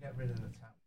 Get 0.00 0.16
rid 0.16 0.30
of 0.30 0.36
the 0.36 0.48
tap. 0.48 0.85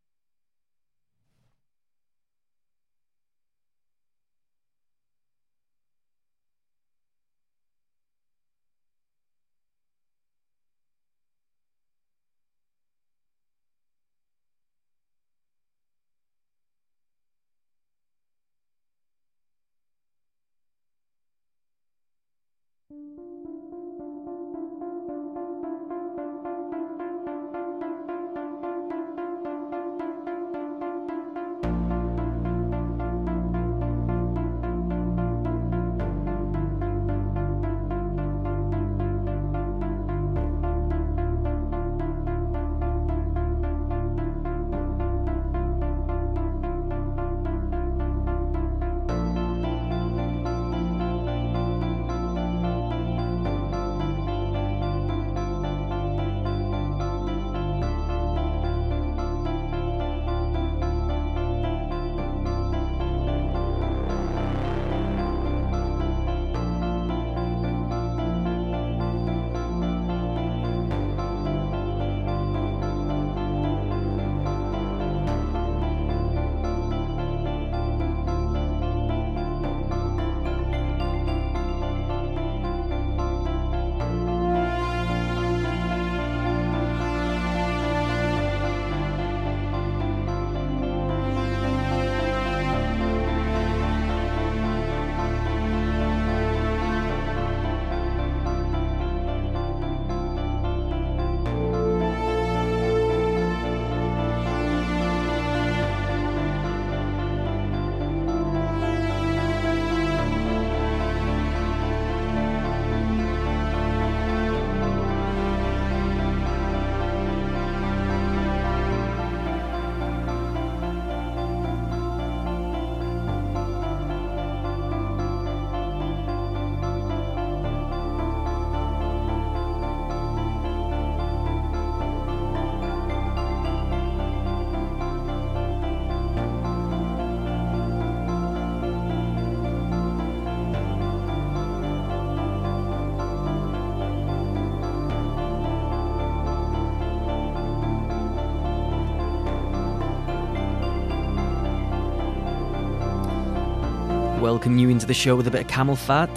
Welcome 154.59 154.77
you 154.77 154.89
into 154.89 155.05
the 155.05 155.13
show 155.13 155.37
with 155.37 155.47
a 155.47 155.51
bit 155.51 155.61
of 155.61 155.67
CamelPhat. 155.67 156.27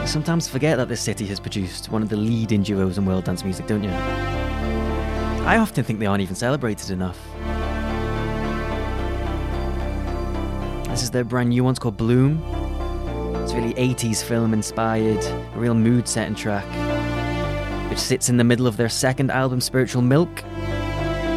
I 0.00 0.04
sometimes 0.04 0.46
forget 0.46 0.76
that 0.76 0.86
this 0.86 1.00
city 1.00 1.26
has 1.26 1.40
produced 1.40 1.90
one 1.90 2.00
of 2.00 2.10
the 2.10 2.16
leading 2.16 2.62
duos 2.62 2.96
in 2.96 3.04
world 3.06 3.24
dance 3.24 3.42
music, 3.42 3.66
don't 3.66 3.82
you? 3.82 3.90
I 3.90 5.56
often 5.58 5.82
think 5.82 5.98
they 5.98 6.06
aren't 6.06 6.22
even 6.22 6.36
celebrated 6.36 6.92
enough. 6.92 7.18
This 10.90 11.02
is 11.02 11.10
their 11.10 11.24
brand 11.24 11.48
new 11.48 11.64
one, 11.64 11.72
it's 11.72 11.80
called 11.80 11.96
Bloom. 11.96 12.40
It's 13.42 13.52
really 13.52 13.74
80s 13.74 14.22
film 14.22 14.54
inspired, 14.54 15.24
a 15.24 15.58
real 15.58 15.74
mood 15.74 16.06
setting 16.06 16.36
track, 16.36 16.64
which 17.90 17.98
sits 17.98 18.28
in 18.28 18.36
the 18.36 18.44
middle 18.44 18.68
of 18.68 18.76
their 18.76 18.88
second 18.88 19.32
album, 19.32 19.60
Spiritual 19.60 20.02
Milk, 20.02 20.44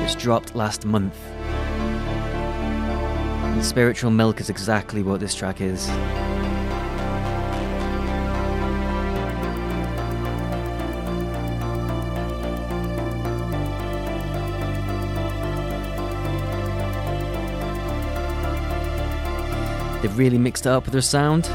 which 0.03 0.15
dropped 0.17 0.53
last 0.53 0.85
month. 0.85 1.17
Spiritual 3.63 4.11
Milk 4.11 4.41
is 4.41 4.49
exactly 4.49 5.01
what 5.01 5.21
this 5.21 5.33
track 5.33 5.61
is. 5.61 5.87
They've 20.01 20.17
really 20.17 20.37
mixed 20.37 20.65
it 20.65 20.69
up 20.69 20.83
with 20.85 20.91
their 20.91 21.01
sound. 21.01 21.45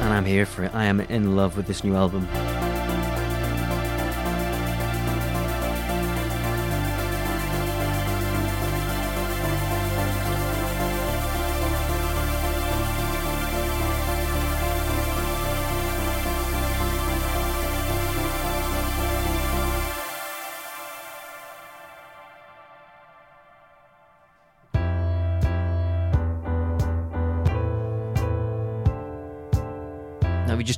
And 0.00 0.14
I'm 0.14 0.24
here 0.24 0.46
for 0.46 0.64
it. 0.64 0.74
I 0.74 0.84
am 0.84 1.00
in 1.00 1.36
love 1.36 1.56
with 1.56 1.66
this 1.66 1.84
new 1.84 1.94
album. 1.94 2.26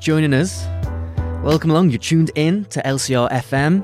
Joining 0.06 0.34
us, 0.34 0.64
welcome 1.42 1.68
along. 1.68 1.90
You're 1.90 1.98
tuned 1.98 2.30
in 2.36 2.64
to 2.66 2.80
LCR 2.82 3.28
FM 3.28 3.82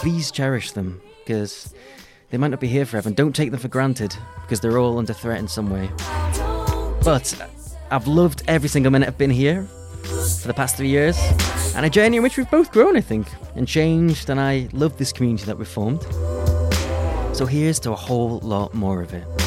Please 0.00 0.30
cherish 0.30 0.72
them 0.72 1.00
because 1.24 1.72
they 2.30 2.38
might 2.38 2.48
not 2.48 2.60
be 2.60 2.66
here 2.66 2.86
forever 2.86 3.08
and 3.08 3.16
don't 3.16 3.36
take 3.36 3.50
them 3.50 3.60
for 3.60 3.68
granted 3.68 4.16
because 4.42 4.60
they're 4.60 4.78
all 4.78 4.98
under 4.98 5.12
threat 5.12 5.38
in 5.38 5.48
some 5.48 5.70
way. 5.70 5.88
But 7.04 7.34
I've 7.90 8.06
loved 8.06 8.42
every 8.48 8.68
single 8.68 8.90
minute 8.90 9.06
I've 9.06 9.18
been 9.18 9.30
here 9.30 9.64
for 10.02 10.48
the 10.48 10.54
past 10.54 10.76
three 10.76 10.88
years 10.88 11.18
and 11.76 11.86
a 11.86 11.90
journey 11.90 12.16
in 12.16 12.22
which 12.22 12.36
we've 12.36 12.50
both 12.50 12.72
grown, 12.72 12.96
I 12.96 13.00
think, 13.00 13.28
and 13.54 13.66
changed, 13.68 14.30
and 14.30 14.40
I 14.40 14.68
love 14.72 14.96
this 14.98 15.12
community 15.12 15.44
that 15.44 15.58
we've 15.58 15.68
formed. 15.68 16.02
So 17.34 17.46
here's 17.46 17.80
to 17.80 17.92
a 17.92 17.96
whole 17.96 18.38
lot 18.40 18.74
more 18.74 19.02
of 19.02 19.14
it. 19.14 19.41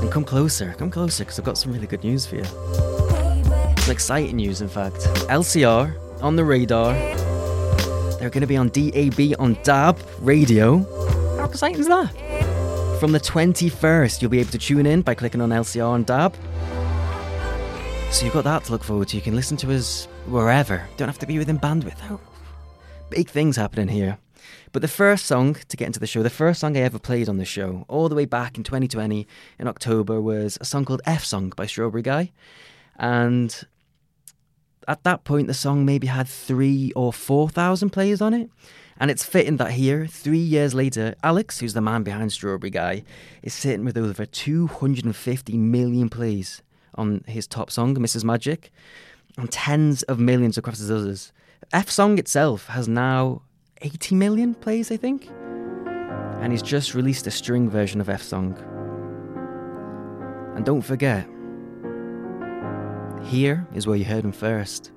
And 0.00 0.10
come 0.12 0.24
closer, 0.24 0.74
come 0.78 0.90
closer, 0.90 1.24
because 1.24 1.38
I've 1.38 1.44
got 1.44 1.58
some 1.58 1.72
really 1.72 1.86
good 1.86 2.04
news 2.04 2.26
for 2.26 2.36
you. 2.36 2.44
Some 2.44 3.90
exciting 3.92 4.36
news, 4.36 4.60
in 4.60 4.68
fact. 4.68 4.96
LCR 5.28 5.94
on 6.22 6.36
the 6.36 6.44
radar. 6.44 6.92
They're 8.18 8.30
going 8.30 8.40
to 8.40 8.46
be 8.46 8.56
on 8.56 8.68
DAB 8.68 9.34
on 9.38 9.58
DAB 9.62 9.98
radio. 10.20 10.78
How 11.36 11.44
exciting 11.44 11.80
is 11.80 11.88
that? 11.88 12.10
From 13.00 13.12
the 13.12 13.20
21st, 13.20 14.20
you'll 14.20 14.30
be 14.30 14.40
able 14.40 14.50
to 14.50 14.58
tune 14.58 14.86
in 14.86 15.02
by 15.02 15.14
clicking 15.14 15.40
on 15.40 15.50
LCR 15.50 15.86
on 15.86 16.04
DAB. 16.04 16.34
So 18.10 18.24
you've 18.24 18.34
got 18.34 18.44
that 18.44 18.64
to 18.64 18.72
look 18.72 18.82
forward 18.82 19.08
to. 19.08 19.16
You 19.16 19.22
can 19.22 19.36
listen 19.36 19.56
to 19.58 19.74
us 19.74 20.06
wherever. 20.26 20.86
Don't 20.96 21.08
have 21.08 21.18
to 21.18 21.26
be 21.26 21.38
within 21.38 21.58
bandwidth. 21.58 22.18
Big 23.10 23.28
things 23.28 23.56
happening 23.56 23.88
here. 23.88 24.18
But 24.72 24.82
the 24.82 24.88
first 24.88 25.26
song 25.26 25.56
to 25.68 25.76
get 25.76 25.86
into 25.86 26.00
the 26.00 26.06
show, 26.06 26.22
the 26.22 26.30
first 26.30 26.60
song 26.60 26.76
I 26.76 26.80
ever 26.80 26.98
played 26.98 27.28
on 27.28 27.38
the 27.38 27.44
show, 27.44 27.84
all 27.88 28.08
the 28.08 28.14
way 28.14 28.24
back 28.24 28.56
in 28.56 28.64
2020 28.64 29.26
in 29.58 29.68
October, 29.68 30.20
was 30.20 30.58
a 30.60 30.64
song 30.64 30.84
called 30.84 31.02
F 31.06 31.24
Song 31.24 31.52
by 31.56 31.66
Strawberry 31.66 32.02
Guy. 32.02 32.32
And 32.96 33.54
at 34.86 35.04
that 35.04 35.24
point, 35.24 35.46
the 35.46 35.54
song 35.54 35.84
maybe 35.84 36.06
had 36.06 36.28
three 36.28 36.92
or 36.96 37.12
4,000 37.12 37.90
plays 37.90 38.20
on 38.20 38.34
it. 38.34 38.50
And 39.00 39.10
it's 39.10 39.24
fitting 39.24 39.58
that 39.58 39.72
here, 39.72 40.06
three 40.06 40.38
years 40.38 40.74
later, 40.74 41.14
Alex, 41.22 41.60
who's 41.60 41.74
the 41.74 41.80
man 41.80 42.02
behind 42.02 42.32
Strawberry 42.32 42.70
Guy, 42.70 43.04
is 43.42 43.54
sitting 43.54 43.84
with 43.84 43.96
over 43.96 44.26
250 44.26 45.56
million 45.56 46.08
plays 46.08 46.62
on 46.96 47.22
his 47.28 47.46
top 47.46 47.70
song, 47.70 47.94
Mrs. 47.94 48.24
Magic, 48.24 48.72
and 49.36 49.50
tens 49.52 50.02
of 50.04 50.18
millions 50.18 50.58
across 50.58 50.78
his 50.78 50.90
others. 50.90 51.32
F 51.72 51.88
Song 51.88 52.18
itself 52.18 52.66
has 52.68 52.88
now 52.88 53.42
80 53.82 54.14
million 54.14 54.54
plays, 54.54 54.90
I 54.90 54.96
think. 54.96 55.28
And 56.40 56.52
he's 56.52 56.62
just 56.62 56.94
released 56.94 57.26
a 57.26 57.30
string 57.30 57.68
version 57.68 58.00
of 58.00 58.08
F 58.08 58.22
Song. 58.22 58.56
And 60.56 60.64
don't 60.64 60.82
forget, 60.82 61.26
here 63.24 63.66
is 63.74 63.86
where 63.86 63.96
you 63.96 64.04
heard 64.04 64.24
him 64.24 64.32
first. 64.32 64.92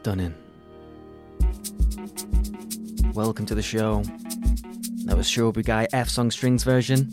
Stunning. 0.00 0.34
Welcome 3.12 3.44
to 3.44 3.54
the 3.54 3.60
show. 3.60 4.02
That 5.04 5.14
was 5.14 5.26
Strawberry 5.26 5.62
Guy 5.62 5.88
F 5.92 6.08
Song 6.08 6.30
Strings 6.30 6.64
version. 6.64 7.12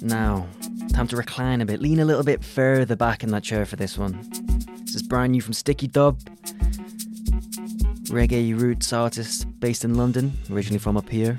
Now, 0.00 0.48
time 0.92 1.06
to 1.06 1.16
recline 1.16 1.60
a 1.60 1.64
bit, 1.64 1.80
lean 1.80 2.00
a 2.00 2.04
little 2.04 2.24
bit 2.24 2.42
further 2.42 2.96
back 2.96 3.22
in 3.22 3.30
that 3.30 3.44
chair 3.44 3.64
for 3.66 3.76
this 3.76 3.96
one. 3.96 4.28
This 4.80 4.96
is 4.96 5.02
brand 5.04 5.30
new 5.30 5.40
from 5.40 5.52
Sticky 5.52 5.86
Dub, 5.86 6.18
reggae 8.08 8.60
roots 8.60 8.92
artist 8.92 9.46
based 9.60 9.84
in 9.84 9.94
London, 9.94 10.32
originally 10.50 10.80
from 10.80 10.96
up 10.96 11.08
here. 11.08 11.38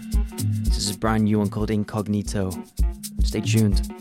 This 0.63 0.77
is 0.77 0.95
a 0.95 0.97
brand 0.97 1.25
new 1.25 1.39
one 1.39 1.49
called 1.49 1.69
Incognito. 1.69 2.51
Stay 3.21 3.41
tuned. 3.41 3.94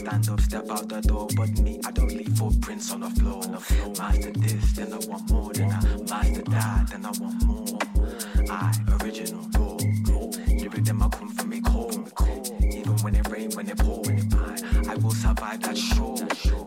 stand 0.00 0.28
up, 0.28 0.40
step 0.40 0.70
out 0.70 0.88
the 0.88 1.00
door. 1.02 1.28
But 1.36 1.50
me, 1.60 1.80
I 1.84 1.90
don't 1.90 2.12
leave 2.12 2.36
footprints 2.36 2.92
on 2.92 3.00
the 3.00 3.10
floor. 3.10 3.44
On 3.44 3.52
the 3.52 3.60
floor. 3.60 3.92
Master 3.98 4.32
this, 4.32 4.72
then 4.72 4.92
I 4.92 4.98
want 5.06 5.30
more. 5.30 5.52
Then 5.52 5.70
I 5.70 5.80
master 6.08 6.42
that, 6.42 6.88
then 6.90 7.04
I 7.04 7.12
want 7.20 7.44
more. 7.44 7.78
I 8.50 8.72
original 9.02 9.46
raw. 9.56 9.76
Lyric 10.60 10.84
them 10.84 11.02
I 11.02 11.08
come 11.08 11.28
from 11.28 11.52
it 11.52 11.64
cold. 11.64 12.12
Even 12.72 12.96
when 13.02 13.14
it 13.14 13.28
rain, 13.28 13.50
when 13.52 13.68
it 13.68 13.78
pour, 13.78 14.00
when 14.02 14.18
it 14.18 14.30
pine, 14.30 14.88
I 14.88 14.94
will 14.96 15.12
survive 15.12 15.60
that 15.62 15.76
show. 15.76 16.16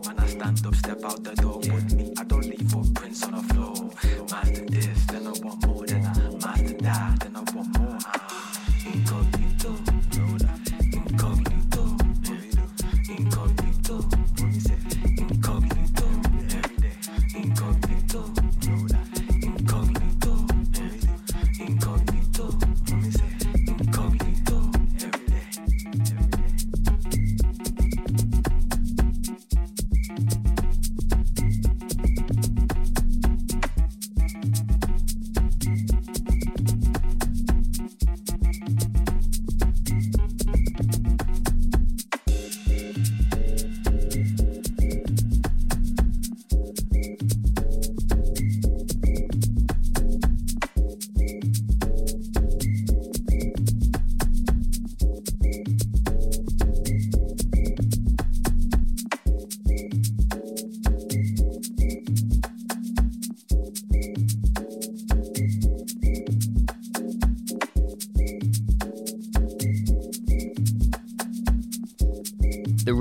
When 0.04 0.18
I 0.18 0.26
stand 0.26 0.66
up, 0.66 0.74
step 0.74 1.04
out 1.04 1.22
the 1.24 1.34
door. 1.34 1.63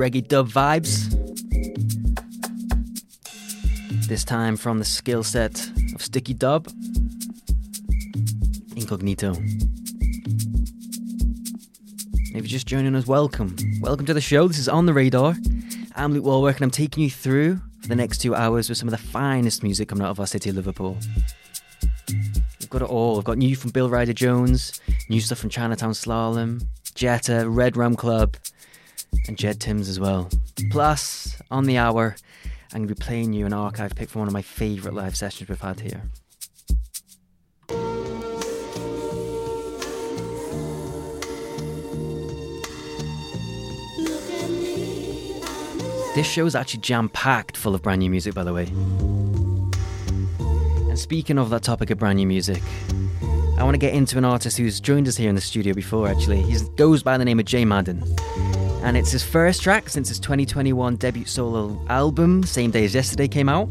Reggae 0.04 0.28
dub 0.28 0.50
vibes. 0.50 1.10
This 4.10 4.26
time 4.26 4.58
from 4.58 4.80
the 4.80 4.84
skill 4.84 5.24
set 5.24 5.66
of 5.96 6.02
Sticky 6.02 6.34
Dub, 6.34 6.68
Incognito. 8.76 9.32
If 12.32 12.34
you're 12.34 12.44
just 12.44 12.68
joining 12.68 12.96
us, 12.96 13.08
welcome. 13.08 13.56
Welcome 13.80 14.06
to 14.08 14.14
the 14.14 14.20
show. 14.20 14.46
This 14.50 14.58
is 14.58 14.68
On 14.68 14.86
the 14.86 14.94
Radar. 14.94 15.38
I'm 15.96 16.14
Luke 16.14 16.26
Walwork 16.26 16.58
and 16.58 16.66
I'm 16.66 16.72
taking 16.72 17.02
you 17.02 17.10
through 17.10 17.62
for 17.82 17.88
the 17.88 17.96
next 17.96 18.18
two 18.18 18.36
hours 18.36 18.68
with 18.68 18.78
some 18.78 18.90
of 18.90 18.92
the 18.92 18.98
finest 18.98 19.64
music 19.64 19.88
coming 19.88 20.04
out 20.04 20.10
of 20.10 20.20
our 20.20 20.28
city, 20.28 20.50
of 20.50 20.58
Liverpool. 20.58 20.98
We've 22.10 22.70
got 22.70 22.82
it 22.82 22.90
all. 22.90 23.16
We've 23.16 23.24
got 23.24 23.38
new 23.38 23.56
from 23.56 23.72
Bill 23.72 23.90
Ryder 23.90 24.12
Jones, 24.12 24.82
new 25.08 25.22
stuff 25.22 25.38
from 25.38 25.50
Chinatown 25.50 25.92
Slalom, 25.92 26.62
Jetta, 26.94 27.50
Red 27.50 27.78
Rum 27.78 27.96
Club, 27.96 28.36
and 29.28 29.38
Jed 29.38 29.60
Timms 29.60 29.90
as 29.90 30.00
well. 30.00 30.30
Plus, 30.70 31.42
on 31.50 31.66
the 31.66 31.78
hour, 31.78 32.16
I'm 32.74 32.80
going 32.80 32.88
to 32.88 32.96
be 32.96 33.00
playing 33.00 33.34
you 33.34 33.46
an 33.46 33.54
archive 33.54 33.96
pick 33.96 34.10
from 34.10 34.20
one 34.20 34.28
of 34.28 34.34
my 34.34 34.42
favourite 34.42 34.96
live 34.96 35.16
sessions 35.16 35.50
we've 35.50 35.62
had 35.62 35.80
here. 35.80 36.02
This 46.16 46.28
show 46.28 46.46
is 46.46 46.56
actually 46.56 46.82
jam 46.82 47.10
packed 47.10 47.58
full 47.58 47.74
of 47.74 47.82
brand 47.82 48.00
new 48.00 48.10
music, 48.10 48.36
by 48.36 48.44
the 48.44 48.54
way. 48.54 48.66
And 50.90 51.00
speaking 51.00 51.40
of 51.40 51.50
that 51.50 51.64
topic 51.64 51.90
of 51.90 51.98
brand 51.98 52.18
new 52.18 52.28
music, 52.28 52.62
I 53.58 53.64
want 53.64 53.74
to 53.74 53.80
get 53.80 53.96
into 53.96 54.20
an 54.20 54.26
artist 54.26 54.58
who's 54.58 54.80
joined 54.80 55.08
us 55.08 55.18
here 55.18 55.30
in 55.30 55.36
the 55.36 55.42
studio 55.42 55.74
before, 55.74 56.08
actually. 56.08 56.42
He 56.44 56.60
goes 56.76 57.02
by 57.02 57.18
the 57.18 57.26
name 57.26 57.40
of 57.40 57.46
Jay 57.46 57.66
Madden 57.66 58.04
and 58.84 58.98
it's 58.98 59.12
his 59.12 59.24
first 59.24 59.62
track 59.62 59.90
since 59.90 60.10
his 60.10 60.20
2021 60.20 60.98
debut 60.98 61.26
solo 61.26 61.82
album, 61.90 62.44
Same 62.44 62.70
Day 62.70 62.84
as 62.84 62.94
Yesterday, 62.94 63.30
came 63.30 63.48
out. 63.48 63.70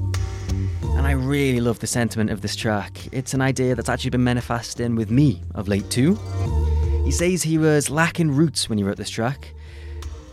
And 0.83 1.07
I 1.07 1.13
really 1.13 1.61
love 1.61 1.79
the 1.81 1.87
sentiment 1.87 2.31
of 2.31 2.41
this 2.41 2.57
track. 2.57 2.99
It's 3.13 3.35
an 3.35 3.43
idea 3.43 3.75
that's 3.75 3.91
actually 3.91 4.11
been 4.11 4.25
manifesting 4.25 4.97
with 4.97 5.11
me 5.11 5.43
of 5.55 5.69
late 5.69 5.89
too. 5.91 6.15
He 7.05 7.11
says 7.11 7.43
he 7.43 7.59
was 7.59 7.91
lacking 7.91 8.31
roots 8.31 8.71
when 8.71 8.79
he 8.79 8.85
wrote 8.85 8.97
this 8.97 9.11
track, 9.11 9.53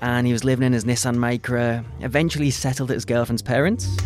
and 0.02 0.26
he 0.26 0.32
was 0.32 0.46
living 0.46 0.66
in 0.66 0.72
his 0.72 0.86
Nissan 0.86 1.18
Micra. 1.18 1.84
Eventually, 2.00 2.46
he 2.46 2.52
settled 2.52 2.90
at 2.90 2.94
his 2.94 3.06
girlfriend's 3.06 3.42
parents. 3.42 3.98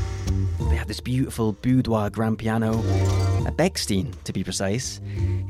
They 0.70 0.76
had 0.76 0.88
this 0.88 1.00
beautiful 1.00 1.54
boudoir 1.54 2.10
grand 2.10 2.40
piano, 2.40 2.80
a 3.46 3.52
Bechstein 3.52 4.12
to 4.24 4.34
be 4.34 4.44
precise, 4.44 5.00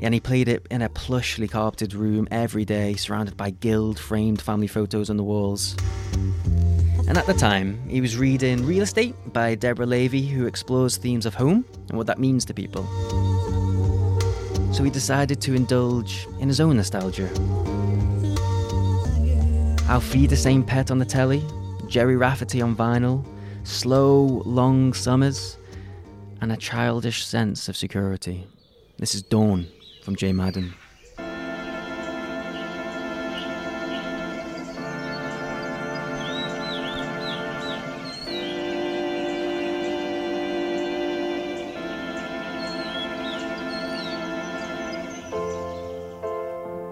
and 0.03 0.13
he 0.13 0.19
played 0.19 0.49
it 0.49 0.67
in 0.69 0.81
a 0.81 0.89
plushly 0.89 1.49
carpeted 1.49 1.93
room 1.93 2.27
every 2.29 2.65
day, 2.65 2.93
surrounded 2.95 3.37
by 3.37 3.49
gilt 3.49 3.97
framed 3.97 4.41
family 4.41 4.67
photos 4.67 5.09
on 5.09 5.15
the 5.15 5.23
walls. 5.23 5.77
And 7.07 7.17
at 7.17 7.25
the 7.25 7.33
time, 7.33 7.81
he 7.87 8.01
was 8.01 8.17
reading 8.17 8.65
Real 8.65 8.83
Estate 8.83 9.15
by 9.31 9.55
Deborah 9.55 9.85
Levy, 9.85 10.25
who 10.25 10.45
explores 10.45 10.97
themes 10.97 11.25
of 11.25 11.35
home 11.35 11.65
and 11.87 11.97
what 11.97 12.07
that 12.07 12.19
means 12.19 12.43
to 12.45 12.53
people. 12.53 12.83
so 14.73 14.83
he 14.83 14.89
decided 14.89 15.39
to 15.39 15.53
indulge 15.53 16.27
in 16.39 16.47
his 16.47 16.59
own 16.59 16.75
nostalgia. 16.75 17.29
I'll 19.87 20.01
feed 20.01 20.31
the 20.31 20.37
same 20.37 20.63
pet 20.63 20.91
on 20.91 20.99
the 20.99 21.05
telly, 21.05 21.43
Gerry 21.87 22.17
Rafferty 22.17 22.61
on 22.61 22.75
vinyl, 22.75 23.23
slow, 23.63 24.41
long 24.45 24.93
summers, 24.93 25.57
and 26.41 26.51
a 26.51 26.57
childish 26.57 27.25
sense 27.25 27.69
of 27.69 27.77
security. 27.77 28.47
This 28.97 29.15
is 29.15 29.21
Dawn 29.21 29.67
from 30.03 30.17
Jay 30.17 30.33
Madden. 30.33 30.73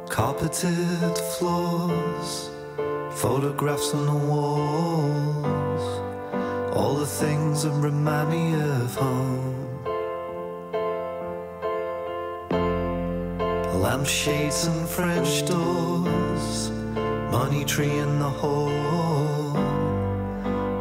Carpeted 0.07 1.17
floors, 1.37 2.49
photographs 3.15 3.93
on 3.93 4.05
the 4.05 4.25
walls, 4.25 5.83
all 6.73 6.95
the 6.95 7.05
things 7.05 7.63
that 7.63 7.71
remind 7.71 8.29
me 8.29 8.53
of 8.53 8.95
home. 8.95 9.50
Lampshades 13.81 14.67
and 14.67 14.87
French 14.87 15.43
doors, 15.47 16.69
money 17.31 17.65
tree 17.65 17.97
in 17.97 18.19
the 18.19 18.29
hall, 18.29 19.57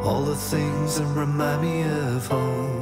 all 0.04 0.22
the 0.22 0.36
things 0.36 0.98
that 0.98 1.06
remind 1.06 1.62
me 1.62 1.80
of 1.80 2.26
home. 2.26 2.79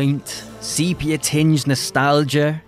Quaint, 0.00 0.44
sepia 0.60 1.18
tinged 1.18 1.66
nostalgia 1.66 2.62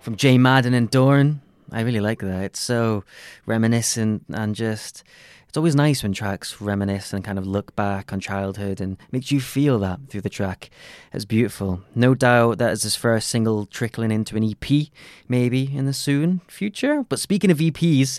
from 0.00 0.16
Jay 0.16 0.38
Madden 0.38 0.72
and 0.72 0.88
Dawn. 0.90 1.42
I 1.70 1.82
really 1.82 2.00
like 2.00 2.20
that. 2.20 2.44
It's 2.44 2.60
so 2.60 3.04
reminiscent 3.44 4.24
and 4.30 4.54
just. 4.54 5.04
It's 5.46 5.58
always 5.58 5.76
nice 5.76 6.02
when 6.02 6.14
tracks 6.14 6.62
reminisce 6.62 7.12
and 7.12 7.22
kind 7.22 7.38
of 7.38 7.46
look 7.46 7.76
back 7.76 8.10
on 8.10 8.20
childhood 8.20 8.80
and 8.80 8.96
makes 9.10 9.30
you 9.30 9.38
feel 9.38 9.78
that 9.80 10.00
through 10.08 10.22
the 10.22 10.30
track. 10.30 10.70
It's 11.12 11.26
beautiful. 11.26 11.82
No 11.94 12.14
doubt 12.14 12.56
that 12.56 12.72
is 12.72 12.84
his 12.84 12.96
first 12.96 13.28
single 13.28 13.66
trickling 13.66 14.10
into 14.10 14.34
an 14.38 14.42
EP, 14.42 14.86
maybe 15.28 15.76
in 15.76 15.84
the 15.84 15.92
soon 15.92 16.40
future. 16.48 17.04
But 17.06 17.20
speaking 17.20 17.50
of 17.50 17.58
EPs, 17.58 18.18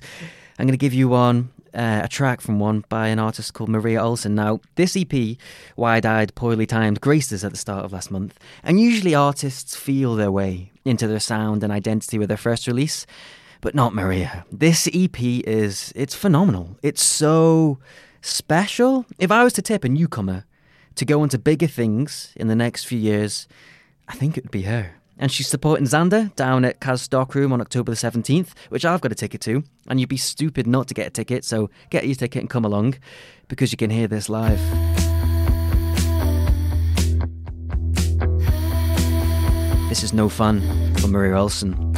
I'm 0.60 0.68
going 0.68 0.74
to 0.74 0.78
give 0.78 0.94
you 0.94 1.10
one 1.10 1.50
uh, 1.74 2.02
a 2.04 2.08
track 2.08 2.42
from 2.42 2.60
one 2.60 2.84
by 2.90 3.08
an 3.08 3.20
artist 3.20 3.54
called 3.54 3.70
Maria 3.70 4.02
Olsen. 4.02 4.36
Now, 4.36 4.60
this 4.76 4.96
EP, 4.96 5.38
Wide 5.76 6.06
Eyed, 6.06 6.36
Poorly 6.36 6.66
Timed, 6.66 7.02
graced 7.02 7.34
us 7.34 7.44
at 7.44 7.52
the 7.52 7.58
start 7.58 7.86
of 7.86 7.94
last 7.94 8.12
month. 8.12 8.40
And 8.64 8.80
usually 8.80 9.16
artists 9.16 9.76
feel 9.76 10.16
their 10.16 10.32
way 10.32 10.72
into 10.86 11.08
their 11.08 11.20
sound 11.20 11.64
and 11.64 11.72
identity 11.72 12.18
with 12.18 12.28
their 12.30 12.38
first 12.38 12.68
release, 12.68 13.06
but 13.62 13.76
not 13.76 13.94
Maria. 13.94 14.46
This 14.52 14.88
EP 14.94 15.20
is, 15.22 15.94
it's 15.96 16.16
phenomenal. 16.16 16.78
It's 16.82 17.04
so 17.04 17.80
special. 18.22 19.06
If 19.18 19.32
I 19.32 19.44
was 19.44 19.54
to 19.54 19.62
tip 19.62 19.84
a 19.84 19.90
newcomer 19.90 20.46
to 20.96 21.06
go 21.06 21.24
into 21.24 21.38
bigger 21.38 21.68
things 21.68 22.34
in 22.36 22.48
the 22.48 22.56
next 22.56 22.86
few 22.86 23.00
years, 23.00 23.48
I 24.08 24.16
think 24.16 24.38
it 24.38 24.44
would 24.44 24.52
be 24.52 24.64
her. 24.64 24.96
And 25.18 25.32
she's 25.32 25.48
supporting 25.48 25.86
Xander 25.86 26.36
down 26.36 26.66
at 26.66 26.80
Kaz 26.80 27.00
Stockroom 27.00 27.54
on 27.54 27.62
October 27.62 27.92
the 27.92 27.98
17th, 27.98 28.50
which 28.70 28.84
I've 28.84 29.02
got 29.02 29.12
a 29.12 29.16
ticket 29.16 29.42
to. 29.42 29.64
And 29.88 30.00
you'd 30.00 30.10
be 30.10 30.18
stupid 30.18 30.68
not 30.68 30.88
to 30.88 30.94
get 30.94 31.08
a 31.08 31.12
ticket, 31.12 31.46
so 31.46 31.70
get 31.90 32.06
your 32.06 32.16
ticket 32.16 32.42
and 32.42 32.50
come 32.50 32.66
along 32.66 32.96
because 33.48 33.72
you 33.72 33.78
can 33.78 33.90
hear 33.90 34.08
this 34.08 34.30
live. 34.30 34.60
This 39.90 40.04
is 40.04 40.14
no 40.14 40.28
fun 40.28 40.62
for 40.96 41.08
Maria 41.08 41.38
Olsen. 41.38 41.93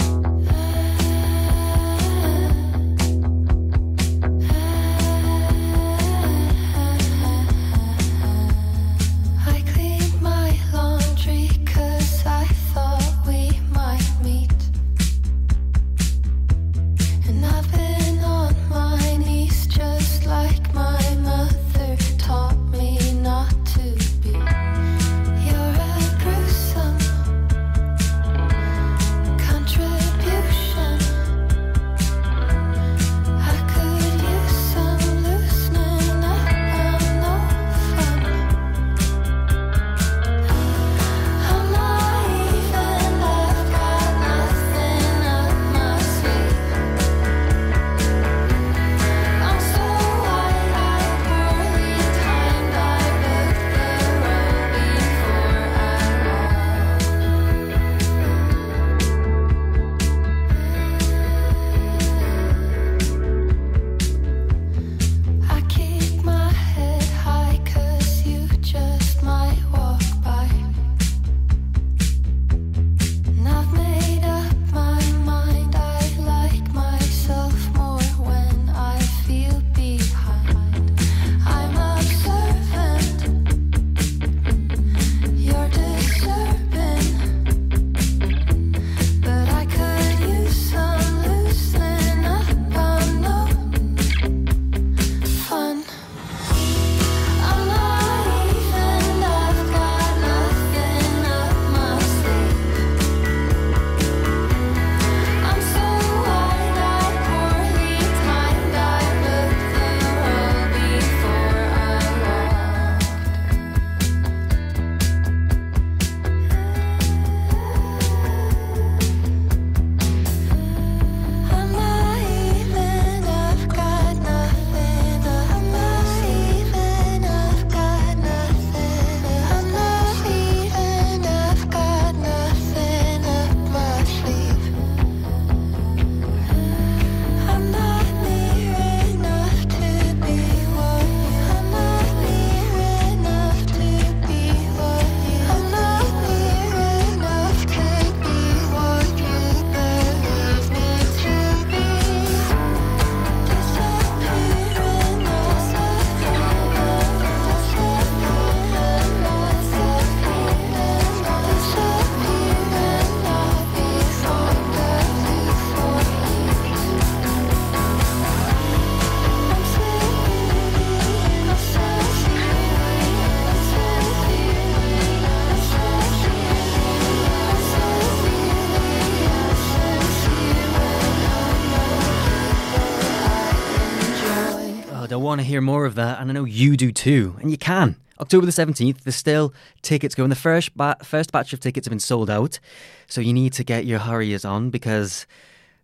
Hear 185.55 185.61
more 185.61 185.85
of 185.85 185.95
that, 185.95 186.19
and 186.19 186.29
I 186.29 186.33
know 186.33 186.43
you 186.43 186.75
do 186.75 186.91
too, 186.91 187.37
and 187.39 187.49
you 187.49 187.57
can. 187.57 187.95
October 188.19 188.45
the 188.45 188.51
17th, 188.51 189.03
there's 189.03 189.15
still 189.15 189.53
tickets 189.81 190.13
going. 190.13 190.29
The 190.29 190.35
first, 190.35 190.75
ba- 190.75 190.97
first 191.01 191.31
batch 191.31 191.53
of 191.53 191.61
tickets 191.61 191.87
have 191.87 191.91
been 191.91 191.99
sold 192.01 192.29
out, 192.29 192.59
so 193.07 193.21
you 193.21 193.31
need 193.31 193.53
to 193.53 193.63
get 193.63 193.85
your 193.85 193.99
hurriers 193.99 194.43
on 194.43 194.69
because 194.69 195.25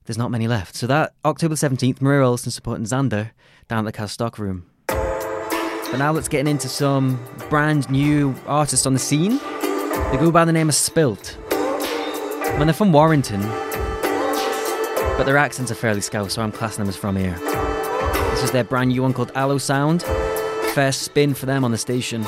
there's 0.04 0.18
not 0.18 0.30
many 0.30 0.50
left. 0.50 0.76
So 0.76 0.88
that 0.88 1.14
October 1.24 1.56
the 1.56 1.70
17th, 1.70 2.02
Maria 2.02 2.28
Olsen 2.28 2.52
supporting 2.52 2.84
Xander 2.84 3.32
down 3.70 3.88
at 3.88 3.94
the 3.94 3.98
Kaz 3.98 4.10
Stockroom. 4.10 4.66
But 4.88 5.98
now 5.98 6.12
let's 6.12 6.28
get 6.28 6.46
into 6.50 6.68
some 6.68 7.18
brand 7.50 7.90
new 7.90 8.36
artists 8.48 8.86
on 8.86 8.92
the 8.92 9.00
scene. 9.00 9.38
They 9.38 10.18
go 10.20 10.32
by 10.32 10.44
the 10.44 10.52
name 10.52 10.68
of 10.68 10.76
Spilt. 10.76 11.38
When 12.58 12.68
they're 12.68 12.74
from 12.74 12.92
Warrington, 12.92 13.40
but 15.16 15.24
their 15.24 15.38
accents 15.38 15.72
are 15.72 15.76
fairly 15.76 16.02
scouse, 16.02 16.34
so 16.34 16.42
I'm 16.42 16.52
classing 16.52 16.80
them 16.84 16.90
as 16.90 16.98
from 16.98 17.16
here. 17.16 17.40
This 18.42 18.50
is 18.50 18.54
their 18.54 18.64
brand 18.64 18.90
new 18.90 19.04
one 19.04 19.14
called 19.14 19.32
Aloe 19.36 19.60
Sound. 19.60 20.02
First 20.74 21.04
spin 21.04 21.36
for 21.36 21.46
them 21.46 21.64
on 21.64 21.70
the 21.70 21.78
station. 21.78 22.26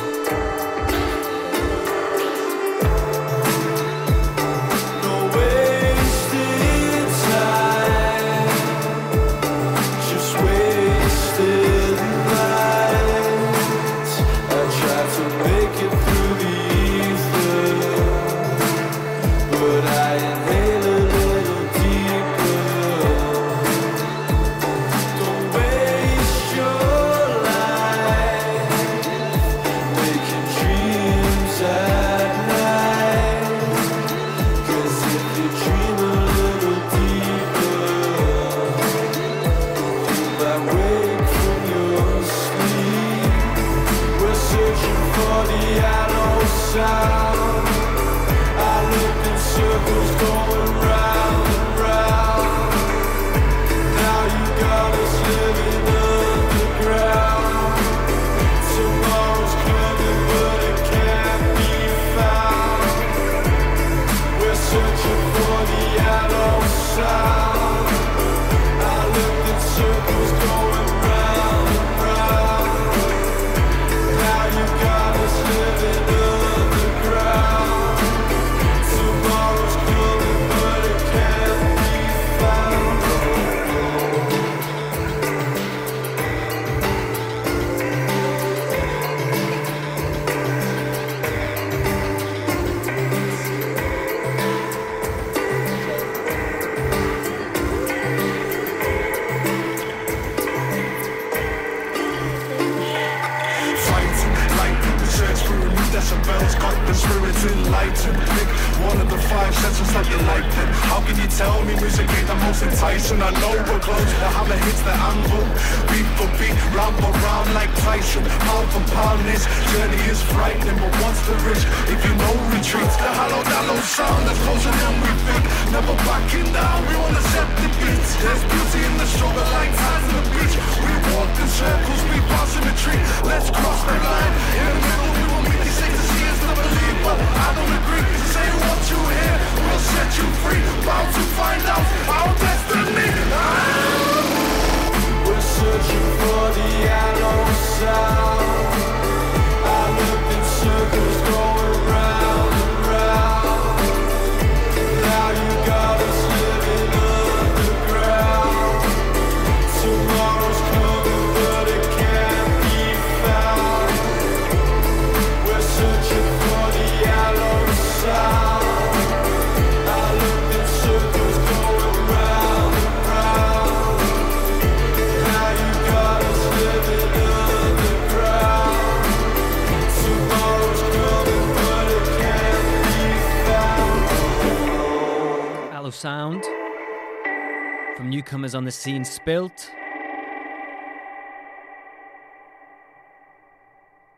Scene, 188.84 189.06
Spilt. 189.06 189.72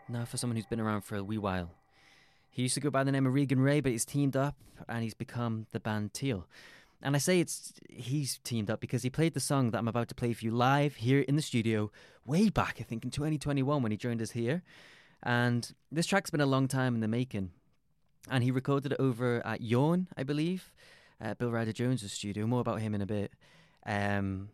Now 0.10 0.26
for 0.26 0.38
someone 0.38 0.56
who's 0.56 0.66
been 0.66 0.80
around 0.80 1.02
for 1.02 1.18
a 1.18 1.24
wee 1.24 1.38
while. 1.38 1.70
He 2.50 2.64
used 2.64 2.74
to 2.74 2.80
go 2.80 2.90
by 2.90 3.04
the 3.04 3.12
name 3.12 3.28
of 3.28 3.34
Regan 3.36 3.60
Ray, 3.60 3.80
but 3.80 3.92
he's 3.92 4.06
teamed 4.06 4.36
up 4.36 4.56
and 4.90 5.04
he's 5.04 5.14
become 5.14 5.68
the 5.72 5.80
band 5.80 6.16
Teal. 6.16 6.48
And 7.04 7.16
I 7.16 7.20
say 7.20 7.40
it's 7.40 7.74
he's 7.92 8.40
teamed 8.44 8.72
up 8.72 8.80
because 8.80 9.04
he 9.04 9.10
played 9.12 9.36
the 9.36 9.40
song 9.40 9.70
that 9.70 9.78
I'm 9.78 9.88
about 9.88 10.08
to 10.08 10.16
play 10.16 10.34
for 10.34 10.44
you 10.44 10.50
live 10.50 10.96
here 10.96 11.20
in 11.20 11.36
the 11.36 11.44
studio 11.44 11.92
way 12.26 12.50
back, 12.50 12.78
I 12.80 12.84
think 12.84 13.06
in 13.06 13.12
2021 13.12 13.84
when 13.84 13.92
he 13.92 13.98
joined 13.98 14.20
us 14.20 14.32
here. 14.32 14.64
And 15.22 15.76
this 15.92 16.08
track's 16.08 16.32
been 16.32 16.42
a 16.42 16.48
long 16.48 16.68
time 16.68 16.96
in 16.96 17.02
the 17.02 17.08
making. 17.08 17.52
And 18.32 18.44
he 18.44 18.50
recorded 18.50 18.94
it 18.94 19.00
over 19.00 19.46
at 19.46 19.62
Yawn, 19.62 20.08
I 20.18 20.24
believe, 20.24 20.74
at 21.22 21.38
Bill 21.38 21.52
Ryder 21.52 21.72
Jones' 21.72 22.12
studio. 22.12 22.48
More 22.48 22.62
about 22.62 22.82
him 22.82 22.96
in 22.96 23.02
a 23.02 23.06
bit. 23.06 23.32
Um, 23.86 24.50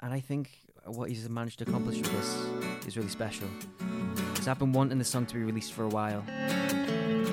and 0.00 0.12
I 0.12 0.20
think 0.20 0.50
what 0.84 1.08
he's 1.08 1.28
managed 1.28 1.58
to 1.58 1.64
accomplish 1.64 1.98
with 1.98 2.12
this 2.12 2.86
is 2.86 2.96
really 2.96 3.08
special. 3.08 3.48
Because 4.32 4.48
I've 4.48 4.58
been 4.58 4.72
wanting 4.72 4.98
this 4.98 5.08
song 5.08 5.26
to 5.26 5.34
be 5.34 5.42
released 5.42 5.72
for 5.72 5.84
a 5.84 5.88
while. 5.88 6.24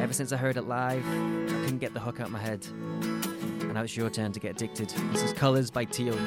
Ever 0.02 0.14
since 0.14 0.32
I 0.32 0.38
heard 0.38 0.58
it 0.58 0.64
live, 0.64 1.06
I 1.06 1.62
couldn't 1.64 1.80
get 1.80 1.94
the 1.94 2.00
hook 2.00 2.20
out 2.20 2.28
of 2.28 2.32
my 2.32 2.40
head. 2.40 2.66
And 2.66 3.74
now 3.74 3.84
it's 3.84 3.96
your 3.96 4.10
turn 4.10 4.32
to 4.34 4.40
get 4.40 4.52
addicted. 4.52 4.90
This 5.12 5.24
is 5.24 5.34
Colours 5.34 5.72
by 5.72 5.86
Teal. 5.86 6.18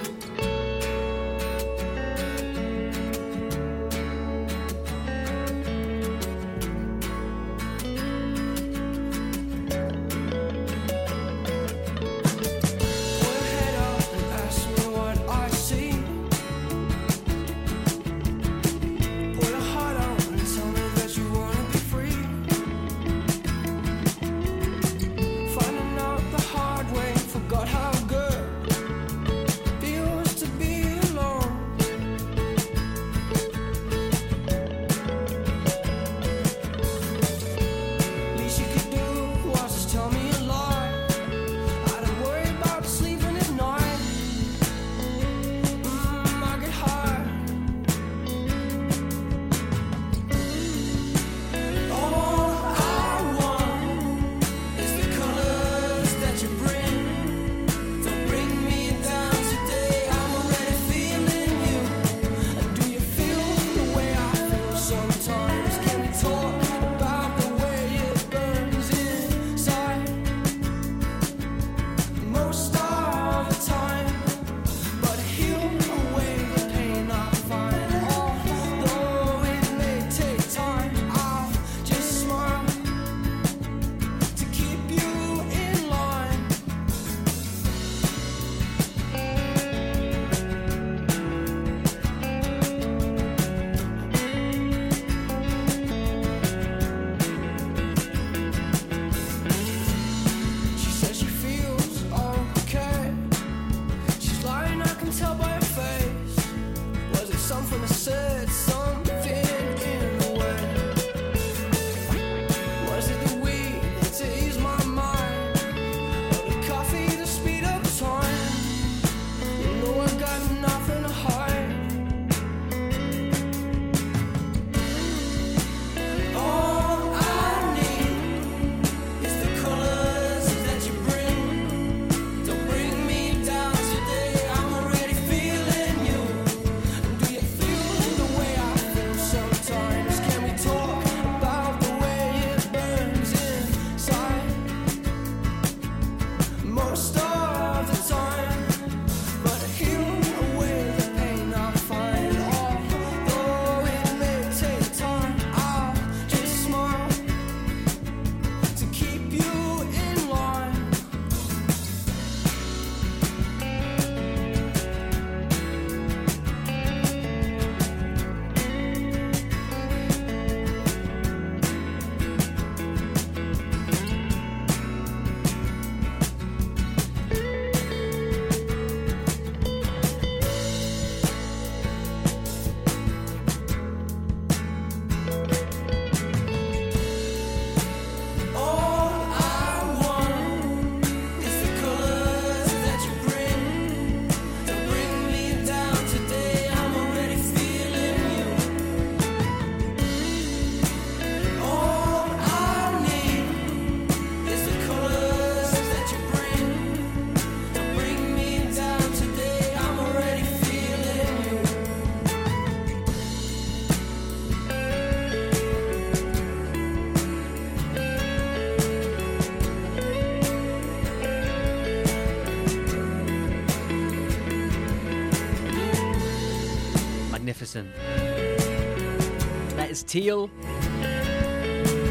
Teal 230.09 230.49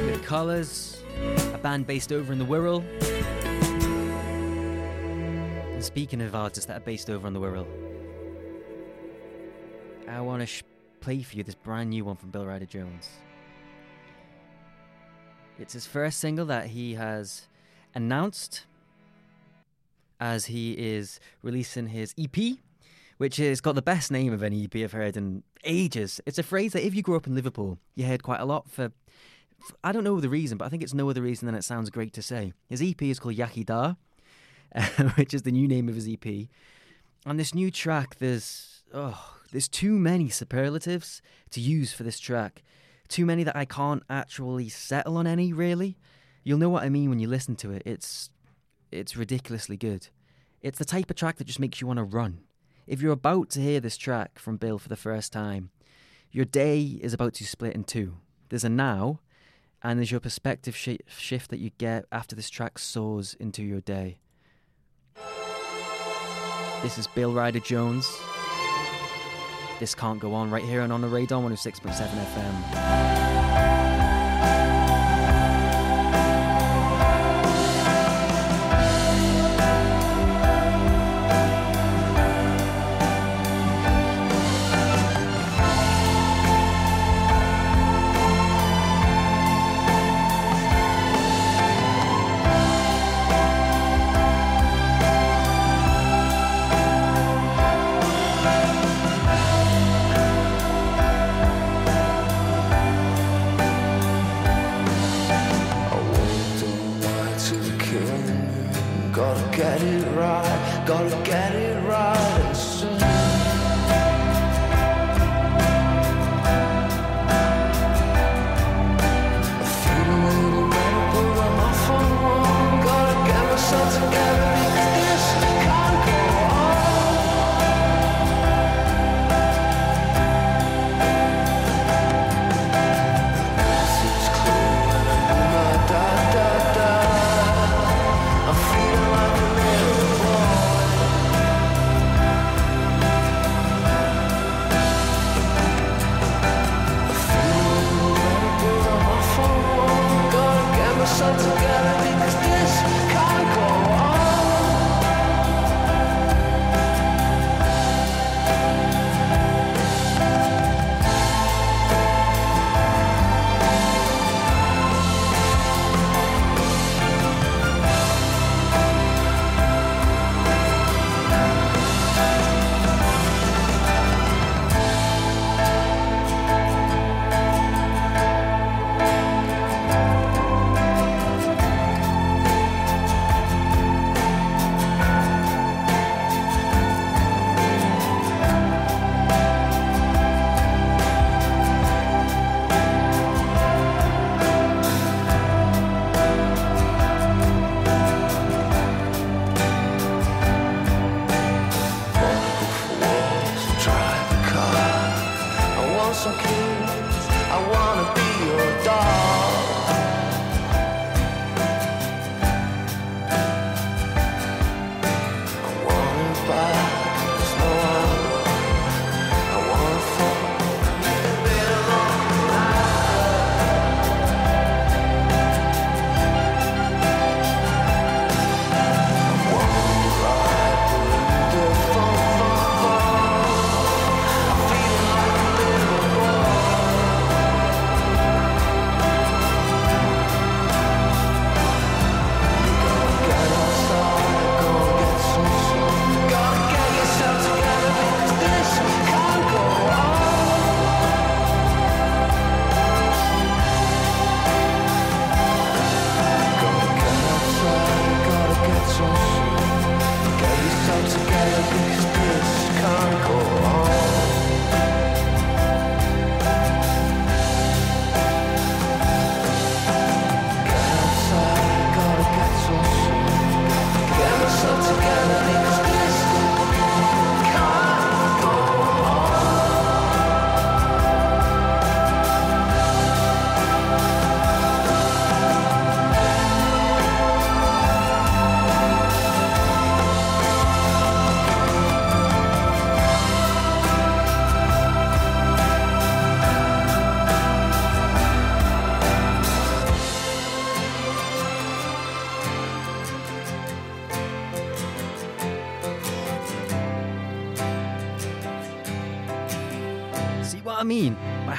with 0.06 0.24
Colours, 0.24 1.02
a 1.52 1.58
band 1.58 1.88
based 1.88 2.12
over 2.12 2.32
in 2.32 2.38
the 2.38 2.46
Wirral. 2.46 2.84
And 5.74 5.84
speaking 5.84 6.22
of 6.22 6.36
artists 6.36 6.68
that 6.68 6.78
are 6.78 6.86
based 6.86 7.10
over 7.10 7.28
in 7.28 7.34
the 7.34 7.40
Wirral, 7.40 7.66
I 10.08 10.22
want 10.22 10.42
to 10.42 10.46
sh- 10.46 10.62
play 11.00 11.24
for 11.24 11.38
you 11.38 11.44
this 11.44 11.56
brand 11.56 11.90
new 11.90 12.06
one 12.06 12.16
from 12.18 12.30
Bill 12.30 12.46
Ryder 12.46 12.68
Jones. 12.68 13.10
It's 15.58 15.74
his 15.74 15.88
first 15.88 16.20
single 16.20 16.46
that 16.46 16.68
he 16.68 16.94
has 16.94 17.48
announced 17.96 18.68
as 20.20 20.46
he 20.46 20.74
is 20.74 21.20
releasing 21.42 21.88
his 21.88 22.14
EP, 22.16 22.60
which 23.18 23.38
has 23.38 23.62
got 23.62 23.76
the 23.76 23.82
best 23.82 24.12
name 24.12 24.32
of 24.34 24.44
any 24.44 24.64
EP 24.64 24.76
I've 24.76 24.92
heard 24.92 25.18
in 25.18 25.44
ages. 25.64 26.22
It's 26.26 26.38
a 26.38 26.44
phrase 26.44 26.74
that 26.74 26.86
if 26.86 26.94
you 26.94 27.02
grew 27.02 27.16
up 27.16 27.28
in 27.28 27.36
Liverpool, 27.36 27.80
you 27.96 28.06
heard 28.06 28.24
quite 28.24 28.40
a 28.40 28.46
lot 28.46 28.70
for. 28.70 28.92
for- 29.60 29.76
I 29.84 29.92
don't 29.92 30.04
know 30.04 30.20
the 30.20 30.30
reason, 30.30 30.58
but 30.58 30.66
I 30.66 30.70
think 30.70 30.84
it's 30.84 30.94
no 30.94 31.10
other 31.10 31.22
reason 31.22 31.46
than 31.46 31.56
it 31.56 31.64
sounds 31.64 31.90
great 31.90 32.14
to 32.14 32.22
say. 32.22 32.54
His 32.68 32.82
EP 32.82 33.02
is 33.02 33.20
called 33.20 33.36
Iechyd 33.36 33.66
Da, 33.66 33.96
which 35.16 35.34
is 35.34 35.42
the 35.42 35.52
new 35.52 35.68
name 35.68 35.90
of 35.90 35.96
his 35.96 36.08
EP. 36.08 36.48
On 37.26 37.38
this 37.38 37.54
new 37.56 37.72
track, 37.72 38.18
there's 38.20 38.84
oh, 38.94 39.36
there's 39.52 39.68
too 39.68 39.94
many 39.94 40.30
superlatives 40.30 41.22
to 41.52 41.60
use 41.60 41.92
for 41.94 42.04
this 42.04 42.20
track. 42.20 42.64
Too 43.08 43.26
many 43.26 43.44
that 43.44 43.56
I 43.56 43.66
can't 43.66 44.04
actually 44.10 44.70
settle 44.70 45.18
on 45.18 45.26
any. 45.28 45.54
Really, 45.54 45.98
you'll 46.44 46.60
know 46.60 46.70
what 46.70 46.84
I 46.84 46.90
mean 46.90 47.10
when 47.10 47.20
you 47.20 47.28
listen 47.28 47.56
to 47.58 47.72
it. 47.72 47.82
It's 47.86 48.30
it's 48.92 49.18
ridiculously 49.18 49.78
good. 49.78 50.08
It's 50.62 50.80
the 50.80 50.86
type 50.86 51.10
of 51.10 51.16
track 51.16 51.38
that 51.38 51.48
just 51.48 51.60
makes 51.60 51.82
you 51.82 51.88
want 51.88 51.98
to 51.98 52.04
run. 52.04 52.40
If 52.88 53.02
you're 53.02 53.12
about 53.12 53.50
to 53.50 53.60
hear 53.60 53.82
this 53.82 53.98
track 53.98 54.40
from 54.40 54.56
Bill 54.56 54.80
for 54.80 54.88
the 54.88 54.96
first 54.96 55.34
time, 55.34 55.72
your 56.32 56.46
day 56.46 56.82
is 57.02 57.14
about 57.14 57.34
to 57.34 57.46
split 57.46 57.76
in 57.76 57.84
two. 57.84 58.14
There's 58.48 58.64
a 58.64 58.70
now, 58.70 59.20
and 59.84 60.00
there's 60.00 60.10
your 60.10 60.22
perspective 60.22 60.74
shi 60.74 61.00
shift 61.06 61.50
that 61.50 61.60
you 61.60 61.72
get 61.78 62.06
after 62.14 62.34
this 62.34 62.50
track 62.50 62.80
soars 62.80 63.36
into 63.42 63.62
your 63.62 63.82
day. 63.82 64.20
This 66.82 66.98
is 66.98 67.08
Bill 67.08 67.34
Ryder 67.34 67.60
Jones. 67.60 68.10
This 69.82 69.94
can't 69.94 70.22
go 70.22 70.34
on 70.34 70.50
right 70.50 70.64
here 70.64 70.80
and 70.80 70.94
on 70.94 71.02
the 71.02 71.10
Radar 71.10 71.42
106.7 71.42 72.08
FM. 72.08 73.28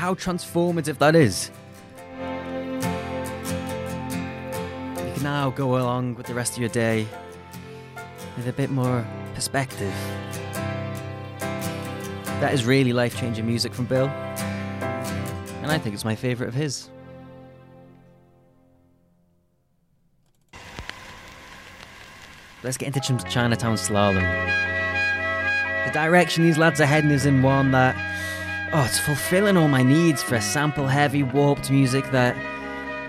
How 0.09 0.15
transformative 0.15 0.97
that 0.97 1.15
is? 1.15 1.51
You 4.97 5.13
can 5.13 5.23
now 5.23 5.51
go 5.51 5.77
along 5.77 6.15
with 6.15 6.25
the 6.25 6.33
rest 6.33 6.55
of 6.55 6.61
your 6.61 6.71
day 6.71 7.07
with 8.35 8.49
a 8.49 8.53
bit 8.55 8.71
more 8.71 9.07
perspective. 9.35 9.93
That 12.41 12.55
is 12.55 12.65
really 12.65 12.95
life 12.95 13.19
changing 13.19 13.45
music 13.45 13.75
from 13.75 13.85
Bill, 13.85 14.07
and 14.07 15.71
I 15.71 15.77
think 15.77 15.95
it's 15.95 16.07
my 16.07 16.15
favourite 16.15 16.49
of 16.49 16.55
his. 16.55 16.89
Let's 22.63 22.79
get 22.79 22.97
into 22.97 23.01
Ch- 23.01 23.31
Chinatown 23.31 23.77
Slalom. 23.77 24.25
The 25.85 25.93
direction 25.93 26.45
these 26.45 26.57
lads 26.57 26.81
are 26.81 26.87
heading 26.87 27.11
is 27.11 27.27
in 27.27 27.43
one 27.43 27.73
that, 27.73 28.08
oh, 28.73 28.85
it's 28.85 28.99
fulfilling 28.99 29.57
all 29.57 29.69
my 29.69 29.83
needs 29.83 30.23
for 30.23 30.35
a 30.35 30.43
sample 30.43 30.87
heavy, 30.87 31.23
warped 31.23 31.71
music 31.71 32.11
that 32.11 32.37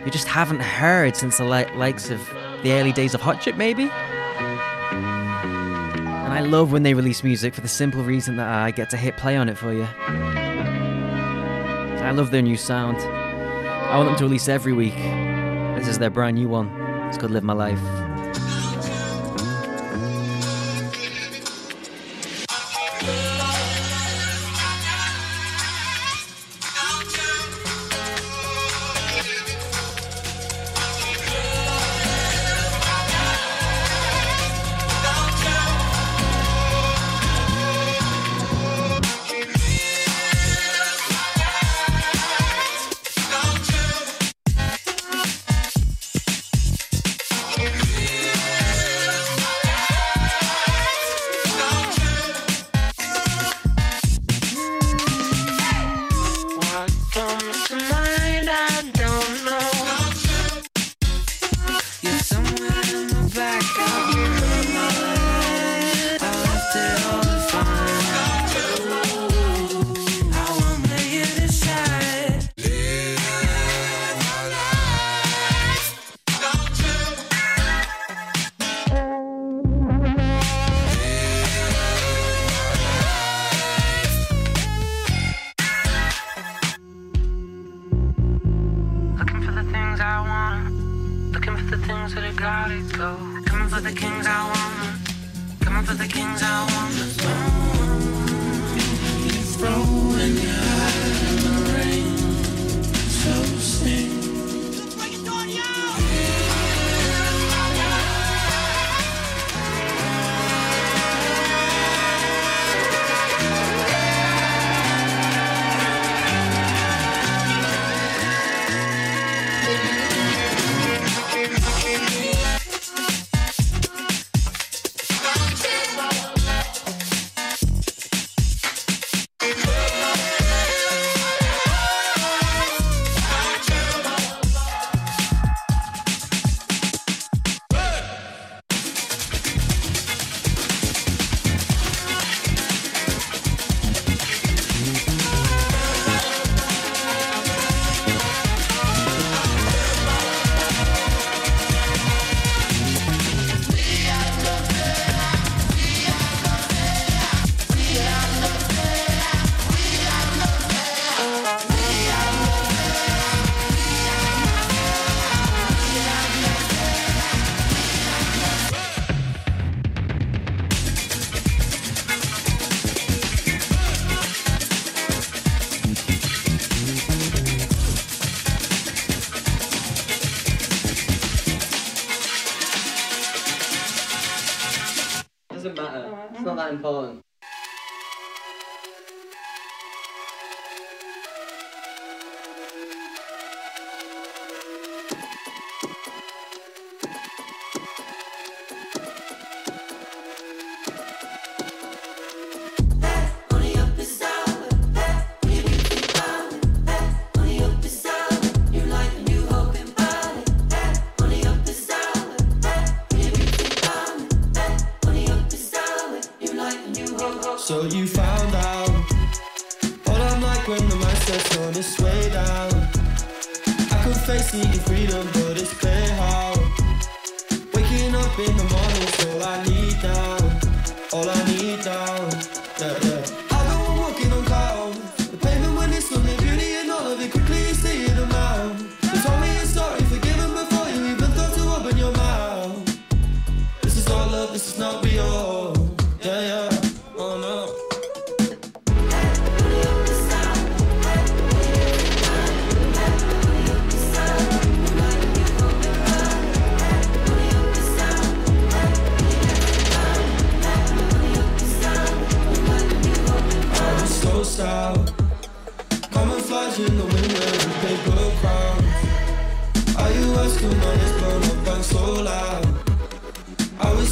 you 0.05 0.11
just 0.11 0.27
haven't 0.27 0.61
heard 0.61 1.15
since 1.15 1.37
the 1.37 1.45
li- 1.45 1.69
likes 1.75 2.09
of 2.09 2.19
the 2.63 2.71
early 2.73 2.91
days 2.91 3.13
of 3.13 3.21
Hot 3.21 3.41
Chip, 3.41 3.55
maybe? 3.55 3.83
And 4.89 6.33
I 6.33 6.41
love 6.41 6.71
when 6.71 6.83
they 6.83 6.93
release 6.93 7.23
music 7.23 7.53
for 7.53 7.61
the 7.61 7.67
simple 7.67 8.03
reason 8.03 8.37
that 8.37 8.47
I 8.47 8.71
get 8.71 8.89
to 8.91 8.97
hit 8.97 9.17
play 9.17 9.35
on 9.35 9.49
it 9.49 9.57
for 9.57 9.73
you. 9.73 9.87
I 12.01 12.11
love 12.11 12.31
their 12.31 12.41
new 12.41 12.57
sound. 12.57 12.97
I 12.97 13.97
want 13.97 14.09
them 14.09 14.17
to 14.17 14.23
release 14.23 14.47
every 14.47 14.73
week. 14.73 14.95
This 15.77 15.87
is 15.87 15.99
their 15.99 16.09
brand 16.09 16.37
new 16.37 16.47
one. 16.47 16.69
It's 17.07 17.17
called 17.17 17.31
Live 17.31 17.43
My 17.43 17.53
Life. 17.53 18.08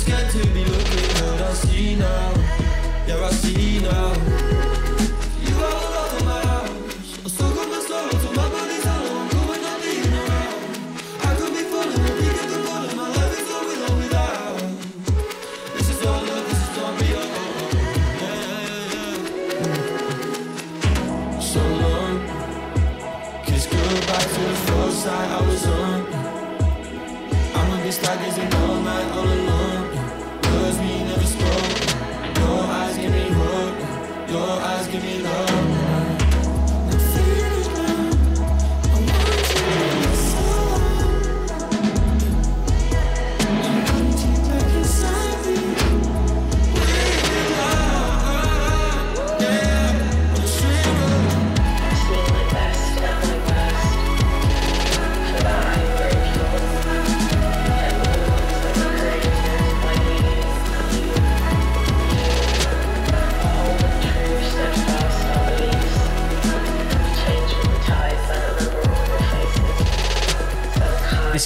Scared 0.08 0.32
to 0.32 0.48
be 0.54 0.64
looking, 0.64 1.08
but 1.16 1.42
I 1.42 1.54
see 1.54 1.96
now. 1.96 2.34
Yeah, 3.08 3.26
I 3.26 3.32
see 3.32 3.80
now. 3.80 4.67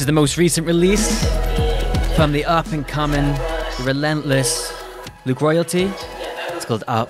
Is 0.01 0.07
the 0.07 0.13
most 0.13 0.35
recent 0.35 0.65
release 0.65 1.23
from 2.15 2.31
the 2.31 2.43
up 2.45 2.65
and 2.71 2.87
coming, 2.87 3.37
relentless 3.83 4.73
Luke 5.25 5.41
Royalty. 5.41 5.91
It's 6.53 6.65
called 6.65 6.83
Up. 6.87 7.07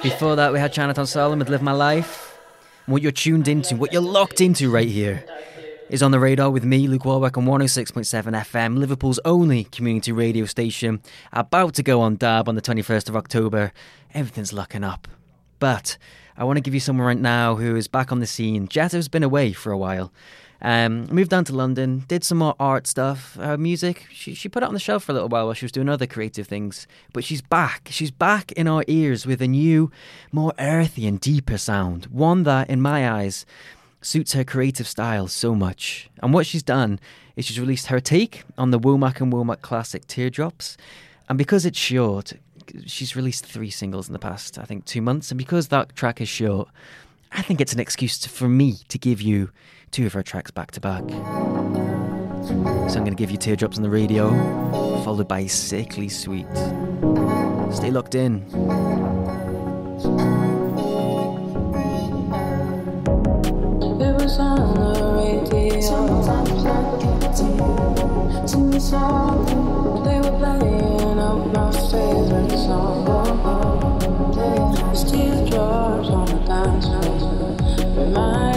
Before 0.00 0.36
that, 0.36 0.52
we 0.52 0.60
had 0.60 0.72
Chinatown 0.72 1.06
Slalom 1.06 1.40
with 1.40 1.48
Live 1.48 1.60
My 1.60 1.72
Life. 1.72 2.38
What 2.86 3.02
you're 3.02 3.10
tuned 3.10 3.48
into, 3.48 3.74
what 3.74 3.92
you're 3.92 4.00
locked 4.00 4.40
into 4.40 4.70
right 4.70 4.86
here, 4.86 5.24
is 5.88 6.04
on 6.04 6.12
the 6.12 6.20
radar 6.20 6.52
with 6.52 6.62
me, 6.62 6.86
Luke 6.86 7.04
Warwick, 7.04 7.36
on 7.36 7.46
106.7 7.46 8.04
FM, 8.32 8.78
Liverpool's 8.78 9.18
only 9.24 9.64
community 9.64 10.12
radio 10.12 10.44
station. 10.44 11.02
About 11.32 11.74
to 11.74 11.82
go 11.82 12.00
on 12.00 12.14
DAB 12.14 12.48
on 12.48 12.54
the 12.54 12.62
21st 12.62 13.08
of 13.08 13.16
October. 13.16 13.72
Everything's 14.14 14.52
looking 14.52 14.84
up. 14.84 15.08
But 15.58 15.98
I 16.36 16.44
want 16.44 16.58
to 16.58 16.60
give 16.60 16.74
you 16.74 16.80
someone 16.80 17.08
right 17.08 17.18
now 17.18 17.56
who 17.56 17.74
is 17.74 17.88
back 17.88 18.12
on 18.12 18.20
the 18.20 18.26
scene. 18.28 18.68
Jetta's 18.68 19.08
been 19.08 19.24
away 19.24 19.52
for 19.52 19.72
a 19.72 19.78
while. 19.78 20.12
Um, 20.62 21.06
moved 21.10 21.30
down 21.30 21.44
to 21.46 21.54
London, 21.54 22.04
did 22.08 22.24
some 22.24 22.38
more 22.38 22.54
art 22.58 22.86
stuff, 22.86 23.38
uh, 23.38 23.56
music. 23.56 24.06
She, 24.10 24.34
she 24.34 24.48
put 24.48 24.62
it 24.62 24.66
on 24.66 24.72
the 24.72 24.80
shelf 24.80 25.04
for 25.04 25.12
a 25.12 25.14
little 25.14 25.28
while 25.28 25.44
while 25.46 25.54
she 25.54 25.64
was 25.64 25.72
doing 25.72 25.88
other 25.88 26.06
creative 26.06 26.46
things. 26.46 26.86
But 27.12 27.24
she's 27.24 27.42
back. 27.42 27.88
She's 27.90 28.10
back 28.10 28.52
in 28.52 28.66
our 28.66 28.84
ears 28.86 29.26
with 29.26 29.42
a 29.42 29.48
new, 29.48 29.90
more 30.32 30.54
earthy 30.58 31.06
and 31.06 31.20
deeper 31.20 31.58
sound. 31.58 32.06
One 32.06 32.44
that, 32.44 32.70
in 32.70 32.80
my 32.80 33.10
eyes, 33.10 33.44
suits 34.00 34.32
her 34.32 34.44
creative 34.44 34.86
style 34.86 35.28
so 35.28 35.54
much. 35.54 36.08
And 36.22 36.32
what 36.32 36.46
she's 36.46 36.62
done 36.62 37.00
is 37.36 37.44
she's 37.44 37.60
released 37.60 37.86
her 37.86 38.00
take 38.00 38.44
on 38.56 38.70
the 38.70 38.80
Womack 38.80 39.20
and 39.20 39.32
Womack 39.32 39.60
classic 39.60 40.06
Teardrops. 40.06 40.76
And 41.28 41.38
because 41.38 41.66
it's 41.66 41.78
short, 41.78 42.34
she's 42.86 43.16
released 43.16 43.46
three 43.46 43.70
singles 43.70 44.08
in 44.08 44.12
the 44.12 44.18
past, 44.18 44.58
I 44.58 44.64
think, 44.64 44.84
two 44.84 45.02
months. 45.02 45.30
And 45.30 45.38
because 45.38 45.68
that 45.68 45.96
track 45.96 46.20
is 46.20 46.28
short, 46.28 46.68
I 47.32 47.42
think 47.42 47.60
it's 47.60 47.72
an 47.72 47.80
excuse 47.80 48.18
to, 48.20 48.28
for 48.28 48.48
me 48.48 48.78
to 48.88 48.98
give 48.98 49.20
you 49.20 49.50
two 49.94 50.06
of 50.06 50.12
her 50.12 50.24
tracks 50.24 50.50
back 50.50 50.72
to 50.72 50.80
back. 50.80 51.08
So 51.08 52.96
I'm 52.96 53.04
going 53.04 53.10
to 53.10 53.14
give 53.14 53.30
you 53.30 53.36
Teardrops 53.36 53.76
on 53.76 53.84
the 53.84 53.88
radio, 53.88 54.28
followed 55.04 55.28
by 55.28 55.46
Sickly 55.46 56.08
Sweet. 56.08 56.48
Stay 57.72 57.92
locked 57.92 58.16
in. 58.16 58.44
They 58.48 58.60
were 70.18 70.34
playing 70.40 71.18
out 71.20 71.52
my 71.54 71.70
favorite 71.70 72.58
song. 72.58 73.04
Teardrops 75.08 76.08
on 76.08 76.26
the 76.26 76.38
dance 76.44 76.86
floor. 78.12 78.53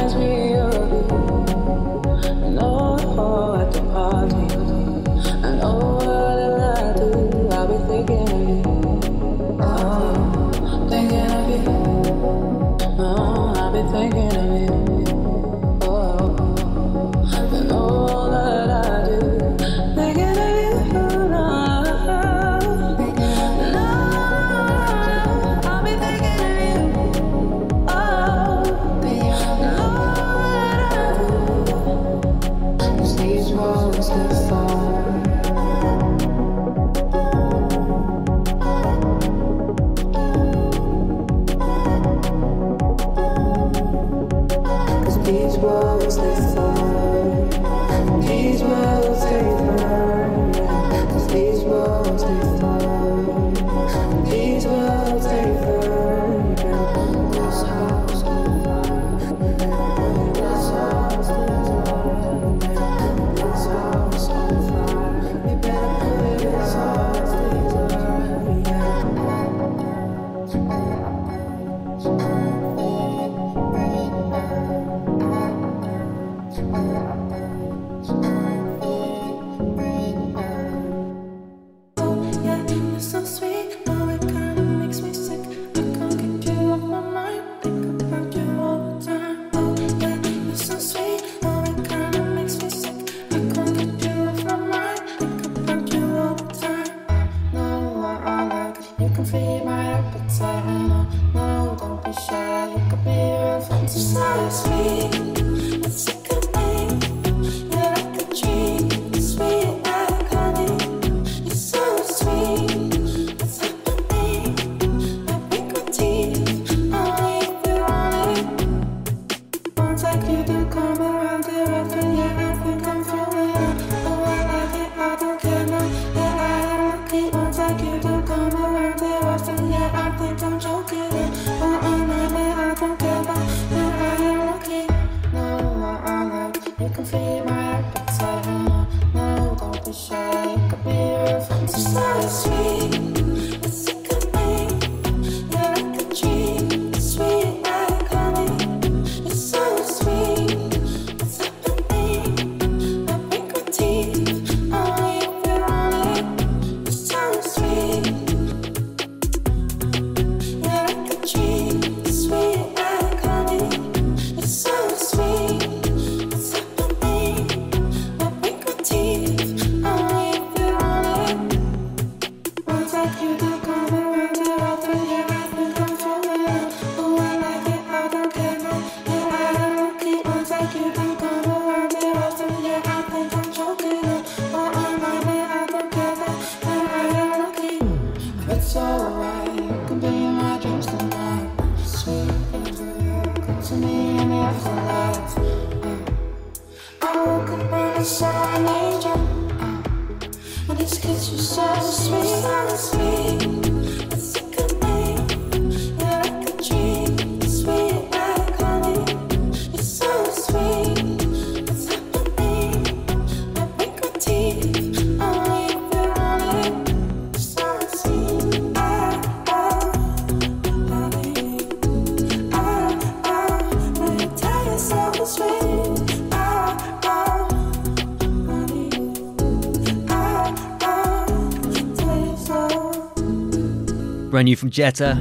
New 234.48 234.56
from 234.56 234.70
Jetta. 234.70 235.14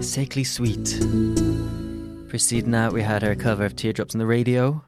Sickly 0.00 0.42
Sweet. 0.42 0.98
Preceding 2.28 2.72
that, 2.72 2.92
we 2.92 3.02
had 3.02 3.22
her 3.22 3.36
cover 3.36 3.64
of 3.64 3.76
Teardrops 3.76 4.12
on 4.12 4.18
the 4.18 4.26
Radio. 4.26 4.82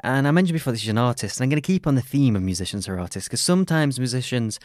And 0.00 0.26
I 0.26 0.32
mentioned 0.32 0.54
before, 0.54 0.72
this 0.72 0.82
is 0.82 0.88
an 0.88 0.98
artist, 0.98 1.38
and 1.38 1.44
I'm 1.44 1.50
going 1.50 1.62
to 1.62 1.64
keep 1.64 1.86
on 1.86 1.94
the 1.94 2.02
theme 2.02 2.34
of 2.34 2.42
musicians 2.42 2.88
or 2.88 2.98
artists, 2.98 3.28
because 3.28 3.40
sometimes 3.40 4.00
musicians 4.00 4.58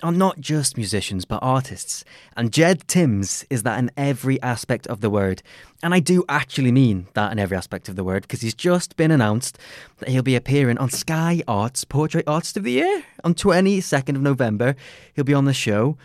are 0.00 0.12
not 0.12 0.38
just 0.38 0.76
musicians, 0.76 1.24
but 1.24 1.40
artists. 1.42 2.04
And 2.36 2.52
Jed 2.52 2.86
Timms 2.86 3.44
is 3.50 3.64
that 3.64 3.80
in 3.80 3.90
every 3.96 4.40
aspect 4.42 4.86
of 4.86 5.00
the 5.00 5.10
word. 5.10 5.42
And 5.82 5.92
I 5.92 5.98
do 5.98 6.24
actually 6.28 6.70
mean 6.70 7.08
that 7.14 7.32
in 7.32 7.40
every 7.40 7.56
aspect 7.56 7.88
of 7.88 7.96
the 7.96 8.04
word, 8.04 8.22
because 8.22 8.42
he's 8.42 8.54
just 8.54 8.96
been 8.96 9.10
announced 9.10 9.58
that 9.98 10.08
he'll 10.08 10.22
be 10.22 10.36
appearing 10.36 10.78
on 10.78 10.90
Sky 10.90 11.42
Arts 11.48 11.82
Portrait 11.82 12.28
Artist 12.28 12.56
of 12.56 12.62
the 12.62 12.72
Year 12.72 13.02
on 13.24 13.34
22nd 13.34 14.14
of 14.14 14.22
November. 14.22 14.76
He'll 15.14 15.24
be 15.24 15.34
on 15.34 15.46
the 15.46 15.52
show. 15.52 15.98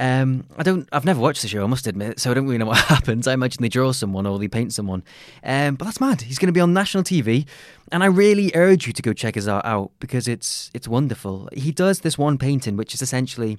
Um, 0.00 0.46
I 0.56 0.62
don't. 0.62 0.88
I've 0.92 1.04
never 1.04 1.20
watched 1.20 1.42
the 1.42 1.48
show. 1.48 1.62
I 1.62 1.66
must 1.66 1.86
admit, 1.86 2.18
so 2.18 2.30
I 2.30 2.34
don't 2.34 2.46
really 2.46 2.56
know 2.56 2.64
what 2.64 2.78
happens. 2.96 3.28
I 3.28 3.34
imagine 3.34 3.60
they 3.60 3.68
draw 3.68 3.92
someone 3.92 4.26
or 4.26 4.38
they 4.38 4.48
paint 4.48 4.72
someone. 4.72 5.04
Um, 5.44 5.74
but 5.74 5.84
that's 5.84 6.00
mad. 6.00 6.22
He's 6.22 6.38
going 6.38 6.46
to 6.46 6.54
be 6.54 6.60
on 6.60 6.72
national 6.72 7.04
TV, 7.04 7.46
and 7.92 8.02
I 8.02 8.06
really 8.06 8.50
urge 8.54 8.86
you 8.86 8.94
to 8.94 9.02
go 9.02 9.12
check 9.12 9.34
his 9.34 9.46
art 9.46 9.66
out 9.66 9.90
because 10.00 10.26
it's 10.26 10.70
it's 10.72 10.88
wonderful. 10.88 11.50
He 11.52 11.70
does 11.70 12.00
this 12.00 12.16
one 12.16 12.38
painting, 12.38 12.78
which 12.78 12.94
is 12.94 13.02
essentially 13.02 13.58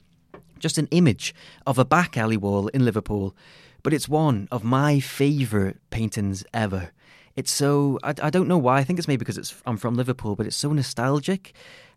just 0.57 0.79
an 0.79 0.87
image 0.89 1.35
of 1.67 1.77
a 1.77 1.85
back 1.85 2.17
alley 2.17 2.37
wall 2.37 2.69
in 2.69 2.85
Liverpool, 2.85 3.35
but 3.83 3.93
it's 3.93 4.09
one 4.09 4.47
of 4.51 4.63
my 4.63 4.99
favourite 4.99 5.77
paintings 5.91 6.43
ever. 6.55 6.89
It's 7.35 7.51
so 7.51 7.99
I, 8.03 8.13
I 8.21 8.29
don't 8.29 8.47
know 8.47 8.57
why. 8.57 8.77
I 8.77 8.83
think 8.83 8.99
it's 8.99 9.07
maybe 9.07 9.19
because 9.19 9.37
it's 9.37 9.55
I'm 9.65 9.77
from 9.77 9.95
Liverpool, 9.95 10.35
but 10.35 10.45
it's 10.45 10.55
so 10.55 10.71
nostalgic. 10.71 11.53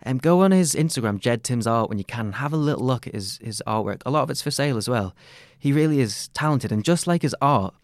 Um, 0.07 0.19
go 0.19 0.43
on 0.43 0.51
his 0.51 0.75
Instagram, 0.75 1.19
Jed 1.19 1.45
Timms 1.45 1.67
Art, 1.67 1.89
when 1.89 1.99
you 1.99 2.05
can. 2.05 2.33
Have 2.33 2.53
a 2.53 2.59
little 2.59 2.85
look 2.85 3.07
at 3.07 3.15
his 3.15 3.39
his 3.43 3.63
artwork. 3.67 4.03
A 4.07 4.11
lot 4.11 4.23
of 4.23 4.31
it's 4.31 4.43
for 4.43 4.51
sale 4.51 4.77
as 4.77 4.89
well. 4.89 5.15
He 5.59 5.73
really 5.73 6.01
is 6.01 6.29
talented, 6.29 6.71
and 6.71 6.85
just 6.85 7.07
like 7.07 7.23
his 7.23 7.35
art, 7.41 7.75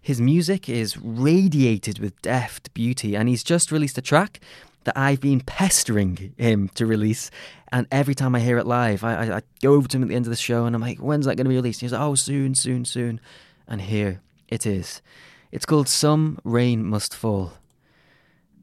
his 0.00 0.20
music 0.20 0.68
is 0.68 0.96
radiated 0.96 1.98
with 1.98 2.20
deft 2.22 2.72
beauty. 2.74 3.16
And 3.16 3.28
he's 3.28 3.44
just 3.44 3.72
released 3.72 3.98
a 3.98 4.02
track 4.02 4.40
that 4.84 4.96
I've 4.96 5.20
been 5.20 5.40
pestering 5.40 6.34
him 6.36 6.68
to 6.74 6.86
release. 6.86 7.30
And 7.72 7.86
every 7.92 8.14
time 8.14 8.34
I 8.34 8.40
hear 8.40 8.58
it 8.58 8.66
live, 8.66 9.04
I, 9.04 9.14
I, 9.14 9.36
I 9.36 9.42
go 9.62 9.74
over 9.74 9.86
to 9.88 9.96
him 9.96 10.02
at 10.02 10.08
the 10.08 10.14
end 10.14 10.26
of 10.26 10.30
the 10.30 10.36
show 10.36 10.64
and 10.64 10.74
I'm 10.74 10.82
like, 10.82 10.98
when's 10.98 11.26
that 11.26 11.36
going 11.36 11.44
to 11.44 11.50
be 11.50 11.56
released? 11.56 11.82
And 11.82 11.86
he's 11.86 11.92
like, 11.92 12.00
oh, 12.00 12.14
soon, 12.14 12.54
soon, 12.54 12.84
soon. 12.84 13.20
And 13.68 13.82
here 13.82 14.20
it 14.48 14.66
is. 14.66 15.02
It's 15.52 15.66
called 15.66 15.88
Some 15.88 16.38
Rain 16.44 16.84
Must 16.84 17.14
Fall. 17.14 17.52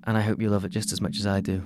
And 0.05 0.17
I 0.17 0.21
hope 0.21 0.41
you 0.41 0.49
love 0.49 0.63
it 0.63 0.69
just 0.69 0.93
as 0.93 1.01
much 1.01 1.19
as 1.19 1.27
I 1.27 1.41
do. 1.41 1.63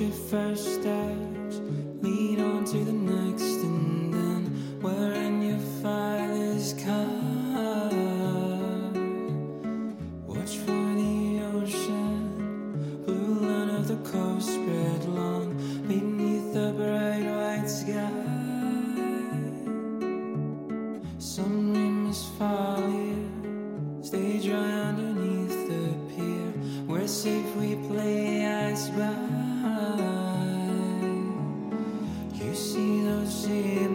Your 0.00 0.10
first 0.10 0.80
steps 0.80 1.60
lead 2.02 2.40
on 2.40 2.64
to 2.64 2.84
the 2.84 3.03
see 33.44 33.93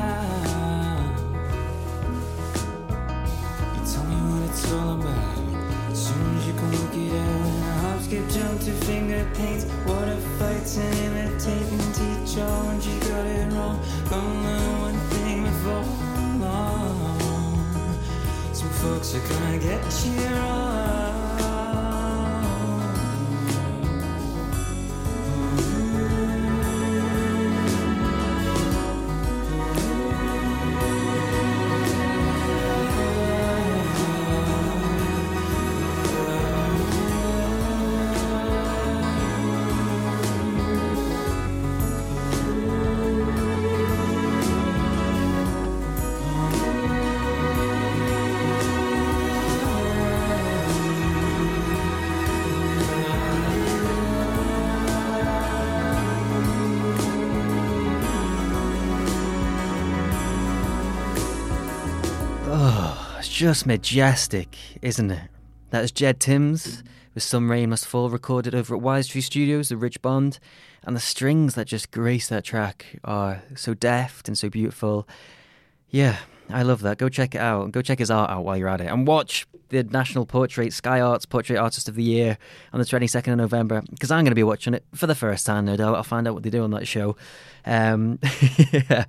You 3.75 3.83
tell 3.91 4.05
me 4.11 4.19
what 4.31 4.49
it's 4.49 4.71
all 4.71 4.93
about. 4.93 5.93
Soon 5.93 6.37
as 6.37 6.47
you 6.47 6.53
can 6.53 6.71
work 6.71 6.95
it 6.95 7.11
out. 7.11 7.47
And 7.47 7.63
I 7.65 7.73
hop, 7.83 7.99
skip, 8.01 8.29
jump 8.29 8.61
to 8.61 8.71
finger 8.87 9.29
paints. 9.35 9.65
Water 9.85 10.19
fights 10.39 10.77
and 10.77 10.95
imitate 11.07 11.67
and 11.75 11.95
teach 11.99 12.39
all 12.39 12.67
when 12.67 12.79
she 12.79 12.93
got 13.09 13.25
it 13.25 13.51
wrong. 13.51 13.77
Gonna 14.09 14.43
learn 14.45 14.79
one 14.87 14.99
thing 15.11 15.43
before 15.43 15.85
long. 16.45 17.59
Some 18.53 18.73
folks 18.81 19.15
are 19.15 19.27
gonna 19.27 19.59
get 19.59 19.83
you 20.05 20.35
wrong. 20.37 20.96
Just 63.37 63.67
majestic, 63.67 64.57
isn't 64.81 65.11
it? 65.11 65.29
That 65.69 65.83
is 65.83 65.91
Jed 65.91 66.19
Timms 66.19 66.81
with 67.13 67.21
Some 67.21 67.51
Rain 67.51 67.69
Must 67.69 67.85
Fall, 67.85 68.09
recorded 68.09 68.55
over 68.55 68.73
at 68.73 68.81
Wise 68.81 69.07
Tree 69.07 69.21
Studios, 69.21 69.69
the 69.69 69.77
Rich 69.77 70.01
Bond. 70.01 70.39
And 70.83 70.95
the 70.95 70.99
strings 70.99 71.53
that 71.53 71.67
just 71.67 71.91
grace 71.91 72.27
that 72.29 72.43
track 72.43 72.97
are 73.03 73.43
so 73.55 73.75
deft 73.75 74.27
and 74.27 74.35
so 74.35 74.49
beautiful. 74.49 75.07
Yeah, 75.91 76.17
I 76.49 76.63
love 76.63 76.81
that. 76.81 76.97
Go 76.97 77.09
check 77.09 77.35
it 77.35 77.37
out. 77.37 77.71
Go 77.71 77.83
check 77.83 77.99
his 77.99 78.09
art 78.09 78.31
out 78.31 78.43
while 78.43 78.57
you're 78.57 78.69
at 78.69 78.81
it. 78.81 78.87
And 78.87 79.05
watch 79.05 79.45
the 79.69 79.83
National 79.83 80.25
Portrait 80.25 80.73
Sky 80.73 80.99
Arts 80.99 81.27
Portrait 81.27 81.57
Artist 81.57 81.87
of 81.87 81.93
the 81.93 82.01
Year 82.01 82.39
on 82.73 82.79
the 82.79 82.87
22nd 82.87 83.33
of 83.33 83.37
November 83.37 83.83
because 83.91 84.09
I'm 84.09 84.23
going 84.23 84.31
to 84.31 84.35
be 84.35 84.41
watching 84.41 84.73
it 84.73 84.83
for 84.95 85.05
the 85.05 85.13
first 85.13 85.45
time, 85.45 85.65
no 85.65 85.77
doubt. 85.77 85.93
I'll 85.93 86.01
find 86.01 86.27
out 86.27 86.33
what 86.33 86.41
they 86.41 86.49
do 86.49 86.63
on 86.63 86.71
that 86.71 86.87
show. 86.87 87.15
Um, 87.67 88.17
yeah. 88.71 89.05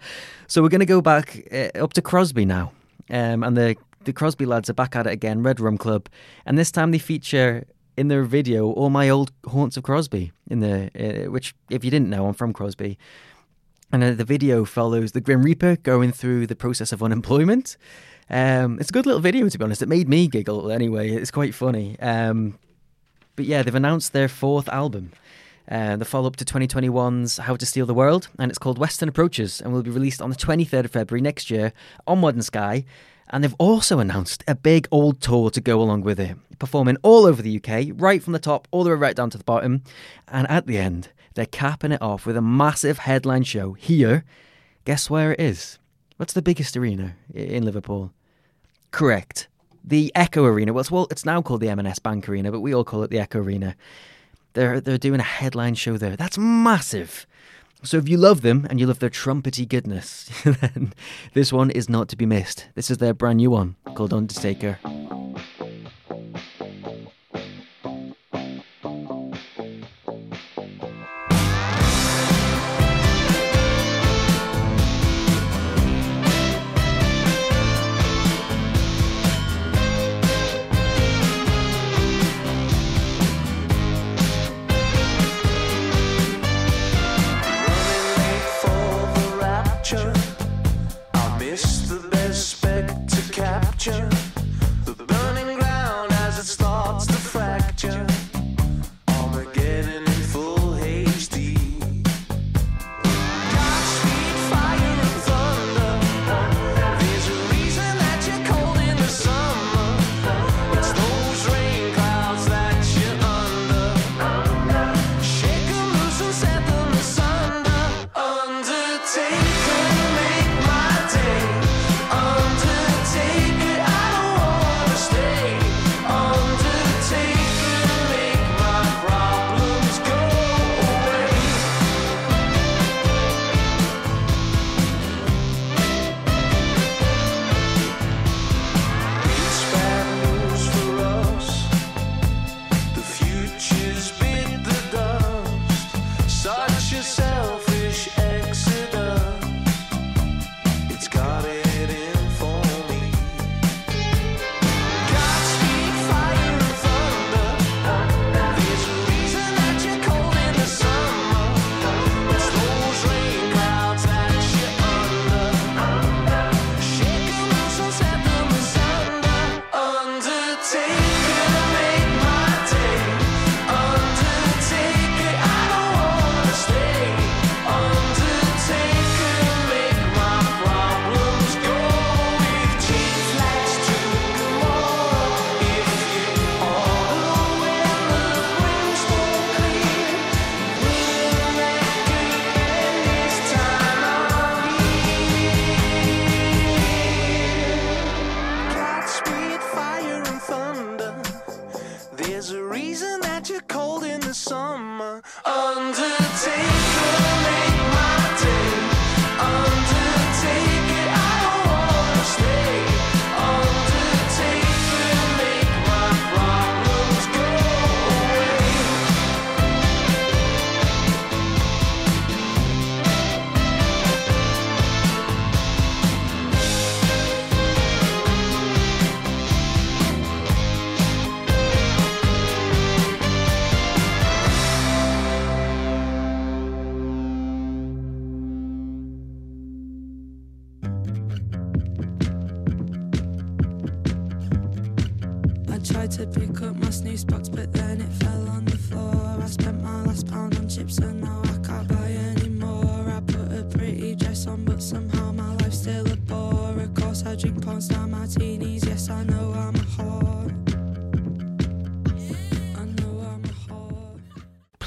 So 0.49 0.61
we're 0.61 0.69
going 0.69 0.81
to 0.81 0.87
go 0.87 1.01
back 1.01 1.49
uh, 1.51 1.83
up 1.83 1.95
to 1.95 2.03
Crosby 2.03 2.45
now. 2.45 2.73
Um, 3.11 3.43
and 3.43 3.57
the, 3.57 3.77
the 4.09 4.15
Crosby 4.15 4.47
lads 4.47 4.71
are 4.71 4.75
back 4.75 4.97
at 4.97 5.07
it 5.07 5.13
again, 5.13 5.43
Red 5.43 5.61
Rum 5.61 5.77
Club. 5.77 6.09
And 6.47 6.57
this 6.57 6.73
time 6.73 6.93
they 6.93 6.99
feature 6.99 7.67
in 7.95 8.09
their 8.09 8.23
video 8.23 8.73
all 8.73 8.89
my 8.89 9.11
old 9.11 9.33
haunts 9.47 9.77
of 9.77 9.83
Crosby, 9.83 10.33
in 10.49 10.61
the 10.61 10.91
uh, 10.99 11.31
which, 11.31 11.55
if 11.69 11.85
you 11.85 11.91
didn't 11.91 12.09
know, 12.09 12.27
I'm 12.27 12.33
from 12.33 12.55
Crosby. 12.55 12.97
And 13.93 14.03
uh, 14.03 14.13
the 14.13 14.25
video 14.25 14.65
follows 14.65 15.13
the 15.13 15.21
Grim 15.21 15.43
Reaper 15.43 15.77
going 15.77 16.13
through 16.13 16.47
the 16.47 16.57
process 16.57 16.91
of 16.91 17.03
unemployment. 17.03 17.77
Um, 18.31 18.79
it's 18.81 18.89
a 18.89 18.93
good 18.95 19.05
little 19.05 19.21
video, 19.21 19.47
to 19.47 19.59
be 19.59 19.63
honest. 19.63 19.83
It 19.83 19.91
made 19.91 20.09
me 20.09 20.27
giggle 20.27 20.71
anyway. 20.71 21.11
It's 21.11 21.31
quite 21.31 21.55
funny. 21.55 22.01
Um, 22.01 22.59
but 23.37 23.45
yeah, 23.45 23.63
they've 23.63 23.75
announced 23.75 24.15
their 24.15 24.29
fourth 24.29 24.71
album, 24.71 25.13
uh, 25.71 25.97
the 25.97 26.07
follow 26.07 26.29
up 26.29 26.37
to 26.37 26.47
2021's 26.47 27.37
How 27.37 27.57
to 27.57 27.67
Steal 27.67 27.85
the 27.85 27.93
World, 27.93 28.29
and 28.39 28.51
it's 28.51 28.59
called 28.59 28.79
Western 28.79 29.11
Approaches 29.11 29.61
and 29.61 29.75
will 29.75 29.83
be 29.83 29.91
released 29.91 30.23
on 30.23 30.31
the 30.31 30.37
23rd 30.37 30.87
of 30.87 30.93
February 30.93 31.21
next 31.21 31.51
year 31.51 31.75
on 32.07 32.21
Modern 32.21 32.41
Sky. 32.41 32.87
And 33.31 33.45
they've 33.45 33.55
also 33.59 33.99
announced 33.99 34.43
a 34.49 34.55
big 34.55 34.89
old 34.91 35.21
tour 35.21 35.51
to 35.51 35.61
go 35.61 35.81
along 35.81 36.03
with 36.03 36.19
it, 36.19 36.37
performing 36.59 36.97
all 37.03 37.27
over 37.27 37.43
the 37.43 37.57
UK, 37.63 37.93
right 37.95 38.23
from 38.23 38.33
the 38.33 38.39
top 38.39 38.67
all 38.71 38.85
the 38.85 38.91
way 38.91 38.97
right 38.97 39.17
down 39.17 39.31
to 39.31 39.39
the 39.39 39.45
bottom. 39.45 39.83
And 40.27 40.49
at 40.51 40.67
the 40.67 40.79
end, 40.79 41.11
they're 41.35 41.47
capping 41.47 41.93
it 41.93 42.03
off 42.03 42.27
with 42.27 42.37
a 42.37 42.43
massive 42.43 42.99
headline 42.99 43.45
show 43.45 43.75
here. 43.75 44.25
Guess 44.85 45.11
where 45.11 45.33
it 45.33 45.41
is? 45.41 45.79
What's 46.17 46.33
the 46.33 46.43
biggest 46.43 46.77
arena 46.77 47.15
in 47.33 47.65
Liverpool? 47.65 48.13
Correct. 48.91 49.47
The 49.85 50.11
Echo 50.15 50.45
Arena. 50.45 50.73
Well, 50.73 50.81
it's, 50.81 50.91
well, 50.91 51.07
it's 51.11 51.25
now 51.25 51.41
called 51.43 51.61
the 51.61 51.69
M&S 51.69 52.01
Bank 52.01 52.29
Arena, 52.29 52.51
but 52.51 52.61
we 52.61 52.75
all 52.75 52.85
call 52.85 53.05
it 53.05 53.11
the 53.11 53.21
Echo 53.21 53.39
Arena. 53.39 53.77
They're 54.55 54.81
they're 54.81 54.99
doing 54.99 55.21
a 55.21 55.25
headline 55.25 55.77
show 55.77 55.97
there. 55.97 56.17
That's 56.17 56.37
massive. 56.37 57.28
So 57.83 57.97
if 57.97 58.09
you 58.09 58.17
love 58.17 58.41
them 58.43 58.67
and 58.69 58.81
you 58.81 58.87
love 58.87 58.99
their 58.99 59.11
trumpety 59.11 59.69
goodness, 59.69 60.29
then 60.45 60.93
this 61.33 61.53
one 61.53 61.71
is 61.71 61.89
not 61.89 62.09
to 62.09 62.17
be 62.17 62.27
missed. 62.27 62.69
This 62.75 62.91
is 62.91 62.99
their 62.99 63.15
brand 63.15 63.37
new 63.39 63.51
one 63.51 63.77
called 63.95 64.13
Undertaker. 64.13 64.79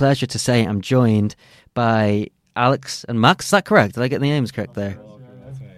Pleasure 0.02 0.26
to 0.26 0.40
say 0.40 0.64
I'm 0.64 0.82
joined 0.82 1.36
by 1.76 2.32
Alex 2.56 3.04
and 3.08 3.22
Max. 3.22 3.46
Is 3.46 3.52
that 3.52 3.66
correct? 3.66 3.94
Did 3.94 4.02
I 4.02 4.08
get 4.08 4.20
the 4.20 4.26
names 4.26 4.52
correct 4.52 4.74
there? 4.74 4.98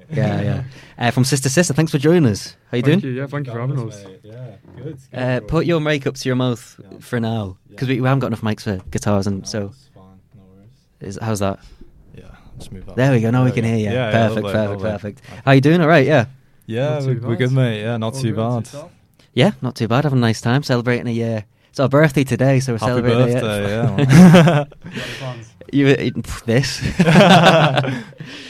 Yeah, 0.10 0.42
yeah. 0.42 0.64
Uh, 0.98 1.12
from 1.12 1.26
Sister 1.26 1.50
Sister, 1.50 1.74
thanks 1.74 1.92
for 1.92 1.98
joining 1.98 2.28
us. 2.28 2.56
How 2.72 2.78
you 2.78 2.84
Thank 2.84 3.02
doing? 3.02 3.16
you, 3.16 3.20
yeah, 3.20 3.28
thank 3.28 3.48
you 3.48 3.52
for 3.52 3.60
having 3.60 3.78
us. 3.86 4.06
Yeah, 4.24 4.56
good. 4.78 4.98
Uh, 5.14 5.42
put 5.42 5.66
your 5.66 5.82
mic 5.82 6.08
up 6.08 6.16
to 6.16 6.30
your 6.30 6.38
mouth 6.38 6.80
for 7.02 7.20
now, 7.20 7.58
because 7.68 7.90
we, 7.90 8.00
we 8.00 8.08
haven't 8.08 8.22
got 8.22 8.28
enough 8.28 8.40
mics 8.40 8.62
for 8.62 8.78
guitars, 8.92 9.28
and 9.28 9.46
so 9.46 9.74
No 10.34 10.42
is 11.02 11.20
how's 11.22 11.40
that? 11.40 11.60
Yeah, 12.16 12.24
just 12.58 12.72
move 12.72 12.86
that. 12.86 12.96
There 12.96 13.12
we 13.12 13.20
go. 13.20 13.30
Now 13.30 13.44
we 13.44 13.52
There 13.52 13.56
can 13.56 13.66
we 13.66 13.72
go. 13.72 13.76
hear 13.78 13.90
you. 13.90 13.94
Yeah, 13.94 14.06
yeah, 14.10 14.12
perfect, 14.30 14.44
lovely, 14.46 14.54
perfect, 14.54 14.82
lovely. 14.84 15.12
perfect. 15.14 15.22
How 15.44 15.52
you 15.52 15.60
doing? 15.60 15.82
All 15.82 15.88
right, 15.90 16.08
yeah. 16.08 16.28
Yeah, 16.66 16.92
Not 16.92 17.02
too 17.02 17.08
we, 17.08 17.16
we're 17.16 17.36
good, 17.36 17.52
mate. 17.52 17.82
Yeah, 17.82 17.98
not 17.98 18.14
All 18.16 18.22
too 18.22 18.34
bad. 18.34 18.60
Yourself? 18.60 18.92
Yeah, 19.34 19.52
not 19.62 19.76
too 19.76 19.90
bad. 19.90 20.06
Having 20.06 20.20
a 20.20 20.22
nice 20.22 20.40
time 20.40 20.64
celebrating 20.64 21.10
a 21.10 21.12
year. 21.12 21.44
It's 21.74 21.80
our 21.80 21.90
birthday 21.90 22.24
today, 22.24 22.60
so 22.60 22.74
we're 22.74 22.78
Happy 22.78 22.92
celebrating. 23.02 23.42
birthday, 23.42 24.04
it. 24.04 24.68
yeah. 24.94 25.34
You 25.74 25.88
uh, 25.88 25.96
pff, 26.22 26.46
this, 26.46 26.80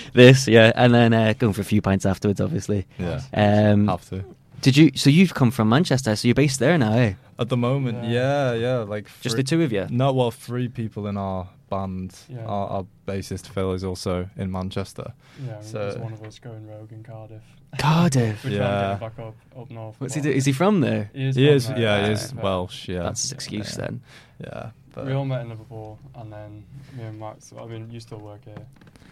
this, 0.13 0.45
yeah, 0.45 0.73
and 0.75 0.93
then 0.93 1.13
uh, 1.13 1.33
going 1.39 1.53
for 1.53 1.61
a 1.61 1.63
few 1.63 1.81
pints 1.81 2.05
afterwards, 2.05 2.41
obviously. 2.41 2.85
yeah, 2.99 3.21
Um, 3.33 3.87
have 3.87 4.09
to. 4.09 4.25
Did 4.63 4.75
you? 4.75 4.91
So 4.95 5.09
you've 5.11 5.33
come 5.35 5.51
from 5.51 5.69
Manchester, 5.69 6.15
so 6.15 6.27
you're 6.27 6.33
based 6.35 6.59
there 6.59 6.77
now, 6.77 6.93
eh? 6.93 7.13
At 7.37 7.49
the 7.49 7.57
moment, 7.57 8.05
yeah, 8.05 8.53
yeah, 8.53 8.77
like 8.79 9.07
Just 9.21 9.35
the 9.35 9.43
two 9.43 9.61
of 9.61 9.71
you. 9.71 9.85
No, 9.89 10.11
well, 10.13 10.31
three 10.31 10.67
people 10.69 11.05
in 11.07 11.17
our 11.17 11.47
band. 11.69 12.15
Yeah. 12.29 12.45
Our, 12.45 12.67
our 12.69 12.85
bassist 13.07 13.47
Phil 13.47 13.73
is 13.73 13.83
also 13.83 14.29
in 14.37 14.51
Manchester. 14.51 15.13
Yeah, 15.45 15.59
So- 15.61 15.77
there's 15.79 15.97
one 15.97 16.13
of 16.13 16.23
us 16.23 16.39
going 16.39 16.67
rogue 16.67 16.91
in 16.91 17.03
Cardiff. 17.03 17.41
Cardiff. 17.77 18.43
We're 18.43 18.51
Yeah. 18.51 18.57
trying 18.57 18.99
to 18.99 19.05
get 19.05 19.15
back 19.17 19.25
up, 19.27 19.35
up 19.61 19.71
north. 19.71 19.95
What's 19.99 20.13
he 20.15 20.21
do? 20.21 20.29
Is 20.31 20.45
he 20.45 20.51
from 20.53 20.81
there? 20.81 21.09
He 21.13 21.25
is, 21.27 21.35
He 21.35 21.45
from 21.47 21.55
is, 21.55 21.67
there, 21.67 21.79
yeah, 21.79 22.05
he 22.07 22.11
is 22.13 22.31
but 22.31 22.43
Welsh. 22.43 22.87
Yeah, 22.87 23.03
That's 23.03 23.21
his 23.23 23.31
excuse 23.31 23.71
yeah, 23.77 23.85
then. 23.85 24.01
Yeah, 24.39 24.69
but 24.93 25.05
We 25.07 25.13
all 25.13 25.25
met 25.25 25.41
in 25.41 25.49
Liverpool, 25.49 25.99
and 26.15 26.31
then 26.31 26.63
me 26.95 27.03
and 27.03 27.19
Max. 27.19 27.51
I 27.59 27.65
mean, 27.65 27.89
you 27.91 27.99
still 27.99 28.19
work 28.19 28.45
here. 28.45 28.65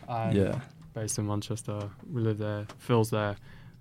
I'm 0.08 0.36
Yeah. 0.36 0.60
based 0.94 1.18
in 1.18 1.26
Manchester. 1.28 1.90
We 2.12 2.22
live 2.22 2.38
there. 2.38 2.68
Phil's 2.78 3.10
there. 3.10 3.36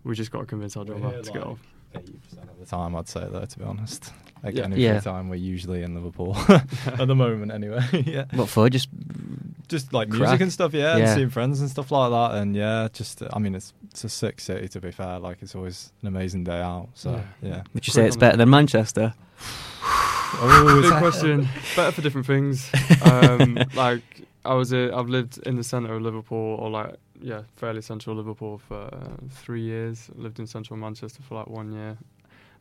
We 0.04 0.14
just 0.14 0.30
got 0.30 0.40
to 0.40 0.46
convince 0.46 0.76
our 0.76 0.84
We're 0.84 0.94
drummer 0.98 1.10
here, 1.10 1.22
to 1.22 1.32
get 1.32 1.38
like, 1.40 1.46
off. 1.46 1.58
eighty 1.96 2.12
percent 2.12 2.48
of 2.50 2.58
the 2.58 2.66
time, 2.66 2.96
I'd 2.96 3.08
say 3.08 3.26
though, 3.30 3.44
to 3.44 3.58
be 3.58 3.64
honest. 3.64 4.12
Like 4.42 4.54
Yeah. 4.56 4.64
any 4.64 4.76
Yeah. 4.76 5.00
free 5.00 5.10
time, 5.12 5.28
we're 5.28 5.34
usually 5.36 5.82
in 5.82 5.94
Liverpool 5.94 6.34
at 6.48 7.06
the 7.06 7.14
moment, 7.14 7.52
anyway. 7.52 7.84
yeah, 8.06 8.24
What 8.32 8.48
for? 8.48 8.70
Just 8.70 8.88
just 9.68 9.92
like 9.92 10.08
Crack. 10.08 10.20
music 10.20 10.40
and 10.40 10.52
stuff. 10.52 10.72
Yeah, 10.72 10.96
Yeah. 10.96 11.04
and 11.04 11.14
seeing 11.16 11.28
friends 11.30 11.60
and 11.60 11.68
stuff 11.70 11.90
like 11.92 12.10
that. 12.10 12.38
And 12.40 12.56
yeah, 12.56 12.88
just 12.92 13.22
I 13.32 13.38
mean, 13.38 13.54
it's 13.54 13.72
it's 13.90 14.02
a 14.04 14.08
sick 14.08 14.40
city 14.40 14.68
to 14.68 14.80
be 14.80 14.90
fair. 14.90 15.18
Like 15.18 15.38
it's 15.42 15.54
always 15.54 15.92
an 16.00 16.08
amazing 16.08 16.44
day 16.44 16.60
out. 16.60 16.88
So 16.94 17.10
Yeah. 17.42 17.48
yeah. 17.50 17.62
would 17.74 17.86
you 17.86 17.92
say 17.92 18.06
it's 18.06 18.16
better 18.16 18.36
than 18.38 18.48
Manchester? 18.50 19.12
Oh, 20.32 20.80
Big 20.80 20.92
question. 20.98 21.48
Better 21.76 21.90
for 21.90 22.02
different 22.02 22.24
things. 22.26 22.70
Um, 23.04 23.58
like 23.74 24.02
I 24.44 24.54
was, 24.54 24.72
uh, 24.72 24.92
I've 24.94 25.08
lived 25.08 25.38
in 25.44 25.56
the 25.56 25.64
centre 25.64 25.92
of 25.92 26.02
Liverpool, 26.02 26.54
or 26.60 26.70
like 26.70 26.94
yeah, 27.22 27.42
fairly 27.56 27.82
central 27.82 28.16
Liverpool 28.16 28.58
for 28.58 28.82
uh, 28.92 29.16
three 29.30 29.62
years. 29.62 30.10
Lived 30.14 30.38
in 30.38 30.46
central 30.46 30.76
Manchester 30.78 31.22
for 31.22 31.34
like 31.36 31.48
one 31.48 31.72
year. 31.72 31.96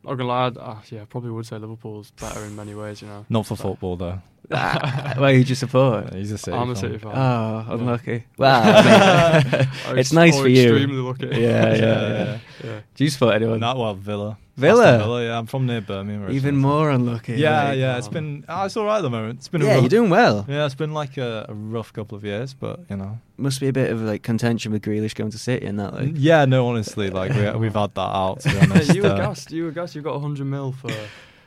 Not 0.02 0.14
gonna 0.14 0.28
lie, 0.28 0.46
uh, 0.46 0.78
yeah, 0.90 1.04
probably 1.08 1.30
would 1.30 1.44
say 1.46 1.58
Liverpool's 1.58 2.10
better 2.12 2.42
in 2.44 2.56
many 2.56 2.74
ways. 2.74 3.02
You 3.02 3.08
know, 3.08 3.26
Not 3.28 3.46
for 3.46 3.56
So- 3.56 3.62
football 3.64 3.96
though. 3.96 4.20
Where 4.50 5.34
who'd 5.34 5.48
you 5.48 5.54
support? 5.54 6.12
He's 6.14 6.32
a 6.32 6.38
city. 6.38 6.56
I'm 6.56 6.70
a. 6.70 6.74
City 6.76 6.98
fan. 6.98 7.12
Oh, 7.14 7.64
Yeah. 7.68 7.74
unlucky. 7.74 8.24
Well, 8.36 8.62
I 8.64 9.42
mean, 9.44 9.68
it's 9.98 10.12
nice 10.12 10.40
for 10.40 10.48
you. 10.48 10.70
Extremely 10.74 10.96
lucky. 11.02 11.26
Yeah, 11.26 11.36
yeah, 11.36 11.74
Yeah, 11.76 12.10
yeah. 12.10 12.38
yeah. 12.64 12.80
Do 12.94 13.04
you 13.04 13.10
support 13.10 13.34
anyone? 13.36 13.60
Not 13.60 13.76
well, 13.76 13.94
Villa. 13.94 14.38
Villa? 14.60 14.84
Aston 14.86 15.00
Villa. 15.00 15.24
Yeah, 15.24 15.38
I'm 15.38 15.46
from 15.46 15.66
near 15.66 15.80
Birmingham. 15.80 16.30
Even 16.30 16.56
more 16.56 16.90
unlucky. 16.90 17.34
Yeah, 17.34 17.70
mate. 17.70 17.78
yeah. 17.78 17.98
It's 17.98 18.08
been. 18.08 18.44
Oh, 18.48 18.64
it's 18.64 18.76
all 18.76 18.84
right 18.84 18.98
at 18.98 19.02
the 19.02 19.10
moment. 19.10 19.38
It's 19.38 19.48
been. 19.48 19.62
a 19.62 19.64
Yeah, 19.64 19.72
rough, 19.74 19.82
you're 19.82 19.88
doing 19.88 20.10
well. 20.10 20.44
Yeah, 20.48 20.66
it's 20.66 20.74
been 20.74 20.92
like 20.94 21.16
a, 21.16 21.46
a 21.48 21.54
rough 21.54 21.92
couple 21.92 22.16
of 22.16 22.24
years, 22.24 22.54
but 22.54 22.80
you 22.88 22.96
know. 22.96 23.18
Must 23.36 23.58
be 23.60 23.68
a 23.68 23.72
bit 23.72 23.90
of 23.90 24.02
like 24.02 24.22
contention 24.22 24.70
with 24.72 24.82
Grealish 24.82 25.14
going 25.14 25.30
to 25.30 25.38
City 25.38 25.64
and 25.66 25.78
that. 25.80 25.94
Like, 25.94 26.10
yeah, 26.14 26.44
no, 26.44 26.68
honestly, 26.68 27.08
like 27.10 27.32
we, 27.32 27.50
we've 27.58 27.74
had 27.74 27.94
that 27.94 28.00
out. 28.00 28.40
To 28.40 28.50
be 28.50 28.58
honest. 28.60 28.94
you 28.94 29.02
were 29.02 29.08
uh, 29.08 29.16
gassed. 29.16 29.50
You 29.50 29.64
were 29.64 29.70
gassed. 29.72 29.94
You 29.94 30.02
got 30.02 30.12
100 30.14 30.44
mil 30.44 30.72
for, 30.72 30.90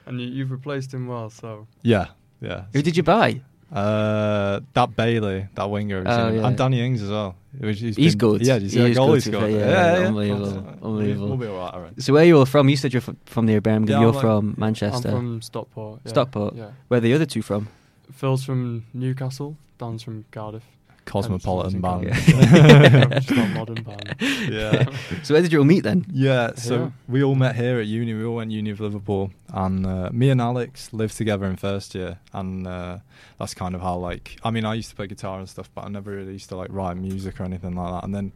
and 0.07 0.19
you, 0.19 0.27
you've 0.27 0.51
replaced 0.51 0.93
him 0.93 1.07
well. 1.07 1.29
So 1.29 1.67
Yeah, 1.83 2.07
yeah. 2.41 2.63
who 2.73 2.81
did 2.81 2.97
you 2.97 3.03
buy? 3.03 3.41
Uh, 3.71 4.59
that 4.73 4.95
Bailey, 4.95 5.47
that 5.55 5.69
winger, 5.69 6.03
Oh, 6.05 6.11
oh, 6.27 6.31
yeah. 6.31 6.47
and 6.47 6.55
Danny 6.57 6.79
Ings 6.85 7.01
as 7.01 7.09
well. 7.09 7.35
Which 7.59 7.79
he's 7.79 7.95
He's 7.95 8.15
been- 8.15 8.19
good. 8.31 8.45
Yeah, 8.45 8.55
he's, 8.59 8.63
you 8.63 8.69
see 8.69 8.77
He 8.77 8.83
that 8.83 8.89
is 8.91 8.97
goal 8.97 9.07
good 9.07 9.15
he 9.15 9.21
to 9.21 9.29
be 9.31 9.37
scored? 9.37 9.51
Yeah, 9.51 9.57
yeah, 9.59 9.99
yeah, 9.99 10.07
unbelievable, 10.07 10.45
We'll 10.45 10.61
be- 10.61 10.67
unbelievable. 10.83 11.27
We'll 11.27 11.37
be 11.37 11.47
alright, 11.47 11.91
I. 11.97 12.01
So 12.01 12.13
where 12.13 12.23
are 12.23 12.25
you 12.25 12.37
all 12.39 12.45
from? 12.45 12.69
You 12.69 12.77
said 12.77 12.93
you're 12.93 13.01
f- 13.07 13.15
from 13.25 13.45
near 13.45 13.61
Birmingham. 13.61 13.87
Yeah, 13.89 13.99
you're 13.99 14.09
I'm 14.09 14.15
like- 14.15 14.21
from 14.21 14.55
Manchester. 14.57 15.09
I'm 15.09 15.15
from 15.15 15.41
Stockport. 15.41 15.99
Yeah. 16.05 16.09
Stockport. 16.09 16.55
Yeah. 16.55 16.71
Where 16.87 16.97
are 16.97 17.01
the 17.01 17.13
other 17.13 17.25
two 17.25 17.41
from? 17.41 17.67
Phil's 18.11 18.43
from 18.43 18.85
Newcastle. 18.93 19.57
Dan's 19.77 20.01
from 20.03 20.25
Cardiff. 20.31 20.63
Cosmopolitan 21.05 21.81
band. 21.81 22.07
Hence 22.13 22.25
the 22.25 23.09
music 23.09 23.37
Yeah. 23.37 23.53
Modern 23.53 23.83
band. 23.83 24.15
yeah. 24.49 24.85
So 25.23 25.33
where 25.33 25.41
did 25.43 25.51
you 25.51 25.59
all 25.59 25.65
meet 25.65 25.83
then? 25.83 26.05
Yeah, 26.11 26.55
so 26.55 26.75
Yeah. 26.75 26.89
we 27.07 27.23
all 27.23 27.35
met 27.35 27.55
here 27.55 27.79
at 27.79 27.87
uni. 27.87 28.13
We 28.13 28.23
all 28.25 28.35
went 28.35 28.51
uni 28.51 28.69
of 28.71 28.79
Liverpool, 28.79 29.31
and 29.53 29.85
uh, 29.85 30.09
me 30.11 30.29
and 30.29 30.39
Alex 30.41 30.91
lived 30.93 31.17
together 31.17 31.45
in 31.45 31.55
first 31.57 31.93
year, 31.95 32.19
and 32.33 32.65
uh, 32.67 32.97
that's 33.39 33.53
kind 33.53 33.75
of 33.75 33.81
how 33.81 33.97
like 33.97 34.37
I 34.43 34.51
mean 34.51 34.65
I 34.65 34.73
used 34.75 34.89
to 34.89 34.95
play 34.95 35.07
guitar 35.07 35.39
and 35.39 35.47
stuff, 35.49 35.69
but 35.75 35.85
I 35.85 35.89
never 35.89 36.11
really 36.11 36.33
used 36.33 36.49
to 36.49 36.55
like 36.55 36.69
write 36.71 36.97
music 36.97 37.39
or 37.39 37.43
anything 37.43 37.75
like 37.75 37.91
that. 37.93 38.03
And 38.05 38.13
then 38.15 38.31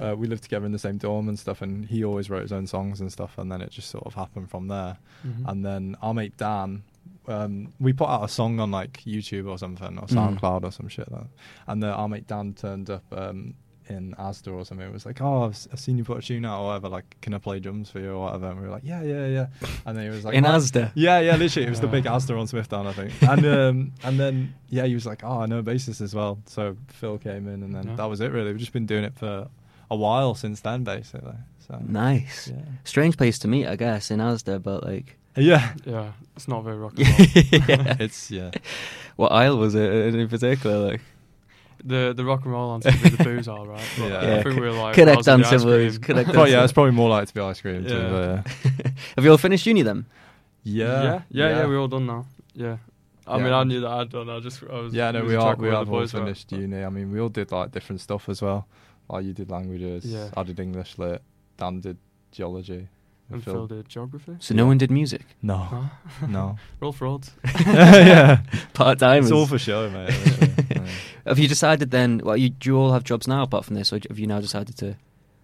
uh, 0.00 0.14
we 0.16 0.26
lived 0.26 0.42
together 0.42 0.66
in 0.66 0.72
the 0.72 0.78
same 0.78 0.98
dorm 0.98 1.28
and 1.28 1.38
stuff, 1.38 1.62
and 1.62 1.86
he 1.86 2.04
always 2.04 2.28
wrote 2.30 2.42
his 2.42 2.52
own 2.52 2.66
songs 2.66 3.00
and 3.00 3.10
stuff, 3.12 3.38
and 3.38 3.50
then 3.50 3.60
it 3.62 3.70
just 3.70 3.90
sort 3.90 4.04
of 4.06 4.14
happened 4.14 4.50
from 4.50 4.68
there. 4.68 4.96
Mhm. 5.26 5.48
And 5.50 5.64
then 5.64 5.96
our 6.02 6.12
mate 6.14 6.36
Dan. 6.36 6.82
Um, 7.28 7.72
we 7.80 7.92
put 7.92 8.08
out 8.08 8.24
a 8.24 8.28
song 8.28 8.60
on 8.60 8.70
like 8.70 9.02
YouTube 9.04 9.48
or 9.48 9.58
something 9.58 9.98
or 9.98 10.06
Mm. 10.06 10.38
SoundCloud 10.38 10.64
or 10.64 10.70
some 10.72 10.88
shit 10.88 11.10
like. 11.10 11.26
And 11.66 11.82
uh, 11.82 11.88
our 11.88 12.08
mate 12.08 12.26
Dan 12.26 12.54
turned 12.54 12.88
up 12.90 13.04
um, 13.12 13.54
in 13.88 14.14
Asda 14.18 14.52
or 14.52 14.64
something. 14.64 14.86
It 14.86 14.92
was 14.92 15.06
like, 15.06 15.20
oh, 15.20 15.44
I've, 15.44 15.50
s- 15.52 15.68
I've 15.72 15.80
seen 15.80 15.98
you 15.98 16.04
put 16.04 16.18
a 16.18 16.22
tune 16.22 16.44
out 16.44 16.60
or 16.62 16.66
whatever. 16.68 16.88
Like, 16.88 17.16
can 17.22 17.34
I 17.34 17.38
play 17.38 17.58
drums 17.60 17.88
for 17.90 17.98
you 18.00 18.12
or 18.12 18.24
whatever? 18.26 18.46
And 18.50 18.60
we 18.60 18.66
were 18.66 18.72
like, 18.72 18.82
yeah, 18.84 19.02
yeah, 19.02 19.26
yeah. 19.26 19.46
And 19.84 19.96
then 19.96 20.04
he 20.04 20.10
was 20.10 20.24
like, 20.24 20.34
In 20.34 20.44
"Oh." 20.46 20.50
Asda? 20.50 20.92
Yeah, 20.94 21.18
yeah, 21.20 21.36
literally. 21.36 21.66
It 21.66 21.70
was 21.70 21.80
the 21.80 21.86
big 21.88 22.04
Asda 22.16 22.38
on 22.38 22.46
Smithdown, 22.46 22.86
I 22.86 22.92
think. 22.92 23.12
And 23.22 23.46
um, 23.46 23.92
and 24.04 24.18
then 24.20 24.54
yeah, 24.68 24.84
he 24.86 24.94
was 24.94 25.06
like, 25.06 25.22
oh, 25.24 25.40
I 25.40 25.46
know 25.46 25.58
a 25.58 25.62
bassist 25.62 26.00
as 26.00 26.14
well. 26.14 26.38
So 26.46 26.76
Phil 26.88 27.18
came 27.18 27.48
in, 27.48 27.62
and 27.62 27.74
then 27.74 27.88
Yeah. 27.88 27.96
that 27.96 28.04
was 28.06 28.20
it. 28.20 28.30
Really, 28.32 28.50
we've 28.50 28.58
just 28.60 28.72
been 28.72 28.86
doing 28.86 29.04
it 29.04 29.14
for 29.16 29.48
a 29.90 29.96
while 29.96 30.34
since 30.34 30.60
then, 30.60 30.82
basically. 30.84 31.34
So 31.66 31.80
Nice. 31.86 32.48
yeah, 32.54 32.62
Strange 32.84 33.16
place 33.16 33.38
to 33.40 33.48
meet, 33.48 33.66
I 33.66 33.74
guess, 33.76 34.10
in 34.12 34.20
Asda, 34.20 34.62
but 34.62 34.84
like. 34.84 35.16
Yeah. 35.36 35.72
Yeah, 35.84 36.12
it's 36.36 36.48
not 36.48 36.64
very 36.64 36.76
rock 36.76 36.94
and 36.98 37.08
roll. 37.08 37.62
yeah. 37.68 37.96
It's 38.00 38.30
yeah. 38.30 38.50
What 39.16 39.32
aisle 39.32 39.58
was 39.58 39.74
it 39.74 40.14
in 40.14 40.28
particular? 40.28 40.78
Like, 40.90 41.00
the 41.84 42.12
the 42.16 42.24
rock 42.24 42.42
and 42.44 42.52
roll 42.52 42.74
answer 42.74 42.90
would 42.90 43.02
be 43.02 43.08
the 43.16 43.24
booze, 43.30 43.48
all 43.48 43.66
right. 43.66 43.84
But 43.98 44.08
Yeah. 44.10 44.16
I 44.18 44.22
Yeah, 44.24 44.42
think 44.42 44.54
we 44.56 44.60
were 44.60 44.72
like 44.72 44.94
correct 44.94 45.14
bars 45.24 45.28
of 45.28 45.38
the 45.40 45.44
answer 45.46 45.56
ice 45.56 45.64
was 45.64 45.98
cream. 45.98 46.16
correct 46.24 46.30
Oh 46.38 46.44
yeah, 46.44 46.64
it's 46.64 46.72
probably 46.72 46.92
more 46.92 47.08
like 47.10 47.28
to 47.28 47.34
be 47.34 47.40
ice 47.40 47.60
cream 47.60 47.84
too. 47.84 47.94
Yeah. 47.94 48.10
But, 48.10 48.52
yeah. 48.64 48.90
Have 49.16 49.24
you 49.24 49.30
all 49.30 49.38
finished 49.38 49.66
uni 49.66 49.82
then? 49.82 50.06
Yeah, 50.64 51.02
yeah, 51.02 51.20
yeah, 51.30 51.48
yeah, 51.60 51.66
We're 51.66 51.78
all 51.78 51.88
done 51.88 52.06
now. 52.06 52.26
Yeah. 52.54 52.78
I 53.26 53.36
Yeah. 53.38 53.44
mean, 53.44 53.52
I 53.52 53.62
knew 53.64 53.80
that 53.80 53.88
I'd 53.90 54.10
done. 54.10 54.28
I 54.30 54.40
just, 54.40 54.62
I 54.64 54.80
was. 54.80 54.92
Yeah, 54.94 55.10
no, 55.12 55.24
we 55.24 55.34
are. 55.36 55.54
We 55.56 55.62
where 55.68 55.76
have 55.78 55.88
all 55.88 56.00
boys 56.00 56.12
were. 56.12 56.20
finished 56.20 56.50
uni. 56.52 56.82
I 56.84 56.88
mean, 56.88 57.10
we 57.12 57.20
all 57.20 57.28
did 57.28 57.50
like 57.52 57.70
different 57.72 58.00
stuff 58.00 58.28
as 58.28 58.40
well. 58.42 58.66
Like 59.08 59.24
you 59.24 59.32
did 59.32 59.50
languages. 59.50 60.04
Yeah. 60.04 60.28
I 60.36 60.42
did 60.42 60.58
English 60.58 60.98
lit. 60.98 61.22
Dan 61.56 61.80
did 61.80 61.98
geology. 62.32 62.88
And 63.30 63.42
Phil 63.42 63.66
did 63.66 63.88
geography. 63.88 64.36
So 64.38 64.54
no 64.54 64.66
one 64.66 64.78
did 64.78 64.90
music? 64.90 65.22
No, 65.42 65.56
Huh? 65.56 66.26
no. 66.28 66.56
We're 66.80 66.92
frauds. 66.92 67.32
yeah, 67.66 68.40
Part 68.72 68.98
timers. 69.00 69.26
it's 69.26 69.32
all 69.32 69.46
for 69.46 69.58
show, 69.58 69.90
mate. 69.90 70.14
Yeah. 70.70 70.86
Have 71.26 71.38
you 71.40 71.48
decided 71.48 71.90
then? 71.90 72.20
Well, 72.24 72.36
you, 72.36 72.50
do 72.50 72.70
you 72.70 72.76
all 72.78 72.92
have 72.92 73.02
jobs 73.02 73.26
now 73.26 73.42
apart 73.42 73.64
from 73.64 73.74
this, 73.74 73.92
or 73.92 73.98
have 74.08 74.18
you 74.18 74.26
now 74.28 74.40
decided 74.40 74.76
to? 74.78 74.96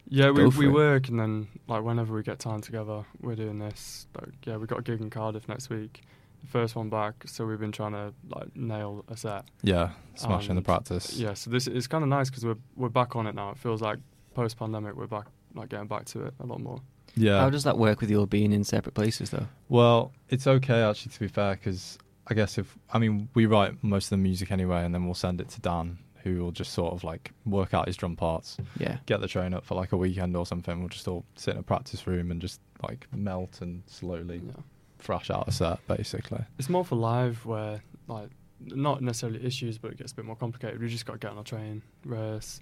Yeah, 0.09 0.31
we 0.31 0.43
Go 0.43 0.51
for 0.53 0.59
we 0.61 0.67
it. 0.67 0.73
work 0.73 1.09
and 1.09 1.19
then 1.19 1.49
like 1.67 1.83
whenever 1.83 2.15
we 2.15 2.23
get 2.23 2.39
time 2.39 2.61
together, 2.61 3.05
we're 3.21 3.35
doing 3.35 3.59
this. 3.59 4.07
Like, 4.21 4.29
yeah, 4.45 4.59
we 4.59 4.67
got 4.67 4.79
a 4.79 4.83
gig 4.83 5.01
in 5.01 5.11
Cardiff 5.11 5.49
next 5.49 5.71
week, 5.71 6.03
the 6.43 6.47
first 6.49 6.77
one 6.77 6.89
back. 6.91 7.15
So 7.27 7.47
we've 7.47 7.59
been 7.59 7.73
trying 7.73 7.93
to 7.93 8.13
like 8.35 8.55
nail 8.55 9.05
a 9.09 9.17
set. 9.17 9.47
yeah, 9.63 9.91
smashing 10.15 10.55
the 10.55 10.63
practice. 10.63 11.15
Yeah, 11.15 11.35
so 11.35 11.51
this 11.51 11.67
is 11.67 11.87
kind 11.89 12.05
of 12.05 12.09
nice 12.11 12.29
because 12.31 12.45
we're 12.45 12.59
we're 12.77 12.91
back 12.91 13.17
on 13.17 13.27
it 13.27 13.35
now. 13.35 13.51
It 13.51 13.59
feels 13.59 13.81
like 13.83 13.99
post 14.35 14.57
pandemic 14.59 14.95
we're 14.95 15.07
back 15.09 15.27
like 15.55 15.69
getting 15.71 15.89
back 15.89 16.05
to 16.07 16.27
it 16.27 16.35
a 16.41 16.47
lot 16.47 16.61
more. 16.61 16.81
Yeah. 17.15 17.41
How 17.41 17.51
does 17.51 17.65
that 17.65 17.79
work 17.79 18.01
with 18.01 18.11
you 18.11 18.19
all 18.21 18.27
being 18.27 18.53
in 18.53 18.65
separate 18.65 18.95
places 18.95 19.31
though? 19.31 19.47
Well, 19.69 20.13
it's 20.29 20.47
okay 20.47 20.83
actually 20.83 21.13
to 21.13 21.21
be 21.21 21.29
fair 21.29 21.55
because 21.55 21.99
I 22.27 22.35
guess 22.35 22.59
if 22.59 22.77
I 22.93 22.99
mean 22.99 23.29
we 23.35 23.47
write 23.47 23.83
most 23.83 24.07
of 24.07 24.11
the 24.11 24.17
music 24.19 24.51
anyway, 24.51 24.85
and 24.85 24.95
then 24.95 25.05
we'll 25.05 25.15
send 25.15 25.41
it 25.41 25.49
to 25.51 25.61
Dan, 25.61 25.99
who 26.23 26.43
will 26.43 26.53
just 26.53 26.73
sort 26.73 26.93
of 26.95 27.03
like 27.05 27.33
work 27.45 27.75
out 27.75 27.87
his 27.87 27.97
drum 27.97 28.17
parts, 28.17 28.57
Yeah. 28.79 28.99
get 29.07 29.21
the 29.21 29.29
train 29.29 29.55
up 29.55 29.65
for 29.65 29.75
like 29.75 29.93
a 29.93 29.97
weekend 29.97 30.37
or 30.37 30.47
something. 30.47 30.79
We'll 30.81 30.89
just 30.89 31.09
all 31.09 31.25
sit 31.37 31.55
in 31.55 31.61
a 31.61 31.63
practice 31.65 32.07
room 32.07 32.31
and 32.31 32.41
just 32.41 32.61
like 32.83 33.07
melt 33.15 33.61
and 33.61 33.83
slowly 33.87 34.41
Yeah. 34.47 34.53
thrash 35.01 35.31
out 35.31 35.49
a 35.49 35.53
set, 35.53 35.85
basically. 35.89 36.45
It's 36.59 36.69
more 36.69 36.85
for 36.85 36.97
live 36.97 37.45
where 37.45 37.83
like 38.09 38.31
not 38.65 39.03
necessarily 39.03 39.45
issues, 39.45 39.77
but 39.79 39.91
it 39.91 39.99
gets 39.99 40.13
a 40.13 40.15
bit 40.15 40.25
more 40.25 40.37
complicated. 40.37 40.81
We 40.81 40.89
just 40.89 41.05
got 41.05 41.15
to 41.15 41.19
get 41.19 41.33
on 41.33 41.39
a 41.39 41.43
train, 41.45 41.83
rehearse. 42.05 42.61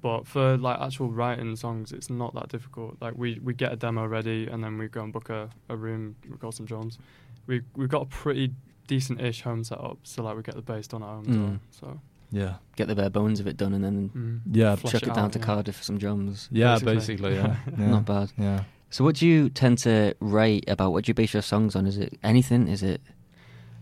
But 0.00 0.26
for 0.26 0.56
like 0.56 0.80
actual 0.80 1.10
writing 1.10 1.54
songs, 1.56 1.92
it's 1.92 2.10
not 2.10 2.34
that 2.34 2.48
difficult. 2.48 2.96
Like 3.00 3.14
we, 3.16 3.38
we 3.42 3.54
get 3.54 3.72
a 3.72 3.76
demo 3.76 4.06
ready 4.06 4.46
and 4.48 4.62
then 4.62 4.78
we 4.78 4.88
go 4.88 5.02
and 5.02 5.12
book 5.12 5.30
a, 5.30 5.48
a 5.68 5.76
room, 5.76 6.16
record 6.28 6.54
some 6.54 6.66
drums. 6.66 6.98
We 7.46 7.62
we've 7.76 7.88
got 7.88 8.02
a 8.02 8.06
pretty 8.06 8.52
decent-ish 8.88 9.42
home 9.42 9.64
setup, 9.64 9.98
so 10.02 10.22
like 10.22 10.36
we 10.36 10.42
get 10.42 10.54
the 10.56 10.62
bass 10.62 10.86
done 10.88 11.02
at 11.02 11.08
home 11.08 11.24
as 11.28 11.36
well. 11.36 11.46
Mm. 11.46 11.58
So 11.70 12.00
Yeah. 12.30 12.54
get 12.76 12.88
the 12.88 12.94
bare 12.96 13.10
bones 13.10 13.38
of 13.40 13.46
it 13.46 13.56
done, 13.56 13.72
and 13.74 13.84
then 13.84 14.10
Mm. 14.10 14.40
Yeah. 14.56 14.76
Chuck 14.76 14.94
it 15.02 15.02
it, 15.04 15.14
down 15.14 15.26
out, 15.26 15.32
to 15.32 15.38
yeah. 15.38 15.44
Cardiff 15.44 15.76
for 15.76 15.84
some 15.84 15.98
drums. 15.98 16.48
Yeah, 16.50 16.74
Basically. 16.74 16.94
basically, 16.94 17.34
yeah. 17.36 17.56
yeah. 17.78 17.86
Not 17.90 18.04
bad. 18.04 18.32
Yeah. 18.36 18.64
So, 18.90 19.04
what 19.04 19.16
do 19.16 19.26
you 19.26 19.48
tend 19.48 19.78
to 19.78 20.14
write 20.20 20.64
about? 20.68 20.92
What 20.92 21.04
do 21.04 21.10
you 21.10 21.14
base 21.14 21.32
your 21.32 21.42
songs 21.42 21.74
on? 21.74 21.86
Is 21.86 21.96
it 21.96 22.18
anything? 22.22 22.68
Is 22.68 22.82
it? 22.82 23.00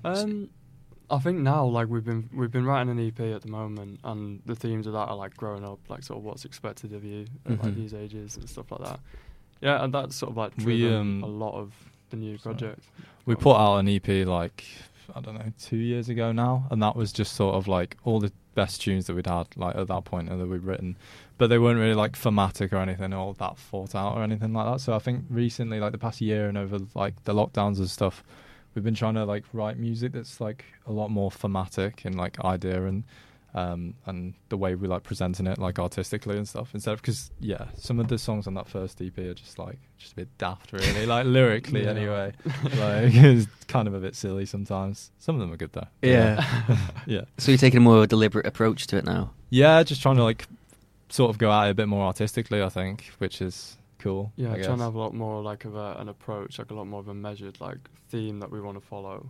Um, 0.04 0.50
I 1.10 1.18
think 1.18 1.38
now, 1.40 1.64
like 1.66 1.88
we've 1.88 2.04
been 2.04 2.28
we've 2.34 2.50
been 2.50 2.64
writing 2.64 2.90
an 2.90 3.04
EP 3.06 3.18
at 3.34 3.42
the 3.42 3.48
moment, 3.50 4.00
and 4.04 4.40
the 4.46 4.54
themes 4.54 4.86
of 4.86 4.92
that 4.92 5.08
are 5.08 5.16
like 5.16 5.36
growing 5.36 5.64
up, 5.64 5.78
like 5.88 6.02
sort 6.02 6.18
of 6.18 6.24
what's 6.24 6.44
expected 6.44 6.92
of 6.92 7.04
you 7.04 7.26
at 7.46 7.62
like 7.62 7.72
Mhm. 7.72 7.76
these 7.76 7.94
ages 7.94 8.36
and 8.36 8.48
stuff 8.48 8.70
like 8.70 8.80
that. 8.82 9.00
Yeah, 9.60 9.82
and 9.84 9.92
that's 9.92 10.16
sort 10.16 10.30
of 10.30 10.36
like 10.36 10.56
We, 10.58 10.78
driven 10.80 11.22
um, 11.22 11.22
a 11.22 11.26
lot 11.26 11.54
of 11.54 11.72
the 12.10 12.16
new 12.16 12.38
sorry. 12.38 12.54
project. 12.56 12.80
We 13.26 13.34
put 13.34 13.56
out 13.56 13.78
an 13.78 13.88
EP 13.88 14.24
like 14.24 14.64
I 15.14 15.20
don't 15.20 15.34
know 15.34 15.52
two 15.60 15.76
years 15.76 16.08
ago 16.08 16.32
now, 16.32 16.66
and 16.70 16.82
that 16.82 16.94
was 16.96 17.12
just 17.12 17.34
sort 17.34 17.54
of 17.56 17.66
like 17.68 17.96
all 18.04 18.20
the 18.20 18.32
best 18.54 18.80
tunes 18.80 19.06
that 19.06 19.14
we'd 19.14 19.26
had 19.26 19.46
like 19.56 19.76
at 19.76 19.86
that 19.88 20.04
point 20.04 20.28
and 20.28 20.40
that 20.40 20.46
we'd 20.46 20.62
written, 20.62 20.96
but 21.38 21.48
they 21.48 21.58
weren't 21.58 21.78
really 21.80 21.94
like 21.94 22.16
thematic 22.16 22.72
or 22.72 22.78
anything 22.78 23.12
or 23.12 23.34
that 23.34 23.56
thought 23.58 23.94
out 23.94 24.16
or 24.16 24.22
anything 24.22 24.52
like 24.52 24.72
that. 24.72 24.80
So 24.80 24.94
I 24.94 24.98
think 25.00 25.24
recently, 25.28 25.80
like 25.80 25.92
the 25.92 25.98
past 25.98 26.20
year 26.20 26.48
and 26.48 26.56
over 26.56 26.78
like 26.94 27.24
the 27.24 27.34
lockdowns 27.34 27.78
and 27.78 27.90
stuff, 27.90 28.22
we've 28.74 28.84
been 28.84 28.94
trying 28.94 29.14
to 29.14 29.24
like 29.24 29.44
write 29.52 29.78
music 29.78 30.12
that's 30.12 30.40
like 30.40 30.64
a 30.86 30.92
lot 30.92 31.10
more 31.10 31.30
thematic 31.30 32.04
and 32.04 32.14
like 32.16 32.38
idea 32.44 32.84
and 32.86 33.04
um 33.52 33.94
and 34.06 34.34
the 34.48 34.56
way 34.56 34.76
we 34.76 34.86
like 34.86 35.02
presenting 35.02 35.44
it 35.48 35.58
like 35.58 35.80
artistically 35.80 36.36
and 36.36 36.48
stuff 36.48 36.70
instead 36.72 36.92
of 36.92 37.02
because 37.02 37.32
yeah 37.40 37.64
some 37.76 37.98
of 37.98 38.06
the 38.06 38.16
songs 38.16 38.46
on 38.46 38.54
that 38.54 38.68
first 38.68 39.02
ep 39.02 39.18
are 39.18 39.34
just 39.34 39.58
like 39.58 39.76
just 39.98 40.12
a 40.12 40.16
bit 40.16 40.28
daft 40.38 40.72
really 40.72 41.04
like 41.04 41.26
lyrically 41.36 41.82
Yeah. 41.82 41.90
anyway 41.90 42.32
like 42.64 43.12
it's 43.12 43.48
kind 43.66 43.88
of 43.88 43.94
a 43.94 43.98
bit 43.98 44.14
silly 44.14 44.46
sometimes 44.46 45.10
some 45.18 45.34
of 45.34 45.40
them 45.40 45.52
are 45.52 45.56
good 45.56 45.72
though 45.72 45.88
Yeah. 46.00 46.44
yeah 47.06 47.22
So 47.38 47.50
you're 47.50 47.58
taking 47.58 47.78
a 47.78 47.80
more 47.80 48.06
deliberate 48.06 48.46
approach 48.46 48.86
to 48.88 48.96
it 48.98 49.04
now. 49.04 49.32
yeah 49.48 49.82
just 49.82 50.00
trying 50.00 50.16
to 50.16 50.22
like 50.24 50.46
sort 51.08 51.30
of 51.30 51.38
go 51.38 51.50
at 51.50 51.66
it 51.66 51.70
a 51.70 51.74
bit 51.74 51.88
more 51.88 52.06
artistically 52.06 52.62
i 52.62 52.68
think 52.68 53.10
which 53.18 53.42
is 53.42 53.76
cool 54.00 54.32
Yeah, 54.36 54.52
I 54.52 54.60
trying 54.62 54.78
to 54.78 54.84
have 54.84 54.94
a 54.94 54.98
lot 54.98 55.14
more 55.14 55.42
like 55.42 55.64
of 55.64 55.74
a, 55.76 55.96
an 55.98 56.08
approach, 56.08 56.58
like 56.58 56.70
a 56.70 56.74
lot 56.74 56.86
more 56.86 57.00
of 57.00 57.08
a 57.08 57.14
measured 57.14 57.60
like 57.60 57.78
theme 58.08 58.40
that 58.40 58.50
we 58.50 58.60
want 58.60 58.76
to 58.80 58.86
follow. 58.86 59.28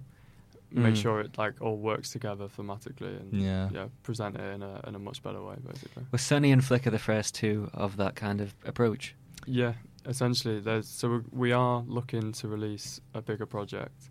Make 0.72 0.94
Mm. 0.94 1.02
sure 1.02 1.20
it 1.20 1.36
like 1.36 1.60
all 1.60 1.76
works 1.78 2.10
together 2.12 2.46
thematically 2.46 3.18
and 3.20 3.32
Yeah. 3.42 3.68
yeah, 3.72 3.86
present 4.04 4.36
it 4.36 4.54
in 4.54 4.62
a 4.62 4.80
in 4.86 4.94
a 4.94 4.98
much 4.98 5.20
better 5.22 5.42
way, 5.42 5.56
basically. 5.66 6.04
Was 6.12 6.22
Sunny 6.22 6.52
and 6.52 6.64
Flicker 6.64 6.90
the 6.90 6.98
first 7.10 7.34
two 7.34 7.68
of 7.74 7.96
that 7.96 8.14
kind 8.14 8.40
of 8.40 8.54
approach? 8.64 9.14
Yeah, 9.46 9.72
essentially. 10.06 10.60
There's 10.60 10.86
so 10.86 11.08
we, 11.08 11.20
we 11.32 11.52
are 11.52 11.82
looking 11.88 12.30
to 12.32 12.46
release 12.46 13.00
a 13.14 13.20
bigger 13.20 13.46
project, 13.46 14.09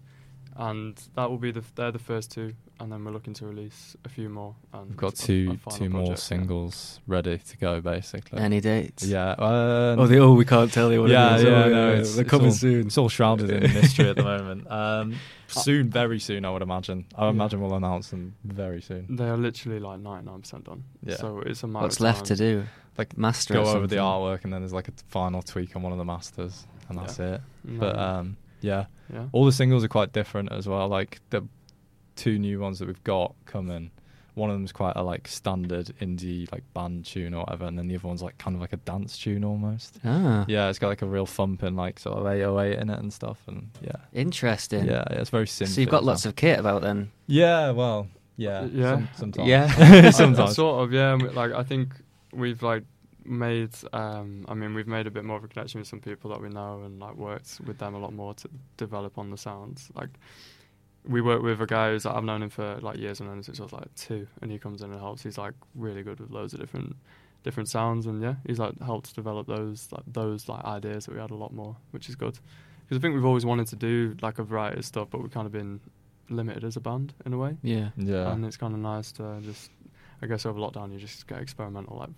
and 0.59 1.01
that 1.15 1.29
will 1.29 1.37
be 1.37 1.51
the 1.51 1.63
they're 1.75 1.91
the 1.91 1.97
first 1.99 2.31
two, 2.31 2.53
and 2.81 2.91
then 2.91 3.03
we're 3.05 3.11
looking 3.11 3.33
to 3.35 3.45
release 3.47 3.95
a 4.05 4.09
few 4.09 4.27
more. 4.29 4.55
And 4.73 4.89
we've 4.89 4.97
got 4.97 5.13
a- 5.19 5.23
a 5.23 5.25
two 5.27 5.45
two 5.71 5.89
more 5.89 6.01
project, 6.01 6.09
yeah. 6.09 6.15
singles 6.15 6.99
ready 7.07 7.37
to 7.37 7.57
go 7.57 7.79
basically 7.81 8.39
Any 8.39 8.59
dates? 8.59 9.03
yeah 9.05 9.31
uh, 9.31 9.95
Oh, 9.97 10.05
they, 10.07 10.19
oh, 10.19 10.33
we 10.33 10.45
can't 10.45 10.71
tell 10.71 10.91
you 10.91 11.01
what 11.01 11.09
yeah, 11.09 11.33
it 11.33 11.37
is. 11.37 11.43
yeah, 11.43 11.49
Oh, 11.49 11.69
no, 11.69 11.91
yeah, 11.93 11.99
it's, 11.99 12.13
they're 12.15 12.21
it's 12.23 12.29
coming 12.29 12.47
all, 12.47 12.51
soon. 12.53 12.87
It's 12.87 12.97
all 12.97 13.09
shrouded 13.09 13.49
in 13.49 13.63
mystery 13.81 14.09
at 14.09 14.17
the 14.17 14.23
moment. 14.23 14.67
Um, 14.79 15.15
soon, 15.47 15.89
very 15.89 16.19
soon, 16.19 16.45
I 16.45 16.51
would 16.51 16.61
imagine. 16.61 17.05
I 17.15 17.23
Yeah. 17.23 17.29
imagine 17.31 17.59
we'll 17.61 17.73
announce 17.73 18.09
them 18.09 18.35
very 18.43 18.81
soon. 18.81 19.15
They 19.15 19.27
are 19.29 19.37
literally 19.37 19.79
like 19.79 19.99
ninety 19.99 20.25
nine 20.29 20.41
percent 20.41 20.65
done. 20.65 20.83
Yeah. 21.03 21.15
So 21.15 21.39
it's 21.45 21.63
a 21.63 21.67
matter 21.67 21.83
What's 21.85 21.95
of 21.95 22.01
left 22.01 22.25
to 22.25 22.35
do? 22.35 22.65
Like 22.97 23.17
Master 23.17 23.53
Go 23.55 23.63
or 23.63 23.77
over 23.77 23.87
the 23.87 23.95
artwork, 23.95 24.43
and 24.43 24.51
then 24.53 24.61
there's 24.61 24.73
like 24.73 24.89
a 24.89 24.93
final 25.07 25.41
tweak 25.41 25.75
on 25.75 25.81
one 25.81 25.91
of 25.93 25.97
the 25.97 26.05
masters, 26.05 26.67
and 26.89 26.97
Yeah. 26.99 27.05
that's 27.05 27.19
it. 27.19 27.41
No, 27.63 27.79
But 27.79 27.97
um, 27.97 28.37
yeah, 28.61 28.85
yeah. 29.13 29.25
all 29.31 29.45
the 29.45 29.51
singles 29.51 29.83
are 29.83 29.87
quite 29.89 30.13
different 30.13 30.51
as 30.51 30.67
well. 30.67 30.87
Like 30.87 31.19
the 31.29 31.45
two 32.15 32.37
new 32.39 32.59
ones 32.59 32.79
that 32.79 32.87
we've 32.87 33.03
got 33.03 33.33
coming. 33.45 33.91
One 34.35 34.49
of 34.49 34.55
them's 34.55 34.71
quite 34.71 34.95
a 34.95 35.03
like 35.03 35.27
standard 35.27 35.87
indie 35.99 36.49
like 36.51 36.63
band 36.73 37.03
tune 37.05 37.33
or 37.33 37.39
whatever, 37.43 37.65
and 37.65 37.77
then 37.77 37.87
the 37.87 37.95
other 37.95 38.07
one's 38.07 38.21
like 38.23 38.37
kind 38.37 38.55
of 38.55 38.61
like 38.61 38.71
a 38.71 38.77
dance 38.77 39.17
tune 39.17 39.43
almost. 39.43 39.99
Ah, 40.05 40.45
Yeah, 40.47 40.69
it's 40.69 40.79
got 40.79 40.87
like 40.87 41.01
a 41.01 41.05
real 41.07 41.25
thumping 41.25 41.75
like 41.75 41.99
sort 41.99 42.17
of 42.17 42.25
808 42.25 42.79
in 42.79 42.89
it 42.89 42.99
and 42.99 43.11
stuff, 43.11 43.39
and 43.47 43.69
yeah, 43.81 43.91
interesting. 44.13 44.85
yeah, 44.85 45.03
yeah, 45.11 45.19
it's 45.19 45.29
very 45.29 45.47
simple. 45.47 45.73
So 45.73 45.81
you've 45.81 45.89
got 45.89 46.05
lots 46.05 46.25
of 46.25 46.35
kit 46.37 46.57
about 46.57 46.81
then. 46.83 47.11
Yeah, 47.27 47.71
well, 47.71 48.07
yeah, 48.37 48.65
Yeah. 48.71 48.95
some- 48.95 49.09
sometimes. 49.15 49.47
Yeah. 49.49 50.09
sometimes. 50.11 50.55
sort 50.55 50.83
of 50.85 50.93
yeah. 50.93 51.15
Like 51.15 51.51
I 51.51 51.63
think 51.63 51.93
we've 52.31 52.61
like 52.63 52.83
made. 53.29 53.71
Um, 53.93 54.45
I 54.47 54.53
mean, 54.53 54.73
we've 54.73 54.87
made 54.87 55.07
a 55.07 55.11
bit 55.11 55.23
more 55.23 55.37
of 55.37 55.43
a 55.43 55.47
connection 55.47 55.79
with 55.79 55.87
some 55.87 55.99
people 55.99 56.29
that 56.31 56.41
we 56.41 56.49
know, 56.49 56.81
and 56.83 56.99
like 56.99 57.15
worked 57.15 57.59
with 57.65 57.77
them 57.77 57.95
a 57.95 57.99
lot 57.99 58.13
more 58.13 58.33
to 58.35 58.49
develop 58.77 59.17
on 59.17 59.29
the 59.29 59.37
sounds. 59.37 59.89
Like 59.93 60.09
we 61.07 61.21
work 61.21 61.41
with 61.41 61.61
a 61.61 61.65
guy 61.65 61.91
who's 61.91 62.05
like, 62.05 62.15
I've 62.15 62.23
known 62.23 62.43
him 62.43 62.49
for 62.49 62.79
like 62.81 62.97
years. 62.97 63.21
I've 63.21 63.27
known 63.27 63.37
him 63.37 63.43
since 63.43 63.59
I 63.59 63.63
was 63.63 63.73
like 63.73 63.93
two, 63.95 64.27
and 64.41 64.51
he 64.51 64.57
comes 64.57 64.81
in 64.81 64.91
and 64.91 64.99
helps. 64.99 65.23
He's 65.23 65.37
like 65.37 65.53
really 65.75 66.03
good 66.03 66.19
with 66.19 66.31
loads 66.31 66.53
of 66.53 66.59
different 66.59 66.95
different 67.43 67.69
sounds, 67.69 68.05
and 68.05 68.21
yeah, 68.21 68.35
he's 68.45 68.59
like 68.59 68.79
helped 68.81 69.15
develop 69.15 69.47
those 69.47 69.87
like 69.91 70.03
those 70.07 70.49
like 70.49 70.63
ideas 70.65 71.05
that 71.05 71.13
we 71.13 71.21
had 71.21 71.31
a 71.31 71.35
lot 71.35 71.53
more, 71.53 71.75
which 71.91 72.09
is 72.09 72.15
good. 72.15 72.37
Because 72.83 72.97
I 72.97 73.01
think 73.01 73.15
we've 73.15 73.25
always 73.25 73.45
wanted 73.45 73.67
to 73.67 73.75
do 73.75 74.15
like 74.21 74.39
a 74.39 74.43
variety 74.43 74.79
of 74.79 74.85
stuff, 74.85 75.09
but 75.11 75.21
we've 75.21 75.31
kind 75.31 75.45
of 75.45 75.51
been 75.51 75.79
limited 76.29 76.63
as 76.63 76.75
a 76.75 76.79
band 76.79 77.13
in 77.25 77.33
a 77.33 77.37
way 77.37 77.57
Yeah. 77.63 77.89
Yeah, 77.97 78.31
and 78.31 78.45
it's 78.45 78.57
kind 78.57 78.73
of 78.73 78.79
nice 78.79 79.11
to 79.13 79.39
just 79.41 79.71
I 80.21 80.27
guess 80.27 80.45
over 80.45 80.59
lockdown 80.59 80.91
you 80.93 80.99
just 80.99 81.25
get 81.27 81.39
experimental 81.39 81.97
like 81.97 82.09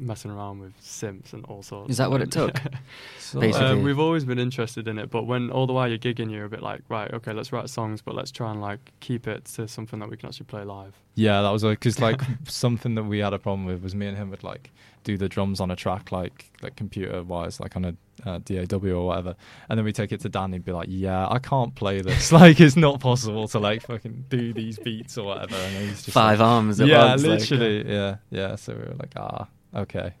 messing 0.00 0.30
around 0.30 0.60
with 0.60 0.72
synths 0.80 1.32
and 1.32 1.44
all 1.46 1.62
sorts 1.62 1.90
Is 1.90 1.96
that 1.98 2.10
what 2.10 2.22
it 2.22 2.30
took? 2.30 2.60
So, 3.18 3.40
Basically. 3.40 3.66
um, 3.66 3.82
we've 3.82 3.98
always 3.98 4.24
been 4.24 4.38
interested 4.38 4.88
in 4.88 4.98
it 4.98 5.10
but 5.10 5.24
when 5.24 5.50
all 5.50 5.66
the 5.66 5.74
while 5.74 5.86
you're 5.86 5.98
gigging 5.98 6.30
you're 6.30 6.46
a 6.46 6.48
bit 6.48 6.62
like 6.62 6.80
right 6.88 7.12
okay 7.12 7.34
let's 7.34 7.52
write 7.52 7.68
songs 7.68 8.00
but 8.00 8.14
let's 8.14 8.30
try 8.30 8.50
and 8.50 8.62
like 8.62 8.92
keep 9.00 9.26
it 9.26 9.44
to 9.44 9.68
something 9.68 9.98
that 9.98 10.08
we 10.08 10.16
can 10.16 10.28
actually 10.30 10.46
play 10.46 10.64
live 10.64 10.94
yeah, 11.18 11.42
that 11.42 11.50
was 11.50 11.64
like 11.64 11.80
because 11.80 12.00
like 12.08 12.20
something 12.46 12.94
that 12.94 13.02
we 13.02 13.18
had 13.18 13.32
a 13.32 13.38
problem 13.40 13.66
with 13.66 13.82
was 13.82 13.94
me 13.94 14.06
and 14.06 14.16
him 14.16 14.30
would 14.30 14.44
like 14.44 14.70
do 15.02 15.16
the 15.16 15.28
drums 15.28 15.60
on 15.60 15.70
a 15.70 15.76
track 15.76 16.12
like 16.12 16.50
like 16.62 16.76
computer 16.76 17.22
wise 17.24 17.58
like 17.58 17.74
on 17.74 17.84
a 17.84 17.96
uh, 18.24 18.38
DAW 18.44 18.90
or 18.90 19.06
whatever, 19.06 19.36
and 19.68 19.78
then 19.78 19.84
we 19.84 19.92
take 19.92 20.12
it 20.12 20.20
to 20.20 20.28
Dan 20.28 20.44
and 20.46 20.54
he'd 20.54 20.64
be 20.64 20.72
like, 20.72 20.88
yeah, 20.90 21.28
I 21.28 21.38
can't 21.38 21.74
play 21.74 22.00
this. 22.00 22.32
like 22.40 22.60
it's 22.60 22.76
not 22.76 23.00
possible 23.00 23.48
to 23.48 23.58
like 23.58 23.82
fucking 23.82 24.26
do 24.28 24.52
these 24.52 24.78
beats 24.78 25.18
or 25.18 25.26
whatever. 25.26 25.54
And 25.56 25.88
he's 25.88 26.02
just 26.02 26.10
Five 26.10 26.40
like, 26.40 26.48
arms 26.48 26.80
at 26.80 26.88
yeah, 26.88 27.10
once. 27.10 27.22
like, 27.22 27.30
uh, 27.30 27.34
literally, 27.34 27.92
yeah, 27.92 28.16
yeah. 28.30 28.56
So 28.56 28.74
we 28.74 28.80
were 28.80 28.96
like, 28.98 29.12
ah, 29.16 29.48
okay. 29.74 30.12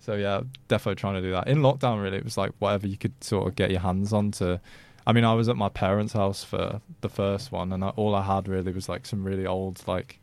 So 0.00 0.14
yeah, 0.14 0.40
definitely 0.68 0.96
trying 1.00 1.14
to 1.14 1.22
do 1.22 1.30
that 1.32 1.46
in 1.48 1.58
lockdown. 1.58 2.02
Really, 2.02 2.16
it 2.18 2.24
was 2.24 2.36
like 2.36 2.52
whatever 2.58 2.86
you 2.86 2.96
could 2.96 3.22
sort 3.22 3.46
of 3.48 3.54
get 3.54 3.70
your 3.70 3.80
hands 3.80 4.12
on 4.12 4.32
to. 4.32 4.60
I 5.06 5.12
mean, 5.12 5.24
I 5.24 5.34
was 5.34 5.48
at 5.48 5.56
my 5.56 5.68
parents' 5.68 6.12
house 6.12 6.44
for 6.44 6.80
the 7.00 7.08
first 7.08 7.50
one, 7.52 7.72
and 7.72 7.84
I, 7.84 7.88
all 7.90 8.14
I 8.14 8.22
had 8.22 8.48
really 8.48 8.72
was 8.72 8.88
like 8.88 9.06
some 9.06 9.24
really 9.24 9.46
old 9.46 9.82
like 9.86 10.20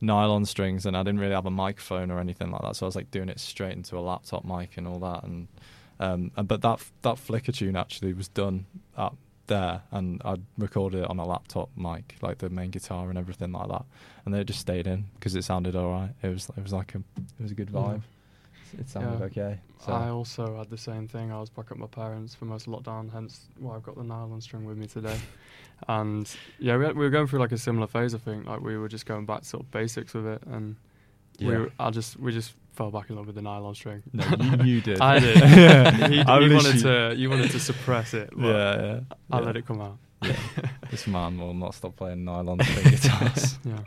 nylon 0.00 0.44
strings, 0.46 0.86
and 0.86 0.96
I 0.96 1.02
didn't 1.02 1.20
really 1.20 1.34
have 1.34 1.46
a 1.46 1.50
microphone 1.50 2.10
or 2.10 2.18
anything 2.18 2.50
like 2.50 2.62
that. 2.62 2.76
So 2.76 2.86
I 2.86 2.88
was 2.88 2.96
like 2.96 3.10
doing 3.10 3.28
it 3.28 3.38
straight 3.40 3.72
into 3.72 3.96
a 3.98 4.00
laptop 4.00 4.44
mic 4.44 4.76
and 4.76 4.86
all 4.88 4.98
that. 5.00 5.22
And 5.24 5.48
um, 6.00 6.30
and 6.36 6.48
but 6.48 6.62
that 6.62 6.80
that 7.02 7.18
flicker 7.18 7.52
tune 7.52 7.76
actually 7.76 8.12
was 8.12 8.28
done 8.28 8.66
up 8.96 9.16
there, 9.46 9.82
and 9.92 10.22
I 10.24 10.36
recorded 10.58 11.02
it 11.04 11.10
on 11.10 11.18
a 11.18 11.26
laptop 11.26 11.70
mic, 11.76 12.16
like 12.22 12.38
the 12.38 12.50
main 12.50 12.70
guitar 12.70 13.08
and 13.10 13.18
everything 13.18 13.52
like 13.52 13.68
that. 13.68 13.84
And 14.24 14.32
then 14.34 14.40
it 14.40 14.44
just 14.46 14.60
stayed 14.60 14.86
in 14.86 15.06
because 15.14 15.34
it 15.36 15.42
sounded 15.44 15.76
alright. 15.76 16.10
It 16.22 16.28
was 16.28 16.48
it 16.56 16.62
was 16.62 16.72
like 16.72 16.94
a 16.94 16.98
it 16.98 17.42
was 17.42 17.50
a 17.52 17.54
good 17.54 17.70
Yeah. 17.70 17.78
vibe. 17.78 18.02
It 18.78 18.88
sounded 18.88 19.18
Yeah. 19.18 19.26
okay. 19.26 19.58
So 19.84 19.92
I 19.92 20.08
also 20.08 20.58
had 20.58 20.68
the 20.70 20.76
same 20.76 21.08
thing 21.08 21.32
I 21.32 21.40
was 21.40 21.48
back 21.50 21.70
at 21.70 21.78
my 21.78 21.86
parents 21.86 22.34
for 22.34 22.44
most 22.44 22.66
of 22.66 22.72
lockdown 22.74 23.10
hence 23.10 23.46
why 23.58 23.76
I've 23.76 23.82
got 23.82 23.96
the 23.96 24.04
nylon 24.04 24.40
string 24.40 24.64
with 24.64 24.76
me 24.76 24.86
today 24.86 25.18
and 25.88 26.30
yeah 26.58 26.76
we, 26.76 26.84
had, 26.84 26.96
we 26.96 27.04
were 27.04 27.10
going 27.10 27.26
through 27.26 27.38
like 27.40 27.52
a 27.52 27.58
similar 27.58 27.86
phase 27.86 28.14
I 28.14 28.18
think 28.18 28.46
like 28.46 28.60
we 28.60 28.76
were 28.76 28.88
just 28.88 29.06
going 29.06 29.24
back 29.24 29.40
to 29.40 29.46
sort 29.46 29.62
of 29.62 29.70
basics 29.70 30.12
with 30.12 30.26
it 30.26 30.42
and 30.46 30.76
we 31.40 31.56
were, 31.56 31.70
I 31.78 31.90
just 31.90 32.18
we 32.20 32.32
just 32.32 32.52
fell 32.72 32.90
back 32.90 33.08
in 33.10 33.16
love 33.16 33.26
with 33.26 33.36
the 33.36 33.42
nylon 33.42 33.74
string 33.74 34.02
no, 34.12 34.24
you, 34.40 34.74
you 34.74 34.80
did. 34.80 35.00
I 35.00 35.18
did. 35.18 35.36
Yeah. 35.36 35.90
he, 36.08 36.14
he 36.16 36.20
I 36.20 36.38
wanted 36.38 36.80
to. 36.82 37.14
You 37.16 37.30
wanted 37.30 37.50
to 37.52 37.60
suppress 37.60 38.14
it. 38.14 38.30
Yeah, 38.36 38.46
yeah. 38.48 39.00
I 39.30 39.38
yeah. 39.38 39.44
let 39.44 39.56
it 39.56 39.66
come 39.66 39.80
out. 39.80 39.98
Yeah. 40.22 40.36
this 40.90 41.06
man 41.06 41.38
will 41.38 41.54
not 41.54 41.74
stop 41.74 41.96
playing 41.96 42.24
nylon 42.24 42.60
string 42.62 42.90
guitars. 42.90 43.58
Yeah. 43.64 43.78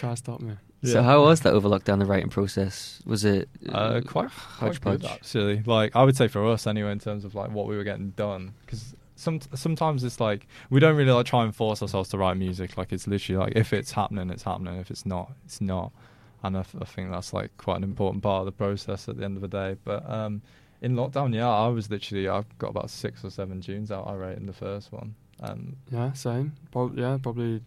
Try 0.00 0.10
to 0.10 0.16
stop 0.16 0.40
me. 0.40 0.54
So 0.82 1.02
how 1.02 1.22
was 1.24 1.40
that 1.40 1.52
over 1.52 1.68
lockdown? 1.68 1.98
The 1.98 2.06
writing 2.06 2.30
process 2.30 3.02
was 3.04 3.24
it 3.24 3.50
Uh, 3.68 4.00
quite, 4.00 4.30
quite 4.30 4.80
good 4.80 5.02
hodgepodge? 5.02 5.04
actually. 5.04 5.62
Like 5.66 5.94
I 5.94 6.02
would 6.04 6.16
say 6.16 6.26
for 6.26 6.46
us 6.46 6.66
anyway, 6.66 6.92
in 6.92 6.98
terms 6.98 7.24
of 7.26 7.34
like 7.34 7.50
what 7.50 7.66
we 7.66 7.76
were 7.76 7.84
getting 7.84 8.10
done, 8.10 8.54
because 8.64 8.94
some 9.16 9.40
sometimes 9.54 10.02
it's 10.04 10.18
like 10.20 10.46
we 10.70 10.80
don't 10.80 10.96
really 10.96 11.12
like 11.12 11.26
try 11.26 11.44
and 11.44 11.54
force 11.54 11.82
ourselves 11.82 12.08
to 12.10 12.18
write 12.18 12.38
music. 12.38 12.78
Like 12.78 12.92
it's 12.94 13.06
literally 13.06 13.38
like 13.44 13.52
if 13.56 13.74
it's 13.74 13.92
happening, 13.92 14.30
it's 14.30 14.42
happening. 14.44 14.76
If 14.78 14.90
it's 14.90 15.04
not, 15.04 15.32
it's 15.44 15.60
not. 15.60 15.92
And 16.42 16.56
I 16.56 16.62
think 16.62 17.10
that's 17.10 17.34
like 17.34 17.54
quite 17.58 17.76
an 17.76 17.84
important 17.84 18.22
part 18.22 18.40
of 18.40 18.46
the 18.46 18.52
process 18.52 19.06
at 19.06 19.18
the 19.18 19.24
end 19.26 19.36
of 19.36 19.42
the 19.42 19.48
day. 19.48 19.76
But 19.84 20.08
um, 20.10 20.40
in 20.80 20.94
lockdown, 20.94 21.34
yeah, 21.34 21.46
I 21.50 21.68
was 21.68 21.90
literally 21.90 22.26
I've 22.26 22.48
got 22.58 22.70
about 22.70 22.88
six 22.88 23.22
or 23.22 23.28
seven 23.30 23.60
tunes 23.60 23.90
out. 23.90 24.06
I 24.06 24.14
wrote 24.14 24.38
in 24.38 24.46
the 24.46 24.54
first 24.54 24.90
one. 24.92 25.14
Um, 25.40 25.76
Yeah, 25.92 26.14
same. 26.14 26.54
Prob- 26.72 26.96
yeah, 26.98 27.18
probably 27.22 27.60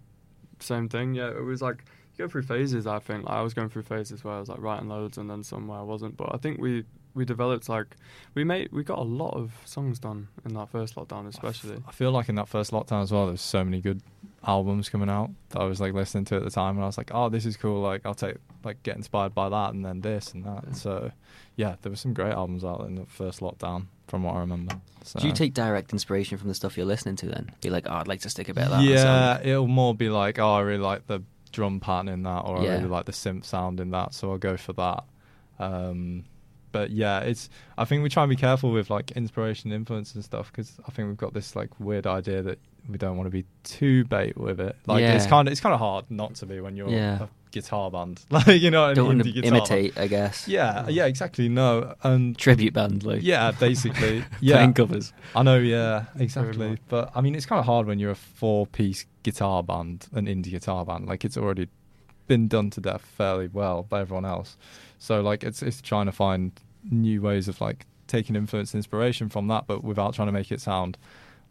same 0.59 0.89
thing. 0.89 1.13
Yeah, 1.13 1.27
it 1.29 1.43
was 1.43 1.61
like 1.61 1.83
you 1.85 2.02
go 2.17 2.27
through 2.27 2.43
phases. 2.43 2.87
I 2.87 2.99
think 2.99 3.25
like, 3.25 3.33
I 3.33 3.41
was 3.41 3.53
going 3.53 3.69
through 3.69 3.83
phases 3.83 4.23
where 4.23 4.33
I 4.33 4.39
was 4.39 4.49
like 4.49 4.61
writing 4.61 4.89
loads, 4.89 5.17
and 5.17 5.29
then 5.29 5.43
somewhere 5.43 5.79
I 5.79 5.83
wasn't. 5.83 6.17
But 6.17 6.33
I 6.33 6.37
think 6.37 6.59
we 6.59 6.85
we 7.15 7.25
developed 7.25 7.69
like 7.69 7.95
we 8.33 8.43
made 8.43 8.71
we 8.71 8.83
got 8.83 8.99
a 8.99 9.03
lot 9.03 9.35
of 9.35 9.53
songs 9.65 9.99
done 9.99 10.27
in 10.45 10.53
that 10.55 10.69
first 10.69 10.95
lockdown, 10.95 11.27
especially. 11.27 11.77
I 11.87 11.91
feel 11.91 12.11
like 12.11 12.29
in 12.29 12.35
that 12.35 12.47
first 12.47 12.71
lockdown 12.71 13.03
as 13.03 13.11
well, 13.11 13.27
there's 13.27 13.41
so 13.41 13.63
many 13.63 13.81
good 13.81 14.01
albums 14.45 14.89
coming 14.89 15.09
out 15.09 15.29
that 15.49 15.59
I 15.61 15.65
was 15.65 15.79
like 15.79 15.93
listening 15.93 16.25
to 16.25 16.35
at 16.35 16.43
the 16.43 16.49
time, 16.49 16.75
and 16.75 16.83
I 16.83 16.87
was 16.87 16.97
like, 16.97 17.11
oh, 17.13 17.29
this 17.29 17.45
is 17.45 17.57
cool. 17.57 17.81
Like 17.81 18.05
I'll 18.05 18.13
take 18.13 18.37
like 18.63 18.81
get 18.83 18.95
inspired 18.95 19.33
by 19.33 19.49
that, 19.49 19.73
and 19.73 19.85
then 19.85 20.01
this 20.01 20.33
and 20.33 20.43
that. 20.45 20.75
So 20.75 21.11
yeah, 21.55 21.75
there 21.81 21.91
were 21.91 21.95
some 21.95 22.13
great 22.13 22.33
albums 22.33 22.63
out 22.63 22.81
in 22.81 22.95
the 22.95 23.05
first 23.05 23.39
lockdown, 23.39 23.87
from 24.07 24.23
what 24.23 24.35
I 24.35 24.39
remember. 24.39 24.79
So. 25.03 25.19
Do 25.19 25.27
you 25.27 25.33
take 25.33 25.53
direct 25.53 25.91
inspiration 25.91 26.37
from 26.37 26.47
the 26.47 26.55
stuff 26.55 26.77
you're 26.77 26.85
listening 26.85 27.17
to 27.17 27.27
then? 27.27 27.51
Be 27.61 27.69
like, 27.69 27.87
oh, 27.87 27.93
I'd 27.93 28.07
like 28.07 28.21
to 28.21 28.29
stick 28.29 28.49
a 28.49 28.53
bit 28.53 28.65
of 28.65 28.71
that. 28.71 28.83
Yeah, 28.83 29.39
it'll 29.43 29.67
more 29.67 29.93
be 29.93 30.09
like, 30.09 30.39
oh, 30.39 30.53
I 30.53 30.61
really 30.61 30.81
like 30.81 31.07
the 31.07 31.21
drum 31.53 31.79
pattern 31.79 32.09
in 32.09 32.23
that, 32.23 32.39
or 32.41 32.57
I 32.57 32.65
really 32.75 32.89
like 32.89 33.05
the 33.05 33.13
synth 33.13 33.45
sound 33.45 33.79
in 33.79 33.91
that, 33.91 34.13
so 34.13 34.31
I'll 34.31 34.37
go 34.37 34.57
for 34.57 34.73
that. 34.73 35.05
Um, 35.59 36.25
but 36.73 36.89
yeah, 36.91 37.19
it's. 37.21 37.49
I 37.77 37.85
think 37.85 38.03
we 38.03 38.09
try 38.09 38.23
and 38.23 38.29
be 38.29 38.35
careful 38.35 38.71
with 38.71 38.89
like 38.89 39.11
inspiration, 39.11 39.71
influence, 39.71 40.15
and 40.15 40.23
stuff 40.25 40.51
because 40.51 40.79
I 40.87 40.91
think 40.91 41.07
we've 41.07 41.17
got 41.17 41.33
this 41.33 41.55
like 41.55 41.79
weird 41.79 42.07
idea 42.07 42.41
that 42.41 42.59
we 42.89 42.97
don't 42.97 43.15
want 43.15 43.27
to 43.27 43.31
be 43.31 43.45
too 43.63 44.03
bait 44.05 44.35
with 44.37 44.59
it. 44.59 44.75
Like 44.87 45.03
it's 45.15 45.27
kind 45.27 45.47
of 45.47 45.51
it's 45.51 45.61
kind 45.61 45.73
of 45.73 45.79
hard 45.79 46.05
not 46.09 46.35
to 46.35 46.45
be 46.45 46.59
when 46.59 46.75
you're 46.75 46.89
Yeah. 46.89 47.23
a 47.23 47.27
guitar 47.53 47.89
band, 47.89 48.21
like 48.29 48.47
you 48.47 48.69
know, 48.69 48.89
an 48.89 48.95
Don't 48.95 49.07
want 49.07 49.19
indie 49.21 49.33
to 49.35 49.41
guitar 49.41 49.51
band. 49.51 49.55
imitate, 49.57 49.97
I 49.97 50.07
guess. 50.07 50.47
Yeah, 50.47 50.83
mm. 50.87 50.93
yeah, 50.93 51.05
exactly. 51.05 51.47
No, 51.47 51.95
and 52.03 52.37
Tribute 52.37 52.73
band, 52.73 53.05
like. 53.05 53.23
yeah, 53.23 53.51
basically, 53.51 54.25
yeah, 54.41 54.55
Playing 54.57 54.73
covers. 54.73 55.13
I 55.35 55.43
know, 55.43 55.57
yeah, 55.57 56.05
exactly. 56.17 56.77
But 56.89 57.11
I 57.15 57.21
mean, 57.21 57.35
it's 57.35 57.45
kind 57.45 57.59
of 57.59 57.65
hard 57.65 57.87
when 57.87 57.99
you're 57.99 58.11
a 58.11 58.15
four-piece 58.15 59.05
guitar 59.23 59.63
band, 59.63 60.07
an 60.13 60.25
indie 60.25 60.51
guitar 60.51 60.83
band. 60.85 61.07
Like 61.07 61.23
it's 61.23 61.37
already 61.37 61.69
been 62.27 62.47
done 62.47 62.69
to 62.71 62.81
death 62.81 63.01
fairly 63.01 63.47
well 63.47 63.83
by 63.83 64.01
everyone 64.01 64.25
else. 64.25 64.57
So 64.99 65.21
like, 65.21 65.43
it's 65.43 65.61
it's 65.61 65.81
trying 65.81 66.07
to 66.07 66.11
find 66.11 66.51
new 66.89 67.21
ways 67.21 67.47
of 67.47 67.61
like 67.61 67.85
taking 68.07 68.35
influence 68.35 68.73
and 68.73 68.79
inspiration 68.79 69.29
from 69.29 69.47
that, 69.47 69.65
but 69.67 69.83
without 69.83 70.13
trying 70.13 70.27
to 70.27 70.31
make 70.33 70.51
it 70.51 70.61
sound 70.61 70.97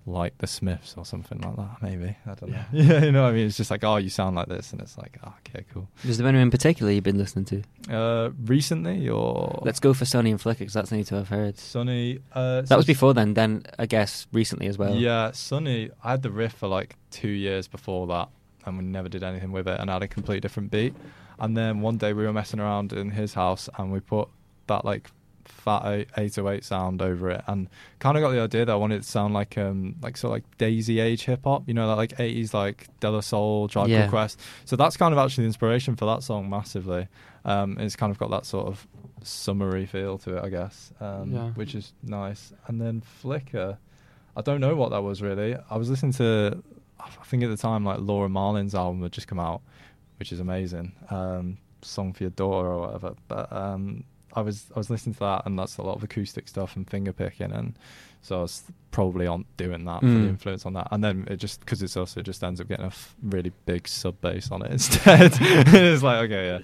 like 0.04 0.36
the 0.38 0.46
Smiths 0.46 0.94
or 0.96 1.04
something 1.04 1.40
like 1.40 1.54
that. 1.56 1.76
Maybe 1.80 2.16
I 2.26 2.34
don't 2.34 2.50
know. 2.50 2.64
Yeah, 2.72 3.04
you 3.04 3.12
know, 3.12 3.22
what 3.22 3.28
I 3.28 3.32
mean, 3.32 3.46
it's 3.46 3.56
just 3.56 3.70
like, 3.70 3.84
oh, 3.84 3.96
you 3.96 4.08
sound 4.10 4.34
like 4.36 4.48
this, 4.48 4.72
and 4.72 4.80
it's 4.80 4.98
like, 4.98 5.18
oh, 5.24 5.32
okay, 5.48 5.64
cool. 5.72 5.88
Is 6.04 6.18
there 6.18 6.26
anyone 6.26 6.42
in 6.42 6.50
particular 6.50 6.90
you've 6.90 7.04
been 7.04 7.18
listening 7.18 7.44
to? 7.46 7.62
Uh, 7.94 8.30
recently 8.44 9.08
or 9.08 9.60
Let's 9.62 9.80
go 9.80 9.94
for 9.94 10.04
Sonny 10.04 10.30
and 10.30 10.40
Flicker 10.40 10.60
because 10.60 10.74
that's 10.74 10.90
the 10.90 10.96
only 10.96 11.04
two 11.04 11.16
I've 11.18 11.28
heard. 11.28 11.58
Sonny. 11.58 12.18
Uh, 12.32 12.62
That 12.62 12.76
was 12.76 12.86
before 12.86 13.14
then. 13.14 13.34
Then 13.34 13.64
I 13.78 13.86
guess 13.86 14.26
recently 14.32 14.66
as 14.66 14.78
well. 14.78 14.94
Yeah, 14.94 15.30
Sunny. 15.32 15.90
I 16.02 16.10
had 16.12 16.22
the 16.22 16.30
riff 16.30 16.54
for 16.54 16.68
like 16.68 16.96
two 17.10 17.28
years 17.28 17.68
before 17.68 18.06
that, 18.08 18.28
and 18.66 18.78
we 18.78 18.84
never 18.84 19.08
did 19.08 19.22
anything 19.22 19.52
with 19.52 19.68
it, 19.68 19.78
and 19.80 19.88
I 19.90 19.94
had 19.94 20.02
a 20.02 20.08
completely 20.08 20.40
different 20.40 20.70
beat. 20.70 20.94
And 21.38 21.56
then 21.56 21.80
one 21.80 21.96
day 21.96 22.12
we 22.12 22.24
were 22.24 22.32
messing 22.32 22.60
around 22.60 22.92
in 22.92 23.10
his 23.10 23.34
house, 23.34 23.68
and 23.78 23.92
we 23.92 24.00
put 24.00 24.28
that 24.66 24.84
like 24.84 25.10
fat 25.52 26.06
808 26.16 26.64
sound 26.64 27.00
over 27.02 27.30
it, 27.30 27.42
and 27.46 27.68
kind 27.98 28.16
of 28.16 28.22
got 28.22 28.30
the 28.30 28.40
idea 28.40 28.64
that 28.64 28.72
I 28.72 28.76
wanted 28.76 28.96
it 28.96 29.02
to 29.02 29.08
sound 29.08 29.32
like 29.34 29.56
um 29.58 29.94
like 30.02 30.16
sort 30.16 30.30
of 30.30 30.36
like 30.44 30.58
D.A.I.S.Y. 30.58 31.00
Age 31.00 31.24
hip 31.24 31.40
hop, 31.44 31.62
you 31.68 31.74
know, 31.74 31.86
that 31.88 31.96
like 31.96 32.16
80s 32.16 32.52
like 32.54 32.88
De 33.00 33.10
La 33.10 33.20
Soul, 33.20 33.68
Tribe 33.68 33.88
Yeah. 33.88 34.08
Quest. 34.08 34.40
So 34.64 34.76
that's 34.76 34.96
kind 34.96 35.12
of 35.12 35.18
actually 35.18 35.42
the 35.44 35.48
inspiration 35.48 35.94
for 35.96 36.06
that 36.06 36.22
song 36.22 36.50
massively. 36.50 37.06
Um, 37.44 37.76
it's 37.78 37.96
kind 37.96 38.10
of 38.10 38.18
got 38.18 38.30
that 38.30 38.46
sort 38.46 38.66
of 38.66 38.86
summery 39.22 39.86
feel 39.86 40.18
to 40.18 40.36
it, 40.38 40.44
I 40.44 40.48
guess, 40.48 40.92
um, 41.00 41.32
Yeah. 41.32 41.50
which 41.50 41.74
is 41.74 41.92
nice. 42.02 42.52
And 42.66 42.80
then 42.80 43.00
Flicker. 43.00 43.78
I 44.36 44.40
don't 44.40 44.60
know 44.60 44.74
what 44.74 44.90
that 44.90 45.02
was 45.02 45.20
really. 45.22 45.56
I 45.70 45.76
was 45.76 45.90
listening 45.90 46.12
to, 46.14 46.62
I 46.98 47.08
think 47.24 47.42
at 47.44 47.50
the 47.50 47.56
time, 47.56 47.84
like 47.84 47.98
Laura 48.00 48.28
Marling's 48.28 48.74
album 48.74 49.02
had 49.02 49.12
just 49.12 49.28
come 49.28 49.38
out, 49.38 49.60
which 50.18 50.32
is 50.32 50.40
amazing. 50.40 50.92
Um, 51.10 51.58
Song 51.82 52.12
for 52.12 52.22
Your 52.22 52.30
Daughter 52.30 52.68
or 52.68 52.80
whatever. 52.86 53.14
But 53.28 53.52
um, 53.52 54.04
I 54.34 54.40
was 54.40 54.66
I 54.74 54.78
was 54.78 54.90
listening 54.90 55.14
to 55.14 55.20
that, 55.20 55.42
and 55.46 55.58
that's 55.58 55.76
a 55.76 55.82
lot 55.82 55.96
of 55.96 56.02
acoustic 56.02 56.48
stuff 56.48 56.76
and 56.76 56.88
finger 56.88 57.12
picking, 57.12 57.52
and 57.52 57.74
so 58.20 58.38
I 58.38 58.42
was 58.42 58.62
probably 58.92 59.26
aren't 59.26 59.46
doing 59.56 59.84
that 59.86 60.00
for 60.00 60.06
Mm. 60.06 60.22
the 60.22 60.28
influence 60.28 60.64
on 60.66 60.74
that. 60.74 60.86
And 60.92 61.02
then 61.02 61.26
it 61.28 61.36
just 61.38 61.58
because 61.60 61.82
it's 61.82 61.96
also 61.96 62.22
just 62.22 62.44
ends 62.44 62.60
up 62.60 62.68
getting 62.68 62.84
a 62.84 62.88
f- 62.88 63.16
really 63.22 63.50
big 63.66 63.88
sub 63.88 64.20
bass 64.20 64.50
on 64.52 64.62
it 64.64 64.70
instead. 64.76 65.32
it's 65.40 66.02
like 66.04 66.30
okay, 66.30 66.60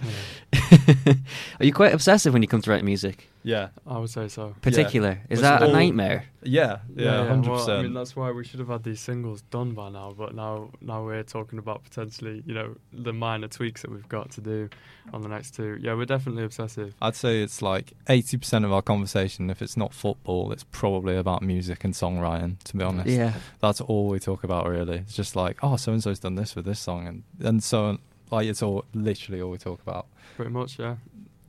yeah, 0.53 1.15
Are 1.61 1.65
you 1.65 1.73
quite 1.73 1.93
obsessive 1.95 2.33
when 2.33 2.43
you 2.43 2.49
come 2.49 2.63
to 2.63 2.71
write 2.71 2.85
music? 2.85 3.29
yeah, 3.45 3.69
I 3.87 3.97
would 3.99 4.11
say 4.11 4.29
so. 4.29 4.55
Particular? 4.61 5.21
Is 5.31 5.39
It's 5.39 5.41
that 5.43 5.63
a 5.63 5.73
nightmare? 5.73 6.25
yeah, 6.43 6.79
yeah, 6.95 7.27
hundred 7.27 7.51
Well, 7.51 7.61
I 7.63 7.67
mean, 7.67 7.77
percent. 7.79 7.95
that's 7.95 8.15
why 8.15 8.31
we 8.31 8.45
should 8.45 8.61
have 8.61 8.69
had 8.69 8.83
these 8.85 9.01
singles 9.01 9.41
done 9.51 9.73
by 9.73 9.89
now. 9.89 10.15
But 10.17 10.35
now, 10.35 10.71
now 10.83 11.03
we're 11.05 11.23
talking 11.23 11.59
about 11.59 11.83
potentially, 11.85 12.43
you 12.45 12.53
know, 12.53 12.75
the 12.93 13.13
minor 13.15 13.49
tweaks 13.49 13.83
that 13.83 13.91
we've 13.91 14.09
got 14.09 14.31
to 14.33 14.41
do 14.43 14.69
on 15.15 15.23
the 15.23 15.29
next 15.29 15.55
two. 15.55 15.79
Yeah, 15.81 15.95
we're 15.95 16.05
definitely 16.05 16.45
obsessive. 16.45 16.95
I'd 17.01 17.17
say 17.17 17.41
it's 17.43 17.63
like 17.63 17.93
eighty 18.09 18.37
percent 18.37 18.67
of 18.67 18.73
our 18.73 18.83
conversation. 18.83 19.49
If 19.49 19.63
it's 19.63 19.77
not 19.79 19.95
football, 19.95 20.53
it's 20.53 20.65
probably 20.65 21.17
about 21.17 21.41
music 21.43 21.85
and 21.85 21.97
songwriting. 22.19 22.59
To 22.65 22.77
be 22.77 22.85
honest, 22.85 23.09
Yeah. 23.09 23.35
that's 23.61 23.81
all 23.81 24.09
we 24.09 24.19
talk 24.19 24.45
about 24.45 24.69
really. 24.69 24.99
It's 24.99 25.15
just 25.15 25.37
like, 25.37 25.59
oh, 25.63 25.77
so 25.77 25.93
and 25.93 26.03
so's 26.03 26.19
done 26.19 26.35
this 26.35 26.55
with 26.55 26.65
this 26.65 26.81
song, 26.81 27.07
and 27.07 27.23
and 27.41 27.63
so 27.63 27.99
like 28.31 28.47
it's 28.47 28.63
all 28.63 28.85
literally 28.95 29.41
all 29.41 29.51
we 29.51 29.59
talk 29.59 29.81
about. 29.83 30.07
Pretty 30.37 30.51
much, 30.51 30.79
yeah, 30.79 30.97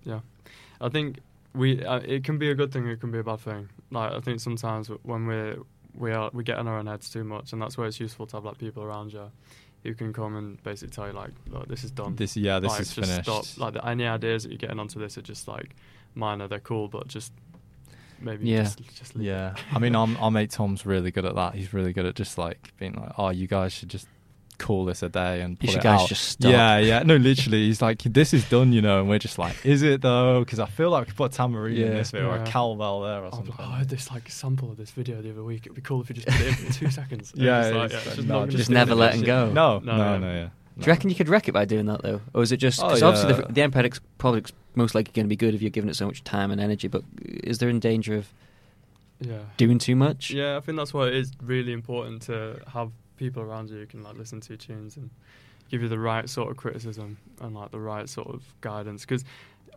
yeah. 0.03 0.19
I 0.81 0.89
think 0.89 1.19
we. 1.53 1.83
Uh, 1.83 1.99
it 1.99 2.23
can 2.23 2.37
be 2.37 2.49
a 2.49 2.55
good 2.55 2.71
thing. 2.71 2.87
It 2.87 2.99
can 2.99 3.11
be 3.11 3.19
a 3.19 3.23
bad 3.23 3.39
thing. 3.39 3.69
Like 3.91 4.13
I 4.13 4.19
think 4.19 4.39
sometimes 4.39 4.89
when 5.03 5.25
we're 5.27 5.57
we 5.95 6.11
are 6.11 6.29
we 6.33 6.43
get 6.43 6.59
in 6.59 6.67
our 6.67 6.79
own 6.79 6.87
heads 6.87 7.09
too 7.09 7.23
much, 7.23 7.53
and 7.53 7.61
that's 7.61 7.77
where 7.77 7.87
it's 7.87 7.99
useful 7.99 8.25
to 8.27 8.37
have 8.37 8.45
like 8.45 8.57
people 8.57 8.83
around 8.83 9.13
you 9.13 9.31
who 9.83 9.93
can 9.93 10.11
come 10.11 10.35
and 10.35 10.61
basically 10.63 10.93
tell 10.93 11.07
you 11.07 11.13
like, 11.13 11.31
look, 11.47 11.67
this 11.67 11.83
is 11.85 11.91
done. 11.91 12.15
This, 12.15 12.35
yeah, 12.35 12.59
this 12.59 12.71
like, 12.71 12.81
is 12.81 12.93
just 12.93 13.07
finished. 13.07 13.53
Stop. 13.53 13.57
Like 13.57 13.73
the, 13.75 13.87
any 13.87 14.05
ideas 14.05 14.43
that 14.43 14.49
you're 14.49 14.57
getting 14.57 14.79
onto 14.79 14.99
this 14.99 15.17
are 15.17 15.21
just 15.21 15.47
like 15.47 15.75
minor. 16.15 16.47
They're 16.47 16.59
cool, 16.59 16.87
but 16.87 17.07
just 17.07 17.31
maybe 18.21 18.47
Yeah. 18.47 18.63
just 18.63 18.79
just 18.95 19.15
leave 19.15 19.27
it. 19.27 19.31
Yeah, 19.31 19.55
I 19.73 19.79
mean, 19.79 19.95
our, 19.95 20.07
our 20.19 20.31
mate 20.31 20.51
Tom's 20.51 20.85
really 20.85 21.11
good 21.11 21.25
at 21.25 21.35
that. 21.35 21.55
He's 21.55 21.73
really 21.73 21.93
good 21.93 22.05
at 22.05 22.15
just 22.15 22.37
like 22.37 22.71
being 22.77 22.93
like, 22.93 23.11
"Oh, 23.17 23.29
you 23.29 23.47
guys 23.47 23.73
should 23.73 23.89
just 23.89 24.07
call 24.57 24.83
this 24.83 25.01
a 25.03 25.07
day 25.07 25.39
and 25.39 25.51
You 25.51 25.57
put 25.57 25.69
should 25.69 25.79
it 25.79 25.83
guys 25.83 26.01
out." 26.01 26.09
just 26.09 26.23
stop. 26.23 26.51
Yeah, 26.51 26.77
yeah. 26.79 27.03
No, 27.03 27.15
literally, 27.15 27.65
he's 27.67 27.81
like, 27.81 27.99
"This 28.03 28.33
is 28.33 28.43
done," 28.49 28.73
you 28.73 28.81
know, 28.81 28.99
and 28.99 29.07
we're 29.09 29.19
just 29.19 29.37
like, 29.39 29.55
"Is 29.65 29.81
it 29.83 30.01
though?" 30.01 30.41
Because 30.41 30.59
I 30.59 30.65
feel 30.65 30.89
like 30.89 31.01
we 31.03 31.05
could 31.07 31.15
put 31.17 31.31
tambourine 31.31 31.75
in 31.77 31.81
Yeah. 31.87 31.93
this 31.97 32.11
video 32.11 32.29
or 32.29 32.35
a 32.35 32.39
Yeah. 32.39 32.51
cowbell 32.51 33.01
there 33.01 33.21
or 33.23 33.27
oh, 33.27 33.31
something. 33.31 33.55
like, 33.57 33.67
oh, 33.67 33.71
I 33.71 33.77
had 33.79 33.89
this 33.89 34.11
like 34.11 34.29
sample 34.29 34.69
of 34.71 34.77
this 34.77 34.91
video 34.91 35.21
the 35.21 35.31
other 35.31 35.43
week. 35.43 35.61
It'd 35.65 35.75
be 35.75 35.81
cool 35.81 36.01
if 36.01 36.09
you 36.09 36.15
just 36.15 36.27
put 36.27 36.41
it 36.41 36.47
in 36.47 36.53
for 36.55 36.73
two 36.73 36.89
seconds. 36.99 37.31
Yeah, 37.35 37.65
it's 37.67 37.75
like, 37.75 37.91
yeah, 37.91 37.97
it's 37.97 38.15
just 38.17 38.27
no, 38.27 38.33
not 38.33 38.39
gonna 38.47 38.51
just 38.57 38.69
never 38.69 38.95
letting 38.95 39.21
shit. 39.21 39.27
go. 39.27 39.51
No, 39.53 39.79
No, 39.79 39.95
no, 39.97 40.03
yeah. 40.13 40.17
no, 40.17 40.31
yeah. 40.33 40.49
Do 40.79 40.85
you 40.85 40.91
reckon 40.91 41.09
you 41.09 41.15
could 41.15 41.29
wreck 41.29 41.47
it 41.47 41.51
by 41.51 41.65
doing 41.65 41.85
that 41.87 42.01
though, 42.01 42.21
or 42.33 42.41
is 42.43 42.51
it 42.51 42.57
just 42.57 42.79
Oh, 42.81 42.87
because 42.87 43.03
obviously 43.03 43.33
the, 43.47 43.53
the 43.53 43.61
end 43.61 43.73
product's 43.73 43.99
probably 44.17 44.43
most 44.75 44.95
likely 44.95 45.11
going 45.13 45.25
to 45.25 45.29
be 45.29 45.35
good 45.35 45.53
if 45.53 45.61
you're 45.61 45.69
giving 45.69 45.89
it 45.89 45.95
so 45.95 46.05
much 46.05 46.23
time 46.23 46.51
and 46.51 46.59
energy? 46.61 46.87
But 46.87 47.03
is 47.25 47.57
there 47.59 47.69
in 47.69 47.79
danger 47.79 48.15
of 48.15 48.31
Yeah. 49.19 49.39
doing 49.57 49.77
too 49.79 49.95
much? 49.95 50.31
Yeah, 50.31 50.57
I 50.57 50.59
think 50.61 50.77
that's 50.77 50.93
why 50.93 51.07
it 51.07 51.15
is 51.15 51.31
really 51.41 51.73
important 51.73 52.21
to 52.23 52.61
have 52.67 52.91
people 53.17 53.43
around 53.43 53.69
you 53.69 53.77
who 53.77 53.85
can 53.85 54.01
like 54.03 54.15
listen 54.17 54.39
to 54.41 54.49
your 54.49 54.57
tunes 54.57 54.95
and 54.95 55.09
give 55.69 55.81
you 55.81 55.89
the 55.89 55.99
right 55.99 56.29
sort 56.29 56.49
of 56.49 56.57
criticism 56.57 57.17
and 57.41 57.53
like 57.53 57.71
the 57.71 57.79
right 57.79 58.07
sort 58.07 58.27
of 58.29 58.41
guidance. 58.61 59.01
Because, 59.01 59.25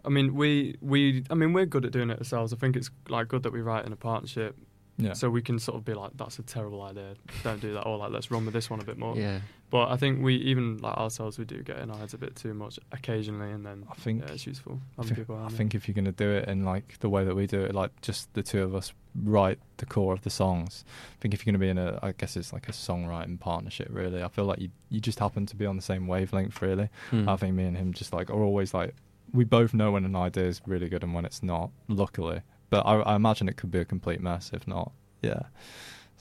I 0.05 0.09
mean, 0.09 0.35
we 0.35 0.77
we 0.81 1.25
I 1.31 1.35
mean 1.35 1.53
we're 1.53 1.67
good 1.67 1.85
at 1.85 1.91
doing 1.93 2.11
it 2.11 2.19
ourselves. 2.19 2.53
I 2.53 2.57
think 2.57 2.77
it's 2.77 2.91
like 3.09 3.27
good 3.29 3.43
that 3.43 3.53
we 3.53 3.61
write 3.61 3.85
in 3.85 3.93
a 3.93 3.97
partnership, 3.97 4.55
Yeah. 4.99 5.15
so 5.15 5.29
we 5.29 5.43
can 5.43 5.59
sort 5.59 5.77
of 5.79 5.85
be 5.85 5.95
like, 5.95 6.13
that's 6.17 6.39
a 6.39 6.43
terrible 6.43 6.81
idea. 6.83 7.15
Don't 7.43 7.61
do 7.61 7.73
that. 7.75 7.83
Or 7.83 7.99
like, 7.99 8.13
let's 8.13 8.31
run 8.31 8.45
with 8.45 8.55
this 8.55 8.71
one 8.71 8.79
a 8.81 8.85
bit 8.85 8.97
more. 8.97 9.17
Yeah. 9.17 9.41
But 9.73 9.91
I 9.91 9.97
think 9.97 10.23
we 10.23 10.35
even 10.37 10.77
like 10.79 10.99
ourselves, 10.99 11.39
we 11.39 11.47
do 11.47 11.63
get 11.63 11.79
in 11.79 11.91
our 11.91 11.97
heads 11.97 12.13
a 12.13 12.19
bit 12.19 12.37
too 12.37 12.53
much 12.53 12.79
occasionally, 12.93 13.51
and 13.51 13.65
then 13.65 13.87
I 13.91 13.95
think 13.95 14.23
yeah, 14.23 14.33
it's 14.35 14.47
useful 14.47 14.79
I 14.99 15.03
think, 15.03 15.17
people 15.17 15.37
I 15.43 15.49
think 15.49 15.75
if 15.75 15.89
you're 15.89 15.95
going 15.95 16.05
to 16.05 16.13
do 16.13 16.31
it 16.31 16.47
in 16.47 16.63
like 16.67 16.99
the 17.01 17.09
way 17.09 17.25
that 17.25 17.35
we 17.35 17.47
do 17.47 17.63
it, 17.63 17.75
like 17.75 17.91
just 18.03 18.33
the 18.35 18.43
two 18.43 18.63
of 18.63 18.75
us 18.75 18.93
write 19.25 19.59
the 19.79 19.87
core 19.87 20.13
of 20.13 20.21
the 20.23 20.29
songs. 20.31 20.85
I 21.17 21.23
think 21.23 21.33
if 21.33 21.41
you're 21.47 21.53
going 21.53 21.61
to 21.61 21.65
be 21.67 21.71
in 21.71 21.79
a, 21.79 21.99
I 22.03 22.13
guess 22.13 22.37
it's 22.37 22.53
like 22.53 22.69
a 22.69 22.73
songwriting 22.73 23.41
partnership. 23.41 23.89
Really, 23.91 24.23
I 24.23 24.29
feel 24.29 24.45
like 24.45 24.61
you 24.61 24.69
you 24.91 25.01
just 25.01 25.19
happen 25.19 25.47
to 25.47 25.57
be 25.57 25.65
on 25.65 25.77
the 25.77 25.83
same 25.83 26.07
wavelength. 26.07 26.61
Really, 26.61 26.91
Hmm. 27.09 27.27
I 27.27 27.37
think 27.37 27.55
me 27.55 27.65
and 27.65 27.77
him 27.77 27.95
just 27.95 28.13
like 28.13 28.29
are 28.29 28.43
always 28.43 28.75
like 28.75 28.95
we 29.33 29.45
both 29.45 29.73
know 29.73 29.93
when 29.93 30.05
an 30.05 30.15
idea 30.15 30.45
is 30.45 30.61
really 30.67 30.91
good 30.91 31.03
and 31.03 31.15
when 31.15 31.25
it's 31.25 31.43
not. 31.43 31.71
Luckily, 31.89 32.43
but 32.69 32.85
I, 32.85 32.97
I 33.01 33.17
imagine 33.17 33.49
it 33.49 33.57
could 33.57 33.71
be 33.71 33.79
a 33.79 33.87
complete 33.87 34.21
mess 34.21 34.51
if 34.53 34.69
not. 34.69 34.93
Yeah. 35.23 35.45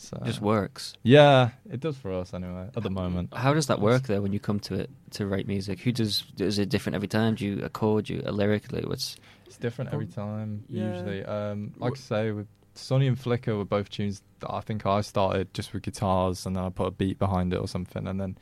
So 0.01 0.17
It 0.17 0.25
just 0.25 0.41
works. 0.41 0.93
Yeah, 1.03 1.51
it 1.69 1.79
does 1.79 1.95
for 1.97 2.11
us 2.11 2.33
anyway. 2.33 2.69
At 2.75 2.81
the 2.83 2.89
moment. 2.89 3.33
How 3.35 3.53
does 3.53 3.67
that 3.67 3.79
work 3.79 4.03
though 4.07 4.21
when 4.21 4.33
you 4.33 4.39
come 4.39 4.59
to 4.61 4.73
it 4.75 4.89
to 5.11 5.27
write 5.27 5.47
music? 5.47 5.79
Who 5.81 5.91
does 5.91 6.23
is 6.39 6.57
it 6.59 6.69
different 6.69 6.95
every 6.95 7.07
time? 7.07 7.35
Do 7.35 7.45
you 7.45 7.63
a 7.63 7.69
chord, 7.69 8.09
you 8.09 8.21
a 8.25 8.31
lyric? 8.31 8.71
Like 8.71 8.87
what's 8.87 9.15
It's 9.45 9.57
different 9.57 9.93
every 9.93 10.07
time, 10.07 10.63
yeah. 10.67 10.91
usually. 10.93 11.23
Um, 11.23 11.73
like 11.77 11.93
I 11.93 11.95
Wh- 11.95 11.99
say, 11.99 12.31
with 12.31 12.47
Sonny 12.73 13.05
and 13.07 13.19
Flicker 13.19 13.55
were 13.55 13.65
both 13.65 13.89
tunes 13.89 14.21
that 14.39 14.51
I 14.51 14.61
think 14.61 14.85
I 14.85 15.01
started 15.01 15.53
just 15.53 15.71
with 15.73 15.83
guitars 15.83 16.45
and 16.45 16.55
then 16.55 16.63
I 16.63 16.69
put 16.69 16.87
a 16.87 16.91
beat 16.91 17.19
behind 17.19 17.53
it 17.53 17.57
or 17.57 17.67
something. 17.67 18.07
And 18.07 18.19
then 18.19 18.37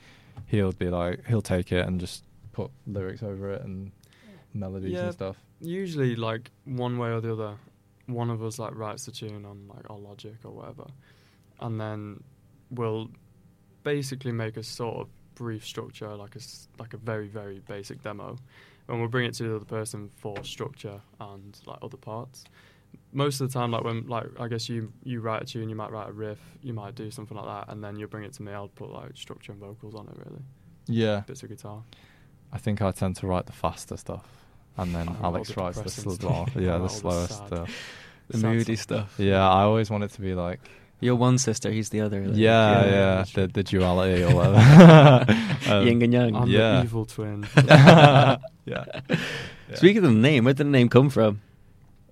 he'll 0.48 0.72
be 0.72 0.90
like, 0.90 1.26
he'll 1.28 1.42
take 1.42 1.72
it 1.72 1.86
and 1.86 2.00
just 2.00 2.24
put 2.54 2.72
lyrics 2.88 3.22
over 3.24 3.52
it 3.52 3.64
and 3.64 3.92
melodies 4.54 4.94
Yeah. 4.94 5.06
and 5.06 5.14
stuff. 5.14 5.36
usually 5.60 6.16
like 6.16 6.52
one 6.66 6.98
way 6.98 7.10
or 7.10 7.20
the 7.22 7.34
other 7.34 7.56
one 8.08 8.30
of 8.32 8.42
us 8.42 8.58
like 8.58 8.74
writes 8.76 9.06
the 9.06 9.12
tune 9.12 9.46
on 9.46 9.68
like 9.68 9.88
our 9.90 9.98
logic 9.98 10.34
or 10.44 10.52
whatever 10.52 10.86
and 11.62 11.80
then 11.80 12.24
we'll 12.72 13.10
basically 13.84 14.32
make 14.32 14.58
a 14.58 14.64
sort 14.64 14.98
of 14.98 15.08
brief 15.36 15.66
structure 15.66 16.16
like 16.16 16.36
a 16.36 16.40
s- 16.40 16.68
like 16.80 16.94
a 16.94 16.98
very 16.98 17.28
very 17.30 17.60
basic 17.60 18.02
demo 18.04 18.36
and 18.88 19.00
we'll 19.00 19.08
bring 19.08 19.26
it 19.26 19.34
to 19.34 19.44
the 19.44 19.56
other 19.56 19.66
person 19.66 20.10
for 20.18 20.44
structure 20.44 21.00
and 21.22 21.58
like 21.66 21.78
other 21.82 21.98
parts 21.98 22.44
most 23.12 23.40
of 23.40 23.48
the 23.48 23.54
time, 23.60 23.70
like 23.72 23.84
when 23.84 24.08
like 24.08 24.26
I 24.40 24.48
guess 24.48 24.68
you 24.68 24.92
you 25.04 25.22
write 25.22 25.44
a 25.44 25.46
tune, 25.46 25.70
you 25.70 25.76
might 25.76 25.92
write 25.92 26.10
a 26.10 26.12
riff, 26.12 26.40
you 26.64 26.74
might 26.74 26.96
do 26.96 27.12
something 27.12 27.38
like 27.38 27.46
that, 27.46 27.72
and 27.72 27.84
then 27.84 27.98
you'll 28.00 28.10
bring 28.10 28.24
it 28.24 28.34
to 28.34 28.42
me. 28.42 28.52
I'll 28.52 28.68
put 28.68 28.90
like 28.92 29.12
structure 29.16 29.52
and 29.52 29.62
vocals 29.62 29.94
on 29.94 30.08
it, 30.08 30.16
really, 30.26 30.42
Yeah, 30.88 31.20
bits 31.20 31.44
of 31.44 31.50
guitar. 31.50 31.84
I 32.52 32.58
think 32.58 32.82
I 32.82 32.90
tend 32.90 33.16
to 33.18 33.28
write 33.28 33.46
the 33.46 33.52
faster 33.52 33.96
stuff, 33.96 34.26
and 34.76 34.94
then 34.96 35.08
Oh, 35.22 35.26
Alex 35.26 35.50
the 35.50 35.62
writes 35.62 35.78
the 35.78 35.84
depressing 35.84 36.04
slow, 36.18 36.46
stuff. 36.46 36.56
yeah, 36.56 36.78
the 36.78 36.80
the 36.84 36.90
slower 36.90 37.28
stuff. 37.28 37.72
The 38.30 38.38
Sad 38.40 38.50
moody 38.52 38.76
stuff. 38.76 39.12
stuff. 39.14 39.20
Yeah, 39.24 39.48
I 39.48 39.62
always 39.62 39.92
want 39.92 40.04
it 40.04 40.12
to 40.14 40.22
be 40.22 40.34
like, 40.34 40.60
You're 41.02 41.16
one 41.16 41.38
sister, 41.38 41.72
he's 41.72 41.90
the 41.90 42.02
other. 42.02 42.28
like, 42.28 42.36
yeah, 42.38 42.84
yeah, 42.86 42.92
yeah, 42.92 43.26
the, 43.34 43.48
the 43.48 43.64
duality 43.64 44.24
or 44.24 44.36
whatever. 44.36 45.26
Um, 45.70 45.88
Yin 45.88 46.02
and 46.02 46.14
yang. 46.14 46.36
I'm 46.36 46.48
yeah. 46.48 46.78
the 46.80 46.84
evil 46.84 47.06
twin. 47.06 47.48
yeah. 47.68 48.38
Yeah. 48.66 49.76
Speaking 49.76 49.98
of 50.04 50.12
the 50.14 50.20
name, 50.20 50.46
where 50.46 50.54
did 50.54 50.66
the 50.66 50.70
name 50.72 50.90
come 50.90 51.10
from? 51.10 51.42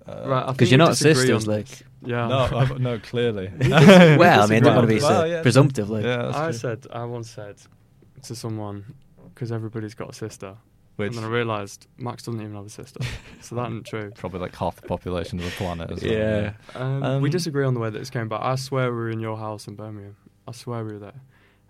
Uh, 0.06 0.22
right, 0.26 0.42
I 0.42 0.46
'Cause 0.46 0.56
think 0.56 0.70
you're 0.70 0.78
not 0.78 0.96
sisters, 0.96 1.46
on 1.48 1.54
like- 1.54 1.82
yeah. 2.04 2.28
No, 2.28 2.38
I, 2.38 2.78
no, 2.78 2.98
clearly. 2.98 3.50
well, 3.60 4.42
I 4.42 4.46
mean, 4.46 4.62
don't 4.62 4.74
want 4.76 4.88
to 4.88 4.94
be 4.94 5.00
Well, 5.00 5.22
so 5.22 5.24
yeah, 5.24 5.42
presumptive. 5.42 5.90
Like, 5.90 6.04
yeah, 6.04 6.30
I 6.34 6.44
true. 6.50 6.52
said 6.52 6.86
I 6.92 7.04
once 7.04 7.30
said 7.30 7.56
to 8.22 8.34
someone 8.34 8.84
because 9.34 9.50
everybody's 9.52 9.94
got 9.94 10.10
a 10.10 10.12
sister, 10.14 10.54
Which 10.98 11.08
and 11.14 11.16
then 11.18 11.24
I 11.24 11.28
realised 11.34 11.86
Max 11.96 12.24
doesn't 12.24 12.40
even 12.40 12.54
have 12.54 12.66
a 12.66 12.68
sister, 12.68 13.00
so 13.40 13.54
that 13.54 13.66
isn't 13.68 13.86
true. 13.86 14.10
probably 14.16 14.40
like 14.40 14.54
half 14.54 14.76
the 14.76 14.82
population 14.86 15.38
of 15.38 15.44
the 15.44 15.50
planet 15.52 15.90
as 15.90 16.02
well. 16.02 16.12
Yeah. 16.12 16.52
Um, 16.74 17.02
Um, 17.02 17.22
we 17.22 17.30
disagree 17.30 17.64
on 17.64 17.74
the 17.74 17.80
way 17.80 17.88
that 17.90 17.98
this 17.98 18.10
came 18.10 18.28
but 18.28 18.42
I 18.42 18.56
swear 18.56 18.90
we 18.90 18.96
were 18.98 19.10
in 19.10 19.20
your 19.20 19.36
house 19.36 19.68
in 19.68 19.76
Birmingham. 19.76 20.16
I 20.46 20.52
swear 20.52 20.84
we 20.84 20.94
were 20.94 20.98
there, 20.98 21.20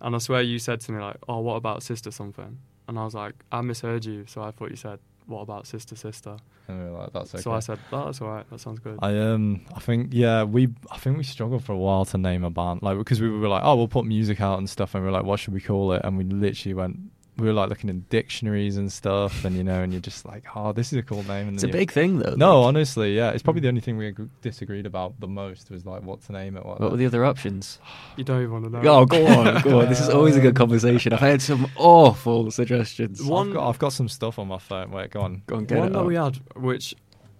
and 0.00 0.14
I 0.14 0.18
swear 0.18 0.40
you 0.42 0.58
said 0.58 0.80
to 0.80 0.92
me 0.92 1.00
like, 1.00 1.16
"Oh, 1.28 1.40
what 1.40 1.56
about 1.56 1.82
sister 1.82 2.10
something?" 2.10 2.58
And 2.88 2.98
I 2.98 3.04
was 3.04 3.14
like, 3.14 3.34
"I 3.52 3.60
misheard 3.60 4.04
you, 4.06 4.24
so 4.26 4.42
I 4.42 4.50
thought 4.50 4.70
you 4.70 4.76
said." 4.76 4.98
What 5.26 5.42
about 5.42 5.66
sister, 5.66 5.94
sister? 5.94 6.38
And 6.68 6.78
we 6.78 6.90
were 6.90 6.98
like, 7.00 7.12
that's 7.12 7.34
okay. 7.34 7.42
So 7.42 7.52
I 7.52 7.58
said, 7.58 7.78
oh, 7.92 8.06
"That's 8.06 8.22
all 8.22 8.28
right. 8.28 8.48
That 8.48 8.60
sounds 8.60 8.78
good." 8.78 8.98
I 9.02 9.18
um 9.18 9.60
I 9.76 9.80
think 9.80 10.08
yeah 10.12 10.44
we 10.44 10.68
I 10.90 10.96
think 10.96 11.18
we 11.18 11.22
struggled 11.22 11.62
for 11.64 11.72
a 11.72 11.76
while 11.76 12.06
to 12.06 12.16
name 12.16 12.44
a 12.44 12.50
band 12.50 12.80
like 12.82 12.96
because 12.96 13.20
we 13.20 13.28
were 13.28 13.48
like 13.48 13.62
oh 13.62 13.76
we'll 13.76 13.88
put 13.88 14.06
music 14.06 14.40
out 14.40 14.56
and 14.56 14.70
stuff 14.70 14.94
and 14.94 15.04
we 15.04 15.10
were 15.10 15.12
like 15.12 15.24
what 15.26 15.38
should 15.38 15.52
we 15.52 15.60
call 15.60 15.92
it 15.92 16.00
and 16.02 16.16
we 16.16 16.24
literally 16.24 16.72
went 16.72 16.96
we 17.38 17.46
were 17.46 17.52
like 17.52 17.68
looking 17.68 17.88
in 17.88 18.04
dictionaries 18.10 18.76
and 18.76 18.92
stuff 18.92 19.44
and 19.44 19.56
you 19.56 19.62
know 19.62 19.82
and 19.82 19.92
you're 19.92 20.00
just 20.00 20.26
like 20.26 20.44
oh 20.56 20.72
this 20.72 20.92
is 20.92 20.98
a 20.98 21.02
cool 21.02 21.22
name 21.22 21.48
and 21.48 21.54
it's 21.54 21.62
a 21.62 21.68
big 21.68 21.90
thing, 21.90 22.18
though. 22.18 22.34
no 22.34 22.60
like, 22.60 22.68
honestly 22.68 23.14
yeah 23.16 23.30
it's 23.30 23.42
probably 23.42 23.60
hmm. 23.60 23.64
the 23.64 23.68
only 23.68 23.80
thing 23.80 23.96
we 23.96 24.08
ag- 24.08 24.28
disagreed 24.42 24.86
about 24.86 25.18
the 25.20 25.28
most 25.28 25.70
was 25.70 25.86
like 25.86 26.02
what 26.02 26.20
to 26.22 26.32
name 26.32 26.56
it 26.56 26.66
what, 26.66 26.80
what 26.80 26.90
were 26.90 26.96
the 26.96 27.06
other 27.06 27.24
options? 27.24 27.78
you 28.16 28.24
don't 28.24 28.42
even 28.42 28.52
want 28.52 28.64
to 28.64 28.70
know. 28.70 28.80
Oh, 28.84 29.06
go 29.06 29.26
on, 29.26 29.62
go 29.62 29.80
on. 29.80 29.88
This 29.88 30.00
is 30.00 30.08
always 30.08 30.36
a 30.36 30.40
good 30.40 30.54
conversation. 30.62 31.12
I've 31.12 31.20
had 31.20 31.40
some 31.40 31.70
awful 31.76 32.50
suggestions. 32.50 33.22
One- 33.22 33.48
I've 33.48 33.54
got, 33.54 33.68
I've 33.68 33.78
got 33.78 33.92
some 33.92 34.08
stuff 34.08 34.38
on 34.38 34.48
my 34.48 34.58
phone 34.58 34.90
wait 34.90 35.10
go 35.10 35.20
on 35.20 35.42
Go 35.46 35.56
on, 35.56 35.64
get 35.64 35.78
One 35.78 35.88
it 35.88 35.92
that 35.92 36.00
out. 36.00 36.06
we 36.06 36.14
had, 36.16 36.36
which 36.56 36.94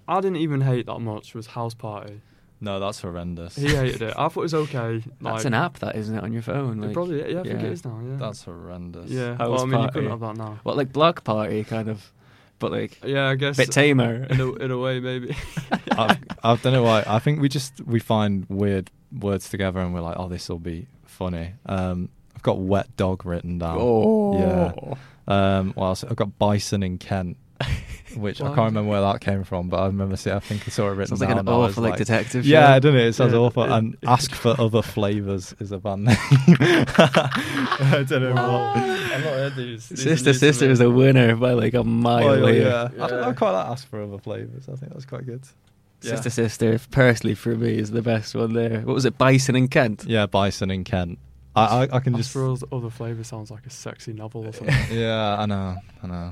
I 0.06 0.20
didn't 0.20 0.36
even 0.36 0.60
hate 0.60 0.86
that 0.86 1.00
much, 1.00 1.34
was 1.34 1.48
House 1.48 1.74
Party. 1.74 2.20
No 2.60 2.80
that's 2.80 3.00
horrendous 3.00 3.56
He 3.56 3.68
hated 3.68 4.02
it. 4.02 4.14
I 4.16 4.28
thought 4.28 4.40
it 4.40 4.52
was 4.52 4.54
okay. 4.54 5.02
That's 5.20 5.44
an 5.44 5.54
app, 5.54 5.78
that 5.80 5.96
isn't 5.96 6.14
it, 6.16 6.22
on 6.22 6.32
your 6.32 6.42
phone? 6.42 6.82
It 6.82 6.86
Like, 6.86 6.94
probably, 6.94 7.32
yeah, 7.32 7.40
I 7.40 7.42
think 7.44 7.60
it 7.62 7.72
is 7.72 7.84
now. 7.84 8.00
Yeah, 8.04 8.16
that's 8.16 8.42
horrendous 8.44 9.10
yeah. 9.10 9.36
House 9.36 9.48
well, 9.50 9.60
I 9.60 9.64
mean, 9.64 9.70
you 9.72 9.76
Party. 9.78 9.92
couldn't 9.92 10.10
have 10.10 10.20
that 10.20 10.36
now. 10.36 10.58
What, 10.64 10.76
like 10.76 10.92
block 10.92 11.24
party, 11.24 11.64
kind 11.64 11.88
of, 11.88 12.12
but 12.58 12.72
like 12.72 12.98
Yeah, 13.04 13.28
I 13.28 13.34
guess 13.36 13.56
bit 13.56 13.70
tamer. 13.70 14.24
in 14.30 14.40
a, 14.40 14.52
in 14.54 14.70
a 14.70 14.78
way, 14.78 15.00
maybe. 15.00 15.36
I, 15.92 16.18
I 16.42 16.56
don't 16.56 16.72
know 16.72 16.82
why. 16.82 17.04
I 17.06 17.18
think 17.20 17.40
we 17.40 17.48
just 17.48 17.80
we 17.86 18.00
find 18.00 18.44
weird 18.48 18.90
words 19.16 19.48
together 19.48 19.80
and 19.80 19.94
we're 19.94 20.00
like, 20.00 20.16
oh, 20.18 20.28
this 20.28 20.48
will 20.48 20.58
be 20.58 20.86
funny. 21.06 21.54
Um, 21.66 22.08
I've 22.34 22.42
got 22.42 22.58
wet 22.58 22.96
dog 22.96 23.24
written 23.24 23.58
down. 23.58 23.78
oh, 23.80 24.38
Yeah. 24.38 24.94
Um, 25.26 25.74
well, 25.76 25.90
I've 26.08 26.16
got 26.16 26.38
bison 26.38 26.82
in 26.82 26.98
Kent, 26.98 27.36
which 28.20 28.40
I 28.40 28.46
can't 28.46 28.58
remember 28.58 28.90
where 28.90 29.00
that 29.00 29.20
came 29.20 29.44
from, 29.44 29.68
but 29.68 29.78
I 29.78 29.86
remember 29.86 30.16
seeing. 30.16 30.36
I 30.36 30.40
think 30.40 30.62
I 30.66 30.70
saw 30.70 30.88
it 30.88 30.92
written 30.94 31.08
Sounds 31.16 31.20
like 31.20 31.28
down. 31.30 31.38
an 31.40 31.48
I 31.48 31.56
was 31.56 31.72
awful 31.72 31.82
like, 31.84 31.96
detective. 31.96 32.44
Yeah, 32.46 32.74
show. 32.74 32.80
doesn't 32.80 33.00
it? 33.00 33.06
It 33.06 33.12
sounds 33.14 33.32
Yeah, 33.32 33.38
awful. 33.38 33.62
and 33.64 33.96
ask 34.06 34.32
for 34.34 34.54
other 34.60 34.82
flavors 34.82 35.54
is 35.60 35.72
a 35.72 35.78
band 35.78 36.04
name. 36.04 36.16
I 36.98 38.04
don't 38.08 38.22
know 38.22 38.32
what. 38.34 38.76
I've 38.76 39.24
not 39.24 39.32
heard 39.32 39.56
these. 39.56 39.88
These 39.88 40.02
Sister 40.02 40.30
news 40.30 40.40
to 40.40 40.46
Sister 40.46 40.70
is 40.70 40.80
a 40.80 40.90
winner 40.90 41.36
by 41.36 41.52
like 41.52 41.74
a 41.74 41.84
mile. 41.84 42.28
Oh, 42.28 42.46
here. 42.46 42.62
yeah. 42.68 43.04
I, 43.04 43.08
don't, 43.08 43.22
I 43.24 43.26
Yeah. 43.28 43.32
quite 43.34 43.50
like 43.52 43.66
ask 43.66 43.88
for 43.88 44.02
other 44.02 44.18
flavors. 44.18 44.68
I 44.68 44.76
think 44.76 44.92
that's 44.92 45.04
quite 45.06 45.26
good. 45.26 45.42
Yeah. 46.02 46.10
Sister 46.12 46.30
Sister, 46.30 46.78
personally 46.90 47.34
for 47.34 47.54
me, 47.56 47.76
is 47.76 47.90
the 47.90 48.02
best 48.02 48.34
one 48.34 48.52
there. 48.54 48.80
What 48.82 48.94
was 48.94 49.04
it, 49.04 49.18
Bison 49.18 49.56
in 49.56 49.68
Kent? 49.68 50.04
Yeah, 50.06 50.26
bison 50.26 50.70
in 50.70 50.84
Kent. 50.84 51.18
I, 51.56 51.64
I, 51.86 51.96
I 51.96 51.98
can 52.00 52.14
Ask 52.14 52.20
just. 52.24 52.32
for 52.32 52.44
oth- 52.44 52.62
other 52.70 52.88
flavours 52.90 53.26
sounds 53.26 53.50
like 53.50 53.66
a 53.66 53.70
sexy 53.70 54.12
novel 54.12 54.46
or 54.46 54.52
something. 54.54 54.76
Yeah, 54.92 55.36
I 55.40 55.46
know, 55.46 55.76
I 56.04 56.06
know. 56.06 56.30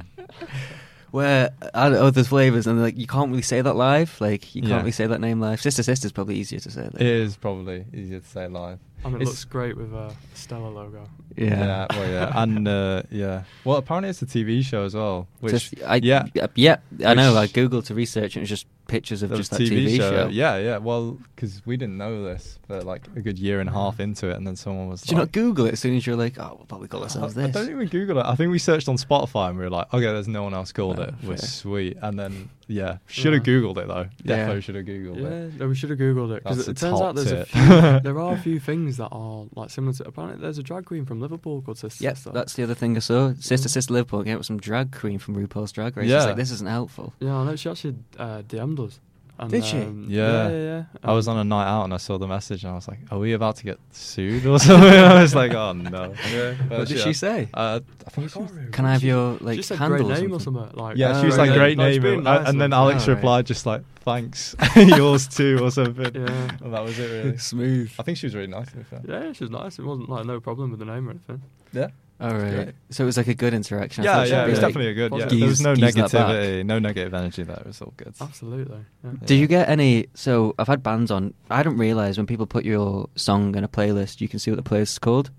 Where 1.11 1.51
I 1.75 1.89
don't 1.89 2.15
there's 2.15 2.29
flavors 2.29 2.67
and 2.67 2.81
like 2.83 2.97
you 2.99 3.07
can't 3.07 3.31
really 3.31 3.43
say 3.43 3.61
that 3.63 3.75
live. 3.75 4.21
Like 4.21 4.55
you 4.55 4.63
can't 4.63 4.71
Yeah. 4.71 4.79
really 4.79 4.91
say 4.93 5.07
that 5.07 5.21
name 5.21 5.41
live. 5.41 5.61
Sister 5.61 5.83
Sister's 5.83 6.13
probably 6.13 6.37
easier 6.37 6.59
to 6.61 6.71
say. 6.71 6.83
Like. 6.83 6.95
It 7.01 7.07
is 7.07 7.37
probably 7.37 7.85
easier 7.95 8.21
to 8.21 8.27
say 8.27 8.49
live. 8.49 8.79
I 9.05 9.09
mean, 9.09 9.17
it 9.17 9.23
It's- 9.23 9.29
looks 9.29 9.45
great 9.45 9.77
with 9.77 9.93
a 9.95 10.13
Stella 10.35 10.69
logo. 10.69 11.09
yeah. 11.37 11.87
well, 11.91 12.09
yeah, 12.11 12.33
and 12.43 12.67
uh, 12.67 13.03
yeah. 13.11 13.43
Well, 13.65 13.77
apparently 13.77 14.11
it's 14.11 14.21
a 14.23 14.27
TV 14.27 14.65
show 14.65 14.85
as 14.85 14.95
well. 14.95 15.29
Which 15.41 15.53
Just, 15.53 15.75
I, 15.87 15.97
yeah. 16.03 16.25
yeah, 16.35 16.47
yeah. 16.57 16.77
I 17.05 17.15
know. 17.15 17.37
I 17.37 17.43
Which- 17.43 17.53
googled 17.53 17.87
to 17.87 17.95
research, 17.95 18.35
and 18.37 18.43
it's 18.43 18.51
just 18.51 18.67
pictures 18.89 19.23
of 19.23 19.31
there 19.31 19.39
just 19.39 19.51
that 19.53 19.61
TV, 19.61 19.97
show. 19.97 20.29
Yeah, 20.29 20.57
yeah. 20.59 20.79
Well, 20.79 21.19
because 21.35 21.65
we 21.67 21.77
didn't 21.77 21.99
know 21.99 22.25
this, 22.25 22.59
but 22.69 22.85
like 22.85 23.07
a 23.17 23.21
good 23.21 23.39
year 23.39 23.61
and 23.61 23.69
a 23.69 23.73
half 23.73 24.01
into 24.01 24.29
it, 24.31 24.37
and 24.37 24.47
then 24.47 24.57
someone 24.57 24.89
was 24.89 25.03
Did 25.03 25.13
you 25.13 25.17
not 25.19 25.33
Google 25.33 25.67
it 25.67 25.73
as 25.75 25.81
soon 25.81 25.97
as 25.97 26.07
you're 26.07 26.17
like, 26.17 26.39
oh, 26.39 26.55
we'll 26.57 26.67
probably 26.67 26.89
call 26.89 27.03
ourselves 27.03 27.37
I, 27.37 27.45
I 27.45 27.51
don't 27.51 27.67
think 27.67 27.79
we 27.79 27.87
googled 27.89 28.21
it. 28.21 28.27
I 28.27 28.35
think 28.35 28.51
we 28.51 28.59
searched 28.59 28.89
on 28.89 28.97
Spotify 28.97 29.49
and 29.51 29.59
we 29.59 29.65
were 29.65 29.71
like, 29.71 29.93
okay, 29.93 30.05
there's 30.05 30.29
no 30.29 30.43
one 30.43 30.55
else 30.55 30.73
called 30.73 30.99
Oh, 30.99 31.03
it. 31.03 31.15
We're 31.23 31.37
sweet. 31.37 31.97
And 32.01 32.19
then 32.19 32.51
yeah, 32.69 32.99
should 33.07 33.33
have 33.33 33.47
Yeah. 33.47 33.55
googled 33.55 33.79
it 33.79 33.87
though. 33.87 34.07
Yeah. 34.25 34.37
Definitely 34.37 34.61
should 34.63 34.75
have 34.75 34.85
googled 34.87 35.19
it. 35.19 35.53
Yeah, 35.61 35.67
we 35.67 35.75
should 35.77 35.91
have 35.91 35.99
googled 36.01 36.37
it 36.37 36.43
because 36.43 36.67
That's 36.67 36.83
it 36.83 36.85
turns 36.87 37.01
out 37.01 37.15
there's 37.15 37.31
a 37.33 37.45
few. 37.45 37.61
there 38.03 38.19
are 38.19 38.35
a 38.35 38.39
few 38.39 38.59
things 38.59 38.97
that 38.97 39.09
are 39.13 39.45
like 39.55 39.71
similar 39.71 39.93
to. 39.95 40.09
Apparently, 40.09 40.41
there's 40.43 40.59
a 40.59 40.63
drag 40.65 40.85
queen 40.85 41.05
from 41.05 41.21
Liverpool 41.21 41.63
called 41.63 41.79
Sister 41.79 42.03
Yep, 42.03 42.17
Sister. 42.17 42.31
that's 42.33 42.55
the 42.55 42.63
other 42.65 42.75
thing 42.75 42.97
I 42.97 43.01
saw. 43.01 43.35
Sister 43.35 43.69
Yeah. 43.69 43.73
Sister 43.73 43.93
Liverpool 43.95 44.25
came 44.25 44.33
up 44.35 44.39
with 44.41 44.47
some 44.47 44.59
drag 44.59 44.91
queen 44.93 45.19
from 45.21 45.37
RuPaul's 45.37 45.71
Drag 45.73 45.97
Race. 45.97 46.09
Yeah. 46.09 46.17
It's 46.17 46.23
Yeah. 46.25 46.27
like 46.29 46.37
this 46.37 46.51
isn't 46.51 46.69
helpful. 46.69 47.13
Yeah, 47.21 47.37
I 47.37 47.45
know 47.45 47.55
she 47.57 47.69
actually 47.71 47.95
uh, 48.19 48.43
DM'd 48.43 48.76
us. 48.81 49.01
And, 49.39 49.51
Did 49.51 49.65
she? 49.67 49.77
um, 49.83 50.07
Yeah. 50.09 50.49
yeah, 50.49 50.49
yeah. 50.49 50.59
yeah. 50.65 50.85
I 51.05 51.13
was 51.13 51.29
Um, 51.29 51.37
on 51.37 51.41
a 51.41 51.45
night 51.45 51.67
out 51.69 51.85
and 51.85 51.93
I 51.93 51.99
saw 51.99 52.17
the 52.17 52.27
message 52.27 52.65
and 52.65 52.73
I 52.73 52.75
was 52.75 52.89
like, 52.89 53.01
"Are 53.11 53.19
we 53.19 53.35
about 53.35 53.57
to 53.57 53.65
get 53.65 53.79
sued 53.93 54.47
or 54.47 54.59
something?" 54.67 54.89
I 54.89 55.21
was 55.21 55.35
like, 55.35 55.53
"Oh 55.53 55.75
no." 55.75 56.15
Yeah. 56.33 56.55
But 56.71 56.79
What 56.79 56.89
did 56.89 57.01
she 57.01 57.13
say? 57.13 57.51
Uh, 57.53 57.81
I 58.07 58.11
think 58.11 58.31
she 58.31 58.39
was, 58.39 58.51
Can 58.73 58.87
I 58.87 58.93
have 58.95 59.03
your 59.05 59.37
like 59.43 59.57
she 59.57 59.63
said 59.63 59.77
handle 59.77 60.07
great 60.07 60.17
or 60.19 60.23
name 60.23 60.33
or 60.33 60.41
something? 60.41 60.63
something. 60.63 60.83
Like, 60.83 60.97
yeah, 60.97 61.13
she 61.21 61.25
Oh, 61.25 61.27
was 61.27 61.37
like, 61.37 61.51
right. 61.51 61.59
"Great 61.59 61.77
Like, 61.77 61.87
name," 61.93 62.03
being 62.03 62.15
and, 62.15 62.25
nice 62.25 62.49
and 62.49 62.59
then 62.59 62.71
with- 62.71 62.79
Alex 62.79 63.03
Oh, 63.03 63.09
right. 63.13 63.17
replied 63.17 63.45
just 63.47 63.67
like, 63.67 63.83
"Thanks, 64.01 64.57
yours 64.77 65.29
too," 65.29 65.59
or 65.63 65.71
something. 65.71 66.15
Yeah. 66.15 66.57
And 66.65 66.73
that 66.73 66.83
was 66.83 66.99
it 66.99 67.11
really. 67.25 67.37
Smooth. 67.37 67.93
I 67.99 68.03
think 68.05 68.17
she 68.17 68.25
was 68.25 68.35
really 68.35 68.47
nice. 68.47 68.71
To 68.71 68.77
be 68.79 68.85
fair. 68.85 69.03
Yeah, 69.07 69.33
she 69.35 69.45
was 69.45 69.51
nice. 69.51 69.79
It 69.79 69.85
wasn't 69.85 70.09
like 70.09 70.25
no 70.25 70.41
problem 70.41 70.71
with 70.71 70.79
the 70.79 70.87
name 70.87 71.09
or 71.09 71.11
anything. 71.11 71.43
Yeah. 71.75 71.89
Oh, 72.19 72.29
all 72.29 72.35
right. 72.35 72.55
great. 72.55 72.75
So 72.91 73.05
it 73.05 73.07
was 73.07 73.17
like 73.19 73.29
a 73.29 73.35
good 73.35 73.53
interaction. 73.53 74.03
Yeah, 74.05 74.25
yeah, 74.25 74.45
it 74.47 74.51
was 74.51 74.59
like- 74.63 74.69
definitely 74.69 74.91
a 74.91 74.95
good. 74.95 75.13
Yeah, 75.13 75.19
positive. 75.25 75.39
there 75.41 75.49
was 75.49 75.61
no 75.61 75.75
Geese- 75.75 75.85
geese 75.85 75.95
that 75.95 76.13
back. 76.13 76.27
negativity, 76.29 76.65
no 76.67 76.79
negative 76.79 77.15
energy 77.15 77.43
there. 77.43 77.57
It 77.59 77.67
was 77.67 77.83
all 77.83 77.93
good. 77.97 78.15
Absolutely. 78.21 78.79
Yeah. 79.05 79.11
Do 79.27 79.35
you 79.35 79.47
get 79.47 79.69
any? 79.69 80.07
So 80.15 80.55
I've 80.59 80.69
had 80.69 80.83
bands 80.83 81.11
on. 81.11 81.35
I 81.51 81.63
don't 81.63 81.77
realize 81.79 82.17
when 82.17 82.27
people 82.27 82.47
put 82.47 82.65
your 82.65 83.09
song 83.17 83.55
in 83.55 83.65
a 83.65 83.69
playlist, 83.69 84.21
you 84.23 84.29
can 84.29 84.39
see 84.39 84.51
what 84.51 84.57
the 84.63 84.69
playlist 84.69 84.93
is 84.93 84.99
called 84.99 85.31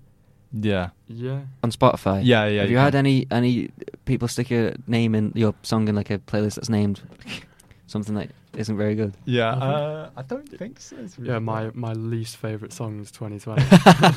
Yeah, 0.52 0.90
Yeah. 1.08 1.40
on 1.64 1.70
Spotify. 1.72 2.20
yeah, 2.24 2.46
yeah. 2.46 2.60
Have 2.62 2.70
you, 2.70 2.76
had 2.78 2.94
any 2.94 3.26
any 3.30 3.70
people 4.04 4.28
stick 4.28 4.48
your 4.48 4.72
name 4.86 5.14
in 5.16 5.32
your 5.34 5.54
song 5.62 5.88
in 5.88 5.94
like 5.96 6.10
a 6.10 6.18
playlist 6.18 6.54
that's 6.54 6.68
named 6.70 7.00
something 7.88 8.14
that 8.14 8.30
isn't 8.56 8.76
very 8.76 8.94
good? 8.94 9.14
Yeah, 9.24 9.54
Mhm. 9.54 9.62
uh, 9.62 10.10
I 10.16 10.22
don't 10.22 10.48
think 10.48 10.78
so. 10.78 10.96
to 11.06 11.20
be 11.20 11.26
Yeah, 11.28 11.38
my, 11.40 11.70
my 11.74 11.92
least 11.94 12.36
favourite 12.36 12.72
song 12.72 13.00
is 13.00 13.10
2020. 13.10 13.62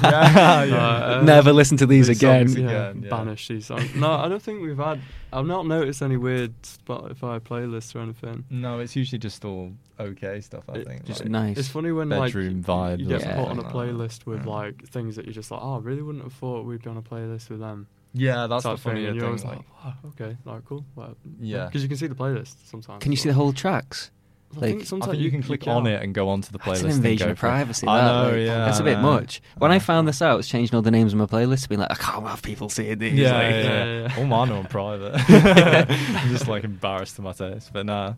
yeah, 0.03 0.63
yeah. 0.63 0.75
Uh, 0.75 1.17
um, 1.19 1.25
Never 1.25 1.51
listen 1.53 1.77
to 1.77 1.85
these 1.85 2.07
these 2.07 2.17
again. 2.17 2.47
songs 2.47 2.59
yeah, 2.59 2.65
again, 2.89 3.03
yeah. 3.03 3.09
banish 3.09 3.47
these 3.47 3.65
songs. 3.65 3.93
No, 3.95 4.11
I 4.11 4.27
don't 4.27 4.41
think 4.41 4.61
we've 4.61 4.77
had. 4.77 5.01
I've 5.33 5.45
not 5.45 5.65
noticed 5.65 6.01
any 6.01 6.17
weird 6.17 6.53
Spotify 6.61 7.39
playlists 7.39 7.95
or 7.95 7.99
anything. 7.99 8.43
No, 8.49 8.79
it's 8.79 8.95
usually 8.95 9.19
just 9.19 9.43
all 9.45 9.71
okay 9.99 10.41
stuff. 10.41 10.63
I 10.69 10.77
It- 10.79 10.87
think. 10.87 11.05
Just 11.05 11.21
like- 11.21 11.29
nice. 11.29 11.57
It's 11.57 11.69
funny 11.69 11.91
when 11.91 12.09
Bedroom 12.09 12.57
like 12.57 12.65
vibe 12.65 12.99
you 12.99 13.07
get 13.07 13.21
put 13.23 13.47
on 13.47 13.57
a 13.57 13.61
like 13.61 13.73
playlist 13.73 14.25
with 14.25 14.45
Yeah. 14.45 14.51
like 14.51 14.87
things 14.87 15.15
that 15.15 15.25
you're 15.25 15.33
just 15.33 15.49
like, 15.51 15.61
oh, 15.63 15.75
I 15.75 15.79
really 15.79 16.01
wouldn't 16.01 16.23
have 16.23 16.33
thought 16.33 16.65
we'd 16.65 16.83
be 16.83 16.89
on 16.89 16.97
a 16.97 17.01
playlist 17.01 17.49
with 17.49 17.59
them. 17.59 17.87
Yeah, 18.13 18.47
that's 18.47 18.63
type 18.63 18.77
the 18.77 18.81
thing, 18.83 18.91
funny 18.93 19.05
and 19.05 19.13
thing. 19.13 19.15
you're 19.19 19.25
always 19.27 19.43
like, 19.45 19.57
like, 19.57 19.65
wow, 19.85 19.93
okay, 20.09 20.37
like 20.45 20.65
cool. 20.65 20.83
Well, 20.95 21.15
Yeah. 21.39 21.65
because 21.65 21.81
you 21.83 21.87
can 21.87 21.97
see 21.97 22.07
the 22.07 22.15
playlist 22.15 22.55
sometimes. 22.67 23.01
Can 23.01 23.11
you 23.11 23.17
see 23.17 23.29
the 23.29 23.35
whole 23.35 23.53
tracks? 23.53 24.11
I 24.53 24.59
like- 24.59 24.69
think 24.71 24.81
I 24.81 24.83
sometimes 24.85 25.11
think 25.13 25.23
you 25.23 25.31
can 25.31 25.41
click 25.43 25.65
on 25.65 25.87
it 25.87 26.03
and 26.03 26.13
go 26.13 26.27
onto 26.27 26.51
the 26.51 26.59
playlist. 26.59 26.65
That's 26.65 26.81
an 26.81 26.87
and 26.87 26.95
invasion 26.97 27.27
go 27.27 27.31
of 27.31 27.39
for 27.39 27.47
it. 27.47 27.51
privacy. 27.51 27.87
I 27.87 28.01
know, 28.01 28.29
like, 28.31 28.39
yeah. 28.45 28.65
That's 28.65 28.79
a 28.79 28.83
bit 28.83 28.97
I 28.97 29.01
much. 29.01 29.41
When 29.57 29.71
I 29.71 29.79
found 29.79 30.09
this 30.09 30.21
out, 30.21 30.31
I 30.31 30.35
was 30.35 30.47
changing 30.49 30.75
all 30.75 30.81
the 30.81 30.91
names 30.91 31.13
of 31.13 31.19
my 31.19 31.25
playlists, 31.25 31.69
being 31.69 31.79
like, 31.79 31.89
I 31.91 31.95
can't 31.95 32.27
have 32.27 32.41
people 32.41 32.67
seeing 32.67 32.97
these. 32.99 33.13
Yeah, 33.13 33.31
like, 33.31 33.49
yeah, 33.49 33.63
yeah, 33.63 33.85
yeah. 33.85 34.01
yeah. 34.09 34.15
All 34.17 34.25
mine 34.25 34.49
are 34.51 34.57
on 34.57 34.65
private. 34.65 35.13
I'm 35.29 36.29
just 36.31 36.49
like 36.49 36.65
embarrassed 36.65 37.15
to 37.15 37.21
my 37.21 37.31
taste, 37.31 37.71
but 37.71 37.85
nah. 37.85 38.15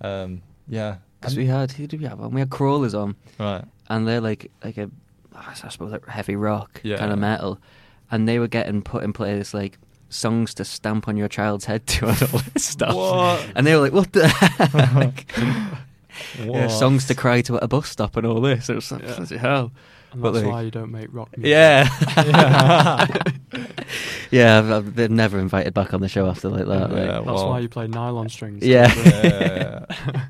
Um, 0.00 0.42
yeah. 0.68 0.98
Because 1.20 1.36
we 1.36 1.46
had 1.46 1.72
who 1.72 1.86
did 1.88 2.00
we 2.00 2.06
have 2.06 2.20
on? 2.20 2.32
We 2.32 2.40
had 2.40 2.50
crawlers 2.50 2.94
on, 2.94 3.16
Right. 3.40 3.64
and 3.88 4.06
they're 4.06 4.20
like 4.20 4.50
like 4.64 4.76
a 4.78 4.88
I 5.34 5.54
suppose 5.54 5.90
like 5.92 6.06
heavy 6.06 6.36
rock 6.36 6.80
Yeah. 6.84 6.96
kind 6.98 7.12
of 7.12 7.18
metal, 7.18 7.58
and 8.12 8.28
they 8.28 8.38
were 8.38 8.46
getting 8.48 8.82
put 8.82 9.02
in 9.02 9.12
place 9.12 9.52
like 9.52 9.78
songs 10.08 10.54
to 10.54 10.64
stamp 10.64 11.08
on 11.08 11.16
your 11.16 11.28
child's 11.28 11.64
head 11.64 11.86
to 11.88 12.06
and 12.08 12.22
all 12.22 12.40
this 12.54 12.64
stuff. 12.64 12.94
What? 12.94 13.44
And 13.56 13.66
they 13.66 13.74
were 13.74 13.80
like, 13.80 13.92
"What 13.92 14.12
the 14.12 14.28
heck?" 14.28 15.26
yeah, 16.38 16.68
songs 16.68 17.06
to 17.08 17.14
cry 17.14 17.40
to 17.42 17.56
at 17.56 17.62
a 17.64 17.68
bus 17.68 17.88
stop 17.88 18.16
and 18.16 18.26
all 18.26 18.40
this. 18.40 18.68
It 18.68 18.76
was 18.76 18.92
like, 18.92 19.02
Yeah. 19.02 19.38
hell. 19.38 19.72
And 20.12 20.20
But 20.22 20.32
that's 20.32 20.44
like- 20.44 20.52
why 20.52 20.62
you 20.62 20.70
don't 20.70 20.90
make 20.90 21.08
rock 21.12 21.36
music. 21.36 21.50
Yeah. 21.50 21.88
Yeah. 22.16 23.06
yeah, 24.30 24.58
I've, 24.58 24.70
I've 24.70 24.94
been 24.96 25.16
never 25.16 25.38
invited 25.38 25.74
back 25.74 25.92
on 25.94 26.00
the 26.00 26.08
show 26.08 26.26
after 26.26 26.48
like 26.48 26.66
that. 26.66 26.90
Yeah, 26.90 26.96
like- 26.96 27.06
That's 27.06 27.26
well- 27.26 27.48
why 27.50 27.60
you 27.60 27.68
play 27.68 27.86
nylon 27.86 28.28
strings. 28.28 28.64
Yeah. 28.64 28.92
yeah. 29.04 29.84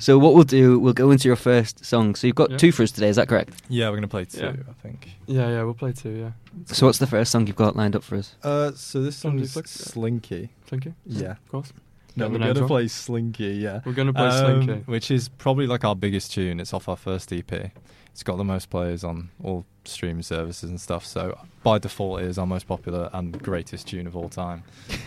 So 0.00 0.16
what 0.16 0.34
we'll 0.34 0.44
do, 0.44 0.78
we'll 0.78 0.92
go 0.92 1.10
into 1.10 1.26
your 1.28 1.34
first 1.36 1.84
song. 1.84 2.14
So 2.14 2.28
you've 2.28 2.36
got 2.36 2.52
Yeah. 2.52 2.56
two 2.58 2.70
for 2.70 2.84
us 2.84 2.92
today, 2.92 3.08
is 3.08 3.16
that 3.16 3.26
correct? 3.28 3.60
Yeah, 3.68 3.88
we're 3.90 3.96
gonna 3.96 4.06
play 4.06 4.24
two, 4.26 4.38
Yeah. 4.40 4.50
I 4.68 4.72
think. 4.80 5.08
yeah, 5.26 5.48
yeah, 5.48 5.62
we'll 5.64 5.74
play 5.74 5.90
two, 5.92 6.10
yeah. 6.10 6.30
So 6.66 6.86
what's 6.86 6.98
the 6.98 7.06
first 7.08 7.32
song 7.32 7.48
you've 7.48 7.56
got 7.56 7.74
lined 7.74 7.96
up 7.96 8.04
for 8.04 8.14
us? 8.14 8.36
Uh, 8.44 8.70
so 8.76 9.02
this 9.02 9.16
song 9.16 9.40
is 9.40 9.52
Flick? 9.54 9.66
Slinky. 9.66 10.50
Slinky? 10.68 10.94
Yeah. 11.04 11.32
Of 11.32 11.48
course. 11.48 11.72
No, 12.14 12.28
we're 12.28 12.38
gonna 12.38 12.66
play 12.68 12.86
Slinky. 12.86 13.54
Yeah. 13.60 13.80
We're 13.84 13.92
gonna 13.92 14.12
play 14.12 14.28
Um, 14.28 14.62
Slinky. 14.62 14.82
which 14.86 15.10
is 15.10 15.28
probably 15.30 15.66
like 15.66 15.84
our 15.84 15.96
biggest 15.96 16.32
tune. 16.32 16.60
It's 16.60 16.72
off 16.72 16.88
our 16.88 16.96
first 16.96 17.32
EP. 17.32 17.72
It's 18.18 18.24
got 18.24 18.36
the 18.36 18.42
most 18.42 18.68
players 18.68 19.04
on 19.04 19.30
all 19.44 19.64
streaming 19.84 20.24
services 20.24 20.68
and 20.68 20.80
stuff. 20.80 21.06
So 21.06 21.38
by 21.62 21.78
default, 21.78 22.20
it 22.20 22.26
is 22.26 22.36
our 22.36 22.48
most 22.48 22.66
popular 22.66 23.08
and 23.12 23.40
greatest 23.40 23.86
tune 23.86 24.08
of 24.08 24.16
all 24.16 24.28
time. 24.28 24.64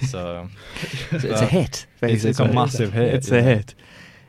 So 0.07 0.47
So 1.09 1.17
it's 1.17 1.25
a 1.25 1.33
uh, 1.33 1.45
hit. 1.45 1.87
It's, 2.01 2.23
it's 2.23 2.39
a 2.39 2.47
massive 2.47 2.93
hit. 2.93 3.13
It's 3.13 3.29
a 3.29 3.41
hit. 3.41 3.75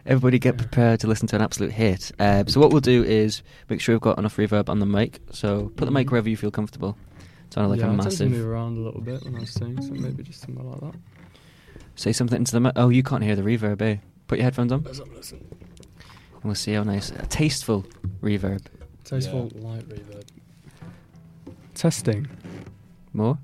Everybody 0.05 0.41
get 0.41 0.59
prepared 0.59 0.99
to 0.99 1.07
listen 1.07 1.29
to 1.29 1.37
an 1.37 1.43
absolute 1.43 1.71
hit. 1.71 2.11
Um, 2.19 2.49
so 2.49 2.59
what 2.59 2.73
we'll 2.73 2.81
do 2.81 3.05
is 3.05 3.45
make 3.69 3.81
sure 3.81 3.95
we've 3.95 4.01
got 4.03 4.19
enough 4.19 4.37
reverb 4.37 4.69
on 4.69 4.81
the 4.81 4.87
mic. 4.87 5.21
So 5.31 5.71
put 5.77 5.85
the 5.85 5.93
mic 5.93 6.09
Mhm. 6.09 6.11
wherever 6.11 6.29
you 6.29 6.37
feel 6.37 6.51
comfortable. 6.51 6.97
Sound 7.51 7.71
like 7.71 7.79
yeah, 7.79 7.87
a 7.87 7.87
I 7.87 7.91
tend 7.91 8.01
to 8.01 8.05
massive. 8.09 8.31
move 8.33 8.49
around 8.49 8.79
a 8.79 8.81
little 8.81 9.01
bit 9.01 9.23
when 9.23 9.37
I 9.37 9.45
sing, 9.45 9.81
so 9.81 9.93
maybe 9.93 10.25
just 10.25 10.41
something 10.41 10.69
like 10.69 10.81
that. 10.81 11.01
Say 11.95 12.13
something 12.13 12.37
into 12.39 12.51
the 12.51 12.59
mic. 12.59 12.73
Oh, 12.75 12.89
you 12.89 13.05
can't 13.05 13.23
hear 13.23 13.37
the 13.37 13.43
reverb, 13.43 13.81
eh? 13.81 13.99
Put 14.27 14.39
your 14.39 14.45
headphones 14.45 14.73
on. 14.73 14.83
Let's 14.83 14.99
have 14.99 15.09
a 15.09 15.15
listen. 15.15 15.47
And 15.51 16.31
we'll 16.45 16.55
see 16.55 16.73
how 16.73 16.83
nice, 16.83 17.11
a 17.11 17.27
tasteful 17.27 17.85
reverb. 18.23 18.65
Tasteful 19.05 19.51
light 19.55 19.89
reverb. 19.89 20.25
Testing. 21.75 22.29
More 23.13 23.39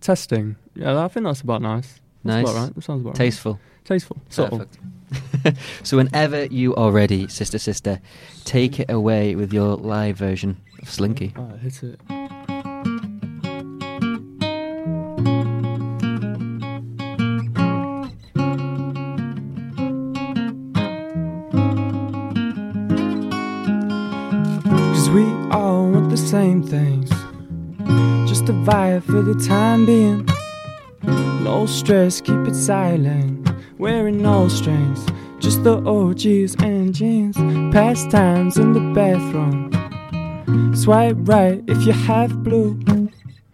Testing. 0.00 0.56
Yeah, 0.74 1.04
I 1.04 1.08
think 1.08 1.24
that's 1.24 1.40
about 1.40 1.62
nice. 1.62 2.00
That's 2.24 2.44
nice, 2.44 2.50
about 2.50 2.62
right. 2.62 2.74
That 2.74 2.84
sounds 2.84 3.00
about 3.00 3.10
right. 3.10 3.16
tasteful. 3.16 3.60
Tasteful. 3.84 4.18
Subtle. 4.28 4.58
Perfect. 4.58 5.58
so 5.82 5.96
whenever 5.96 6.44
you 6.46 6.74
are 6.74 6.90
ready, 6.90 7.28
sister, 7.28 7.58
sister, 7.58 8.00
take 8.44 8.78
it 8.78 8.90
away 8.90 9.34
with 9.34 9.52
your 9.52 9.76
live 9.76 10.16
version 10.16 10.60
of 10.82 10.90
Slinky. 10.90 11.32
Alright, 11.36 11.60
hit 11.60 11.82
it. 11.82 12.00
Same 26.28 26.62
things. 26.62 27.08
Just 28.28 28.50
a 28.50 28.52
vibe 28.52 29.02
for 29.04 29.22
the 29.22 29.34
time 29.46 29.86
being. 29.86 30.28
No 31.42 31.64
stress, 31.64 32.20
keep 32.20 32.46
it 32.46 32.54
silent. 32.54 33.48
Wearing 33.78 34.20
no 34.20 34.48
strings. 34.48 35.06
Just 35.38 35.64
the 35.64 35.78
OGs 35.86 36.54
and 36.62 36.94
jeans. 36.94 37.38
Pastimes 37.72 38.58
in 38.58 38.74
the 38.74 38.92
bathroom. 38.94 39.72
Swipe 40.74 41.16
right 41.20 41.64
if 41.66 41.86
you 41.86 41.92
have 41.92 42.42
blue. 42.42 42.78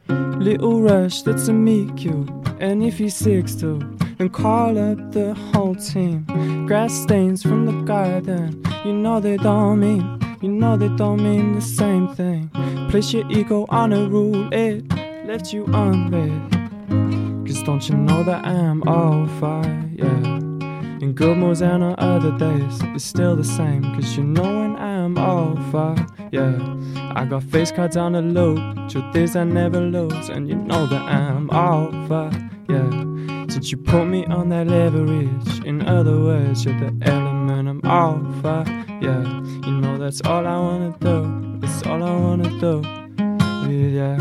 Little 0.09 0.81
rush, 0.81 1.23
that's 1.23 1.47
a 1.47 1.53
meet 1.53 1.97
cute. 1.97 2.29
And 2.59 2.83
if 2.83 2.99
you're 2.99 3.09
six 3.09 3.55
too, 3.55 3.79
then 4.19 4.31
call 4.31 4.77
up 4.79 5.13
the 5.13 5.35
whole 5.35 5.77
team. 5.77 6.27
Grass 6.67 6.93
stains 6.93 7.41
from 7.41 7.67
the 7.67 7.85
garden. 7.85 8.65
You 8.85 8.95
know 8.95 9.21
they 9.21 9.37
don't 9.37 9.79
mean, 9.79 10.19
you 10.45 10.51
know 10.51 10.77
they 10.77 10.91
don't 10.91 11.23
mean 11.23 11.55
the 11.55 11.61
same 11.63 12.07
thing. 12.15 12.51
Place 12.91 13.15
your 13.15 13.25
ego 13.31 13.65
on 13.71 13.95
a 13.95 14.07
rule, 14.07 14.53
it 14.53 14.85
left 15.27 15.55
you 15.55 15.65
unread. 15.73 16.51
Cause 17.47 17.63
don't 17.63 17.89
you 17.89 17.97
know 17.97 18.23
that 18.25 18.45
I'm 18.45 18.87
all 18.87 19.27
fire, 19.41 19.89
yeah. 19.95 20.27
In 21.01 21.15
good 21.15 21.39
moods 21.39 21.63
and 21.63 21.83
on 21.83 21.95
other 21.99 22.37
days, 22.37 22.79
it's 22.95 23.05
still 23.07 23.37
the 23.37 23.45
same. 23.45 23.83
Cause 23.95 24.19
you 24.19 24.23
know 24.23 24.43
when 24.43 24.77
I'm 24.77 25.17
all 25.17 25.57
fire, 25.73 26.07
yeah. 26.31 26.59
I 27.15 27.25
got 27.25 27.43
face 27.43 27.73
cards 27.73 27.97
on 27.97 28.13
the 28.13 28.21
loop, 28.21 28.91
truth 28.91 29.17
is 29.17 29.37
I 29.37 29.45
never 29.45 29.81
lose. 29.81 30.29
And 30.29 30.47
you 30.47 30.57
know 30.57 30.87
that 30.87 31.01
I'm 31.01 31.49
all 31.49 31.91
fire, 32.07 32.51
yeah. 32.69 33.14
Since 33.49 33.71
you 33.71 33.79
put 33.79 34.07
me 34.07 34.25
on 34.27 34.49
that 34.49 34.67
leverage, 34.67 35.65
in 35.65 35.87
other 35.87 36.19
words, 36.19 36.65
you're 36.65 36.79
the 36.79 36.93
element 37.03 37.69
I'm 37.69 37.81
all 37.85 38.19
for. 38.41 38.65
yeah. 39.01 39.23
You 39.67 39.81
know 39.81 39.97
that's 39.99 40.21
all 40.23 40.47
I 40.47 40.59
wanna 40.59 40.95
do, 41.01 41.59
That's 41.61 41.83
all 41.87 42.03
I 42.03 42.11
wanna 42.17 42.51
do, 42.61 42.83
yeah. 43.71 44.19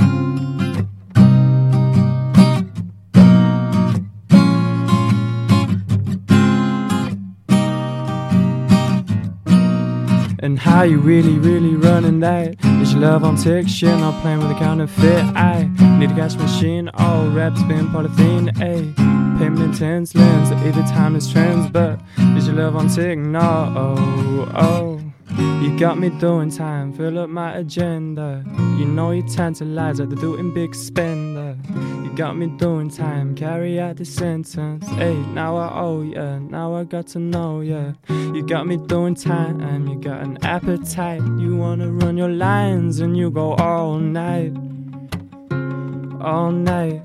And 10.39 10.59
how 10.59 10.83
you 10.83 10.99
really, 10.99 11.39
really 11.39 11.75
running 11.75 12.19
that? 12.19 12.55
Is 12.81 12.91
your 12.91 13.01
love 13.01 13.23
on 13.23 13.37
tick 13.37 13.67
shit? 13.69 13.97
Not 13.97 14.21
playing 14.21 14.39
with 14.39 14.51
a 14.51 14.55
counterfeit. 14.55 15.23
I 15.37 15.69
need 15.97 16.11
a 16.11 16.15
cash 16.15 16.35
machine, 16.35 16.89
all 16.95 17.29
wrapped 17.29 17.59
in 17.59 17.87
polythene. 17.87 18.49
A 18.61 19.12
payment 19.43 19.73
intense 19.73 20.15
lens, 20.15 20.51
every 20.51 20.83
time 20.83 21.15
it's 21.17 21.29
trends. 21.29 21.69
But 21.69 21.99
is 22.37 22.47
your 22.47 22.55
love 22.55 22.75
on? 22.77 22.87
No, 23.31 23.73
oh, 23.75 24.51
oh. 24.55 25.01
You 25.61 25.77
got 25.77 25.97
me 25.97 26.09
doing 26.09 26.49
time, 26.49 26.93
fill 26.93 27.19
up 27.19 27.29
my 27.29 27.55
agenda. 27.55 28.45
You 28.77 28.85
know 28.85 29.11
you 29.11 29.23
tantalize 29.23 29.99
at 29.99 30.09
the 30.09 30.15
doing 30.15 30.53
big 30.53 30.73
spender. 30.75 31.57
You 32.03 32.13
got 32.15 32.37
me 32.37 32.47
doing 32.47 32.89
time, 32.89 33.35
carry 33.35 33.79
out 33.79 33.97
the 33.97 34.05
sentence. 34.05 34.87
Hey, 34.91 35.15
now 35.33 35.57
I 35.57 35.79
owe 35.79 36.03
ya, 36.03 36.39
now 36.39 36.75
I 36.75 36.83
got 36.85 37.07
to 37.07 37.19
know 37.19 37.61
ya. 37.61 37.93
You 38.07 38.45
got 38.45 38.65
me 38.65 38.77
doing 38.77 39.15
time, 39.15 39.87
you 39.87 39.95
got 39.99 40.21
an 40.21 40.37
appetite. 40.43 41.23
You 41.37 41.57
wanna 41.57 41.89
run 41.91 42.15
your 42.15 42.29
lines 42.29 42.99
and 42.99 43.17
you 43.17 43.29
go 43.29 43.55
all 43.55 43.97
night. 43.97 44.53
All 46.21 46.51
night, 46.51 47.01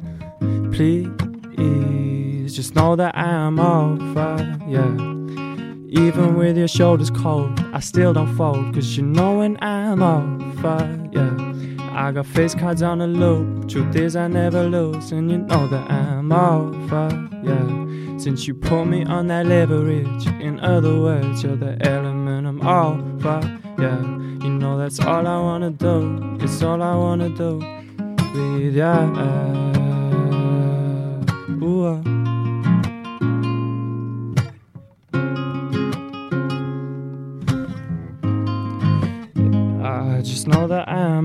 please. 0.72 1.08
Just 2.54 2.74
know 2.74 2.96
that 2.96 3.16
I'm 3.16 3.60
all 3.60 3.96
fire, 4.14 4.58
yeah. 4.66 4.82
Even 5.90 6.36
with 6.36 6.56
your 6.56 6.66
shoulders 6.66 7.10
cold, 7.10 7.58
I 7.72 7.80
still 7.80 8.12
don't 8.12 8.34
fold. 8.36 8.74
Cause 8.74 8.96
you 8.96 9.04
know 9.04 9.38
when 9.38 9.56
I'm 9.62 10.02
all 10.02 10.26
fire, 10.60 11.08
yeah. 11.12 11.52
I 11.92 12.10
got 12.10 12.26
face 12.26 12.54
cards 12.54 12.82
on 12.82 12.98
the 12.98 13.06
loop. 13.06 13.68
Truth 13.68 13.94
is, 13.96 14.16
I 14.16 14.28
never 14.28 14.64
lose. 14.64 15.12
And 15.12 15.30
you 15.30 15.38
know 15.38 15.68
that 15.68 15.90
I'm 15.90 16.32
all 16.32 16.72
fire, 16.88 17.28
yeah. 17.44 18.18
Since 18.18 18.48
you 18.48 18.54
put 18.54 18.86
me 18.86 19.04
on 19.04 19.28
that 19.28 19.46
leverage. 19.46 20.26
In 20.40 20.58
other 20.60 20.98
words, 21.00 21.42
you're 21.44 21.54
the 21.54 21.76
element 21.86 22.46
I'm 22.46 22.60
all 22.66 22.98
fire, 23.20 23.60
yeah. 23.78 24.00
You 24.00 24.50
know 24.50 24.78
that's 24.78 24.98
all 25.00 25.26
I 25.26 25.38
wanna 25.38 25.70
do. 25.70 26.38
It's 26.40 26.62
all 26.62 26.82
I 26.82 26.94
wanna 26.96 27.28
do 27.28 27.58
with 28.34 28.74
ya. 28.74 29.77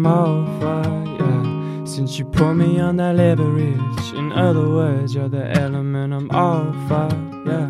All 0.05 0.45
fire. 0.59 1.85
Since 1.85 2.17
you 2.19 2.25
put 2.25 2.55
me 2.55 2.79
on 2.79 2.97
that 2.97 3.15
leverage. 3.15 4.13
In 4.15 4.31
other 4.31 4.67
words, 4.67 5.13
you're 5.15 5.29
the 5.29 5.49
element 5.57 6.13
I'm 6.13 6.29
all 6.31 6.71
fire, 6.87 7.09
yeah. 7.45 7.67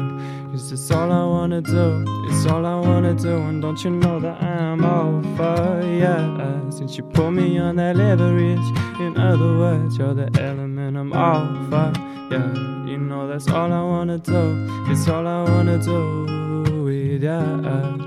Cause 0.52 0.72
it's 0.72 0.92
all 0.92 1.12
I 1.12 1.26
wanna 1.26 1.62
do, 1.62 2.06
it's 2.28 2.46
all 2.46 2.66
I 2.66 2.80
wanna 2.80 3.14
do. 3.14 3.38
And 3.38 3.62
don't 3.62 3.84
you 3.84 3.92
know 3.92 4.20
that 4.20 4.42
I'm 4.42 4.84
all 4.84 5.22
fire, 5.38 5.84
yeah. 5.84 6.70
Since 6.70 6.98
you 6.98 7.04
put 7.04 7.32
me 7.32 7.58
on 7.60 7.76
that 7.78 7.96
leverage. 7.96 8.60
In 9.00 9.18
other 9.18 9.58
words, 9.58 9.98
you're 9.98 10.14
the 10.14 10.30
element 10.42 10.98
I'm 10.98 11.14
all 11.14 11.46
fire, 11.70 11.94
yeah. 12.32 12.54
You 12.86 12.98
know 12.98 13.28
that's 13.28 13.48
all 13.50 13.72
I 13.72 13.84
wanna 13.84 14.18
do, 14.18 14.68
it's 14.90 15.08
all 15.08 15.28
I 15.28 15.44
wanna 15.44 15.78
do 15.80 16.84
with 16.84 17.24
ya. 17.24 18.03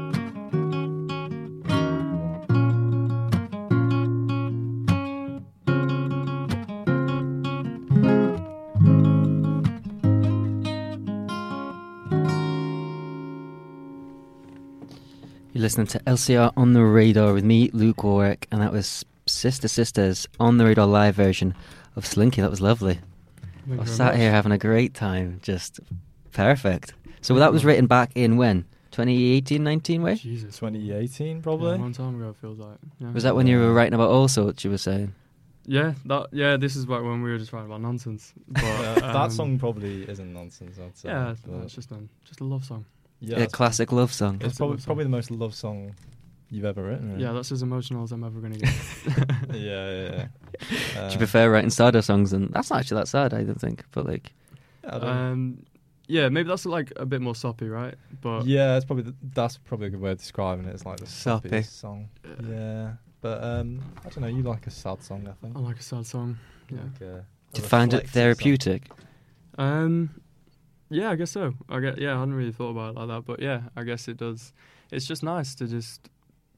Listening 15.66 15.88
to 15.88 15.98
LCR 16.00 16.52
on 16.56 16.74
the 16.74 16.84
radar 16.84 17.32
with 17.32 17.42
me, 17.42 17.68
Luke 17.72 18.04
Warwick, 18.04 18.46
and 18.52 18.62
that 18.62 18.70
was 18.70 19.04
Sister 19.26 19.66
Sisters 19.66 20.28
on 20.38 20.58
the 20.58 20.64
radar 20.64 20.86
live 20.86 21.16
version 21.16 21.56
of 21.96 22.06
Slinky. 22.06 22.40
That 22.40 22.50
was 22.50 22.60
lovely. 22.60 23.00
Thank 23.66 23.80
I 23.80 23.82
was 23.82 23.90
sat 23.90 24.12
much. 24.12 24.20
here 24.20 24.30
having 24.30 24.52
a 24.52 24.58
great 24.58 24.94
time. 24.94 25.40
Just 25.42 25.80
perfect. 26.32 26.94
So 27.20 27.34
that 27.34 27.50
was 27.52 27.64
written 27.64 27.88
back 27.88 28.12
in 28.14 28.36
when? 28.36 28.64
2018, 28.92 29.64
19 29.64 30.02
way? 30.02 30.14
Jesus. 30.14 30.56
2018 30.60 31.36
Yeah, 31.38 31.42
probably. 31.42 31.72
a 31.74 31.78
long 31.78 31.92
time 31.92 32.14
ago, 32.14 32.28
it 32.30 32.36
feels 32.36 32.60
like. 32.60 32.78
Yeah. 33.00 33.10
Was 33.10 33.24
that 33.24 33.34
when 33.34 33.48
you 33.48 33.58
were 33.58 33.72
writing 33.74 33.94
about 33.94 34.10
all 34.10 34.28
sorts? 34.28 34.62
You 34.62 34.70
were 34.70 34.78
saying. 34.78 35.14
Yeah, 35.64 35.94
that 36.04 36.28
yeah. 36.30 36.56
This 36.56 36.76
is 36.76 36.86
like 36.86 37.02
when 37.02 37.22
we 37.22 37.30
were 37.32 37.38
just 37.38 37.52
writing 37.52 37.66
about 37.66 37.80
nonsense. 37.80 38.32
But 38.46 38.62
Uh, 38.62 38.94
that 39.00 39.16
um, 39.16 39.30
song 39.32 39.58
probably 39.58 40.08
isn't 40.08 40.32
nonsense. 40.32 40.78
I'd 40.78 40.96
say. 40.96 41.08
Yeah, 41.08 41.34
but- 41.44 41.64
it's 41.64 41.74
just 41.74 41.90
a 41.90 41.98
just 42.24 42.40
a 42.40 42.44
love 42.44 42.64
song. 42.64 42.84
Yeah, 43.20 43.38
a 43.40 43.46
classic 43.46 43.92
love 43.92 44.12
song. 44.12 44.38
it's 44.40 44.56
probably 44.58 44.78
song. 44.78 44.84
probably 44.86 45.04
the 45.04 45.10
most 45.10 45.30
love 45.30 45.54
song 45.54 45.94
you've 46.50 46.64
ever 46.64 46.82
written. 46.82 47.12
really. 47.12 47.24
Yeah, 47.24 47.32
that's 47.32 47.50
as 47.52 47.62
emotional 47.62 48.04
as 48.04 48.12
I'm 48.12 48.22
ever 48.24 48.40
gonna 48.40 48.56
get. 48.56 48.72
yeah, 49.54 49.56
yeah. 49.90 50.26
yeah. 50.62 51.00
Uh, 51.00 51.06
Do 51.08 51.12
you 51.12 51.18
prefer 51.18 51.50
writing 51.50 51.70
sadder 51.70 52.02
songs? 52.02 52.32
And 52.32 52.50
that's 52.52 52.70
not 52.70 52.80
actually 52.80 53.00
that 53.00 53.08
sad, 53.08 53.34
I 53.34 53.42
don't 53.42 53.60
think. 53.60 53.84
But 53.92 54.06
like, 54.06 54.32
I 54.84 54.98
don't- 54.98 55.04
um, 55.08 55.62
yeah, 56.08 56.28
maybe 56.28 56.48
that's 56.48 56.64
like 56.66 56.92
a 56.96 57.04
bit 57.04 57.20
more 57.20 57.34
soppy, 57.34 57.68
right? 57.68 57.94
But 58.20 58.46
yeah, 58.46 58.76
it's 58.76 58.84
probably 58.84 59.04
the, 59.04 59.14
that's 59.34 59.56
probably 59.58 59.88
a 59.88 59.90
good 59.90 60.00
way 60.00 60.12
of 60.12 60.18
describing 60.18 60.66
it. 60.66 60.72
It's 60.74 60.86
like 60.86 60.98
the 61.00 61.06
Soppy. 61.06 61.48
soppiest 61.48 61.80
song. 61.80 62.08
Yeah, 62.48 62.92
but 63.20 63.42
um, 63.42 63.80
I 64.04 64.08
don't 64.10 64.20
know. 64.20 64.28
You 64.28 64.42
like 64.44 64.68
a 64.68 64.70
sad 64.70 65.02
song, 65.02 65.26
I 65.28 65.32
think. 65.44 65.56
I 65.56 65.58
like 65.60 65.80
a 65.80 65.82
sad 65.82 66.06
song. 66.06 66.38
Yeah. 66.70 66.78
Like 66.82 67.00
a- 67.00 67.24
do 67.54 67.62
you 67.62 67.66
find 67.68 67.92
it 67.92 67.96
reflective 67.96 68.12
song. 68.12 68.22
therapeutic? 68.22 68.82
Um, 69.58 70.10
yeah, 70.90 71.10
I 71.10 71.16
guess 71.16 71.30
so. 71.32 71.54
I 71.68 71.80
get 71.80 71.98
yeah, 71.98 72.14
I 72.16 72.18
hadn't 72.20 72.34
really 72.34 72.52
thought 72.52 72.70
about 72.70 72.90
it 72.90 72.98
like 72.98 73.08
that, 73.08 73.24
but 73.24 73.40
yeah, 73.40 73.62
I 73.76 73.82
guess 73.84 74.08
it 74.08 74.16
does. 74.16 74.52
It's 74.90 75.06
just 75.06 75.22
nice 75.22 75.54
to 75.56 75.66
just 75.66 76.08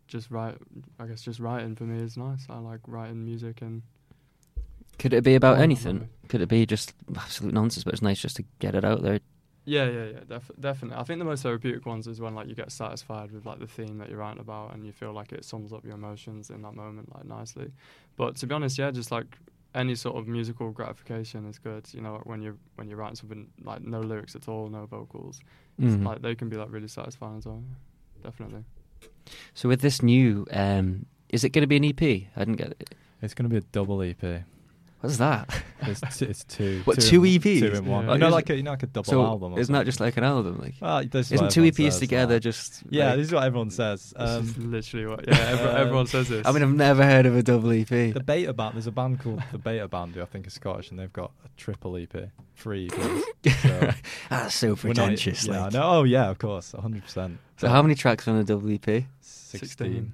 just 0.06 0.30
write. 0.30 0.56
I 0.98 1.06
guess 1.06 1.22
just 1.22 1.40
writing 1.40 1.74
for 1.76 1.84
me 1.84 2.02
is 2.02 2.16
nice. 2.16 2.46
I 2.48 2.59
like 2.59 2.80
writing 2.86 3.24
music 3.24 3.62
and 3.62 3.82
Could 4.98 5.14
it 5.14 5.24
be 5.24 5.34
about 5.34 5.59
anything? 5.59 6.09
Could 6.28 6.40
it 6.40 6.48
be 6.48 6.66
just 6.66 6.92
absolute 7.16 7.55
nonsense? 7.55 7.84
But 7.84 7.94
it's 7.94 8.02
nice 8.02 8.20
just 8.20 8.36
to 8.36 8.44
get 8.59 8.74
it 8.74 8.84
out 8.84 9.02
there. 9.02 9.20
yeah, 9.64 9.88
yeah, 9.88 10.05
yeah, 10.05 10.20
def- 10.28 10.50
definitely. 10.59 10.98
I 10.98 11.05
think 11.05 11.18
the 11.18 11.24
most 11.26 11.42
therapeutic 11.42 11.84
ones 11.86 12.06
is 12.06 12.20
when 12.20 12.34
like 12.34 12.48
you 12.48 12.55
get 12.55 12.72
satisfied 12.72 13.30
with 13.32 13.44
like 13.46 13.59
the 13.60 13.66
theme 13.66 13.98
that 13.98 14.09
you're 14.09 14.18
writing 14.18 14.40
about 14.40 14.74
and 14.74 14.84
you 14.84 14.92
feel 14.92 15.12
like 15.12 15.32
it 15.32 15.44
sums 15.44 15.72
up 15.72 15.84
your 15.84 15.94
emotions 15.94 16.50
in 16.50 16.62
that 16.62 16.74
moment 16.74 17.14
like 17.14 17.24
nicely. 17.26 17.70
But 18.16 18.36
to 18.36 18.46
be 18.46 18.55
honest, 18.55 18.78
yeah, 18.78 18.90
just 18.90 19.10
like 19.10 19.26
any 19.74 19.95
sort 19.95 20.16
of 20.16 20.27
musical 20.27 20.70
gratification 20.70 21.47
is 21.49 21.59
good. 21.59 21.86
You 21.93 22.01
know, 22.01 22.15
like 22.15 22.27
when 22.27 22.43
you're 22.43 22.57
when 22.77 22.89
you're 22.89 22.97
writing 22.99 23.16
something 23.16 23.49
like 23.62 23.82
no 23.82 24.01
lyrics 24.01 24.35
at 24.35 24.49
all, 24.49 24.69
no 24.69 24.86
vocals, 24.86 25.40
it's 25.78 25.95
Mhm. 25.95 26.05
like 26.05 26.23
they 26.23 26.35
can 26.35 26.49
be 26.49 26.57
like 26.57 26.70
really 26.73 26.89
satisfying 26.89 27.39
as 27.39 27.47
well. 27.47 27.62
Definitely. 28.23 28.65
So 29.55 29.69
with 29.69 29.81
this 29.81 30.03
new, 30.03 30.47
um, 30.53 31.07
is 31.28 31.45
it 31.45 31.51
going 31.51 31.62
to 31.62 31.66
be 31.69 31.77
an 31.77 31.85
EP? 31.85 32.03
I 32.35 32.40
didn't 32.40 32.57
get 32.57 32.69
it. 32.81 32.95
It's 33.20 33.35
going 33.35 33.45
to 33.45 33.51
be 33.51 33.59
a 33.59 33.66
double 33.73 34.03
EP. 34.03 34.45
What's 35.01 35.19
that? 35.19 35.49
It's, 35.83 36.19
t- 36.19 36.25
it's 36.27 36.43
two. 36.43 36.81
What, 36.85 37.01
two 37.01 37.09
two 37.20 37.25
in- 37.25 37.41
EPs? 37.41 37.61
Two 37.61 37.66
in 37.73 37.87
one. 37.87 38.07
Yeah. 38.07 38.15
You 38.15 38.19
know, 38.19 38.29
like 38.31 38.51
a, 38.51 38.57
you 38.57 38.65
know, 38.65 38.73
like 38.73 38.83
a 38.83 38.87
double 38.89 39.05
so 39.05 39.23
album. 39.25 39.53
or 39.55 39.61
isn't 39.61 39.73
that 39.73 39.85
just 39.85 40.01
like 40.01 40.16
an 40.16 40.25
album? 40.25 40.59
Like, 40.61 40.75
Well, 40.81 40.99
is 40.99 41.31
isn't 41.31 41.51
two 41.53 41.65
everyone 41.65 41.70
EPs 41.70 41.93
says 41.93 42.01
together 42.01 42.35
now. 42.35 42.39
just? 42.41 42.83
Yeah, 42.91 43.07
like- 43.11 43.16
this 43.19 43.27
is 43.29 43.33
what 43.33 43.45
everyone 43.45 43.70
says. 43.70 44.12
This 44.19 44.29
Um, 44.31 44.43
is 44.45 44.59
literally 44.59 45.07
what. 45.07 45.29
Yeah, 45.29 45.37
everyone, 45.39 45.75
um, 45.77 45.81
everyone 45.81 46.07
says 46.09 46.29
this. 46.29 46.45
I 46.47 46.51
mean, 46.51 46.62
I've 46.65 46.75
never 46.75 47.05
heard 47.05 47.27
of 47.27 47.37
a 47.37 47.43
double 47.45 47.70
EP. 47.70 47.87
the 47.89 48.23
Beta 48.27 48.53
Band. 48.53 48.75
There's 48.75 48.89
a 48.89 48.93
band 48.93 49.20
called 49.20 49.41
the 49.53 49.59
Beta 49.59 49.87
Band 49.87 50.16
who 50.16 50.23
I 50.23 50.25
think 50.25 50.49
is 50.49 50.55
Scottish, 50.55 50.91
and 50.91 50.99
they've 50.99 51.12
got 51.12 51.31
a 51.45 51.49
triple 51.57 51.97
EP, 51.97 52.31
three 52.57 52.89
EPs. 52.89 53.23
So 53.62 53.93
That's 54.31 54.55
so 54.57 54.66
we're 54.69 54.89
not- 54.89 54.97
pretentious. 54.97 55.47
yeah, 55.47 55.59
I 55.59 55.62
like. 55.65 55.73
know. 55.75 55.83
Oh 55.85 56.03
yeah, 56.03 56.29
of 56.29 56.39
course, 56.39 56.73
100. 56.73 57.05
percent 57.05 57.39
So 57.59 57.69
how 57.69 57.83
many 57.83 57.95
tracks 57.95 58.27
on 58.27 58.35
a 58.37 58.43
double 58.43 58.69
EP? 58.73 59.05
16. 59.20 60.12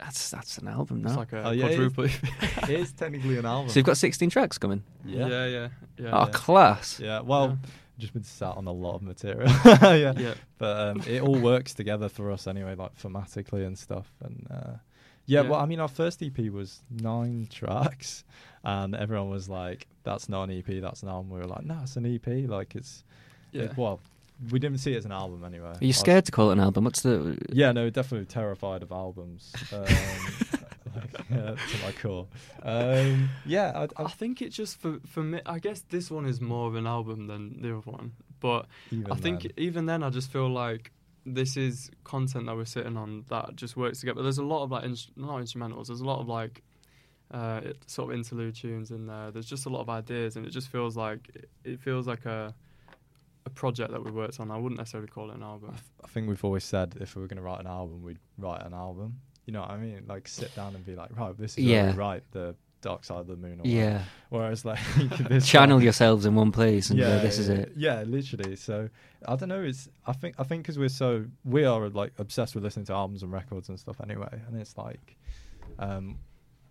That's 0.00 0.30
that's 0.30 0.58
an 0.58 0.68
album 0.68 1.02
It's 1.04 1.12
now. 1.12 1.18
like 1.18 1.32
a 1.32 1.42
Oh, 1.44 1.50
yeah, 1.50 1.66
it 1.66 1.78
is. 1.78 1.92
quadruple. 1.92 2.04
it 2.74 2.80
is 2.80 2.92
technically 2.92 3.38
an 3.38 3.46
album. 3.46 3.68
so 3.70 3.78
you've 3.78 3.86
got 3.86 3.96
16 3.98 4.30
tracks 4.30 4.58
coming. 4.58 4.82
yeah. 5.04 5.26
yeah, 5.28 5.46
yeah, 5.46 5.68
yeah. 5.98 6.10
oh, 6.12 6.24
yeah. 6.26 6.30
class. 6.32 6.98
Yeah, 7.00 7.20
well, 7.20 7.48
Yeah. 7.50 7.70
just 7.98 8.12
been 8.14 8.24
sat 8.24 8.56
on 8.56 8.66
a 8.66 8.72
lot 8.72 8.94
of 8.96 9.02
material. 9.02 9.48
yeah. 9.82 10.12
yeah. 10.16 10.34
But 10.58 10.88
um, 10.96 11.02
it 11.06 11.20
all 11.22 11.38
works 11.38 11.74
together 11.74 12.08
for 12.08 12.30
us 12.32 12.46
anyway, 12.46 12.74
like 12.74 12.96
thematically 12.98 13.66
and 13.66 13.78
stuff. 13.78 14.10
And 14.22 14.46
uh, 14.50 14.72
yeah, 15.26 15.42
Yeah. 15.42 15.48
well, 15.50 15.60
I 15.60 15.66
mean, 15.66 15.80
our 15.80 15.88
first 15.88 16.22
EP 16.22 16.38
was 16.50 16.80
nine 16.90 17.46
tracks, 17.50 18.24
and 18.64 18.94
everyone 18.94 19.28
was 19.30 19.48
like, 19.48 19.86
"That's 20.02 20.28
not 20.28 20.44
an 20.48 20.58
EP, 20.58 20.80
that's 20.80 21.02
an 21.02 21.08
album." 21.10 21.30
We 21.30 21.40
were 21.40 21.46
like, 21.46 21.64
"No, 21.64 21.78
it's 21.82 21.96
an 21.96 22.06
EP. 22.06 22.48
Like 22.48 22.74
it's 22.74 23.04
Yeah. 23.52 23.64
it- 23.64 23.76
well, 23.76 24.00
we 24.50 24.58
didn't 24.58 24.78
see 24.78 24.94
it 24.94 24.98
as 24.98 25.04
an 25.04 25.12
album 25.12 25.44
anyway." 25.44 25.74
Are 25.80 25.84
you 25.84 25.92
scared 25.92 26.26
to 26.26 26.32
call 26.32 26.50
it 26.50 26.54
an 26.54 26.60
album? 26.60 26.84
What's 26.84 27.02
the? 27.02 27.38
Yeah, 27.50 27.72
no, 27.72 27.90
definitely 27.90 28.26
terrified 28.26 28.82
of 28.82 28.92
albums. 28.92 29.52
Um, 29.72 29.86
like, 30.94 31.12
yeah, 31.30 31.54
to 31.54 31.84
my 31.84 31.92
core. 31.92 32.26
Um, 32.62 33.30
yeah, 33.46 33.72
I, 33.74 34.02
I 34.02 34.06
I, 34.06 34.08
think 34.08 34.42
it's 34.42 34.56
just 34.56 34.80
for 34.80 34.98
for 35.06 35.22
me. 35.22 35.40
I 35.46 35.58
guess 35.58 35.82
this 35.88 36.10
one 36.10 36.26
is 36.26 36.40
more 36.40 36.66
of 36.66 36.74
an 36.74 36.86
album 36.86 37.26
than 37.26 37.60
the 37.62 37.76
other 37.76 37.90
one, 37.90 38.12
but 38.40 38.66
I 39.10 39.14
think 39.14 39.42
then. 39.42 39.52
even 39.56 39.86
then, 39.86 40.02
I 40.02 40.10
just 40.10 40.32
feel 40.32 40.48
like 40.48 40.90
this 41.26 41.56
is 41.56 41.90
content 42.04 42.46
that 42.46 42.56
we're 42.56 42.64
sitting 42.64 42.96
on 42.96 43.24
that 43.28 43.56
just 43.56 43.76
works 43.76 44.00
together. 44.00 44.16
But 44.16 44.22
there's 44.24 44.38
a 44.38 44.44
lot 44.44 44.64
of 44.64 44.70
like 44.70 44.84
ins- 44.84 45.10
not 45.16 45.40
instrumentals. 45.40 45.86
There's 45.86 46.00
a 46.00 46.04
lot 46.04 46.20
of 46.20 46.28
like 46.28 46.62
uh, 47.30 47.60
it, 47.64 47.78
sort 47.86 48.10
of 48.10 48.16
interlude 48.16 48.56
tunes 48.56 48.90
in 48.90 49.06
there. 49.06 49.30
There's 49.30 49.46
just 49.46 49.66
a 49.66 49.68
lot 49.68 49.80
of 49.80 49.90
ideas, 49.90 50.36
and 50.36 50.46
it 50.46 50.50
just 50.50 50.68
feels 50.68 50.96
like 50.96 51.30
it, 51.34 51.50
it 51.64 51.80
feels 51.80 52.06
like 52.06 52.26
a 52.26 52.54
a 53.50 53.54
project 53.54 53.90
that 53.92 54.02
we 54.04 54.10
worked 54.10 54.40
on. 54.40 54.50
I 54.50 54.56
wouldn't 54.56 54.78
necessarily 54.78 55.08
call 55.08 55.30
it 55.30 55.36
an 55.36 55.42
I, 55.42 55.46
album. 55.46 55.70
th- 55.70 55.82
I 56.04 56.08
think 56.08 56.28
we've 56.28 56.44
always 56.44 56.64
said 56.64 56.96
if 57.00 57.14
we 57.16 57.22
were 57.22 57.28
going 57.28 57.36
to 57.36 57.42
write 57.42 57.60
an 57.60 57.66
album, 57.66 58.02
we'd 58.02 58.18
write 58.38 58.62
an 58.64 58.74
album. 58.74 59.20
You 59.46 59.52
know 59.54 59.60
what 59.60 59.70
I 59.70 59.76
mean? 59.78 60.02
Like 60.06 60.28
sit 60.28 60.54
down 60.54 60.74
and 60.74 60.84
be 60.84 60.94
like, 60.94 61.10
right, 61.16 61.36
this 61.36 61.52
is 61.58 61.64
Yeah. 61.64 61.88
yeah. 61.90 61.96
write 61.96 62.22
the 62.32 62.54
Dark 62.82 63.04
Side 63.04 63.18
of 63.18 63.26
the 63.26 63.36
Moon. 63.36 63.54
Or 63.60 63.62
whatever. 63.62 63.68
Yeah. 63.76 64.02
Whereas 64.30 64.64
like 64.64 64.78
this 65.28 65.46
Channel 65.46 65.76
one- 65.78 65.84
yourselves 65.84 66.24
in 66.26 66.34
one 66.34 66.52
place 66.52 66.90
and 66.90 66.98
yeah, 66.98 67.16
go, 67.16 67.22
this 67.22 67.38
is 67.38 67.48
it. 67.48 67.72
Yeah, 67.76 68.02
literally. 68.06 68.56
So 68.56 68.88
I 69.26 69.36
don't 69.36 69.48
know. 69.50 69.62
It's 69.62 69.88
I 70.06 70.12
think 70.12 70.36
I 70.38 70.44
think 70.44 70.62
because 70.62 70.78
we're 70.78 70.88
so 70.88 71.26
we 71.44 71.64
are 71.64 71.88
like 71.90 72.12
obsessed 72.18 72.54
with 72.54 72.64
listening 72.64 72.86
to 72.86 72.94
albums 72.94 73.22
and 73.22 73.30
records 73.32 73.68
and 73.68 73.78
stuff 73.78 74.00
anyway, 74.00 74.40
and 74.46 74.58
it's 74.60 74.76
like, 74.78 75.16
um, 75.78 76.18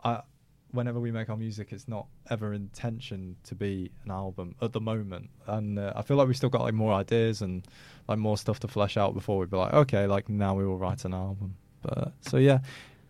I 0.03 0.21
whenever 0.71 0.99
we 0.99 1.11
make 1.11 1.29
our 1.29 1.37
music, 1.37 1.71
it's 1.71 1.87
not 1.87 2.05
ever 2.29 2.53
intention 2.53 3.35
to 3.43 3.55
be 3.55 3.91
an 4.05 4.11
album 4.11 4.55
at 4.61 4.73
the 4.73 4.81
moment, 4.81 5.29
and 5.47 5.79
uh, 5.79 5.93
I 5.95 6.01
feel 6.01 6.17
like 6.17 6.27
we've 6.27 6.37
still 6.37 6.49
got 6.49 6.61
like 6.61 6.73
more 6.73 6.93
ideas 6.93 7.41
and 7.41 7.65
like 8.07 8.17
more 8.19 8.37
stuff 8.37 8.59
to 8.61 8.67
flesh 8.67 8.97
out 8.97 9.13
before 9.13 9.37
we'd 9.39 9.49
be 9.49 9.57
like, 9.57 9.73
okay, 9.73 10.05
like 10.07 10.29
now 10.29 10.53
we 10.55 10.65
will 10.65 10.77
write 10.77 11.05
an 11.05 11.13
album. 11.13 11.55
But 11.81 12.13
so 12.21 12.37
yeah, 12.37 12.59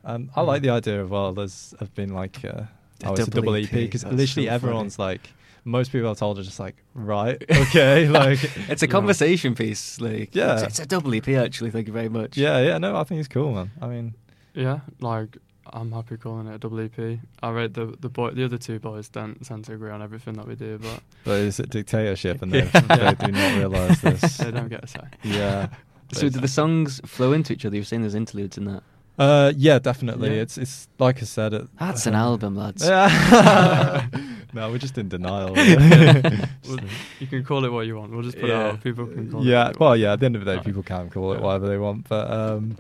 um, 0.06 0.30
I 0.36 0.42
like 0.42 0.62
the 0.62 0.70
idea 0.70 1.02
of 1.02 1.12
well, 1.12 1.34
there's 1.34 1.74
have 1.80 1.94
been 1.96 2.14
like. 2.14 2.44
Uh, 2.46 2.64
A 3.04 3.08
oh, 3.08 3.12
it's 3.14 3.22
a 3.28 3.32
double 3.32 3.54
double 3.54 3.56
EP, 3.56 3.66
EP 3.66 3.72
because 3.72 4.04
literally 4.04 4.26
so 4.28 4.34
funny. 4.34 4.50
everyone's 4.50 5.00
like, 5.00 5.30
most 5.64 5.92
people 5.92 6.10
I've 6.10 6.18
told 6.18 6.38
are 6.40 6.44
just 6.44 6.60
like, 6.60 6.76
right, 6.94 7.42
okay, 7.52 8.08
like, 8.10 8.40
It's 8.70 8.82
a 8.84 8.86
you 8.86 8.90
know. 8.90 8.92
conversation 9.00 9.56
piece. 9.56 10.00
Like, 10.02 10.36
Yeah. 10.36 10.54
it's, 10.56 10.64
it's 10.64 10.80
a 10.80 10.86
double 10.86 11.14
EP 11.16 11.28
actually. 11.30 11.72
Thank 11.72 11.88
you 11.88 11.94
very 11.94 12.10
much. 12.10 12.36
Yeah, 12.38 12.60
yeah, 12.60 12.78
no, 12.78 12.96
I 12.98 13.04
think 13.06 13.20
it's 13.20 13.28
cool, 13.30 13.54
man. 13.54 13.72
I 13.82 13.88
mean, 13.88 14.14
Yeah, 14.54 14.80
like 15.00 15.38
I'm 15.74 15.92
happy 15.92 16.18
calling 16.18 16.48
it 16.48 16.56
a 16.56 16.58
double 16.58 16.80
EP. 16.80 17.20
I 17.44 17.50
rate 17.52 17.74
the 17.74 17.96
the 18.00 18.10
boy, 18.10 18.32
the 18.32 18.46
other 18.46 18.58
two 18.58 18.80
boys 18.80 19.10
don't 19.10 19.44
tend 19.46 19.66
to 19.66 19.74
agree 19.74 19.92
on 19.92 20.02
everything 20.02 20.34
that 20.36 20.48
we 20.48 20.56
do, 20.56 20.78
but 20.80 21.02
but 21.24 21.40
it's 21.42 21.60
a 21.60 21.64
dictatorship, 21.66 22.42
and 22.42 22.52
they, 22.52 22.64
Yeah. 22.74 23.14
they 23.14 23.26
do 23.28 23.32
not 23.32 23.58
realise 23.58 24.00
this. 24.02 24.38
they 24.38 24.52
don't 24.52 24.70
get 24.70 24.84
a 24.84 24.88
say. 24.88 25.02
Yeah. 25.24 25.70
So 26.12 26.28
do 26.30 26.40
the 26.40 26.48
songs 26.48 27.00
flow 27.06 27.34
into 27.34 27.54
each 27.54 27.66
other? 27.66 27.76
You've 27.76 27.88
seen 27.88 28.02
there's 28.02 28.16
interludes 28.16 28.58
in 28.58 28.66
that. 28.66 28.84
Uh, 29.20 29.52
yeah, 29.56 29.80
definitely. 29.80 30.34
Yeah. 30.36 30.42
It's 30.44 30.58
it's 30.58 30.88
like 30.98 31.18
I 31.22 31.26
said. 31.26 31.54
It, 31.54 31.68
That's 31.78 32.06
an 32.08 32.16
album, 32.16 32.56
lads. 32.56 32.88
Yeah. 32.88 34.08
no, 34.54 34.72
we're 34.72 34.78
just 34.78 34.98
in 34.98 35.10
denial. 35.10 35.54
Well, 35.54 36.80
you 37.20 37.28
can 37.28 37.44
call 37.44 37.66
it 37.66 37.72
what 37.72 37.86
you 37.86 37.98
want. 37.98 38.12
We'll 38.12 38.24
just 38.24 38.36
put 38.40 38.46
it 38.46 38.54
Yeah. 38.54 38.68
out. 38.70 38.82
People 38.84 39.06
can 39.08 39.30
call 39.30 39.42
it. 39.42 39.46
yeah, 39.46 39.68
what 39.68 39.80
well, 39.80 39.96
yeah. 39.98 40.14
At 40.14 40.22
the 40.22 40.26
end 40.26 40.36
of 40.38 40.46
the 40.46 40.52
day, 40.52 40.56
Right. 40.58 40.66
people 40.66 40.84
can 40.84 41.10
call 41.10 41.34
it 41.34 41.42
whatever 41.42 41.68
they 41.68 41.78
want, 41.78 42.08
but 42.08 42.32
um, 42.32 42.78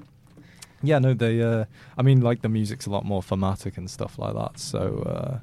yeah, 0.81 0.99
no, 0.99 1.13
they. 1.13 1.41
Uh, 1.41 1.65
I 1.97 2.01
mean, 2.01 2.21
like 2.21 2.41
the 2.41 2.49
music's 2.49 2.85
a 2.85 2.89
lot 2.89 3.05
more 3.05 3.21
thematic 3.23 3.77
and 3.77 3.89
stuff 3.89 4.17
like 4.19 4.33
that, 4.35 4.59
so 4.59 5.41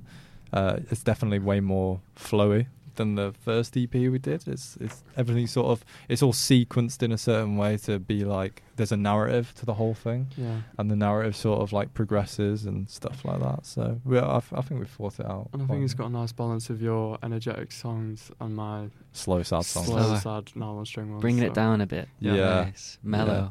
uh, 0.52 0.56
uh, 0.56 0.76
it's 0.90 1.02
definitely 1.02 1.38
way 1.38 1.60
more 1.60 2.00
flowy 2.16 2.66
than 2.96 3.14
the 3.14 3.34
first 3.44 3.76
EP 3.76 3.92
we 3.92 4.18
did. 4.18 4.48
It's 4.48 4.78
it's 4.80 5.04
everything 5.18 5.46
sort 5.46 5.66
of 5.66 5.84
it's 6.08 6.22
all 6.22 6.32
sequenced 6.32 7.02
in 7.02 7.12
a 7.12 7.18
certain 7.18 7.58
way 7.58 7.76
to 7.78 7.98
be 7.98 8.24
like 8.24 8.62
there's 8.76 8.90
a 8.92 8.96
narrative 8.96 9.52
to 9.56 9.66
the 9.66 9.74
whole 9.74 9.92
thing, 9.92 10.28
Yeah. 10.36 10.60
and 10.78 10.90
the 10.90 10.96
narrative 10.96 11.36
sort 11.36 11.60
of 11.60 11.74
like 11.74 11.92
progresses 11.92 12.64
and 12.64 12.88
stuff 12.88 13.22
like 13.24 13.40
that. 13.40 13.66
So 13.66 14.00
we, 14.04 14.18
I, 14.18 14.36
I 14.38 14.62
think 14.62 14.80
we've 14.80 14.88
thought 14.88 15.20
it 15.20 15.26
out. 15.26 15.50
And 15.52 15.62
I 15.62 15.66
think 15.66 15.84
it's 15.84 15.92
quite 15.92 16.04
got 16.04 16.10
a 16.16 16.20
nice 16.20 16.32
balance 16.32 16.70
of 16.70 16.80
your 16.80 17.18
energetic 17.22 17.70
songs 17.72 18.30
and 18.40 18.56
my 18.56 18.88
slow, 19.12 19.42
sad 19.42 19.64
songs. 19.66 19.86
slow, 19.88 20.02
Slower. 20.02 20.18
sad, 20.18 20.52
nylon 20.56 20.86
string 20.86 21.10
ones. 21.10 21.20
Bringing 21.20 21.42
so- 21.42 21.48
it 21.48 21.54
down 21.54 21.82
a 21.82 21.86
bit. 21.86 22.08
Yeah. 22.18 22.34
Nice. 22.64 22.98
Mellow. 23.02 23.32
Yeah. 23.34 23.48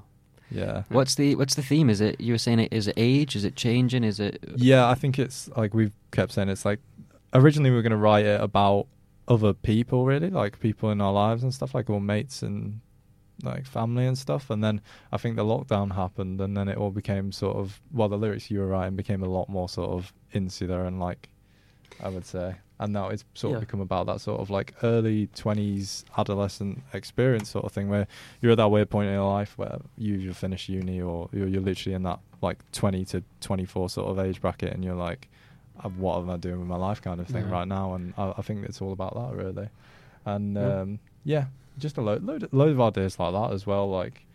What's 0.90 1.16
the 1.16 1.36
What's 1.36 1.56
the 1.56 1.64
theme? 1.64 1.90
Is 1.90 2.02
it 2.02 2.20
you 2.22 2.34
were 2.34 2.38
saying 2.38 2.60
it? 2.60 2.74
Is 2.74 2.88
it 2.88 2.96
age? 2.98 3.36
Is 3.36 3.46
it 3.46 3.56
changing? 3.56 4.04
Is 4.04 4.20
it? 4.20 4.44
Yeah, 4.56 4.88
I 4.88 4.96
think 4.96 5.20
it's 5.20 5.50
like 5.58 5.74
we've 5.74 5.94
kept 6.12 6.32
saying 6.32 6.50
it's 6.50 6.66
like 6.66 6.80
originally 7.34 7.70
we 7.70 7.76
were 7.76 7.82
going 7.82 7.92
to 7.92 7.98
write 7.98 8.26
it 8.26 8.40
about 8.42 8.88
other 9.28 9.54
people, 9.54 10.06
really, 10.06 10.30
like 10.30 10.60
people 10.60 10.92
in 10.92 11.02
our 11.02 11.12
lives 11.12 11.44
and 11.44 11.54
stuff, 11.54 11.74
like 11.74 11.90
all 11.90 12.00
mates 12.00 12.44
and 12.44 12.80
like 13.44 13.66
family 13.66 14.06
and 14.06 14.18
stuff. 14.18 14.50
And 14.50 14.64
then 14.64 14.82
I 15.12 15.18
think 15.18 15.36
the 15.36 15.44
lockdown 15.44 15.96
happened, 15.96 16.40
and 16.42 16.56
then 16.56 16.68
it 16.68 16.78
all 16.78 16.92
became 16.92 17.32
sort 17.32 17.58
of 17.58 17.82
well, 17.92 18.10
the 18.10 18.18
lyrics 18.18 18.52
you 18.52 18.60
were 18.60 18.68
writing 18.68 18.96
became 18.96 19.24
a 19.24 19.30
lot 19.30 19.50
more 19.50 19.68
sort 19.68 19.92
of 19.92 20.14
insular 20.34 20.86
and 20.86 21.00
like 21.00 21.30
I 22.04 22.10
would 22.10 22.26
say 22.26 22.56
and 22.80 22.92
now 22.94 23.08
it's 23.10 23.24
sort 23.36 23.54
of 23.56 23.62
Yeah. 23.62 23.66
become 23.66 23.80
about 23.82 24.06
that 24.08 24.20
sort 24.22 24.42
of 24.42 24.50
like 24.50 24.74
early 24.84 25.28
twenties 25.36 26.04
adolescent 26.18 26.84
experience 26.94 27.50
sort 27.50 27.64
of 27.66 27.72
thing 27.72 27.88
where 27.90 28.08
you're 28.42 28.52
at 28.52 28.58
that 28.58 28.68
weird 28.70 28.90
point 28.90 29.08
in 29.08 29.14
your 29.14 29.24
life 29.30 29.58
where 29.58 29.80
you 29.98 30.16
either 30.16 30.34
finished 30.34 30.68
uni 30.70 31.00
or 31.02 31.30
you're, 31.32 31.48
you're 31.48 31.62
literally 31.62 31.96
in 31.96 32.04
that 32.04 32.20
like 32.42 32.60
20 32.74 33.06
to 33.06 33.24
24 33.42 33.90
sort 33.90 34.10
of 34.10 34.20
age 34.20 34.42
bracket 34.42 34.74
and 34.74 34.84
you're 34.84 34.96
like 34.96 35.30
uh, 35.84 35.90
what 35.90 36.18
am 36.20 36.30
I 36.30 36.38
doing 36.38 36.60
with 36.60 36.68
my 36.68 36.76
life 36.78 37.02
kind 37.02 37.20
of 37.22 37.28
thing 37.28 37.46
Yeah. 37.46 37.52
right 37.52 37.68
now 37.68 37.94
and 37.96 38.14
I, 38.18 38.34
I 38.38 38.42
think 38.42 38.66
it's 38.66 38.82
all 38.82 38.92
about 38.92 39.14
that 39.16 39.36
really 39.42 39.70
and 40.26 40.56
Yeah. 40.56 40.82
um, 40.82 41.00
yeah 41.24 41.46
just 41.78 41.98
a 41.98 42.02
load, 42.02 42.24
load, 42.24 42.48
load 42.52 42.72
of 42.72 42.82
ideas 42.82 43.20
like 43.20 43.34
that 43.34 43.52
as 43.54 43.66
well 43.66 43.90
like 43.90 44.26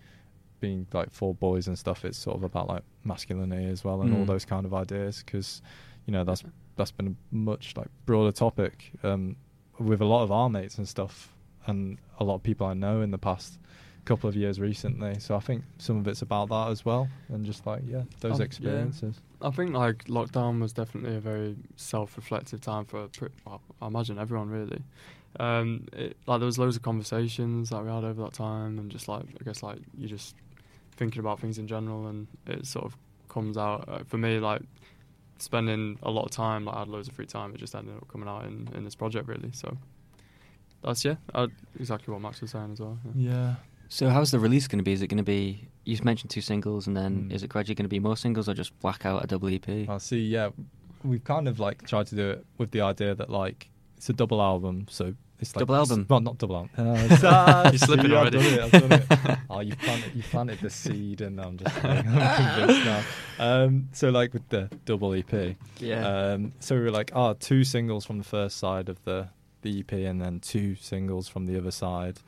being 0.60 0.86
like 0.92 1.10
four 1.10 1.34
boys 1.34 1.68
and 1.68 1.78
stuff 1.78 2.04
it's 2.04 2.18
sort 2.18 2.36
of 2.36 2.42
about 2.42 2.68
like 2.68 2.82
masculinity 3.04 3.64
as 3.66 3.82
well 3.84 4.02
and 4.02 4.12
all 4.12 4.24
Mm. 4.24 4.26
those 4.26 4.44
kind 4.44 4.66
of 4.66 4.74
ideas 4.74 5.22
because 5.24 5.62
you 6.06 6.12
know 6.12 6.22
that's 6.24 6.42
that's 6.80 6.90
been 6.90 7.08
a 7.08 7.34
much 7.34 7.74
like 7.76 7.88
broader 8.06 8.32
topic 8.32 8.92
um, 9.02 9.36
with 9.78 10.00
a 10.00 10.04
lot 10.04 10.22
of 10.22 10.32
our 10.32 10.48
mates 10.50 10.78
and 10.78 10.88
stuff 10.88 11.32
and 11.66 11.98
a 12.18 12.24
lot 12.24 12.34
of 12.36 12.42
people 12.42 12.66
I 12.66 12.74
know 12.74 13.00
in 13.02 13.10
the 13.10 13.18
past 13.18 13.58
couple 14.06 14.28
of 14.28 14.34
years 14.34 14.58
recently 14.58 15.20
so 15.20 15.36
I 15.36 15.40
think 15.40 15.62
some 15.78 15.98
of 15.98 16.08
it's 16.08 16.22
about 16.22 16.48
that 16.48 16.68
as 16.68 16.84
well 16.84 17.08
and 17.28 17.44
just 17.44 17.66
like 17.66 17.82
yeah 17.86 18.02
those 18.20 18.32
Um, 18.32 18.38
yeah. 18.40 18.44
experiences 18.46 19.20
I 19.42 19.50
think 19.50 19.72
like 19.74 20.04
lockdown 20.04 20.60
was 20.60 20.72
definitely 20.72 21.16
a 21.16 21.20
very 21.20 21.56
self-reflective 21.76 22.60
time 22.60 22.84
for 22.86 23.08
well, 23.46 23.60
I 23.80 23.86
imagine 23.86 24.18
everyone 24.18 24.48
really. 24.50 24.82
Um, 25.38 25.86
it, 25.92 26.16
like 26.26 26.40
there 26.40 26.46
was 26.46 26.58
loads 26.58 26.76
of 26.76 26.82
conversations 26.82 27.70
that 27.70 27.82
we 27.82 27.88
had 27.90 28.04
over 28.04 28.22
that 28.22 28.32
time, 28.34 28.78
and 28.78 28.90
just 28.90 29.06
like 29.08 29.24
I 29.40 29.44
guess 29.44 29.62
like 29.62 29.78
you 29.96 30.08
just 30.08 30.34
thinking 30.96 31.20
about 31.20 31.40
things 31.40 31.56
in 31.58 31.66
general, 31.66 32.08
and 32.08 32.26
it 32.46 32.66
sort 32.66 32.84
of 32.84 32.96
comes 33.28 33.56
out 33.56 33.88
uh, 33.88 34.00
for 34.06 34.18
me 34.18 34.38
like 34.40 34.62
spending 35.42 35.98
a 36.02 36.10
lot 36.10 36.24
of 36.24 36.30
time. 36.30 36.64
Like 36.64 36.76
I 36.76 36.78
had 36.80 36.88
loads 36.88 37.08
of 37.08 37.14
free 37.14 37.26
time. 37.26 37.54
It 37.54 37.58
just 37.58 37.74
ended 37.74 37.96
up 37.96 38.08
coming 38.08 38.28
out 38.28 38.44
in, 38.44 38.68
in 38.74 38.84
this 38.84 38.94
project 38.94 39.28
really. 39.28 39.50
So 39.52 39.76
that's 40.82 41.04
yeah, 41.04 41.16
uh, 41.34 41.48
exactly 41.78 42.12
what 42.12 42.22
Max 42.22 42.40
was 42.40 42.50
saying 42.52 42.72
as 42.72 42.80
well. 42.80 42.98
Yeah. 43.14 43.32
yeah 43.32 43.54
So 43.88 44.08
how's 44.08 44.30
the 44.30 44.38
release 44.38 44.66
going 44.68 44.78
to 44.78 44.84
be? 44.84 44.92
Is 44.92 45.02
it 45.02 45.08
going 45.08 45.18
to 45.18 45.22
be? 45.24 45.68
You 45.84 45.98
mentioned 46.04 46.30
two 46.30 46.40
singles, 46.40 46.86
and 46.86 46.96
then 46.96 47.28
Mm. 47.28 47.32
is 47.32 47.42
it 47.42 47.48
gradually 47.48 47.74
going 47.74 47.84
to 47.84 47.88
be 47.88 47.98
more 48.00 48.16
singles, 48.16 48.48
or 48.48 48.54
just 48.54 48.72
whack 48.82 49.04
out 49.04 49.24
a 49.24 49.26
double 49.26 49.50
E 49.50 49.56
EP? 49.56 49.88
I 49.88 49.98
see. 49.98 50.20
Yeah, 50.20 50.50
we've 51.04 51.24
kind 51.24 51.48
of 51.48 51.58
like 51.58 51.86
tried 51.86 52.06
to 52.08 52.14
do 52.14 52.30
it 52.30 52.46
with 52.58 52.70
the 52.70 52.80
idea 52.82 53.14
that 53.14 53.30
like 53.30 53.68
it's 53.96 54.08
a 54.08 54.12
double 54.12 54.40
album, 54.40 54.86
so 54.88 55.14
it's 55.40 55.54
like 55.56 55.60
Double 55.60 55.76
album? 55.76 56.06
Well, 56.08 56.20
not 56.20 56.38
double 56.38 56.56
album. 56.56 56.70
Uh, 57.22 57.70
You're 57.72 57.78
slipping 57.78 58.06
see, 58.06 58.14
I've 58.14 58.34
already. 58.34 58.38
done 58.38 58.46
it, 58.52 58.60
I've 58.60 58.88
done 58.88 58.92
it. 59.30 59.38
oh, 59.50 59.60
you 59.60 59.76
planted, 59.76 60.14
you 60.14 60.22
planted 60.22 60.60
the 60.60 60.70
seed, 60.70 61.20
and 61.20 61.40
I'm 61.40 61.56
just 61.58 61.74
like, 61.82 62.06
I'm 62.06 62.56
convinced 62.58 62.84
now. 62.84 63.02
Um, 63.38 63.88
so 63.92 64.10
like 64.10 64.32
with 64.32 64.48
the 64.48 64.70
double 64.84 65.14
EP, 65.14 65.56
Yeah. 65.78 66.06
Um, 66.06 66.52
so 66.60 66.74
we 66.76 66.82
were 66.82 66.90
like, 66.90 67.10
ah, 67.14 67.34
two 67.38 67.64
singles 67.64 68.04
from 68.04 68.18
the 68.18 68.24
first 68.24 68.58
side 68.58 68.88
of 68.88 69.02
the 69.04 69.28
the 69.62 69.80
EP, 69.80 69.92
and 69.92 70.20
then 70.20 70.40
two 70.40 70.74
singles 70.76 71.28
from 71.28 71.46
the 71.46 71.58
other 71.58 71.70
side, 71.70 72.18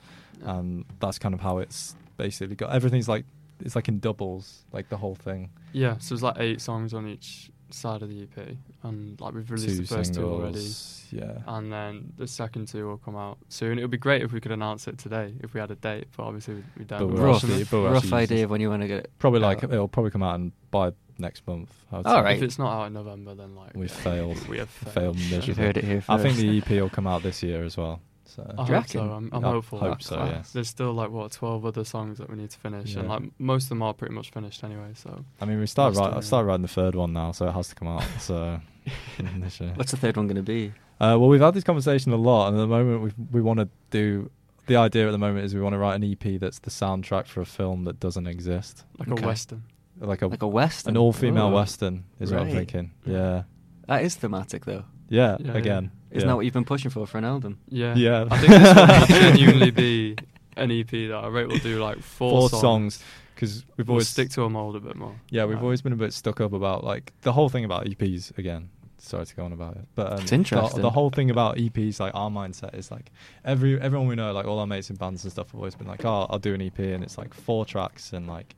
and 0.42 0.84
that's 1.00 1.18
kind 1.18 1.34
of 1.34 1.40
how 1.40 1.58
it's 1.58 1.94
basically 2.16 2.56
got. 2.56 2.72
Everything's 2.74 3.08
like 3.08 3.24
it's 3.64 3.76
like 3.76 3.88
in 3.88 4.00
doubles, 4.00 4.64
like 4.72 4.88
the 4.88 4.96
whole 4.96 5.14
thing. 5.14 5.50
Yeah, 5.72 5.96
so 5.98 6.14
it's 6.14 6.22
like 6.22 6.36
eight 6.38 6.60
songs 6.60 6.92
on 6.92 7.06
each 7.06 7.50
side 7.74 8.02
of 8.02 8.08
the 8.08 8.22
EP, 8.22 8.56
and 8.82 9.20
like 9.20 9.34
we've 9.34 9.50
released 9.50 9.76
two 9.76 9.82
the 9.82 9.86
first 9.86 10.14
two 10.14 10.24
already, 10.24 10.66
yeah. 11.10 11.38
and 11.46 11.72
then 11.72 12.12
the 12.16 12.26
second 12.26 12.68
two 12.68 12.86
will 12.86 12.98
come 12.98 13.16
out 13.16 13.38
soon. 13.48 13.78
It 13.78 13.82
would 13.82 13.90
be 13.90 13.96
great 13.98 14.22
if 14.22 14.32
we 14.32 14.40
could 14.40 14.52
announce 14.52 14.86
it 14.88 14.98
today, 14.98 15.34
if 15.40 15.54
we 15.54 15.60
had 15.60 15.70
a 15.70 15.76
date, 15.76 16.08
but 16.16 16.24
obviously 16.24 16.54
we, 16.54 16.62
we 16.78 16.84
don't. 16.84 16.98
But 17.00 17.06
We're 17.08 17.14
we're 17.14 17.26
rough, 17.26 17.34
rushing 17.44 17.50
actually- 17.60 17.82
but 17.82 17.90
rough 17.92 18.12
idea 18.12 18.44
of 18.44 18.50
when 18.50 18.60
you 18.60 18.70
want 18.70 18.82
to 18.82 18.88
get 18.88 18.98
it. 19.04 19.10
Probably 19.18 19.40
like 19.40 19.62
it'll 19.62 19.88
probably 19.88 20.10
come 20.10 20.22
out 20.22 20.36
in, 20.36 20.52
by 20.70 20.92
next 21.18 21.46
month. 21.46 21.72
I 21.92 21.98
would 21.98 22.06
All 22.06 22.14
say. 22.16 22.22
right. 22.22 22.36
If 22.36 22.42
it's 22.42 22.58
not 22.58 22.72
out 22.82 22.86
in 22.86 22.92
November, 22.94 23.34
then 23.34 23.54
like 23.54 23.72
We've 23.74 23.88
yeah, 23.90 23.96
failed. 23.96 24.48
We 24.48 24.58
have 24.58 24.70
Failed 24.70 24.94
failed. 24.94 25.16
miserably. 25.16 25.46
You've 25.48 25.56
heard 25.58 25.76
it 25.76 25.84
here 25.84 26.02
I 26.08 26.18
think 26.18 26.36
the 26.36 26.58
EP 26.58 26.68
will 26.70 26.88
come 26.90 27.06
out 27.06 27.22
this 27.22 27.42
year 27.42 27.62
as 27.64 27.76
well. 27.76 28.00
So 28.34 28.54
I 28.58 28.64
hope 28.64 28.86
so. 28.88 29.02
I'm, 29.02 29.28
I'm 29.32 29.44
I 29.44 29.48
hopeful. 29.48 29.78
hope 29.78 30.02
so, 30.02 30.16
yeah. 30.16 30.42
There's 30.52 30.68
still 30.68 30.92
like 30.94 31.10
what 31.10 31.32
12 31.32 31.66
other 31.66 31.84
songs 31.84 32.18
that 32.18 32.30
we 32.30 32.36
need 32.36 32.50
to 32.50 32.58
finish, 32.58 32.94
and 32.96 33.08
like 33.08 33.22
most 33.38 33.64
of 33.64 33.68
them 33.70 33.82
are 33.82 33.92
pretty 33.92 34.14
much 34.14 34.30
finished 34.30 34.64
anyway. 34.64 34.92
So 34.94 35.24
I 35.40 35.44
mean, 35.44 35.58
we 35.60 35.66
start 35.66 35.94
Last 35.94 36.00
write, 36.00 36.10
I 36.10 36.12
time, 36.14 36.22
started 36.22 36.46
writing 36.46 36.62
the 36.62 36.68
third 36.68 36.94
one 36.94 37.12
now, 37.12 37.32
so 37.32 37.46
it 37.48 37.52
has 37.52 37.68
to 37.68 37.74
come 37.74 37.88
out. 37.88 38.04
So. 38.20 38.60
What's 39.76 39.90
the 39.92 39.96
third 39.96 40.16
one 40.16 40.26
going 40.26 40.36
to 40.36 40.42
be? 40.42 40.72
Uh, 41.00 41.16
well, 41.18 41.28
we've 41.28 41.40
had 41.40 41.54
this 41.54 41.64
conversation 41.64 42.12
a 42.12 42.16
lot, 42.16 42.48
and 42.48 42.56
at 42.56 42.60
the 42.60 42.66
moment 42.66 43.02
we 43.02 43.10
we 43.32 43.42
want 43.42 43.60
to 43.60 43.68
do. 43.90 44.30
The 44.66 44.76
idea 44.76 45.08
at 45.08 45.10
the 45.10 45.18
moment 45.18 45.44
is 45.44 45.54
we 45.56 45.60
want 45.60 45.72
to 45.72 45.78
write 45.78 45.96
an 46.00 46.04
EP 46.04 46.40
that's 46.40 46.60
the 46.60 46.70
soundtrack 46.70 47.26
for 47.26 47.40
a 47.40 47.44
film 47.46 47.82
that 47.84 47.98
doesn't 47.98 48.28
exist, 48.28 48.84
like 48.98 49.08
Okay. 49.10 49.22
a 49.22 49.26
western. 49.26 49.64
like 49.98 50.22
a 50.22 50.28
Like 50.28 50.42
a 50.42 50.46
western. 50.48 50.92
an 50.94 50.96
all-female 50.98 51.48
Ooh. 51.50 51.54
western 51.54 52.04
is 52.20 52.30
what 52.32 52.42
I'm 52.42 52.50
thinking. 52.50 52.92
Yeah, 53.04 53.42
That 53.88 54.04
is 54.04 54.14
thematic, 54.14 54.64
though. 54.64 54.84
yeah. 55.08 55.36
Yeah, 55.40 55.54
again, 55.54 55.90
Isn't 56.12 56.20
yeah. 56.20 56.32
that 56.32 56.36
what 56.36 56.44
you've 56.44 56.54
been 56.54 56.64
pushing 56.64 56.90
for 56.90 57.06
for 57.06 57.18
an 57.18 57.24
album? 57.24 57.58
Yeah. 57.68 57.94
Yeah. 57.94 58.26
I 58.30 58.38
think 58.38 58.52
this 58.52 58.74
will 58.76 59.06
genuinely 59.20 59.70
be 59.70 60.16
an 60.56 60.70
EP 60.70 60.90
that 60.90 61.20
I 61.22 61.26
rate 61.28 61.48
will 61.48 61.58
do 61.58 61.82
like 61.82 61.98
four, 62.02 62.40
four 62.42 62.48
songs. 62.50 62.60
songs? 62.96 63.04
Because 63.34 63.64
we've 63.76 63.88
We'll 63.88 63.94
always 63.94 64.08
stick 64.08 64.30
to 64.30 64.44
a 64.44 64.50
mold 64.50 64.76
a 64.76 64.80
bit 64.80 64.94
more. 64.94 65.14
Yeah, 65.30 65.46
we've 65.46 65.56
Um, 65.58 65.64
always 65.64 65.80
been 65.82 65.92
a 65.92 65.96
bit 65.96 66.12
stuck 66.12 66.40
up 66.40 66.52
about 66.52 66.84
like 66.84 67.12
the 67.22 67.32
whole 67.32 67.48
thing 67.48 67.64
about 67.64 67.86
EPs 67.86 68.36
again. 68.38 68.68
Sorry 68.98 69.26
to 69.26 69.34
go 69.34 69.44
on 69.44 69.52
about 69.52 69.74
it, 69.76 69.84
but 69.96 70.12
um, 70.12 70.20
It's 70.20 70.30
interesting. 70.30 70.80
The, 70.80 70.90
whole 70.90 71.10
thing 71.10 71.28
about 71.30 71.56
EPs, 71.56 71.98
like 71.98 72.14
our 72.14 72.30
mindset 72.30 72.76
is 72.76 72.88
like 72.92 73.10
every 73.44 73.80
everyone 73.80 74.06
we 74.06 74.14
know, 74.14 74.32
like 74.32 74.46
all 74.46 74.60
our 74.60 74.66
mates 74.66 74.90
in 74.90 74.96
bands 74.96 75.24
and 75.24 75.32
stuff, 75.32 75.48
have 75.50 75.56
always 75.58 75.74
been 75.74 75.88
like, 75.88 76.04
oh, 76.04 76.26
I'll 76.30 76.38
do 76.38 76.54
an 76.54 76.62
EP, 76.62 76.78
and 76.78 77.02
it's 77.02 77.18
like 77.18 77.34
four 77.34 77.64
tracks, 77.64 78.12
and 78.12 78.28
like, 78.28 78.54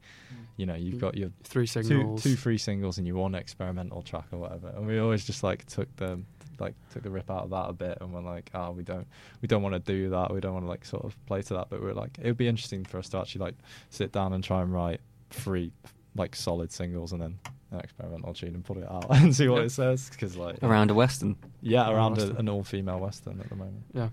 you 0.59 0.67
know, 0.67 0.75
you've 0.75 1.01
got 1.01 1.17
your 1.17 1.31
Three 1.45 1.67
two 1.67 1.83
singles. 1.83 2.23
two 2.23 2.37
free 2.37 2.59
singles 2.59 2.99
and 2.99 3.07
your 3.07 3.17
one 3.17 3.35
experimental 3.35 4.03
track 4.03 4.27
or 4.33 4.39
whatever. 4.39 4.69
And 4.77 4.87
we 4.87 4.99
always 4.99 5.25
just 5.25 5.43
like 5.43 5.65
took 5.65 5.89
the 5.97 6.21
like 6.61 6.75
took 6.93 7.03
the 7.03 7.11
rip 7.11 7.31
out 7.31 7.45
of 7.45 7.51
that 7.51 7.69
a 7.71 7.73
bit, 7.73 7.99
and 8.01 8.13
we're 8.13 8.21
like, 8.23 8.51
oh, 8.55 8.71
we 8.73 8.83
don't 8.83 9.07
we 9.43 9.49
don't 9.49 9.63
want 9.63 9.75
to 9.75 9.79
do 9.81 10.11
that. 10.11 10.33
We 10.33 10.41
don't 10.41 10.53
want 10.55 10.65
to 10.65 10.69
like 10.71 10.85
sort 10.85 11.05
of 11.05 11.17
play 11.27 11.43
to 11.43 11.55
that. 11.55 11.69
But 11.71 11.83
we're 11.83 11.93
like, 11.95 12.19
it 12.19 12.27
would 12.27 12.37
be 12.37 12.49
interesting 12.49 12.85
for 12.85 12.99
us 12.99 13.09
to 13.11 13.19
actually 13.19 13.43
like 13.47 13.55
sit 13.91 14.13
down 14.13 14.33
and 14.33 14.43
try 14.45 14.63
and 14.63 14.73
write 14.73 15.01
three 15.31 15.73
like 16.17 16.37
solid 16.37 16.71
singles 16.71 17.13
and 17.13 17.21
then 17.21 17.39
an 17.73 17.81
experimental 17.81 18.33
tune 18.35 18.55
and 18.55 18.65
put 18.65 18.77
it 18.77 18.89
out 18.89 19.07
and 19.11 19.35
see 19.35 19.49
what 19.49 19.59
Yeah. 19.61 19.65
it 19.65 19.71
says. 19.71 20.09
Because 20.11 20.37
like 20.37 20.63
Around 20.63 20.91
a 20.91 20.95
western. 20.95 21.37
yeah, 21.61 21.91
Around 21.91 22.19
around 22.19 22.31
a, 22.37 22.39
an 22.39 22.49
all 22.49 22.63
female 22.63 23.01
western 23.01 23.41
at 23.41 23.49
the 23.49 23.57
moment. 23.57 23.83
Yeah. 23.93 24.09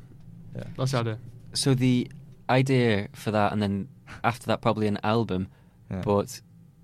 Yeah. 0.55 0.63
That's 0.77 0.91
the 0.91 0.97
idea. 0.99 1.19
So 1.53 1.73
the 1.75 2.09
idea 2.49 3.07
for 3.13 3.31
that, 3.31 3.53
and 3.53 3.61
then 3.61 3.87
after 4.23 4.47
that, 4.47 4.61
probably 4.61 4.87
an 4.87 4.99
album. 5.03 5.47
Yeah. 5.91 6.01
But 6.03 6.41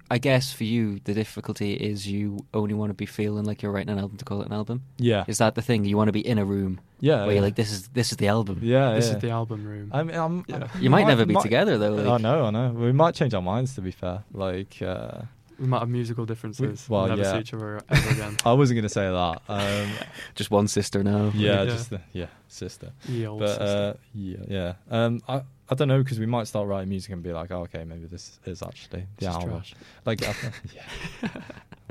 I 0.10 0.18
guess 0.20 0.54
for 0.54 0.64
you, 0.64 1.00
the 1.04 1.14
difficulty 1.14 1.74
is 1.74 2.08
you 2.08 2.46
only 2.54 2.74
want 2.74 2.92
to 2.92 2.94
be 2.94 3.06
feeling 3.06 3.44
like 3.44 3.62
you're 3.62 3.72
writing 3.72 3.90
an 3.90 4.00
album 4.00 4.18
to 4.18 4.26
call 4.26 4.42
it 4.42 4.48
an 4.48 4.54
album. 4.54 4.84
yeah, 4.98 5.26
Is 5.28 5.40
that 5.40 5.56
the 5.56 5.62
thing? 5.62 5.84
You 5.84 5.98
want 5.98 6.08
to 6.08 6.14
be 6.14 6.26
in 6.26 6.38
a 6.38 6.46
room 6.46 6.80
yeah, 7.00 7.18
where 7.18 7.28
yeah. 7.28 7.32
you're 7.34 7.42
like, 7.42 7.56
this 7.56 7.72
is 7.72 7.88
this 7.90 8.12
is 8.12 8.18
the 8.18 8.28
album. 8.28 8.60
yeah, 8.62 8.94
This 8.94 9.08
yeah. 9.10 9.16
is 9.16 9.22
the 9.22 9.30
album 9.32 9.66
room. 9.66 9.92
I 9.94 10.04
mean, 10.04 10.16
I'm, 10.16 10.46
Yeah. 10.48 10.68
You 10.80 10.90
might 10.90 11.08
never 11.08 11.26
be 11.26 11.36
together 11.36 11.78
though. 11.78 12.14
I 12.14 12.18
know, 12.18 12.46
I 12.46 12.50
know. 12.52 12.72
We 12.72 12.92
might 12.94 13.16
change 13.16 13.34
our 13.34 13.42
minds. 13.42 13.76
To 13.76 13.82
be 13.82 13.92
fair, 13.92 14.24
like 14.34 14.82
uh, 14.82 15.22
we 15.60 15.68
might 15.68 15.80
have 15.80 15.90
musical 15.90 16.26
differences. 16.26 16.88
well, 16.90 17.02
we'll 17.02 17.10
never 17.18 17.22
yeah. 17.24 17.34
see 17.34 17.40
each 17.40 17.54
other 17.54 17.82
ever 17.90 18.10
again. 18.10 18.38
I 18.46 18.54
wasn't 18.54 18.78
gonna 18.78 18.90
say 18.90 19.10
that. 19.10 19.42
Um, 19.50 19.92
just 20.36 20.52
one 20.52 20.68
sister 20.68 21.04
now. 21.04 21.32
yeah, 21.34 21.64
Yeah. 21.64 21.66
just 21.66 21.90
the, 21.90 22.02
yeah, 22.14 22.28
sister. 22.48 22.92
Ye 23.08 23.26
old 23.26 23.40
But 23.40 23.48
sister. 23.50 23.64
uh, 23.64 23.94
yeah, 24.14 24.38
yeah. 24.48 24.74
Um, 24.90 25.22
I 25.28 25.42
I 25.70 25.76
don't 25.76 25.88
know 25.90 26.02
because 26.04 26.20
we 26.20 26.26
might 26.26 26.48
start 26.48 26.68
writing 26.68 26.90
music 26.90 27.12
and 27.12 27.22
be 27.22 27.34
like, 27.34 27.52
oh, 27.52 27.62
okay, 27.64 27.84
maybe 27.84 28.06
this 28.06 28.40
is 28.46 28.62
actually 28.62 29.02
the 29.02 29.26
This 29.26 29.36
album. 29.36 29.50
trash. 29.50 29.74
Like, 30.06 30.22
yeah. 30.74 31.30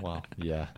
wow, 0.01 0.23
yeah. 0.39 0.69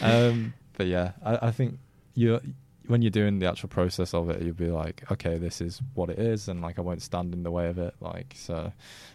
Um, 0.00 0.54
but 0.76 0.86
yeah, 0.86 1.12
I, 1.24 1.48
I 1.48 1.50
think 1.50 1.78
you 2.14 2.40
when 2.86 3.02
you're 3.02 3.10
doing 3.10 3.38
the 3.38 3.46
actual 3.48 3.68
process 3.68 4.12
of 4.14 4.28
it, 4.30 4.42
you'll 4.42 4.54
be 4.54 4.70
like, 4.70 5.10
okay, 5.10 5.38
this 5.38 5.60
is 5.60 5.80
what 5.94 6.10
it 6.10 6.18
is, 6.18 6.48
and 6.48 6.60
like 6.60 6.78
I 6.78 6.82
won't 6.82 7.02
stand 7.02 7.32
in 7.34 7.42
the 7.42 7.50
way 7.50 7.68
of 7.68 7.78
it. 7.78 7.94
Like, 8.00 8.34
so 8.36 8.72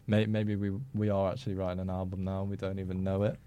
may, 0.08 0.26
maybe 0.26 0.56
we 0.56 0.72
we 0.94 1.10
are 1.10 1.32
actually 1.32 1.56
writing 1.56 1.80
an 1.80 1.90
album 1.90 2.24
now. 2.24 2.44
We 2.44 2.58
don't 2.58 2.80
even 2.80 3.04
know 3.04 3.24
it, 3.24 3.38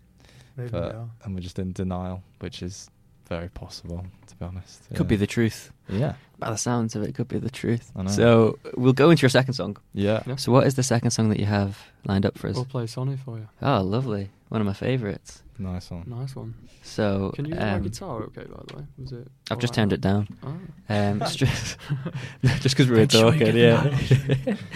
Maybe 0.57 0.71
but, 0.71 0.95
and 1.25 1.35
we're 1.35 1.41
just 1.41 1.59
in 1.59 1.73
denial, 1.73 2.23
which 2.41 2.63
is 2.63 2.89
very 3.29 3.49
possible, 3.49 4.05
to 4.27 4.37
be 4.37 4.45
honest. 4.45 4.83
Could 4.95 5.09
be 5.09 5.17
the 5.17 5.27
truth. 5.27 5.73
yeah, 5.89 6.15
By 6.39 6.51
the 6.51 6.57
sounds 6.57 6.95
of 6.95 7.03
it, 7.03 7.09
it 7.11 7.15
could 7.15 7.29
be 7.29 7.39
the 7.39 7.49
truth. 7.51 7.91
I 7.97 8.03
know. 8.03 8.11
So 8.11 8.59
we'll 8.77 8.93
go 8.93 9.09
into 9.11 9.23
your 9.23 9.31
second 9.31 9.55
song. 9.55 9.77
yeah. 9.95 10.23
Yeah. 10.27 10.37
So 10.37 10.53
what 10.53 10.67
is 10.67 10.75
the 10.75 10.83
second 10.83 11.13
song 11.13 11.31
that 11.31 11.39
you 11.41 11.47
have 11.47 11.79
lined 12.05 12.27
up 12.27 12.37
for 12.37 12.49
us? 12.49 12.57
We'll 12.57 12.65
play 12.67 12.87
Sunny 12.87 13.17
for 13.17 13.39
you. 13.39 13.49
Oh, 13.63 13.81
lovely. 13.81 14.29
One 14.53 14.61
of 14.61 14.67
my 14.67 14.75
favourites. 14.75 15.43
Nice 15.59 15.91
one. 15.91 16.05
Nice 16.07 16.37
one. 16.37 16.53
So 16.83 17.33
Can 17.35 17.47
you 17.47 17.55
hear 17.55 17.65
my 17.65 17.73
um, 17.73 17.83
guitar 17.85 18.23
okay, 18.25 18.43
by 18.43 18.61
the 18.69 18.77
way? 18.77 18.83
Was 18.99 19.13
it? 19.13 19.27
I've 19.51 19.59
just 19.59 19.73
alright? 19.73 19.91
turned 19.91 19.93
it 19.95 20.03
down. 20.03 20.29
Oh. 20.43 20.95
Um, 20.95 21.21
just 21.33 21.79
just 22.43 22.77
because 22.77 22.87
we 22.87 22.91
were 22.91 23.01
Make 23.01 23.13
sure 23.13 23.33
talking, 23.33 23.57
yeah. 23.57 23.97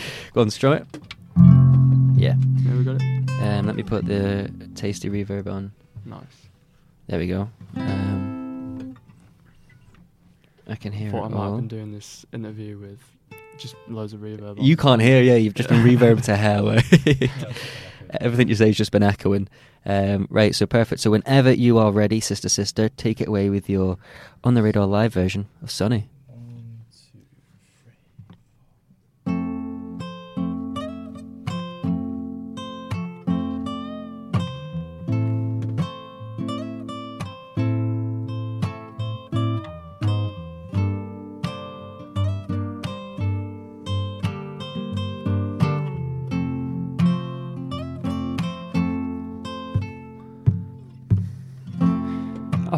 Go 0.32 0.40
on, 0.40 0.48
strum 0.48 0.73
it. 0.73 0.86
Yeah. 2.19 2.36
Yeah, 2.65 2.74
we 2.74 2.85
got 2.85 3.03
it. 3.03 3.43
Um, 3.43 3.66
let 3.66 3.77
me 3.77 3.82
put 3.82 4.07
the 4.07 4.51
tasty 4.74 5.11
reverb 5.11 5.47
on. 5.47 5.73
Nice. 6.07 6.23
There 7.09 7.19
we 7.19 7.27
go. 7.27 7.51
Um, 7.77 8.97
I 10.66 10.77
can 10.77 10.90
hear 10.90 11.11
Thought 11.11 11.24
I 11.24 11.27
it 11.27 11.31
might 11.32 11.44
have 11.44 11.57
been 11.57 11.69
doing 11.69 11.93
this 11.93 12.24
interview 12.32 12.78
with 12.78 13.01
just 13.59 13.74
loads 13.89 14.15
of 14.15 14.20
reverb. 14.20 14.57
You 14.59 14.78
can't 14.78 15.03
hear, 15.03 15.23
yeah. 15.23 15.35
You've 15.35 15.53
just 15.53 15.69
been 15.69 15.85
reverb 15.85 16.23
to 16.23 16.36
hell. 16.36 16.78
Everything 18.20 18.48
you 18.48 18.54
say 18.54 18.66
has 18.66 18.76
just 18.76 18.92
been 18.92 19.02
echoing. 19.02 19.48
Um, 19.84 20.26
right, 20.30 20.54
so 20.54 20.66
perfect. 20.66 21.00
So 21.00 21.10
whenever 21.10 21.52
you 21.52 21.78
are 21.78 21.92
ready, 21.92 22.20
sister, 22.20 22.48
sister, 22.48 22.88
take 22.88 23.20
it 23.20 23.28
away 23.28 23.50
with 23.50 23.68
your 23.68 23.98
on 24.42 24.54
the 24.54 24.62
radar 24.62 24.86
live 24.86 25.12
version 25.12 25.46
of 25.62 25.70
Sunny. 25.70 26.08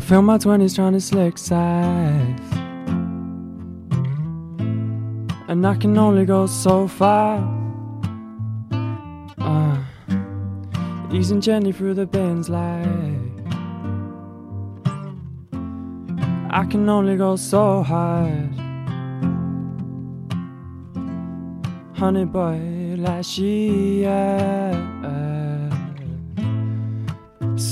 Feel 0.09 0.22
my 0.22 0.39
20s 0.39 0.74
trying 0.74 0.94
to 0.94 1.01
slick 1.02 1.36
size. 1.36 2.40
And 5.48 5.66
I 5.66 5.74
can 5.74 5.98
only 5.98 6.24
go 6.24 6.47
so 6.47 6.89
far. 6.89 7.36
Uh, 9.39 9.76
easing 11.12 11.43
gently 11.43 11.72
through 11.72 11.93
the 11.93 12.06
bends 12.06 12.48
like. 12.48 12.86
I 16.51 16.64
can 16.70 16.89
only 16.89 17.18
go 17.18 17.36
so 17.36 17.82
hard. 17.82 18.55
Honey 21.98 22.24
boy, 22.24 22.97
last 22.97 23.36
year. 23.36 24.89
Sunny 25.02 25.27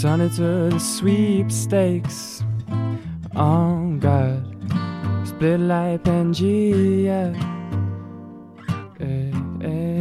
to 0.02 0.28
the 0.28 0.78
sweepstakes. 0.78 2.44
Oh 3.34 3.96
God, 3.98 4.44
split 5.24 5.58
like 5.58 6.04
Pangea. 6.04 7.34
Eh, 9.00 9.32
eh. 9.64 9.96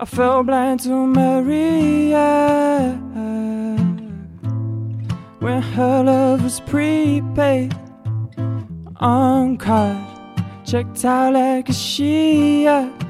I 0.00 0.04
fell 0.06 0.42
blind 0.42 0.80
to 0.80 1.06
Maria 1.06 2.98
when 5.40 5.60
her 5.60 6.04
love 6.04 6.42
was 6.42 6.60
prepaid. 6.60 7.74
On 8.96 9.58
card, 9.58 9.98
checked 10.64 11.04
out 11.04 11.34
like 11.34 11.68
a 11.68 11.72
Shia. 11.72 13.07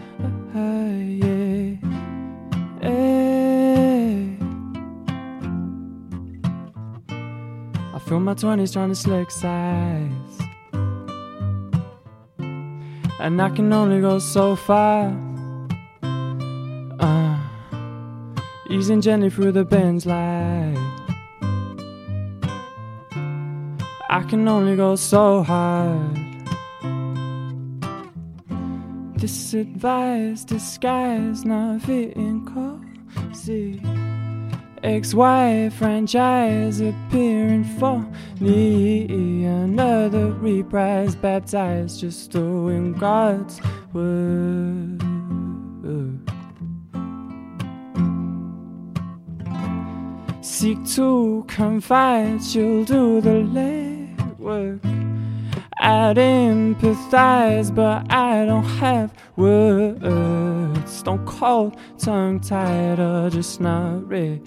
I 8.18 8.20
my 8.20 8.34
20s 8.34 8.72
trying 8.72 8.88
to 8.88 8.96
slick 8.96 9.30
size. 9.30 10.38
And 13.20 13.40
I 13.40 13.48
can 13.50 13.72
only 13.72 14.00
go 14.00 14.18
so 14.18 14.56
far. 14.56 15.16
Uh, 16.98 17.38
easing 18.70 19.00
gently 19.00 19.30
through 19.30 19.52
the 19.52 19.64
bends 19.64 20.04
like. 20.04 20.76
I 24.10 24.24
can 24.28 24.48
only 24.48 24.74
go 24.74 24.96
so 24.96 25.44
hard. 25.44 26.18
This 29.14 29.54
advice 29.54 30.42
disguise 30.42 31.44
not 31.44 31.82
fitting 31.82 32.44
cozy. 32.52 33.80
Ex-wife 34.82 35.74
franchise 35.74 36.80
appearing 36.80 37.64
for 37.64 38.06
me. 38.40 39.44
Another 39.44 40.32
reprise 40.32 41.14
baptized, 41.14 42.00
just 42.00 42.30
doing 42.30 42.92
God's 42.92 43.60
work. 43.92 44.98
Seek 50.42 50.84
to 50.94 51.44
confide, 51.48 52.42
she'll 52.42 52.84
do 52.84 53.20
the 53.20 53.44
legwork. 54.38 55.07
I'd 55.80 56.16
empathize, 56.16 57.72
but 57.72 58.10
I 58.12 58.44
don't 58.44 58.64
have 58.64 59.12
words. 59.36 60.90
Stone 60.90 61.24
cold, 61.24 61.76
tongue 61.98 62.40
tied, 62.40 62.98
or 62.98 63.30
just 63.30 63.60
not 63.60 64.08
ready. 64.08 64.42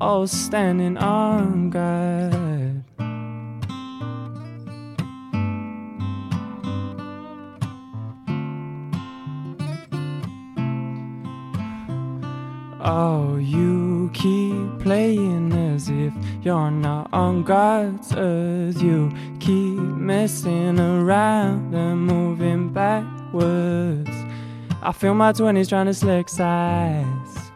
All 0.00 0.26
standing 0.26 0.96
on 0.96 1.70
guard. 1.70 2.82
Oh, 12.86 13.36
you 13.36 13.93
keep 14.10 14.80
playing 14.80 15.52
as 15.52 15.88
if 15.88 16.12
you're 16.42 16.70
not 16.70 17.08
on 17.12 17.42
God's 17.42 18.12
earth. 18.16 18.82
You 18.82 19.12
keep 19.40 19.78
messing 19.78 20.78
around 20.78 21.74
and 21.74 22.06
moving 22.06 22.72
backwards. 22.72 24.10
I 24.82 24.92
feel 24.92 25.14
my 25.14 25.32
20s 25.32 25.68
trying 25.68 25.86
to 25.86 25.94
slick 25.94 26.28
size. 26.28 27.50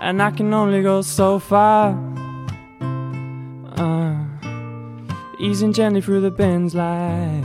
And 0.00 0.22
I 0.22 0.30
can 0.30 0.52
only 0.54 0.82
go 0.82 1.02
so 1.02 1.38
far. 1.38 1.90
Uh, 3.76 4.24
easing 5.38 5.72
gently 5.72 6.00
through 6.00 6.20
the 6.20 6.30
bends 6.30 6.74
like. 6.74 7.44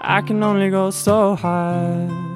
I 0.00 0.22
can 0.22 0.42
only 0.42 0.70
go 0.70 0.90
so 0.90 1.34
high. 1.34 2.27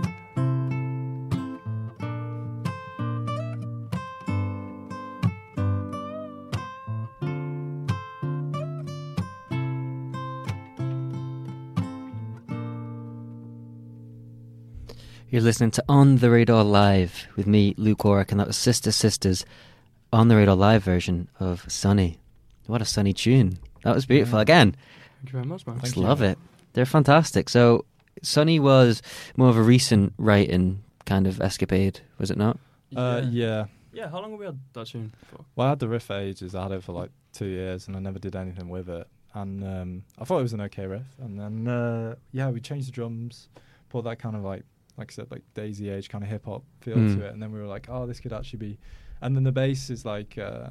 You're 15.33 15.41
listening 15.41 15.71
to 15.71 15.85
On 15.89 16.17
the 16.17 16.29
Radar 16.31 16.63
Live 16.63 17.27
with 17.37 17.47
me, 17.47 17.75
Luke 17.79 18.05
Warwick, 18.05 18.33
and 18.33 18.39
that 18.39 18.47
was 18.47 18.59
Sister 18.59 18.93
Sisters 18.93 19.47
on 20.13 20.29
the 20.29 20.37
Radar 20.37 20.55
Live 20.55 20.83
version 20.85 21.27
of 21.41 21.65
Sunny. 21.73 22.19
What 22.67 22.83
a 22.83 22.85
sunny 22.85 23.15
tune. 23.15 23.59
That 23.83 23.95
was 23.95 24.05
beautiful. 24.05 24.39
Yeah. 24.39 24.43
Again, 24.43 24.77
Thank 25.21 25.29
you 25.29 25.33
very 25.33 25.47
much, 25.47 25.67
man. 25.67 25.81
just 25.81 25.97
love 25.97 26.21
it. 26.21 26.37
They're 26.75 26.85
fantastic. 26.85 27.49
So, 27.49 27.87
Sunny 28.23 28.61
was 28.61 29.01
more 29.39 29.49
of 29.49 29.57
a 29.57 29.63
recent 29.63 30.13
writing 30.19 30.83
kind 31.07 31.27
of 31.27 31.41
escapade, 31.41 32.01
was 32.19 32.31
it 32.31 32.37
not? 32.37 32.59
Uh, 32.95 33.23
yeah. 33.31 33.65
Yeah, 33.95 34.11
how 34.11 34.21
long 34.21 34.33
have 34.33 34.39
we 34.41 34.45
had 34.45 34.59
that 34.75 34.89
tune 34.89 35.15
for? 35.31 35.47
Well, 35.57 35.69
I 35.69 35.71
had 35.71 35.79
the 35.79 35.89
riff 35.89 36.11
ages. 36.11 36.55
I 36.55 36.65
had 36.65 36.73
it 36.73 36.83
for 36.83 36.93
like 36.93 37.09
two 37.33 37.47
years, 37.47 37.89
and 37.89 37.97
I 37.97 38.01
never 38.01 38.19
did 38.19 38.37
anything 38.37 38.69
with 38.69 38.91
it. 38.91 39.09
And 39.33 39.65
um, 39.65 40.05
I 40.19 40.25
thought 40.27 40.41
it 40.41 40.43
was 40.43 40.53
an 40.53 40.61
okay 40.61 40.85
riff. 40.87 41.07
And 41.23 41.41
then, 41.41 41.67
uh, 41.69 42.17
yeah, 42.33 42.51
we 42.51 42.61
changed 42.61 42.89
the 42.89 42.93
drums, 42.93 43.49
put 43.89 44.05
that 44.05 44.19
kind 44.19 44.37
of 44.37 44.43
like, 44.43 44.65
like 44.97 45.11
I 45.11 45.15
said, 45.15 45.31
like 45.31 45.43
D.A.I.S.Y. 45.55 45.89
Age 45.89 46.09
kind 46.09 46.23
of 46.25 46.31
hip 46.31 46.45
hop 46.45 46.63
feel 46.81 46.99
Mm. 46.99 47.15
to 47.17 47.25
it. 47.27 47.33
And 47.33 47.43
then 47.43 47.53
we 47.53 47.59
were 47.61 47.67
like, 47.67 47.89
oh, 47.89 48.07
this 48.07 48.21
could 48.21 48.33
actually 48.33 48.59
be. 48.59 48.79
And 49.21 49.35
then 49.37 49.45
the 49.45 49.53
bass 49.53 49.89
is 49.91 50.05
like, 50.05 50.37
uh, 50.39 50.69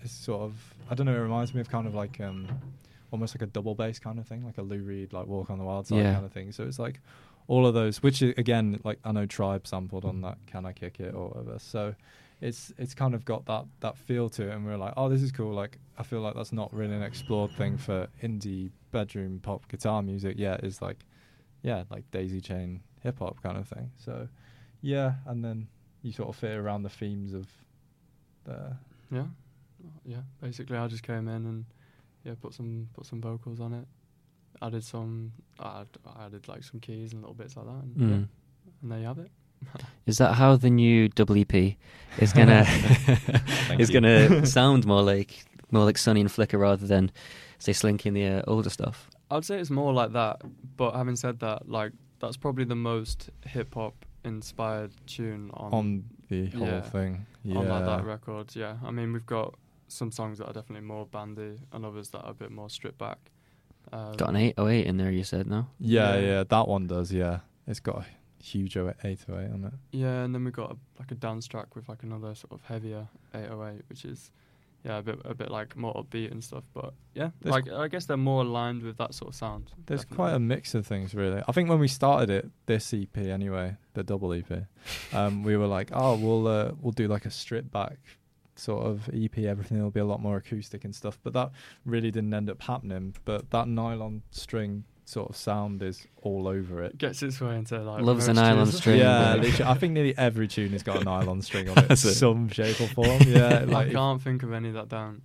it's 0.00 0.12
sort 0.12 0.42
of, 0.42 0.74
I 0.90 0.94
don't 0.94 1.06
know, 1.06 1.14
it 1.14 1.18
reminds 1.20 1.54
me 1.54 1.60
of 1.60 1.68
kind 1.68 1.86
of 1.86 1.94
like, 1.94 2.20
um, 2.20 2.48
almost 3.10 3.34
like 3.34 3.42
a 3.42 3.46
double 3.46 3.74
bass 3.74 3.98
kind 3.98 4.18
of 4.18 4.26
thing, 4.26 4.44
like 4.44 4.58
a 4.58 4.62
Lou 4.62 4.82
Reed, 4.82 5.12
like 5.12 5.26
Walk 5.26 5.50
on 5.50 5.58
the 5.58 5.64
Wild 5.64 5.86
Side 5.86 5.98
Yeah. 5.98 6.12
kind 6.14 6.24
of 6.24 6.32
thing. 6.32 6.50
So 6.52 6.64
it's 6.64 6.78
like 6.78 7.00
all 7.48 7.66
of 7.66 7.74
those, 7.74 8.02
which 8.02 8.22
again, 8.22 8.80
like 8.84 8.98
I 9.04 9.12
know 9.12 9.26
Tribe 9.26 9.66
sampled 9.66 10.04
on 10.04 10.20
that 10.22 10.38
Can 10.46 10.64
I 10.64 10.72
Kick 10.72 11.00
It 11.00 11.14
or 11.14 11.28
whatever. 11.28 11.58
So 11.58 11.94
it's 12.40 12.72
it's 12.78 12.94
kind 12.94 13.14
of 13.14 13.24
got 13.24 13.44
that 13.46 13.66
that 13.80 13.96
feel 13.98 14.28
to 14.30 14.48
it, 14.48 14.54
and 14.54 14.64
we're 14.64 14.76
like, 14.76 14.94
oh, 14.96 15.08
this 15.08 15.22
is 15.22 15.30
cool. 15.30 15.52
Like 15.52 15.78
I 15.98 16.02
feel 16.02 16.20
like 16.20 16.34
that's 16.34 16.52
not 16.52 16.72
really 16.72 16.94
an 16.94 17.02
explored 17.02 17.52
thing 17.52 17.76
for 17.76 18.08
indie 18.22 18.70
bedroom 18.90 19.40
pop 19.42 19.68
guitar 19.68 20.02
music 20.02 20.36
yet. 20.38 20.64
Is 20.64 20.80
like, 20.82 21.04
yeah, 21.62 21.84
like 21.90 22.10
daisy 22.10 22.40
chain 22.40 22.82
hip 23.02 23.18
hop 23.18 23.42
kind 23.42 23.56
of 23.56 23.68
thing. 23.68 23.90
So 23.98 24.28
yeah, 24.80 25.14
and 25.26 25.44
then 25.44 25.68
you 26.02 26.12
sort 26.12 26.28
of 26.28 26.36
fit 26.36 26.56
around 26.56 26.82
the 26.82 26.88
themes 26.90 27.32
of 27.34 27.46
the 28.44 28.76
Yeah, 29.10 29.24
yeah. 30.04 30.22
Basically, 30.40 30.76
I 30.76 30.86
just 30.88 31.02
came 31.02 31.28
in 31.28 31.46
and 31.46 31.64
yeah, 32.24 32.34
put 32.40 32.54
some 32.54 32.88
put 32.94 33.06
some 33.06 33.20
vocals 33.20 33.60
on 33.60 33.72
it. 33.72 33.86
Added 34.60 34.84
some, 34.84 35.32
I 35.58 35.84
I 36.06 36.26
added 36.26 36.46
like 36.48 36.62
some 36.62 36.78
keys 36.80 37.12
and 37.12 37.22
little 37.22 37.34
bits 37.34 37.56
like 37.56 37.66
that, 37.66 37.72
and, 37.82 37.92
yeah, 37.96 38.06
Mm. 38.16 38.28
and 38.82 38.90
there 38.92 38.98
you 39.00 39.06
have 39.06 39.18
it. 39.18 39.30
Is 40.06 40.18
that 40.18 40.34
how 40.34 40.56
the 40.56 40.70
new 40.70 41.08
WP 41.10 41.76
is 42.18 42.32
gonna 42.38 42.64
is 43.78 43.88
you. 43.90 43.94
gonna 44.00 44.44
sound 44.58 44.84
more 44.86 45.02
like 45.02 45.44
more 45.70 45.84
like 45.84 45.96
Sunny 45.98 46.20
and 46.20 46.30
Flicker 46.30 46.58
rather 46.58 46.86
than 46.86 47.10
say 47.58 47.72
Slinky 47.72 48.08
and 48.08 48.16
the 48.16 48.26
uh, 48.26 48.42
older 48.48 48.70
stuff. 48.70 49.08
I'd 49.36 49.44
say 49.44 49.58
it's 49.58 49.70
more 49.70 49.92
like 49.92 50.12
that. 50.12 50.42
But 50.76 50.94
having 50.94 51.16
said 51.16 51.40
that, 51.40 51.68
like 51.68 51.92
that's 52.20 52.36
probably 52.36 52.64
the 52.64 52.76
most 52.76 53.30
hip 53.46 53.74
hop 53.74 54.04
inspired 54.24 54.92
tune 55.06 55.50
on 55.54 55.72
on 55.72 56.04
the 56.28 56.46
whole 56.46 56.66
yeah, 56.66 56.80
thing. 56.80 57.26
Yeah. 57.44 57.58
on 57.58 57.68
like 57.68 57.84
that 57.86 58.04
record. 58.04 58.54
Yeah, 58.54 58.76
I 58.84 58.90
mean 58.90 59.12
we've 59.12 59.26
got 59.26 59.54
some 59.88 60.10
songs 60.10 60.38
that 60.38 60.46
are 60.46 60.52
definitely 60.52 60.86
more 60.86 61.06
bandy 61.06 61.58
and 61.72 61.84
others 61.84 62.08
that 62.10 62.20
are 62.22 62.30
a 62.30 62.34
bit 62.34 62.50
more 62.50 62.70
stripped 62.70 62.98
back. 62.98 63.18
Um, 63.92 64.12
Got 64.14 64.30
an 64.30 64.36
808 64.36 64.86
in 64.86 64.96
there, 64.96 65.10
you 65.10 65.24
said, 65.24 65.46
no? 65.46 65.66
yeah, 65.78 66.14
Yeah. 66.14 66.20
yeah, 66.20 66.44
that 66.48 66.68
one 66.68 66.86
does. 66.86 67.12
Yeah, 67.12 67.40
it's 67.66 67.80
got 67.80 67.98
a 67.98 68.06
huge 68.42 68.76
808 68.76 69.52
on 69.52 69.64
it. 69.64 69.72
Yeah, 69.90 70.22
and 70.22 70.34
then 70.34 70.44
we've 70.44 70.52
got 70.52 70.70
a, 70.72 70.76
like 70.98 71.10
a 71.10 71.14
dance 71.14 71.46
track 71.46 71.74
with 71.76 71.88
like 71.88 72.02
another 72.02 72.34
sort 72.34 72.52
of 72.52 72.62
heavier 72.62 73.06
808, 73.34 73.82
which 73.88 74.04
is 74.04 74.30
yeah 74.84 74.98
a 74.98 75.02
bit 75.02 75.20
a 75.24 75.34
bit 75.34 75.50
like 75.50 75.76
more 75.76 75.94
upbeat 75.94 76.30
and 76.30 76.42
stuff. 76.42 76.64
But 76.74 76.94
yeah, 77.14 77.30
There's 77.40 77.52
like 77.52 77.70
I 77.70 77.88
guess 77.88 78.06
they're 78.06 78.16
more 78.16 78.42
aligned 78.42 78.82
with 78.82 78.96
that 78.98 79.14
sort 79.14 79.30
of 79.30 79.34
sound. 79.34 79.72
There's 79.86 80.00
definitely. 80.00 80.16
quite 80.16 80.34
a 80.34 80.38
mix 80.38 80.74
of 80.74 80.86
things, 80.86 81.14
really. 81.14 81.42
I 81.46 81.52
think 81.52 81.68
when 81.68 81.78
we 81.78 81.88
started 81.88 82.30
it, 82.30 82.50
this 82.66 82.92
EP 82.92 83.16
anyway, 83.16 83.76
the 83.94 84.02
double 84.02 84.32
EP, 84.32 84.66
um, 85.12 85.42
we 85.42 85.56
were 85.56 85.66
like, 85.66 85.90
oh, 85.92 86.16
we'll 86.16 86.46
uh, 86.46 86.72
we'll 86.80 86.92
do 86.92 87.08
like 87.08 87.26
a 87.26 87.30
strip 87.30 87.70
back 87.70 87.98
sort 88.56 88.84
of 88.86 89.08
EP. 89.14 89.38
Everything 89.38 89.82
will 89.82 89.90
be 89.90 90.00
a 90.00 90.04
lot 90.04 90.20
more 90.20 90.36
acoustic 90.36 90.84
and 90.84 90.94
stuff. 90.94 91.18
But 91.22 91.32
that 91.34 91.50
really 91.84 92.10
didn't 92.10 92.34
end 92.34 92.50
up 92.50 92.62
happening. 92.62 93.14
But 93.24 93.50
that 93.50 93.68
nylon 93.68 94.22
string 94.30 94.84
sort 95.12 95.30
of 95.30 95.36
sound 95.36 95.82
is 95.82 96.06
all 96.22 96.48
over 96.48 96.82
it. 96.82 96.96
gets 96.98 97.22
its 97.22 97.40
way 97.40 97.56
into 97.56 97.78
like 97.82 98.02
Loves 98.02 98.26
the 98.26 98.34
most 98.34 98.42
nylon 98.42 98.64
tunes. 98.66 98.76
string. 98.76 98.98
Yeah, 98.98 99.34
literally, 99.36 99.70
I 99.70 99.74
think 99.74 99.92
nearly 99.92 100.16
every 100.18 100.48
tune 100.48 100.72
has 100.72 100.82
got 100.82 101.00
a 101.00 101.04
nylon 101.04 101.42
string 101.42 101.68
on 101.68 101.78
it, 101.78 101.84
in 101.86 101.92
it? 101.92 101.96
some 101.96 102.48
shape 102.48 102.80
or 102.80 102.88
form. 102.88 103.20
Yeah, 103.26 103.46
I 103.60 103.64
like 103.64 103.86
if- 103.88 103.92
can't 103.94 104.20
think 104.22 104.42
of 104.42 104.52
any 104.52 104.70
that 104.72 104.88
don't. 104.88 105.22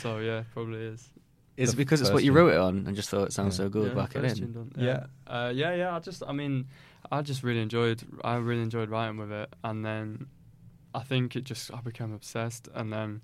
so 0.00 0.18
yeah, 0.18 0.42
probably 0.52 0.80
is. 0.80 1.08
Is 1.56 1.74
it 1.74 1.76
because 1.76 2.00
it's 2.00 2.10
what 2.10 2.24
you 2.24 2.32
wrote 2.32 2.52
it 2.54 2.58
on 2.58 2.86
and 2.86 2.96
just 2.96 3.10
thought 3.10 3.24
it 3.24 3.32
sounds 3.34 3.58
Yeah. 3.58 3.64
so 3.66 3.68
good, 3.68 3.88
yeah, 3.88 3.94
back 3.94 4.16
it 4.16 4.24
in? 4.24 4.34
tune 4.34 4.52
done, 4.52 4.72
Yeah. 4.78 5.06
yeah. 5.26 5.32
Uh, 5.46 5.48
yeah, 5.50 5.74
yeah. 5.74 5.94
I 5.94 5.98
just, 5.98 6.22
I 6.26 6.32
mean, 6.32 6.66
I 7.12 7.20
just 7.22 7.42
really 7.42 7.60
enjoyed. 7.60 8.02
I 8.24 8.36
really 8.36 8.62
enjoyed 8.62 8.88
writing 8.88 9.18
with 9.18 9.30
it, 9.30 9.52
and 9.62 9.84
then 9.84 10.26
I 10.94 11.00
think 11.00 11.36
it 11.36 11.44
just 11.44 11.72
I 11.74 11.80
became 11.82 12.12
obsessed, 12.14 12.68
and 12.74 12.90
then 12.92 13.20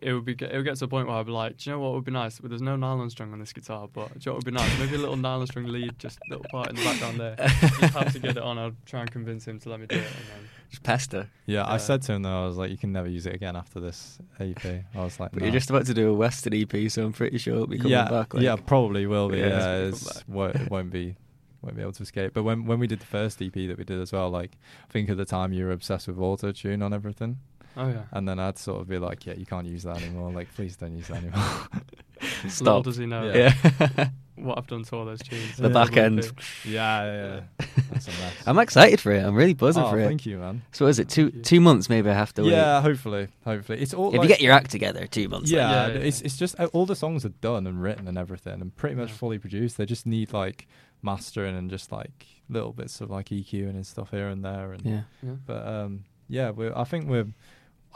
it 0.00 0.12
would 0.12 0.24
be 0.24 0.32
it 0.32 0.52
would 0.54 0.64
get 0.64 0.76
to 0.76 0.84
a 0.84 0.88
point 0.88 1.08
where 1.08 1.16
I'd 1.16 1.26
be 1.26 1.32
like, 1.32 1.58
do 1.58 1.70
you 1.70 1.76
know 1.76 1.80
what 1.80 1.92
would 1.92 2.04
be 2.04 2.12
nice? 2.12 2.40
Well, 2.40 2.48
there's 2.48 2.62
no 2.62 2.76
nylon 2.76 3.10
string 3.10 3.32
on 3.32 3.38
this 3.38 3.52
guitar, 3.52 3.88
but 3.92 4.12
do 4.14 4.20
you 4.20 4.20
know 4.26 4.32
what 4.32 4.44
would 4.44 4.52
be 4.52 4.58
nice? 4.58 4.78
Maybe 4.78 4.96
a 4.96 4.98
little 4.98 5.16
nylon 5.16 5.46
string 5.46 5.66
lead, 5.66 5.98
just 5.98 6.18
a 6.18 6.30
little 6.30 6.46
part 6.50 6.70
in 6.70 6.76
the 6.76 6.84
background 6.84 7.20
there. 7.20 7.36
Just 7.36 7.94
have 7.94 8.12
to 8.12 8.18
get 8.18 8.36
it 8.36 8.42
on. 8.42 8.58
I'll 8.58 8.72
try 8.86 9.00
and 9.00 9.10
convince 9.10 9.46
him 9.46 9.58
to 9.60 9.68
let 9.68 9.80
me 9.80 9.86
do 9.86 9.96
it, 9.96 10.00
and 10.00 10.26
then 10.28 10.48
Just 10.70 10.82
pester. 10.82 11.28
yeah, 11.46 11.64
I 11.66 11.76
said 11.76 12.02
to 12.02 12.12
him 12.14 12.22
though, 12.22 12.44
I 12.44 12.46
was 12.46 12.56
like, 12.56 12.70
you 12.70 12.76
can 12.76 12.92
never 12.92 13.08
use 13.08 13.26
it 13.26 13.34
again 13.34 13.56
after 13.56 13.80
this 13.80 14.18
EP. 14.40 14.64
I 14.64 14.84
was 14.94 15.20
like, 15.20 15.32
But 15.32 15.40
no. 15.40 15.46
you're 15.46 15.52
just 15.52 15.70
about 15.70 15.86
to 15.86 15.94
do 15.94 16.10
a 16.10 16.14
Western 16.14 16.54
EP, 16.54 16.90
so 16.90 17.04
I'm 17.04 17.12
pretty 17.12 17.38
sure 17.38 17.54
it'll 17.54 17.66
be 17.66 17.76
coming 17.76 17.92
yeah, 17.92 18.08
back. 18.08 18.34
Like, 18.34 18.42
yeah, 18.42 18.56
probably 18.56 19.06
will 19.06 19.28
be. 19.28 19.38
Yeah, 19.38 19.48
Yeah, 19.48 19.76
it's 19.76 20.06
it's, 20.06 20.28
won't, 20.28 20.56
it 20.56 20.70
won't 20.70 20.90
be 20.90 21.16
won't 21.64 21.76
be 21.76 21.82
able 21.82 21.92
to 21.92 22.02
escape. 22.02 22.34
But 22.34 22.42
when 22.42 22.66
when 22.66 22.78
we 22.78 22.86
did 22.86 23.00
the 23.00 23.06
first 23.06 23.40
EP 23.40 23.52
that 23.52 23.78
we 23.78 23.84
did 23.84 24.00
as 24.00 24.12
well, 24.12 24.30
like 24.30 24.58
I 24.88 24.92
think 24.92 25.08
at 25.08 25.16
the 25.16 25.24
time 25.24 25.52
you 25.52 25.64
were 25.64 25.72
obsessed 25.72 26.06
with 26.08 26.18
auto 26.18 26.52
tune 26.52 26.82
on 26.82 26.92
everything, 26.92 27.38
oh 27.76 27.88
yeah. 27.88 28.02
and 28.12 28.28
then 28.28 28.38
I'd 28.38 28.58
sort 28.58 28.80
of 28.80 28.88
be 28.88 28.98
like, 28.98 29.26
yeah, 29.26 29.34
you 29.34 29.46
can't 29.46 29.66
use 29.66 29.82
that 29.84 30.02
anymore. 30.02 30.30
Like, 30.32 30.52
please 30.54 30.76
don't 30.76 30.96
use 30.96 31.08
that 31.08 31.18
anymore. 31.18 31.42
Little 32.22 32.50
Stop. 32.50 32.84
does 32.84 32.96
he 32.96 33.06
know 33.06 33.30
Yeah. 33.32 34.08
what 34.36 34.56
I've 34.58 34.66
done 34.66 34.82
to 34.84 34.96
all 34.96 35.04
those 35.04 35.20
tunes. 35.20 35.56
the 35.56 35.68
Yeah. 35.68 35.74
back 35.74 35.96
end. 35.96 36.30
yeah, 36.64 37.04
yeah, 37.04 37.40
yeah. 37.60 37.66
That's 37.92 38.08
a 38.08 38.10
mess. 38.10 38.34
I'm 38.46 38.58
excited 38.58 39.00
for 39.00 39.12
it. 39.12 39.22
I'm 39.24 39.34
really 39.34 39.52
buzzing 39.54 39.82
oh, 39.84 39.90
for 39.90 39.98
it. 40.00 40.06
thank 40.06 40.24
you, 40.26 40.38
man. 40.38 40.62
So 40.72 40.86
is 40.86 40.98
it 40.98 41.08
two 41.08 41.30
two 41.30 41.60
months? 41.60 41.88
Maybe 41.88 42.08
I 42.10 42.14
have 42.14 42.32
to 42.34 42.42
wait. 42.42 42.50
Yeah, 42.52 42.80
hopefully, 42.80 43.28
hopefully. 43.44 43.80
It's 43.80 43.92
all 43.94 44.14
If 44.14 44.22
you 44.22 44.28
get 44.28 44.40
your 44.40 44.52
act 44.52 44.70
together, 44.70 45.06
two 45.06 45.28
months. 45.28 45.50
yeah, 45.50 45.70
Yeah, 45.70 45.86
yeah, 45.94 46.00
it's 46.00 46.20
yeah. 46.20 46.26
it's 46.26 46.36
just 46.36 46.58
uh, 46.58 46.66
all 46.72 46.86
the 46.86 46.96
songs 46.96 47.24
are 47.24 47.28
done 47.40 47.66
and 47.66 47.82
written 47.82 48.08
and 48.08 48.16
everything, 48.18 48.60
and 48.60 48.74
pretty 48.74 48.94
much 48.96 49.10
Yeah. 49.10 49.16
fully 49.16 49.38
produced. 49.38 49.76
They 49.76 49.86
just 49.86 50.06
need 50.06 50.32
like 50.32 50.66
mastering 51.02 51.54
and 51.56 51.70
just 51.70 51.92
like 51.92 52.26
little 52.48 52.72
bits 52.72 53.00
of 53.00 53.10
like 53.10 53.26
EQing 53.28 53.70
and 53.70 53.86
stuff 53.86 54.10
here 54.10 54.28
and 54.28 54.44
there. 54.44 54.72
And 54.72 54.84
Yeah. 54.84 55.02
Yeah. 55.22 55.32
but 55.46 55.66
um, 55.66 56.04
yeah, 56.28 56.50
we're, 56.50 56.72
I 56.74 56.84
think 56.84 57.08
we're. 57.08 57.26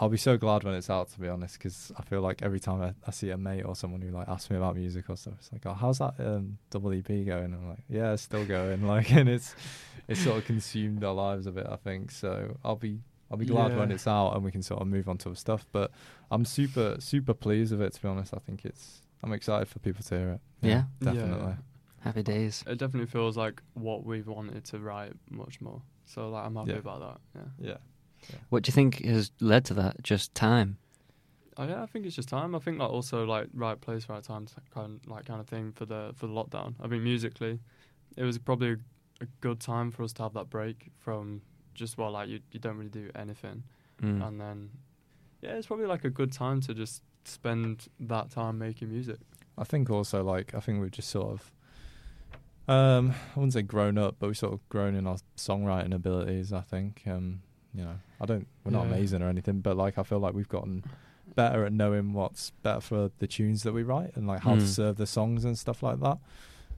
I'll 0.01 0.09
be 0.09 0.16
so 0.16 0.37
glad 0.37 0.62
when 0.65 0.75
it's 0.75 0.89
out, 0.91 1.11
to 1.11 1.20
be 1.20 1.29
honest, 1.29 1.59
because 1.59 1.91
I 1.99 2.03
feel 2.03 2.20
like 2.20 2.43
every 2.43 2.61
time 2.61 2.81
I, 2.81 2.95
I 3.07 3.11
see 3.11 3.31
a 3.31 3.37
mate 3.37 3.62
or 3.62 3.75
someone 3.75 4.01
who 4.01 4.11
like 4.11 4.29
asks 4.29 4.49
me 4.51 4.57
about 4.57 4.77
music 4.77 5.11
or 5.11 5.16
stuff, 5.16 5.35
it's 5.39 5.53
like, 5.53 5.66
"Oh, 5.66 5.75
how's 5.75 5.99
that 5.99 6.15
um, 6.20 6.59
double 6.70 6.93
EP 6.93 7.07
going?" 7.07 7.53
I'm 7.53 7.69
like, 7.69 7.83
"Yeah, 7.89 8.12
it's 8.12 8.23
still 8.23 8.45
going." 8.45 8.83
Like, 8.87 9.12
and 9.12 9.29
it's 9.29 9.55
it's 10.07 10.20
sort 10.20 10.39
of 10.39 10.45
consumed 10.45 11.03
our 11.03 11.12
lives 11.15 11.47
a 11.47 11.53
bit. 11.53 11.66
I 11.69 11.77
think 11.77 12.11
so. 12.12 12.57
I'll 12.65 12.77
be 12.77 13.01
I'll 13.31 13.37
be 13.37 13.45
glad 13.45 13.77
when 13.77 13.91
it's 13.91 14.07
out 14.07 14.35
and 14.35 14.45
we 14.45 14.51
can 14.53 14.62
sort 14.62 14.81
of 14.81 14.87
move 14.89 15.09
on 15.09 15.19
to 15.19 15.29
other 15.31 15.37
stuff. 15.37 15.66
But 15.73 15.91
I'm 16.31 16.45
super 16.45 16.97
super 17.01 17.35
pleased 17.35 17.73
with 17.73 17.83
it. 17.83 17.93
To 17.95 18.03
be 18.03 18.09
honest, 18.09 18.33
I 18.33 18.39
think 18.39 18.65
it's 18.65 19.03
I'm 19.23 19.33
excited 19.33 19.66
for 19.69 19.81
people 19.81 20.03
to 20.05 20.15
hear 20.19 20.31
it. 20.31 20.41
Yeah. 20.62 20.85
definitely. 21.01 21.55
Happy 22.01 22.23
days. 22.23 22.62
It 22.69 22.79
definitely 22.79 23.09
feels 23.11 23.37
like 23.37 23.61
what 23.75 24.05
we've 24.07 24.29
wanted 24.29 24.65
to 24.66 24.79
write 24.79 25.12
much 25.29 25.61
more. 25.61 25.83
So 26.07 26.31
like 26.31 26.47
I'm 26.47 26.55
happy 26.55 26.70
Yeah. 26.70 26.77
about 26.79 27.01
that. 27.01 27.41
Yeah. 27.61 27.69
Yeah. 27.70 27.77
What 28.51 28.62
do 28.62 28.69
you 28.70 28.73
think 28.74 29.05
has 29.05 29.31
led 29.40 29.65
to 29.66 29.74
that? 29.74 30.03
Just 30.03 30.35
time. 30.35 30.78
Oh 31.57 31.66
yeah, 31.66 31.82
I 31.82 31.86
think 31.86 32.07
it's 32.07 32.15
just 32.16 32.28
time. 32.28 32.55
I 32.55 32.59
think 32.61 32.78
like 32.78 32.90
also 32.90 33.24
like 33.24 33.49
right 33.53 33.81
place, 33.81 34.09
right 34.09 34.23
time, 34.23 34.47
t- 34.47 34.55
kind 34.73 35.01
like 35.07 35.24
kind 35.24 35.40
of 35.40 35.49
thing 35.49 35.73
for 35.73 35.86
the 35.86 36.12
for 36.15 36.27
the 36.27 36.32
lockdown. 36.32 36.74
I 36.81 36.86
mean 36.86 37.03
musically, 37.03 37.59
it 38.16 38.23
was 38.23 38.39
probably 38.39 38.73
a, 38.73 38.77
a 39.23 39.27
good 39.40 39.59
time 39.61 39.90
for 39.90 40.03
us 40.05 40.12
to 40.15 40.23
have 40.23 40.35
that 40.35 40.51
break 40.51 40.90
from 40.99 41.43
just 41.74 41.99
well 41.99 42.12
like 42.12 42.28
you 42.28 42.40
you 42.53 42.61
don't 42.61 42.77
really 42.77 42.90
do 42.90 43.11
anything, 43.15 43.62
Mm. 44.03 44.27
and 44.27 44.40
then 44.40 44.70
yeah, 45.43 45.51
it's 45.53 45.66
probably 45.66 45.86
like 45.86 46.05
a 46.05 46.11
good 46.11 46.32
time 46.32 46.61
to 46.62 46.74
just 46.74 47.03
spend 47.24 47.89
that 48.01 48.31
time 48.31 48.59
making 48.59 48.90
music. 48.90 49.19
I 49.57 49.65
think 49.65 49.90
also 49.90 50.23
like 50.23 50.55
I 50.55 50.61
think 50.61 50.81
we've 50.81 50.90
just 50.93 51.09
sort 51.11 51.32
of 51.32 51.53
um 52.73 53.11
I 53.35 53.39
wouldn't 53.40 53.55
say 53.55 53.62
grown 53.62 53.99
up, 53.99 54.16
but 54.19 54.27
we've 54.28 54.39
sort 54.39 54.53
of 54.53 54.69
grown 54.69 54.95
in 54.95 55.07
our 55.07 55.16
songwriting 55.36 55.93
abilities, 55.95 56.53
I 56.53 56.61
think. 56.61 57.03
Um 57.07 57.43
you 57.78 57.84
know, 57.84 57.96
I 58.20 58.26
don't 58.26 58.46
we're 58.64 58.72
not 58.72 58.86
Yeah. 58.86 58.94
amazing 58.94 59.22
or 59.22 59.28
anything, 59.28 59.60
but 59.60 59.76
like 59.76 59.96
I 59.98 60.02
feel 60.02 60.18
like 60.18 60.34
we've 60.34 60.48
gotten 60.48 60.84
better 61.34 61.64
at 61.64 61.72
knowing 61.72 62.12
what's 62.12 62.50
better 62.62 62.80
for 62.80 63.10
the 63.20 63.26
tunes 63.26 63.62
that 63.62 63.72
we 63.72 63.82
write 63.82 64.16
and 64.16 64.26
like 64.26 64.40
how 64.40 64.56
to 64.56 64.62
Mm. 64.62 64.66
serve 64.66 64.96
the 64.96 65.06
songs 65.06 65.44
and 65.44 65.56
stuff 65.56 65.82
like 65.82 66.00
that. 66.00 66.18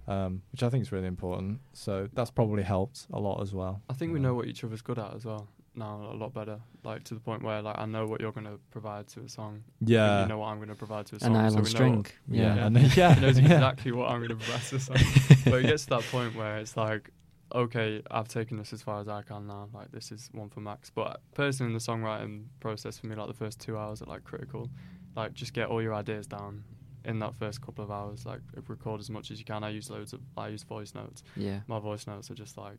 Um, 0.09 0.43
which 0.53 0.63
I 0.63 0.69
think 0.71 0.83
is 0.83 0.91
really 0.93 1.07
important. 1.07 1.61
So 1.73 2.09
that's 2.13 2.31
probably 2.31 2.63
helped 2.65 3.07
a 3.13 3.21
lot 3.21 3.41
as 3.43 3.55
well. 3.55 3.81
I 3.89 3.93
think 3.95 4.13
we 4.13 4.19
Um, 4.19 4.23
know 4.25 4.35
what 4.35 4.47
each 4.47 4.65
other's 4.65 4.83
good 4.83 4.99
at 4.99 5.15
as 5.15 5.25
well 5.25 5.49
now 5.77 6.03
a 6.13 6.17
lot 6.17 6.35
better. 6.35 6.59
Like 6.83 7.05
to 7.05 7.15
the 7.15 7.21
point 7.21 7.43
where 7.45 7.63
like 7.63 7.79
I 7.79 7.87
know 7.87 8.05
what 8.07 8.21
you're 8.21 8.33
gonna 8.33 8.59
provide 8.73 9.07
to 9.09 9.21
a 9.21 9.29
song. 9.29 9.63
and 9.79 9.89
Yeah. 9.89 10.23
You 10.23 10.29
know 10.29 10.39
what 10.39 10.49
I'm 10.49 10.59
gonna 10.59 10.75
provide 10.75 11.07
to 11.07 11.15
a 11.15 11.19
A 11.19 11.21
song. 11.21 11.29
so 11.29 11.33
nylon 11.41 11.53
we 11.55 11.59
know 11.61 11.65
string. 11.65 11.97
what- 11.99 12.13
Yeah, 12.29 12.55
Yeah. 12.57 12.67
and 12.67 12.77
then- 12.77 12.91
yeah, 12.97 13.15
he 13.15 13.21
knows 13.21 13.39
exactly 13.39 13.93
what 13.93 14.11
I'm 14.11 14.19
going 14.19 14.31
to 14.31 14.37
provide 14.37 14.63
to 14.71 14.77
a 14.77 14.81
song. 14.81 14.97
but 15.45 15.55
it 15.65 15.69
gets 15.69 15.85
to 15.85 15.91
that 15.91 16.03
point 16.11 16.35
where 16.35 16.57
it's 16.59 16.77
like, 16.77 17.13
okay, 17.53 18.03
I've 18.11 18.29
taken 18.29 18.57
this 18.57 18.73
as 18.73 18.83
far 18.83 19.01
as 19.01 19.09
I 19.09 19.23
can 19.23 19.47
now. 19.47 19.69
Like 19.73 19.91
this 19.93 20.13
is 20.13 20.29
one 20.33 20.49
for 20.49 20.61
Max. 20.61 20.91
But 20.91 21.21
personally, 21.35 21.71
in 21.71 21.75
the 21.75 21.81
songwriting 21.81 22.45
process 22.61 22.99
for 22.99 23.07
me, 23.07 23.17
like 23.17 23.29
the 23.29 23.35
first 23.35 23.61
two 23.61 23.77
hours 23.77 24.03
are 24.03 24.07
like 24.07 24.25
critical. 24.25 24.71
Like 25.17 25.35
just 25.35 25.53
get 25.53 25.69
all 25.69 25.83
your 25.83 25.95
ideas 25.95 26.27
down 26.27 26.65
in 27.05 27.19
that 27.21 27.35
first 27.35 27.61
couple 27.61 27.85
of 27.85 27.91
hours. 27.91 28.25
Like 28.27 28.41
record 28.69 29.01
as 29.01 29.11
much 29.11 29.31
as 29.31 29.39
you 29.39 29.45
can. 29.45 29.65
I 29.65 29.71
use 29.71 29.91
loads 29.91 30.13
of 30.13 30.21
I 30.37 30.49
use 30.49 30.63
voice 30.63 30.95
notes. 30.95 31.23
Yeah. 31.37 31.61
My 31.67 31.79
voice 31.79 32.07
notes 32.07 32.31
are 32.31 32.35
just 32.35 32.57
like 32.57 32.79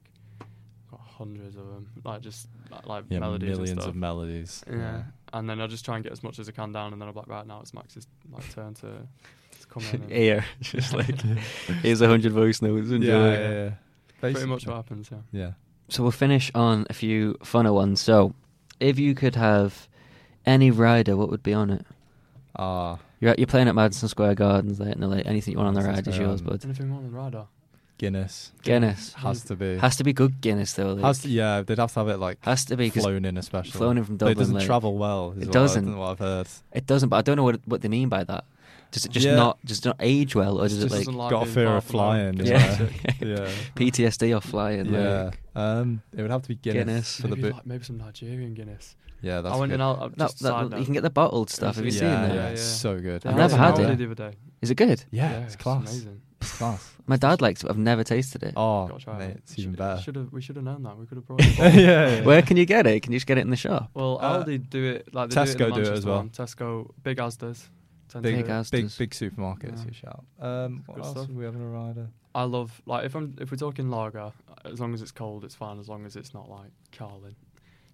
got 0.89 0.99
hundreds 1.02 1.56
of 1.56 1.68
them. 1.68 1.89
Like 2.03 2.22
just 2.22 2.48
like, 2.69 2.85
like 2.85 3.06
yeah, 3.10 3.19
melodies 3.19 3.49
and 3.49 3.57
millions 3.60 3.81
stuff. 3.81 3.89
of 3.89 3.95
melodies. 3.95 4.64
Yeah. 4.69 5.03
And 5.34 5.49
then 5.49 5.61
I'll 5.61 5.68
just 5.68 5.85
try 5.85 5.95
and 5.95 6.03
get 6.03 6.11
as 6.11 6.23
much 6.23 6.39
as 6.39 6.49
I 6.49 6.52
can 6.52 6.72
down, 6.72 6.91
and 6.93 7.02
then 7.02 7.07
I'm 7.10 7.15
like, 7.15 7.27
right 7.27 7.48
now 7.48 7.61
it's 7.61 7.73
Max's 7.73 8.07
like 8.31 8.53
turn 8.53 8.73
to, 8.76 8.81
to 9.61 9.68
come 9.69 9.84
in. 9.93 10.02
And 10.03 10.11
Air. 10.11 10.45
Just 10.61 10.93
like 10.93 11.22
here's 11.81 12.02
a 12.02 12.07
hundred 12.07 12.34
voice 12.34 12.61
notes. 12.61 12.89
Yeah, 12.89 12.95
Enjoy. 12.95 13.31
yeah, 13.31 13.69
yeah. 14.30 14.34
pretty 14.34 14.48
much 14.49 14.68
what 14.68 14.76
happens. 14.76 15.10
Yeah. 15.11 15.18
Yeah. 15.31 15.52
So 15.89 16.03
we'll 16.03 16.11
finish 16.11 16.52
on 16.56 16.85
a 16.89 16.93
few 16.93 17.34
funner 17.43 17.73
ones. 17.73 17.99
So, 18.02 18.34
if 18.80 18.98
you 18.98 19.14
could 19.14 19.35
have 19.35 19.88
any 20.45 20.72
rider, 20.72 21.18
what 21.18 21.30
would 21.30 21.43
be 21.43 21.53
on 21.53 21.69
it? 21.69 21.85
Ah, 22.56 22.99
You're 23.19 23.31
at, 23.31 23.39
you're 23.39 23.48
playing 23.48 23.68
at 23.68 23.76
Madison 23.76 24.07
Square 24.07 24.35
Gardens 24.35 24.80
late 24.80 24.93
in 24.95 25.02
the 25.02 25.07
late. 25.07 25.26
Anything 25.27 25.53
you 25.53 25.57
want 25.57 25.68
on 25.69 25.73
the 25.73 25.81
Madison 25.81 26.06
ride 26.06 26.07
is 26.14 26.18
yours, 26.18 26.41
Garden. 26.41 26.57
bud. 26.57 26.65
Anything 26.65 26.91
wrong 26.91 27.03
with 27.03 27.14
radar? 27.14 27.48
Guinness 27.98 28.52
Guinness 28.64 29.14
has 29.14 29.43
to 29.43 29.56
be. 29.56 29.77
has 29.77 29.95
to 29.98 30.03
be 30.03 30.11
good 30.11 30.41
Guinness 30.41 30.73
though. 30.73 30.93
Like, 30.93 31.03
Has 31.03 31.19
to, 31.19 31.30
yeah, 31.30 31.61
they'd 31.61 31.77
have 31.77 31.93
to 31.93 31.99
have 31.99 32.07
it 32.07 32.18
like 32.18 32.39
has 32.41 32.65
to 32.65 32.76
be 32.76 32.89
flown 32.89 33.26
in, 33.26 33.38
especially 33.38 33.72
flown 33.77 33.99
in 33.99 34.03
from 34.06 34.18
But 34.18 34.26
it 34.26 34.30
Dublin. 34.30 34.38
doesn't 34.39 34.56
like- 34.56 34.65
travel 34.65 34.98
well. 34.98 35.34
Is 35.38 35.43
It 35.48 35.52
doesn't. 35.52 35.88
I, 35.93 35.95
what 35.95 36.07
I've 36.14 36.19
heard. 36.19 36.48
It 36.72 36.88
doesn't, 36.88 37.10
but 37.10 37.18
I 37.18 37.22
don't 37.22 37.38
know 37.38 37.43
what 37.43 37.60
what 37.65 37.81
they 37.81 37.89
mean 37.89 38.10
by 38.10 38.23
that. 38.23 38.45
Does 38.92 39.06
it 39.06 39.12
just 39.12 39.26
Yeah. 39.26 39.36
not 39.36 39.58
just 39.66 39.86
not 39.86 39.96
age 40.00 40.36
well, 40.36 40.60
or 40.60 40.68
does 40.68 40.78
it 40.84 40.90
Just 40.90 41.08
like 41.08 41.16
like 41.16 41.30
got 41.32 41.48
a 41.48 41.50
fear 41.50 41.68
of 41.68 41.84
flying. 41.84 42.46
Yeah. 42.46 42.78
Yeah, 43.22 43.38
yeah, 43.46 43.50
PTSD 43.76 44.36
or 44.36 44.42
flying? 44.42 44.86
yeah. 44.88 45.24
Like, 45.26 45.40
Um, 45.56 46.02
it 46.16 46.22
would 46.22 46.32
have 46.32 46.42
to 46.44 46.48
be 46.50 46.56
Guinness, 46.56 46.86
Guinness. 46.86 47.16
for 47.22 47.28
the 47.28 47.36
maybe, 47.36 47.42
bit. 47.44 47.54
like, 47.54 47.66
maybe 47.66 47.84
some 47.84 47.98
Nigerian 47.98 48.54
Guinness. 48.54 48.96
Yeah, 49.22 49.42
that's 49.42 49.56
I 49.56 49.60
went 49.60 49.70
good. 49.70 49.76
and 49.76 49.84
I'll, 49.84 49.98
I'll 50.02 50.10
that, 50.10 50.36
that- 50.40 50.80
you 50.80 50.86
can 50.86 50.94
get 50.94 51.04
the 51.04 51.10
bottled 51.12 51.50
stuff. 51.52 51.76
Have 51.76 51.86
you 51.86 51.92
Yeah, 51.92 52.00
seen 52.00 52.10
yeah, 52.10 52.22
that? 52.28 52.36
yeah, 52.36 52.42
Yeah, 52.44 52.50
it's 52.50 52.62
so 52.64 53.00
good. 53.00 53.26
I've 53.26 53.36
never 53.36 53.56
had 53.56 53.76
Aldi 53.76 53.90
it. 53.92 53.98
The 54.00 54.06
other 54.06 54.16
day. 54.16 54.34
Is 54.62 54.72
it 54.72 54.76
good? 54.76 55.04
Yeah, 55.12 55.40
it's 55.46 55.56
class. 55.56 55.82
Amazing. 55.92 56.22
It's 56.42 56.58
class. 56.58 56.92
My 57.08 57.18
dad 57.18 57.40
likes 57.40 57.64
it. 57.64 57.70
I've 57.70 57.78
never 57.78 58.04
tasted 58.04 58.42
it. 58.44 58.54
Oh, 58.58 58.88
mate, 58.88 59.22
it. 59.22 59.38
it's 59.38 59.60
even 59.60 59.72
Should- 59.74 59.78
better. 59.78 60.02
Should 60.02 60.16
have 60.16 60.32
we 60.34 60.42
should 60.42 60.56
have 60.56 60.66
known 60.66 60.82
that. 60.84 60.98
We 60.98 61.06
could 61.06 61.18
have 61.18 61.28
brought 61.28 61.40
it. 61.44 61.56
yeah, 61.58 61.76
yeah. 61.76 62.22
Where 62.24 62.42
can 62.42 62.58
you 62.58 62.66
get 62.66 62.88
it? 62.88 63.02
Can 63.04 63.14
you 63.14 63.20
just 63.20 63.28
get 63.28 63.38
it 63.38 63.42
in 63.42 63.52
the 63.52 63.56
shop? 63.56 63.92
Well, 63.94 64.18
Uh, 64.22 64.44
Aldi 64.44 64.70
do 64.70 64.84
it 64.86 65.14
like 65.14 65.30
they 65.30 65.36
Tesco 65.36 65.58
do 65.58 65.64
it, 65.66 65.68
in 65.68 65.74
do 65.76 65.82
it 65.92 65.98
as 65.98 66.06
well. 66.06 66.18
one. 66.18 66.30
Tesco, 66.32 66.90
big 67.04 67.18
Asda's 67.20 67.70
Tend 68.12 68.24
Big, 68.24 68.46
to- 68.46 68.52
Asda's. 68.52 68.98
big, 68.98 69.10
big 69.10 69.12
supermarkets. 69.12 69.80
Yeah. 69.80 69.86
You 69.86 69.94
shout. 69.94 70.26
Um, 70.40 70.84
what 70.86 70.98
else 71.00 71.12
stuff. 71.12 71.30
are 71.30 71.34
we 71.34 71.46
having 71.46 71.62
a 71.62 71.68
rider? 71.68 72.08
I 72.36 72.44
love 72.44 72.82
like 72.86 73.06
if 73.06 73.16
I'm 73.16 73.36
if 73.40 73.52
we're 73.52 73.58
talking 73.58 73.90
lager, 73.90 74.32
as 74.66 74.80
long 74.82 74.94
as 74.94 75.02
it's 75.02 75.12
cold, 75.12 75.44
it's 75.46 75.56
fine. 75.56 75.80
As 75.80 75.88
long 75.88 76.06
as 76.06 76.16
it's 76.16 76.34
not 76.34 76.50
like 76.50 76.72
Carling. 76.92 77.36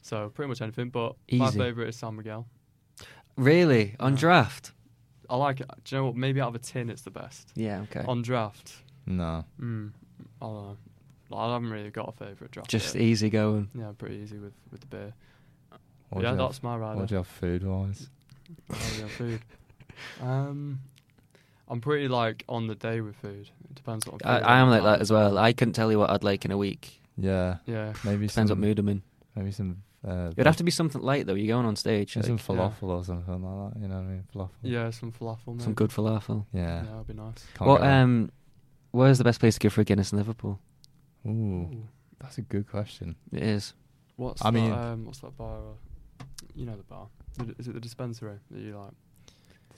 So 0.01 0.29
pretty 0.29 0.49
much 0.49 0.61
anything. 0.61 0.89
But 0.89 1.15
my 1.31 1.51
favorite 1.51 1.89
is 1.89 1.95
San 1.97 2.15
Miguel. 2.15 2.47
Really? 3.35 3.95
On 3.99 4.13
Yeah. 4.13 4.17
draft? 4.19 4.71
I 5.29 5.35
like 5.35 5.59
it. 5.59 5.69
Do 5.83 5.95
you 5.95 6.01
know 6.01 6.05
what? 6.07 6.15
Maybe 6.15 6.39
out 6.41 6.49
of 6.49 6.55
a 6.55 6.59
tin, 6.59 6.89
it's 6.89 7.01
the 7.01 7.11
best. 7.11 7.51
Yeah, 7.55 7.81
okay. 7.81 8.03
On 8.07 8.21
draft, 8.21 8.77
No. 9.05 9.43
mm, 9.61 9.91
I 10.41 10.45
don't 10.45 10.53
know. 10.55 10.77
I 11.37 11.51
haven't 11.53 11.69
really 11.69 11.89
got 11.89 12.07
a 12.07 12.11
favorite 12.13 12.51
draft. 12.51 12.69
Just 12.69 12.95
yet. 12.95 13.03
easy 13.03 13.29
going. 13.29 13.69
Yeah, 13.77 13.91
pretty 13.97 14.15
easy 14.15 14.37
with 14.37 14.53
with 14.71 14.79
the 14.81 14.87
beer. 14.87 15.13
What 16.09 16.23
yeah, 16.23 16.29
do 16.31 16.37
you 16.37 16.41
that's 16.47 16.63
my 16.63 16.71
have, 16.71 16.81
rider. 16.81 16.99
What 16.99 17.09
do 17.09 17.13
you 17.15 17.17
have 17.17 17.27
food 17.41 17.63
wise? 17.65 18.09
Oh, 18.71 18.75
yeah, 18.97 19.07
food. 19.07 19.41
Um, 20.21 20.79
I'm 21.67 21.81
pretty 21.81 22.07
like 22.07 22.43
on 22.47 22.67
the 22.67 22.75
day 22.75 23.01
with 23.01 23.15
food. 23.17 23.49
It 23.69 23.75
depends 23.75 24.05
what. 24.07 24.21
I'm 24.25 24.29
I, 24.31 24.37
feeling 24.39 24.49
I 24.51 24.59
am 24.59 24.69
like 24.69 24.83
that 24.83 25.01
as 25.01 25.11
well. 25.11 25.37
I 25.37 25.53
couldn't 25.53 25.73
tell 25.73 25.91
you 25.91 25.99
what 25.99 26.09
I'd 26.09 26.23
like 26.23 26.45
in 26.45 26.51
a 26.51 26.57
week. 26.57 27.01
Yeah. 27.17 27.57
Yeah. 27.65 27.93
Maybe 28.03 28.27
Depends 28.27 28.49
some, 28.49 28.59
what 28.61 28.67
mood 28.67 28.79
I'm 28.79 28.89
in. 28.89 29.01
Maybe 29.35 29.51
some. 29.51 29.83
Uh, 30.07 30.29
It'd 30.31 30.45
have 30.45 30.55
to 30.57 30.63
be 30.63 30.71
something 30.71 31.01
light 31.01 31.25
though. 31.25 31.33
You're 31.33 31.55
going 31.55 31.65
on 31.65 31.75
stage. 31.75 32.15
Maybe 32.15 32.27
some 32.37 32.57
Like, 32.57 32.71
falafel 32.79 32.83
or 32.89 33.03
something 33.03 33.41
like 33.43 33.73
that. 33.73 33.79
You 33.81 33.87
know 33.87 33.95
what 33.95 34.01
I 34.01 34.07
mean? 34.07 34.23
Falafel. 34.33 34.49
Yeah, 34.61 34.89
some 34.91 35.11
falafel. 35.11 35.47
Maybe. 35.47 35.63
some 35.63 35.73
good 35.73 35.89
falafel. 35.89 36.45
Yeah. 36.53 36.61
Yeah, 36.61 36.81
that'd 36.91 37.07
be 37.07 37.13
nice. 37.15 37.45
Can't 37.55 37.67
What 37.67 37.79
go 37.81 37.87
wrong. 37.87 38.01
um, 38.03 38.31
where's 38.91 39.17
the 39.17 39.23
best 39.23 39.39
place 39.39 39.55
to 39.55 39.59
go 39.59 39.69
for 39.69 39.81
a 39.81 39.83
Guinness 39.83 40.11
in 40.11 40.19
Liverpool? 40.19 40.59
Ooh, 41.25 41.29
Ooh. 41.29 41.83
that's 42.19 42.37
a 42.37 42.41
good 42.41 42.67
question. 42.69 43.15
It 43.33 43.43
is. 43.43 43.73
What's 44.15 44.41
I 44.45 44.51
that, 44.51 44.51
mean- 44.53 44.71
um, 44.71 45.05
what's 45.05 45.19
that 45.19 45.35
bar? 45.37 45.57
uh, 45.57 46.23
You 46.55 46.65
know 46.67 46.77
the 46.77 46.83
bar. 46.83 47.07
The- 47.37 47.55
Is 47.59 47.67
it 47.67 47.73
the 47.73 47.79
dispensary 47.81 48.37
that 48.51 48.59
you 48.61 48.77
like? 48.77 48.93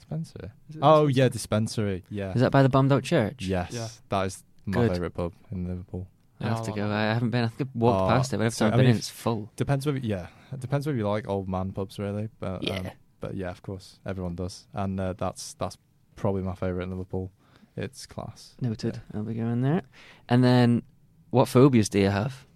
Dispensary. 0.00 0.50
Is 0.68 0.76
it 0.76 0.80
Oh 0.82 1.06
yeah, 1.06 1.28
dispensary? 1.28 2.00
dispensary. 2.00 2.04
Yeah. 2.10 2.32
Is 2.34 2.40
that 2.40 2.50
by 2.50 2.62
the 2.62 2.68
bombed 2.68 2.92
out 2.92 3.02
church? 3.04 3.42
Yes. 3.46 3.70
Yeah. 3.72 3.88
That 4.08 4.26
is 4.26 4.42
my 4.66 4.72
Good. 4.82 4.92
favourite 4.92 5.14
pub 5.14 5.32
in 5.52 5.66
Liverpool. 5.68 6.06
I 6.40 6.48
have 6.48 6.62
to 6.64 6.72
go. 6.72 6.86
I 6.90 7.02
haven't 7.12 7.30
been. 7.30 7.44
I 7.44 7.48
think 7.48 7.68
I've 7.74 7.80
walked 7.80 8.02
Oh, 8.04 8.08
past 8.08 8.32
it, 8.32 8.38
but 8.38 8.44
every 8.44 8.54
so, 8.54 8.64
time 8.64 8.72
I've 8.72 8.78
been 8.78 8.86
mean, 8.86 8.90
in, 8.94 8.98
it's 8.98 9.10
full. 9.10 9.50
Depends 9.56 9.84
whether 9.84 9.98
yeah, 9.98 10.28
it 10.52 10.60
depends 10.60 10.86
whether 10.86 10.96
you 10.96 11.06
like 11.06 11.28
old 11.28 11.48
man 11.50 11.70
pubs 11.72 11.98
really, 11.98 12.28
but 12.40 12.62
Yeah. 12.62 12.76
um, 12.78 12.90
but 13.20 13.34
yeah, 13.36 13.50
of 13.50 13.60
course, 13.62 13.98
everyone 14.06 14.34
does, 14.36 14.66
and 14.72 14.98
uh, 14.98 15.12
that's 15.18 15.52
that's 15.54 15.76
probably 16.16 16.40
my 16.42 16.54
favourite 16.54 16.84
in 16.84 16.90
Liverpool. 16.90 17.30
It's 17.76 18.06
class. 18.06 18.54
Noted. 18.60 19.00
I'll 19.14 19.22
be 19.22 19.34
going 19.34 19.60
there. 19.60 19.82
And 20.30 20.42
then, 20.42 20.82
what 21.30 21.46
phobias 21.46 21.88
do 21.90 21.98
you 22.00 22.08
have? 22.10 22.46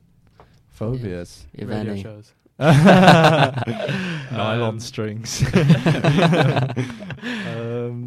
Phobias. 0.70 1.46
If 1.52 1.68
Radio 1.68 1.92
any. 1.92 2.02
shows. 2.02 2.32
Nylon 4.32 4.62
Um, 4.62 4.80
strings. 4.80 5.42
um, 5.54 6.74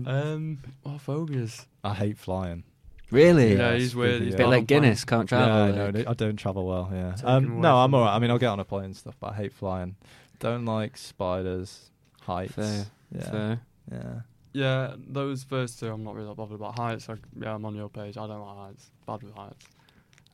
Um, 0.08 0.58
what 0.84 1.02
phobias? 1.02 1.66
I 1.84 1.94
hate 1.94 2.18
flying. 2.18 2.64
Really? 3.12 3.56
Yeah, 3.56 3.70
it's 3.72 3.84
he's 3.84 3.96
weird. 3.96 4.22
He's 4.22 4.34
uh, 4.36 4.38
Bit 4.38 4.48
like 4.48 4.60
on 4.62 4.66
planes. 4.66 4.68
Guinness, 4.84 5.06
can't 5.06 5.30
travel. 5.30 5.54
I 5.56 5.70
like- 5.70 5.94
know. 5.96 6.04
I 6.08 6.14
don't 6.14 6.36
travel 6.38 6.66
well. 6.66 6.90
Yeah. 6.94 7.16
Um, 7.24 7.62
no, 7.62 7.78
I'm 7.78 7.94
alright. 7.94 8.14
I 8.14 8.20
mean, 8.20 8.32
I'll 8.32 8.38
get 8.38 8.48
on 8.48 8.60
a 8.60 8.66
plane 8.66 8.86
and 8.86 8.96
stuff, 8.96 9.16
but 9.20 9.34
I 9.34 9.36
hate 9.36 9.54
flying. 9.54 9.96
Don't 10.40 10.66
like 10.66 10.98
spiders, 10.98 11.90
heights. 12.22 12.54
Fair, 12.54 12.86
Yeah. 13.16 13.32
Fair. 13.32 13.62
Yeah. 13.92 14.20
Yeah, 14.54 14.94
those 14.98 15.44
first 15.44 15.80
two 15.80 15.92
I'm 15.92 16.04
not 16.04 16.16
really 16.16 16.28
that 16.30 16.36
bothered 16.36 16.56
about. 16.56 16.78
Heights, 16.80 17.10
I, 17.10 17.16
yeah, 17.40 17.54
I'm 17.54 17.64
on 17.66 17.76
your 17.76 17.90
page. 17.90 18.18
I 18.18 18.26
don't 18.28 18.42
like 18.42 18.58
heights. 18.58 18.90
Bad 19.06 19.24
with 19.24 19.34
heights. 19.36 19.66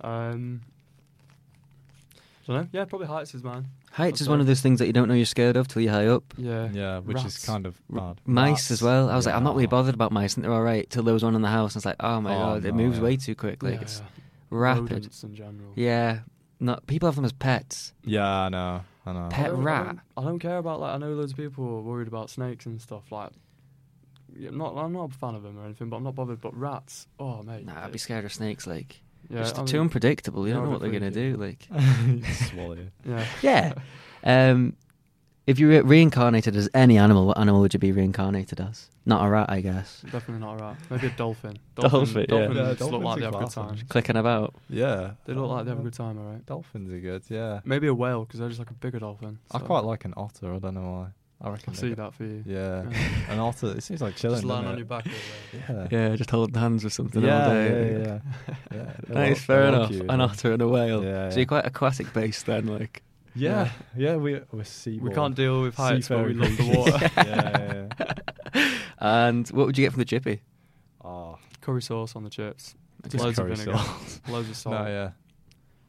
Um, 0.01 0.61
don't 2.45 2.55
know. 2.61 2.67
Yeah, 2.71 2.85
probably 2.85 3.07
heights 3.07 3.33
is 3.33 3.43
mine. 3.43 3.67
Heights 3.91 4.21
is 4.21 4.27
one 4.29 4.39
of 4.41 4.47
those 4.47 4.59
things 4.61 4.79
that 4.79 4.87
you 4.87 4.93
don't 4.93 5.07
know 5.07 5.13
you're 5.13 5.25
scared 5.25 5.55
of 5.55 5.67
till 5.67 5.81
you're 5.81 5.91
high 5.93 6.07
up. 6.07 6.23
Yeah. 6.37 6.69
Yeah, 6.71 6.99
which 6.99 7.23
is 7.23 7.45
kind 7.45 7.65
of 7.65 7.79
bad. 7.89 8.19
Mice 8.25 8.71
as 8.71 8.81
well. 8.81 9.09
I 9.09 9.15
was 9.15 9.25
like, 9.25 9.35
I'm 9.35 9.43
not 9.43 9.55
really 9.55 9.67
bothered 9.67 9.93
about 9.93 10.11
mice. 10.11 10.33
I 10.33 10.35
think 10.35 10.43
they're 10.43 10.53
all 10.53 10.61
right. 10.63 10.89
Till 10.89 11.03
there 11.03 11.13
was 11.13 11.23
one 11.23 11.35
in 11.35 11.41
the 11.41 11.47
house, 11.49 11.73
and 11.75 11.79
it's 11.79 11.85
like, 11.85 11.97
oh 11.99 12.19
my 12.21 12.33
Oh, 12.35 12.39
god, 12.39 12.65
it 12.65 12.71
no, 12.71 12.83
moves 12.83 12.97
yeah. 12.97 13.03
way 13.03 13.17
too 13.17 13.35
quick. 13.35 13.61
Like 13.63 13.75
yeah, 13.75 13.81
it's 13.81 13.99
yeah. 13.99 14.05
rapid. 14.49 14.91
Rodents 14.91 15.23
in 15.23 15.35
general. 15.35 15.71
Yeah, 15.75 16.19
not 16.59 16.85
people 16.87 17.07
have 17.07 17.15
them 17.15 17.25
as 17.25 17.33
pets. 17.33 17.93
Yeah, 18.03 18.27
I 18.27 18.49
know. 18.49 18.81
I 19.05 19.11
know. 19.13 19.27
Pet 19.29 19.45
I 19.45 19.49
don't, 19.49 19.59
I 19.59 19.63
rat. 19.63 19.85
don't, 19.85 19.99
I 20.17 20.23
don't 20.23 20.39
care 20.39 20.57
about 20.57 20.79
like 20.79 20.95
I 20.95 20.97
know 20.97 21.09
loads 21.13 21.31
of 21.33 21.37
people 21.37 21.65
are 21.65 21.81
worried 21.81 22.07
about 22.07 22.29
snakes 22.29 22.65
and 22.65 22.81
stuff 22.81 23.11
like. 23.11 23.31
Yeah, 24.35 24.49
not 24.51 24.75
I'm 24.75 24.91
not 24.93 25.11
a 25.11 25.13
fan 25.13 25.35
of 25.35 25.43
them 25.43 25.59
or 25.59 25.65
anything, 25.65 25.89
but 25.89 25.97
I'm 25.97 26.03
not 26.03 26.15
bothered. 26.15 26.41
But 26.41 26.57
rats, 26.57 27.05
oh 27.19 27.43
mate, 27.43 27.65
Nah, 27.65 27.85
I'd 27.85 27.91
be 27.91 27.99
scared 27.99 28.25
of 28.25 28.33
snakes. 28.33 28.65
Like, 28.65 29.01
yeah, 29.29 29.39
just 29.39 29.59
I 29.59 29.63
too 29.65 29.79
unpredictable. 29.81 30.47
You 30.47 30.53
they're 30.53 30.61
don't 30.61 30.65
know 30.65 30.71
what 30.71 30.81
they're 30.81 30.91
gonna 30.91 31.11
do. 31.11 31.35
Like, 31.37 31.67
Swallow 32.51 32.75
you. 32.75 32.91
yeah. 33.05 33.25
yeah. 33.41 33.73
Um, 34.51 34.75
if 35.45 35.59
you 35.59 35.67
were 35.67 35.83
reincarnated 35.83 36.55
as 36.55 36.69
any 36.73 36.97
animal, 36.97 37.27
what 37.27 37.37
animal 37.37 37.59
would 37.61 37.73
you 37.73 37.79
be 37.79 37.91
reincarnated 37.91 38.61
as? 38.61 38.89
Not 39.05 39.25
a 39.25 39.29
rat, 39.29 39.49
I 39.49 39.59
guess. 39.59 40.01
Definitely 40.03 40.39
not 40.39 40.53
a 40.53 40.63
rat. 40.63 40.77
Maybe 40.89 41.07
a 41.07 41.09
dolphin. 41.09 41.57
Dolphin, 41.75 42.21
yeah. 42.21 42.25
Dolphins 42.27 42.55
Yeah, 42.55 42.63
look 42.63 42.77
dolphins 42.79 43.03
like 43.03 43.19
they 43.19 43.25
have 43.25 43.35
a 43.35 43.39
good 43.39 43.49
time. 43.49 43.69
actually. 43.71 43.87
Clicking 43.89 44.15
about. 44.15 44.55
Yeah. 44.69 45.11
They 45.25 45.33
look 45.33 45.49
like 45.49 45.65
they 45.65 45.71
have 45.71 45.79
a 45.79 45.83
good 45.83 45.93
time, 45.93 46.17
alright. 46.17 46.45
Dolphins 46.45 46.93
are 46.93 46.99
good, 46.99 47.23
yeah. 47.27 47.59
Maybe 47.65 47.87
a 47.87 47.93
whale 47.93 48.23
because 48.23 48.39
they're 48.39 48.47
just 48.47 48.59
like 48.59 48.69
a 48.69 48.73
bigger 48.75 48.99
dolphin. 48.99 49.39
I 49.51 49.59
quite 49.59 49.83
like 49.83 50.05
an 50.05 50.13
otter, 50.15 50.53
I 50.53 50.59
don't 50.59 50.75
know 50.75 50.81
why. 50.91 51.07
I 51.43 51.47
I 51.47 51.51
reckon. 51.51 51.73
see 51.73 51.93
that 51.93 52.13
for 52.13 52.23
you. 52.23 52.41
Yeah. 52.45 52.83
Yeah. 52.89 52.97
an 53.29 53.39
otter, 53.39 53.67
it 53.77 53.83
seems 53.83 54.01
like 54.01 54.15
chilling. 54.15 54.35
Just 54.37 54.45
lying 54.45 54.65
on 54.65 54.75
it? 54.75 54.77
your 54.77 54.85
back. 54.85 55.05
Yeah. 55.69 55.87
Yeah, 55.91 56.15
just 56.15 56.29
holding 56.31 56.55
hands 56.55 56.83
with 56.83 56.93
something 56.93 57.21
all 57.23 57.49
day. 57.49 57.91
yeah, 57.91 57.97
yeah. 58.07 58.55
yeah. 58.73 58.93
they're 59.07 59.15
Nice, 59.29 59.43
fair 59.43 59.57
they're 59.63 59.73
enough. 59.75 59.89
cute, 59.89 60.05
An 60.09 60.21
otter 60.21 60.53
and 60.53 60.61
a 60.61 60.67
whale. 60.67 61.03
Yeah, 61.03 61.29
So 61.29 61.37
you're 61.37 61.45
quite 61.45 61.65
aquatic 61.65 62.11
based 62.13 62.45
then, 62.45 62.67
like. 62.67 63.03
Yeah, 63.35 63.71
yeah, 63.97 64.15
we 64.15 64.39
we're 64.51 64.63
sea. 64.63 64.99
We 64.99 65.11
can't 65.11 65.35
deal 65.35 65.61
with 65.63 65.75
heights, 65.75 66.07
but 66.07 66.23
we 66.25 66.33
love 66.33 66.55
the 66.55 66.77
water. 66.77 67.11
yeah, 67.17 67.87
yeah, 67.97 68.13
yeah. 68.55 68.69
And 68.99 69.47
what 69.49 69.65
would 69.65 69.77
you 69.77 69.85
get 69.85 69.91
from 69.91 69.99
the 69.99 70.05
chippy? 70.05 70.41
Oh, 71.03 71.37
Curry 71.61 71.81
sauce 71.81 72.15
on 72.15 72.23
the 72.23 72.29
chips. 72.29 72.75
just 73.09 73.23
Loads 73.23 73.39
of 73.39 73.47
vinegar. 73.47 73.75
sauce. 73.77 74.21
Loads 74.29 74.49
of 74.49 74.55
salt. 74.55 74.75
no, 74.75 74.85
yeah. 74.87 75.09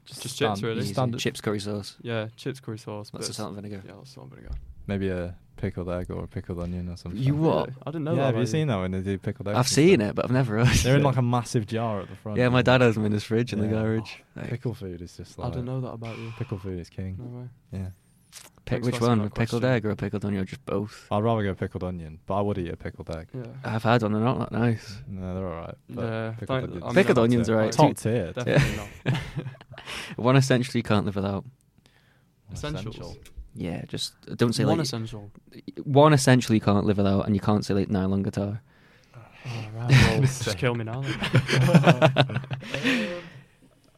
Just 0.06 0.36
chips, 0.38 0.62
really. 0.62 0.84
Standard, 0.84 1.20
Chips 1.20 1.40
curry 1.40 1.60
sauce. 1.60 1.96
Yeah, 2.02 2.28
chips, 2.36 2.60
curry 2.60 2.78
sauce. 2.78 3.10
Lots 3.12 3.28
of 3.28 3.34
salt 3.34 3.52
and 3.52 3.56
vinegar. 3.62 3.82
Yeah, 3.86 3.94
lots 3.94 4.10
of 4.10 4.14
salt 4.14 4.26
and 4.28 4.34
vinegar. 4.36 4.54
maybe 4.86 5.08
a 5.08 5.34
pickled 5.56 5.88
egg 5.88 6.10
or 6.10 6.24
a 6.24 6.26
pickled 6.28 6.60
onion 6.60 6.88
or 6.88 6.96
something. 6.96 7.20
You 7.20 7.34
what? 7.36 7.70
I 7.86 7.90
didn't 7.90 8.04
know 8.04 8.12
yeah, 8.12 8.16
that. 8.18 8.24
have 8.26 8.34
you 8.36 8.40
about 8.42 8.48
seen 8.48 8.66
that 8.68 8.76
when 8.78 8.90
they 8.92 9.00
do 9.00 9.18
pickled 9.18 9.48
eggs? 9.48 9.56
I've 9.58 9.68
seen 9.68 10.00
stuff? 10.00 10.10
it, 10.10 10.14
but 10.16 10.24
I've 10.26 10.30
never 10.30 10.64
had 10.64 10.76
They're 10.78 10.96
in 10.96 11.02
like 11.02 11.16
a 11.16 11.22
massive 11.22 11.66
jar 11.66 12.00
at 12.00 12.08
the 12.08 12.16
front. 12.16 12.38
Yeah, 12.38 12.48
my 12.48 12.62
dad 12.62 12.80
has 12.80 12.94
them 12.94 13.04
in 13.04 13.12
his 13.12 13.24
fridge 13.24 13.52
in 13.52 13.60
the 13.60 13.66
Yeah. 13.66 13.72
garage. 13.72 14.12
Like, 14.36 14.50
Pickle 14.50 14.74
food 14.74 15.00
is 15.02 15.16
just 15.16 15.38
like 15.38 15.44
I 15.44 15.48
like. 15.48 15.54
didn't 15.54 15.66
know 15.66 15.80
that 15.80 15.92
about 15.92 16.18
you. 16.18 16.32
Pickle 16.38 16.58
food 16.58 16.78
is 16.78 16.88
king. 16.90 17.16
No 17.18 17.40
way. 17.40 17.48
Yeah. 17.72 17.88
pick 18.64 18.82
Thanks 18.82 18.86
which 18.86 18.94
asking 18.96 19.08
one, 19.08 19.18
that 19.18 19.24
a 19.26 19.30
pickled 19.30 19.62
question. 19.62 19.76
egg 19.76 19.84
or 19.86 19.90
a 19.90 19.96
pickled 19.96 20.24
onion, 20.24 20.42
or 20.42 20.44
just 20.46 20.64
both. 20.64 21.06
I'd 21.10 21.22
rather 21.22 21.42
go 21.44 21.54
pickled 21.54 21.84
onion, 21.84 22.18
but 22.26 22.34
I 22.36 22.40
would 22.40 22.58
eat 22.58 22.70
a 22.72 22.76
pickled 22.76 23.10
egg. 23.10 23.28
Yeah. 23.34 23.42
I've 23.62 23.82
had 23.82 24.02
one, 24.02 24.12
they're 24.12 24.22
not 24.22 24.38
that 24.40 24.52
nice. 24.52 24.96
No, 25.06 25.34
they're 25.34 25.46
alright. 25.46 25.74
Yeah, 25.88 26.30
pickled 26.30 26.48
thank- 26.48 26.64
onions, 26.64 26.82
I 26.82 26.86
mean, 26.86 26.94
Pickled 26.94 27.16
that's 27.16 27.24
onions 27.24 27.48
it. 27.48 27.52
are 27.52 27.56
right. 27.58 27.72
top 27.72 27.96
tier. 27.96 28.32
Definitely 28.32 28.76
not. 28.76 29.18
One 30.16 30.36
essential 30.36 30.76
you 30.76 30.82
can't 30.82 31.04
live 31.04 31.14
without. 31.16 31.44
Essentials. 32.52 33.16
Yeah, 33.54 33.84
just 33.86 34.14
don't 34.36 34.52
say 34.52 34.64
One 34.64 34.78
like 34.78 34.84
essential. 34.84 35.30
one 35.84 36.12
essential 36.12 36.54
you 36.54 36.60
can't 36.60 36.84
live 36.86 36.96
without, 36.96 37.26
and 37.26 37.34
you 37.34 37.40
can't 37.40 37.64
say 37.64 37.74
like 37.74 37.88
nylon 37.88 38.22
guitar. 38.22 38.60
Oh, 39.46 39.50
right. 39.76 39.90
Well, 39.90 40.20
just 40.22 40.58
kill 40.58 40.74
me 40.74 40.84
now. 40.84 41.02
Then. 41.02 41.12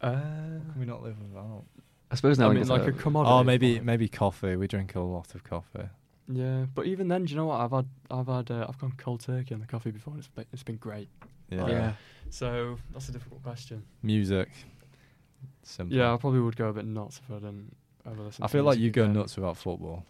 uh, 0.02 0.10
Can 0.10 0.74
we 0.78 0.84
not 0.84 1.02
live 1.02 1.16
without? 1.20 1.64
I 2.10 2.16
suppose 2.16 2.38
I 2.38 2.42
nylon 2.42 2.56
mean, 2.56 2.64
guitar. 2.64 2.78
like 2.78 2.88
a 2.88 2.92
commodity. 2.92 3.32
Oh, 3.32 3.44
maybe 3.44 3.76
fine. 3.76 3.84
maybe 3.84 4.08
coffee. 4.08 4.56
We 4.56 4.66
drink 4.66 4.94
a 4.94 5.00
lot 5.00 5.34
of 5.34 5.42
coffee. 5.44 5.88
Yeah, 6.28 6.66
but 6.74 6.86
even 6.86 7.08
then, 7.08 7.24
do 7.24 7.30
you 7.30 7.36
know 7.36 7.46
what? 7.46 7.60
I've 7.60 7.70
had, 7.70 7.86
I've 8.10 8.26
had, 8.26 8.50
uh, 8.50 8.66
I've 8.68 8.78
gone 8.78 8.92
cold 8.96 9.20
turkey 9.20 9.54
on 9.54 9.60
the 9.60 9.66
coffee 9.66 9.92
before. 9.92 10.12
And 10.14 10.18
it's 10.18 10.28
been, 10.28 10.44
it's 10.52 10.64
been 10.64 10.76
great. 10.76 11.08
Yeah. 11.50 11.68
yeah. 11.68 11.92
So 12.30 12.78
that's 12.92 13.08
a 13.08 13.12
difficult 13.12 13.42
question. 13.44 13.84
Music. 14.02 14.48
Simple. 15.62 15.96
Yeah, 15.96 16.12
I 16.12 16.16
probably 16.16 16.40
would 16.40 16.56
go 16.56 16.68
a 16.68 16.72
bit 16.72 16.84
nuts 16.84 17.20
if 17.24 17.30
I 17.30 17.38
didn't 17.38 17.76
ever 18.10 18.22
listen. 18.22 18.42
I 18.42 18.46
to 18.46 18.52
feel 18.52 18.64
like 18.64 18.78
you 18.78 18.90
go 18.90 19.02
again. 19.04 19.14
nuts 19.14 19.36
without 19.36 19.56
football. 19.56 20.04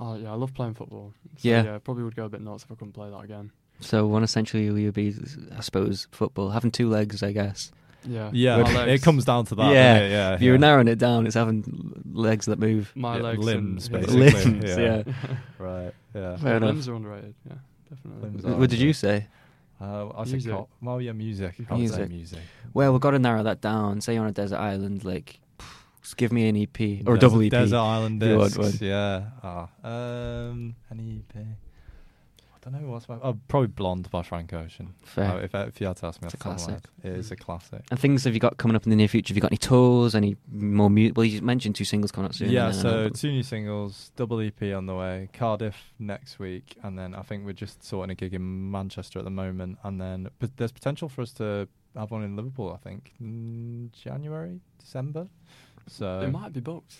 Oh 0.00 0.16
yeah, 0.16 0.30
I 0.30 0.34
love 0.34 0.54
playing 0.54 0.74
football. 0.74 1.12
So, 1.38 1.48
Yeah. 1.48 1.64
yeah, 1.64 1.78
probably 1.78 2.04
would 2.04 2.14
go 2.16 2.24
a 2.24 2.28
bit 2.28 2.40
nuts 2.40 2.64
if 2.64 2.70
I 2.72 2.74
couldn't 2.76 2.92
play 2.92 3.10
that 3.10 3.18
again. 3.18 3.50
So 3.80 4.06
one 4.06 4.22
essential 4.22 4.60
you 4.60 4.72
would 4.86 4.94
be, 4.94 5.14
I 5.56 5.60
suppose, 5.60 6.08
football. 6.10 6.50
Having 6.50 6.72
two 6.72 6.88
legs, 6.88 7.22
I 7.22 7.32
guess. 7.32 7.70
Yeah, 8.04 8.30
Yeah, 8.32 8.84
it 8.84 9.02
comes 9.02 9.24
down 9.24 9.44
to 9.46 9.54
that. 9.56 9.72
Yeah. 9.72 9.98
Yeah, 10.00 10.08
yeah. 10.08 10.34
If 10.34 10.42
you're 10.42 10.54
yeah. 10.54 10.60
narrowing 10.60 10.88
it 10.88 10.98
down, 10.98 11.26
it's 11.26 11.34
having 11.34 12.02
legs 12.12 12.46
that 12.46 12.58
move. 12.58 12.92
my 12.94 13.16
Yeah, 13.16 13.22
legs, 13.22 13.44
limbs, 13.44 13.86
and, 13.88 13.92
basically. 14.00 14.30
Limbs, 14.30 14.64
yeah. 14.78 15.02
yeah. 15.06 15.14
Right. 15.58 15.92
Yeah. 16.14 16.36
Fair 16.36 16.56
enough. 16.56 16.68
limbs 16.68 16.88
are 16.88 16.94
underrated. 16.94 17.34
Yeah, 17.48 17.54
definitely. 17.90 18.22
Limbs 18.30 18.44
What 18.44 18.60
are 18.62 18.66
did 18.68 18.78
you 18.80 18.92
say? 18.92 19.26
Uh, 19.80 20.08
I 20.16 20.24
said 20.24 20.32
Music. 20.32 20.52
co- 20.52 20.68
well, 20.82 21.00
yeah, 21.00 21.12
music. 21.12 21.54
I 21.70 21.74
would 21.74 21.88
say 21.88 21.96
Music. 21.98 22.10
music. 22.10 22.38
Well, 22.74 22.92
we've 22.92 23.00
got 23.00 23.12
to 23.12 23.18
narrow 23.20 23.42
that 23.44 23.60
down. 23.60 24.00
Say 24.00 24.14
you're 24.14 24.22
on 24.24 24.28
a 24.28 24.32
desert 24.32 24.58
island, 24.58 25.04
like, 25.04 25.26
just 25.26 25.40
give 26.16 26.32
me 26.32 26.48
an 26.48 26.56
EP 26.56 26.80
or 27.06 27.16
Desert- 27.16 27.20
double 27.20 27.42
EP. 27.42 27.50
Desert 27.50 27.76
Island 27.76 28.22
If 28.22 28.54
discs. 28.54 28.80
Yeah. 28.80 29.24
Ah. 29.42 29.68
Um. 29.84 30.74
An 30.90 31.24
EP. 31.34 31.46
I 32.54 32.70
don't 32.70 32.82
know 32.82 32.90
what's 32.90 33.08
my. 33.08 33.16
Oh, 33.22 33.38
probably 33.46 33.68
Blonde 33.68 34.10
by 34.10 34.22
Frank 34.22 34.52
Ocean. 34.52 34.92
Fair. 35.04 35.32
Oh, 35.32 35.36
if, 35.38 35.54
if 35.54 35.80
you 35.80 35.86
had 35.86 35.96
to 35.98 36.06
ask 36.06 36.20
me, 36.20 36.26
It's 36.26 36.34
a 36.34 36.36
the 36.36 36.44
top 36.44 36.54
of 36.54 36.60
my 36.60 36.66
classic. 36.66 36.84
head, 37.02 37.12
It 37.12 37.18
is 37.18 37.30
a 37.30 37.36
classic. 37.36 37.82
And 37.90 37.98
things 38.00 38.24
have 38.24 38.34
you 38.34 38.40
got 38.40 38.56
coming 38.58 38.74
up 38.76 38.84
in 38.84 38.90
the 38.90 38.96
near 38.96 39.06
future? 39.08 39.30
Have 39.30 39.36
you 39.36 39.40
got 39.40 39.52
any 39.52 39.58
tours? 39.58 40.14
Any 40.14 40.36
more 40.52 40.90
music? 40.90 41.16
Well, 41.16 41.24
you 41.24 41.40
mentioned 41.40 41.76
two 41.76 41.84
singles 41.84 42.10
coming 42.10 42.26
up 42.26 42.34
soon. 42.34 42.50
Yeah, 42.50 42.72
so 42.72 43.08
two 43.10 43.30
new 43.30 43.44
singles, 43.44 44.10
double 44.16 44.40
EP 44.40 44.60
on 44.74 44.86
the 44.86 44.94
way, 44.94 45.30
Cardiff 45.32 45.76
next 46.00 46.38
week, 46.40 46.76
and 46.82 46.98
then 46.98 47.14
I 47.14 47.22
think 47.22 47.46
we're 47.46 47.52
just 47.52 47.82
sorting 47.84 48.10
a 48.10 48.14
gig 48.16 48.34
in 48.34 48.70
Manchester 48.70 49.18
at 49.20 49.24
the 49.24 49.30
moment, 49.30 49.78
and 49.84 50.00
then 50.00 50.28
but 50.40 50.56
there's 50.56 50.72
potential 50.72 51.08
for 51.08 51.22
us 51.22 51.32
to 51.34 51.68
have 51.96 52.10
one 52.10 52.22
in 52.24 52.34
Liverpool. 52.36 52.72
I 52.74 52.76
think 52.76 53.12
in 53.20 53.92
January, 53.92 54.60
December. 54.78 55.28
So 55.88 56.20
it 56.20 56.30
might 56.30 56.52
be 56.52 56.60
booked. 56.60 56.96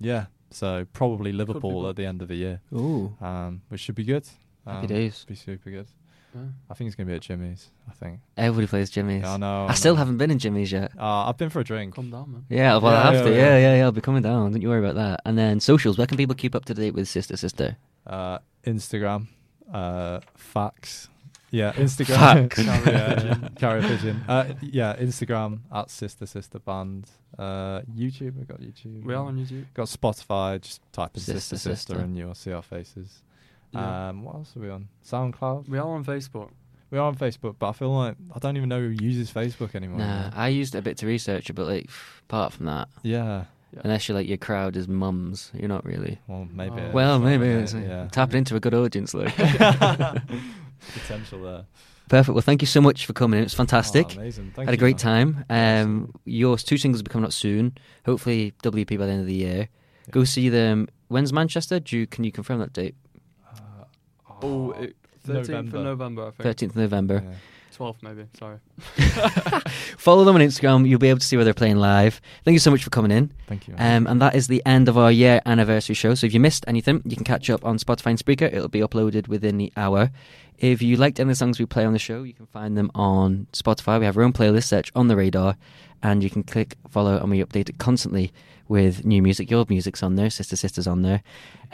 yeah, 0.00 0.26
so 0.50 0.86
probably 0.92 1.32
Liverpool 1.32 1.88
at 1.88 1.96
the 1.96 2.06
end 2.06 2.22
of 2.22 2.28
the 2.28 2.36
year, 2.36 2.60
Ooh, 2.72 3.16
um, 3.20 3.62
which 3.68 3.80
should 3.80 3.94
be 3.96 4.04
good. 4.04 4.26
happy 4.66 4.80
Um, 4.80 4.86
days. 4.86 5.24
Be 5.28 5.34
super 5.34 5.70
good. 5.70 5.86
Yeah. 6.34 6.42
I 6.70 6.74
think 6.74 6.88
it's 6.88 6.94
gonna 6.94 7.08
be 7.08 7.14
at 7.14 7.22
Jimmy's. 7.22 7.70
I 7.88 7.92
think. 7.92 8.20
Everybody 8.36 8.66
plays 8.66 8.90
Jimmy's. 8.90 9.22
Yeah, 9.22 9.34
I 9.34 9.36
know. 9.38 9.66
I 9.66 9.72
still 9.74 9.94
know. 9.94 9.98
haven't 9.98 10.18
been 10.18 10.30
in 10.30 10.38
Jimmy's 10.38 10.70
yet. 10.70 10.92
Uh, 10.98 11.24
I've 11.28 11.38
been 11.38 11.48
for 11.48 11.60
a 11.60 11.64
drink. 11.64 11.94
Calm 11.94 12.10
down, 12.10 12.30
man. 12.30 12.44
Yeah, 12.50 12.76
well, 12.76 12.94
I 12.94 13.10
Yeah, 13.12 13.16
have 13.16 13.24
to. 13.24 13.30
yeah, 13.30 13.36
Yeah, 13.36 13.42
yeah. 13.44 13.58
yeah, 13.58 13.76
yeah. 13.78 13.84
I'll 13.84 13.92
be 13.92 14.02
coming 14.02 14.22
down. 14.22 14.52
Don't 14.52 14.60
you 14.60 14.68
worry 14.68 14.80
about 14.86 14.96
that. 14.96 15.20
And 15.24 15.38
then 15.38 15.58
socials. 15.58 15.96
Where 15.96 16.06
can 16.06 16.18
people 16.18 16.34
keep 16.34 16.54
up 16.54 16.66
to 16.66 16.74
date 16.74 16.92
with 16.92 17.08
Sister 17.08 17.36
Sister? 17.38 17.78
Uh, 18.06 18.38
Instagram, 18.64 19.28
uh, 19.72 20.20
facts. 20.36 21.08
Yeah, 21.50 21.72
Instagram. 21.72 22.52
Facts. 22.52 22.58
yeah, 22.86 23.48
carrier 23.56 23.82
pigeon. 23.88 24.22
Uh, 24.28 24.52
yeah, 24.60 24.96
Instagram 24.96 25.60
at 25.72 25.90
sister 25.90 26.26
sister 26.26 26.58
band. 26.58 27.08
Uh, 27.38 27.80
YouTube. 27.96 28.36
We've 28.36 28.46
got 28.48 28.60
YouTube. 28.60 29.04
We 29.04 29.14
are 29.14 29.24
on 29.24 29.36
YouTube. 29.38 29.64
Got 29.74 29.86
Spotify. 29.86 30.60
Just 30.60 30.80
type 30.92 31.10
in 31.14 31.20
Sister 31.20 31.40
sister 31.40 31.56
sister, 31.56 31.76
Sister. 31.94 31.98
and 32.04 32.16
you'll 32.18 32.34
see 32.34 32.52
our 32.52 32.62
faces. 32.62 33.22
Yeah. 33.72 34.08
Um, 34.08 34.24
what 34.24 34.34
else 34.34 34.56
are 34.56 34.60
we 34.60 34.70
on? 34.70 34.88
SoundCloud. 35.06 35.68
we 35.68 35.78
are 35.78 35.86
on 35.88 36.04
Facebook. 36.04 36.50
We 36.90 36.96
are 36.98 37.06
on 37.06 37.16
Facebook, 37.16 37.56
but 37.58 37.68
I 37.68 37.72
feel 37.72 37.94
like 37.94 38.16
I 38.34 38.38
don't 38.38 38.56
even 38.56 38.70
know 38.70 38.80
who 38.80 38.88
uses 39.04 39.30
Facebook 39.30 39.74
anymore. 39.74 39.98
Nah, 39.98 40.30
I 40.34 40.48
used 40.48 40.74
it 40.74 40.78
a 40.78 40.82
bit 40.82 40.96
to 40.98 41.06
research 41.06 41.50
it, 41.50 41.52
but 41.52 41.66
like, 41.66 41.90
apart 42.28 42.54
from 42.54 42.64
that, 42.66 42.88
Yeah. 43.02 43.44
Yeah. 43.74 43.80
unless 43.84 44.08
you're 44.08 44.16
like 44.16 44.26
your 44.26 44.38
crowd 44.38 44.74
is 44.76 44.88
mums, 44.88 45.50
you're 45.52 45.68
not 45.68 45.84
really. 45.84 46.18
Well, 46.26 46.48
maybe. 46.50 46.80
Oh. 46.80 46.90
Well, 46.92 47.18
maybe 47.18 47.46
yeah. 47.78 48.08
tapping 48.10 48.38
into 48.38 48.56
a 48.56 48.60
good 48.60 48.72
audience, 48.72 49.12
like. 49.12 49.34
Potential 50.94 51.42
there. 51.42 51.64
Perfect. 52.08 52.34
Well, 52.34 52.42
thank 52.42 52.62
you 52.62 52.66
so 52.66 52.80
much 52.80 53.04
for 53.06 53.12
coming 53.12 53.38
in. 53.38 53.44
It's 53.44 53.52
fantastic. 53.54 54.06
Oh, 54.10 54.20
amazing. 54.20 54.52
Thank 54.56 54.66
Had 54.68 54.74
a 54.74 54.78
great 54.78 55.02
man. 55.04 55.44
time. 55.44 55.44
Um, 55.50 56.14
your 56.24 56.56
two 56.56 56.78
singles 56.78 57.00
will 57.00 57.04
be 57.04 57.10
coming 57.10 57.26
out 57.26 57.32
soon. 57.34 57.76
Hopefully, 58.06 58.54
WP 58.62 58.98
by 58.98 59.06
the 59.06 59.12
end 59.12 59.20
of 59.20 59.26
the 59.26 59.34
year. 59.34 59.68
Go 60.10 60.24
see 60.24 60.48
them. 60.48 60.88
When's 61.08 61.32
Manchester? 61.34 61.80
Do 61.80 61.98
you, 61.98 62.06
can 62.06 62.24
you 62.24 62.32
confirm 62.32 62.60
that 62.60 62.72
date? 62.72 62.94
Uh, 63.46 63.84
Oh, 64.42 64.70
it, 64.72 64.96
13th 65.26 65.34
November. 65.48 65.76
of 65.78 65.84
November, 65.84 66.22
I 66.22 66.30
think. 66.30 66.42
Thirteenth 66.42 66.72
of 66.72 66.76
November. 66.76 67.22
Yeah. 67.24 67.34
12th, 67.78 68.02
maybe. 68.02 68.26
Sorry. 68.38 68.58
Follow 69.98 70.24
them 70.24 70.34
on 70.34 70.40
Instagram. 70.40 70.88
You'll 70.88 70.98
be 70.98 71.08
able 71.08 71.20
to 71.20 71.26
see 71.26 71.36
where 71.36 71.44
they're 71.44 71.54
playing 71.54 71.76
live. 71.76 72.20
Thank 72.44 72.54
you 72.54 72.58
so 72.58 72.70
much 72.70 72.82
for 72.82 72.90
coming 72.90 73.10
in. 73.10 73.32
Thank 73.46 73.68
you. 73.68 73.74
Um, 73.78 74.06
and 74.06 74.20
that 74.20 74.34
is 74.34 74.48
the 74.48 74.62
end 74.66 74.88
of 74.88 74.98
our 74.98 75.12
year 75.12 75.40
anniversary 75.46 75.94
show. 75.94 76.14
So 76.14 76.26
if 76.26 76.34
you 76.34 76.40
missed 76.40 76.64
anything, 76.66 77.02
you 77.04 77.16
can 77.16 77.24
catch 77.24 77.48
up 77.50 77.64
on 77.64 77.78
Spotify 77.78 78.10
and 78.10 78.18
Spreaker. 78.18 78.52
It'll 78.52 78.68
be 78.68 78.80
uploaded 78.80 79.28
within 79.28 79.58
the 79.58 79.72
hour. 79.76 80.10
If 80.58 80.82
you 80.82 80.96
liked 80.96 81.20
any 81.20 81.28
of 81.28 81.28
the 81.30 81.36
songs 81.36 81.60
we 81.60 81.66
play 81.66 81.84
on 81.84 81.92
the 81.92 82.00
show, 82.00 82.24
you 82.24 82.34
can 82.34 82.46
find 82.46 82.76
them 82.76 82.90
on 82.94 83.46
Spotify. 83.52 84.00
We 84.00 84.06
have 84.06 84.16
our 84.16 84.24
own 84.24 84.32
playlist, 84.32 84.64
search 84.64 84.90
on 84.96 85.06
the 85.06 85.16
radar, 85.16 85.56
and 86.02 86.22
you 86.22 86.30
can 86.30 86.42
click 86.42 86.76
follow, 86.88 87.16
and 87.16 87.30
we 87.30 87.44
update 87.44 87.68
it 87.68 87.78
constantly 87.78 88.32
with 88.68 89.04
new 89.04 89.22
music. 89.22 89.50
Your 89.50 89.64
music's 89.68 90.02
on 90.02 90.16
there, 90.16 90.30
Sister 90.30 90.56
Sisters 90.56 90.86
on 90.86 91.02
there. 91.02 91.22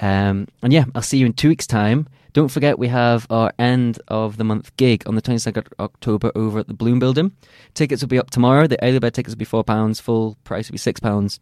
Um, 0.01 0.49
and 0.63 0.73
yeah, 0.73 0.85
I'll 0.95 1.03
see 1.03 1.19
you 1.19 1.27
in 1.27 1.33
two 1.33 1.49
weeks' 1.49 1.67
time. 1.67 2.09
Don't 2.35 2.49
forget, 2.49 2.81
we 2.81 2.89
have 2.89 3.29
our 3.31 3.53
end 3.61 4.01
of 4.09 4.39
the 4.39 4.45
month 4.45 4.77
gig 4.77 5.05
on 5.07 5.15
the 5.15 5.23
22nd 5.23 5.59
of 5.59 5.67
October 5.79 6.33
over 6.35 6.59
at 6.59 6.67
the 6.67 6.75
Bloom 6.75 6.99
Building. 6.99 7.31
Tickets 7.75 8.03
will 8.03 8.09
be 8.09 8.19
up 8.19 8.31
tomorrow. 8.31 8.67
The 8.67 8.83
early 8.83 8.99
bird 8.99 9.15
tickets 9.15 9.35
will 9.35 9.39
be 9.39 9.47
£4, 9.47 10.01
full 10.01 10.37
price 10.43 10.69
will 10.69 10.75
be 10.75 10.79
£6. 10.79 11.39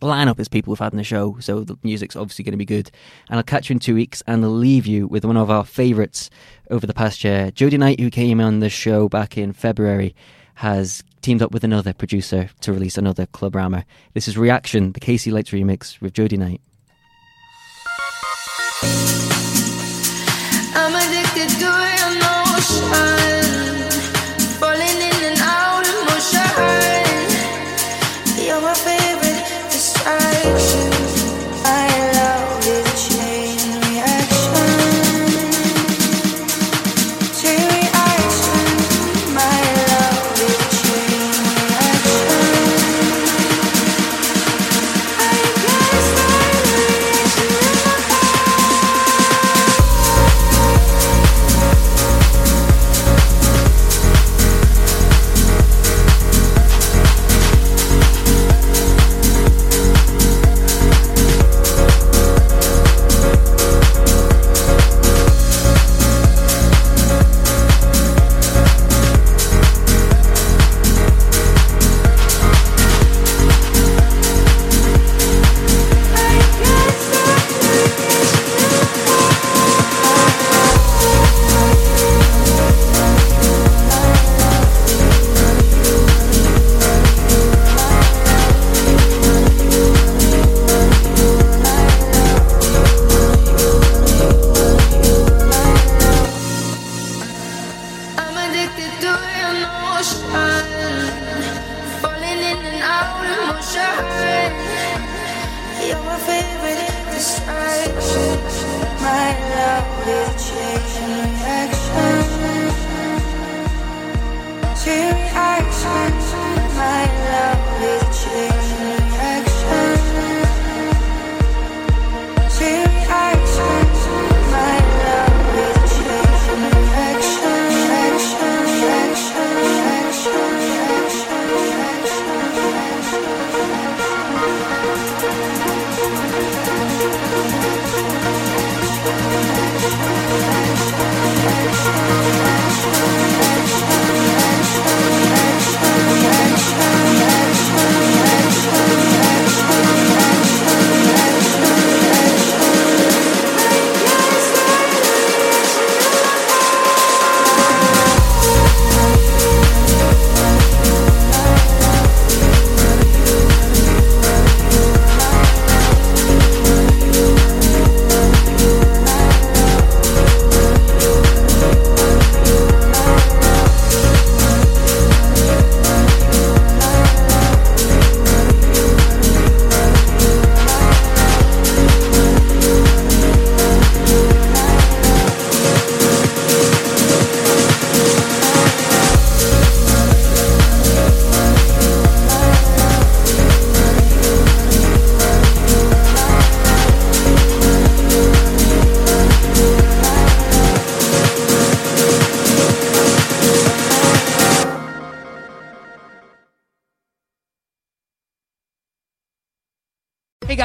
The 0.00 0.06
lineup 0.06 0.38
is 0.38 0.48
people 0.48 0.72
we've 0.72 0.80
had 0.80 0.92
in 0.92 0.98
the 0.98 1.04
show, 1.04 1.38
so 1.40 1.64
the 1.64 1.78
music's 1.82 2.16
obviously 2.16 2.44
going 2.44 2.52
to 2.52 2.58
be 2.58 2.66
good. 2.66 2.90
And 3.30 3.38
I'll 3.38 3.44
catch 3.44 3.70
you 3.70 3.74
in 3.74 3.78
two 3.78 3.94
weeks, 3.94 4.22
and 4.26 4.44
I'll 4.44 4.50
leave 4.50 4.86
you 4.86 5.06
with 5.06 5.24
one 5.24 5.36
of 5.36 5.50
our 5.50 5.64
favourites 5.64 6.28
over 6.68 6.86
the 6.86 6.92
past 6.92 7.24
year. 7.24 7.50
Jodie 7.52 7.78
Knight, 7.78 8.00
who 8.00 8.10
came 8.10 8.40
on 8.40 8.60
the 8.60 8.68
show 8.68 9.08
back 9.08 9.38
in 9.38 9.52
February, 9.52 10.14
has 10.56 11.02
teamed 11.24 11.40
up 11.40 11.52
with 11.52 11.64
another 11.64 11.94
producer 11.94 12.50
to 12.60 12.70
release 12.70 12.98
another 12.98 13.24
Club 13.24 13.54
Rammer. 13.54 13.86
This 14.12 14.28
is 14.28 14.36
Reaction, 14.36 14.92
the 14.92 15.00
Casey 15.00 15.30
Lights 15.30 15.52
remix 15.52 15.98
with 15.98 16.12
Jody 16.12 16.36
Knight. 16.36 16.60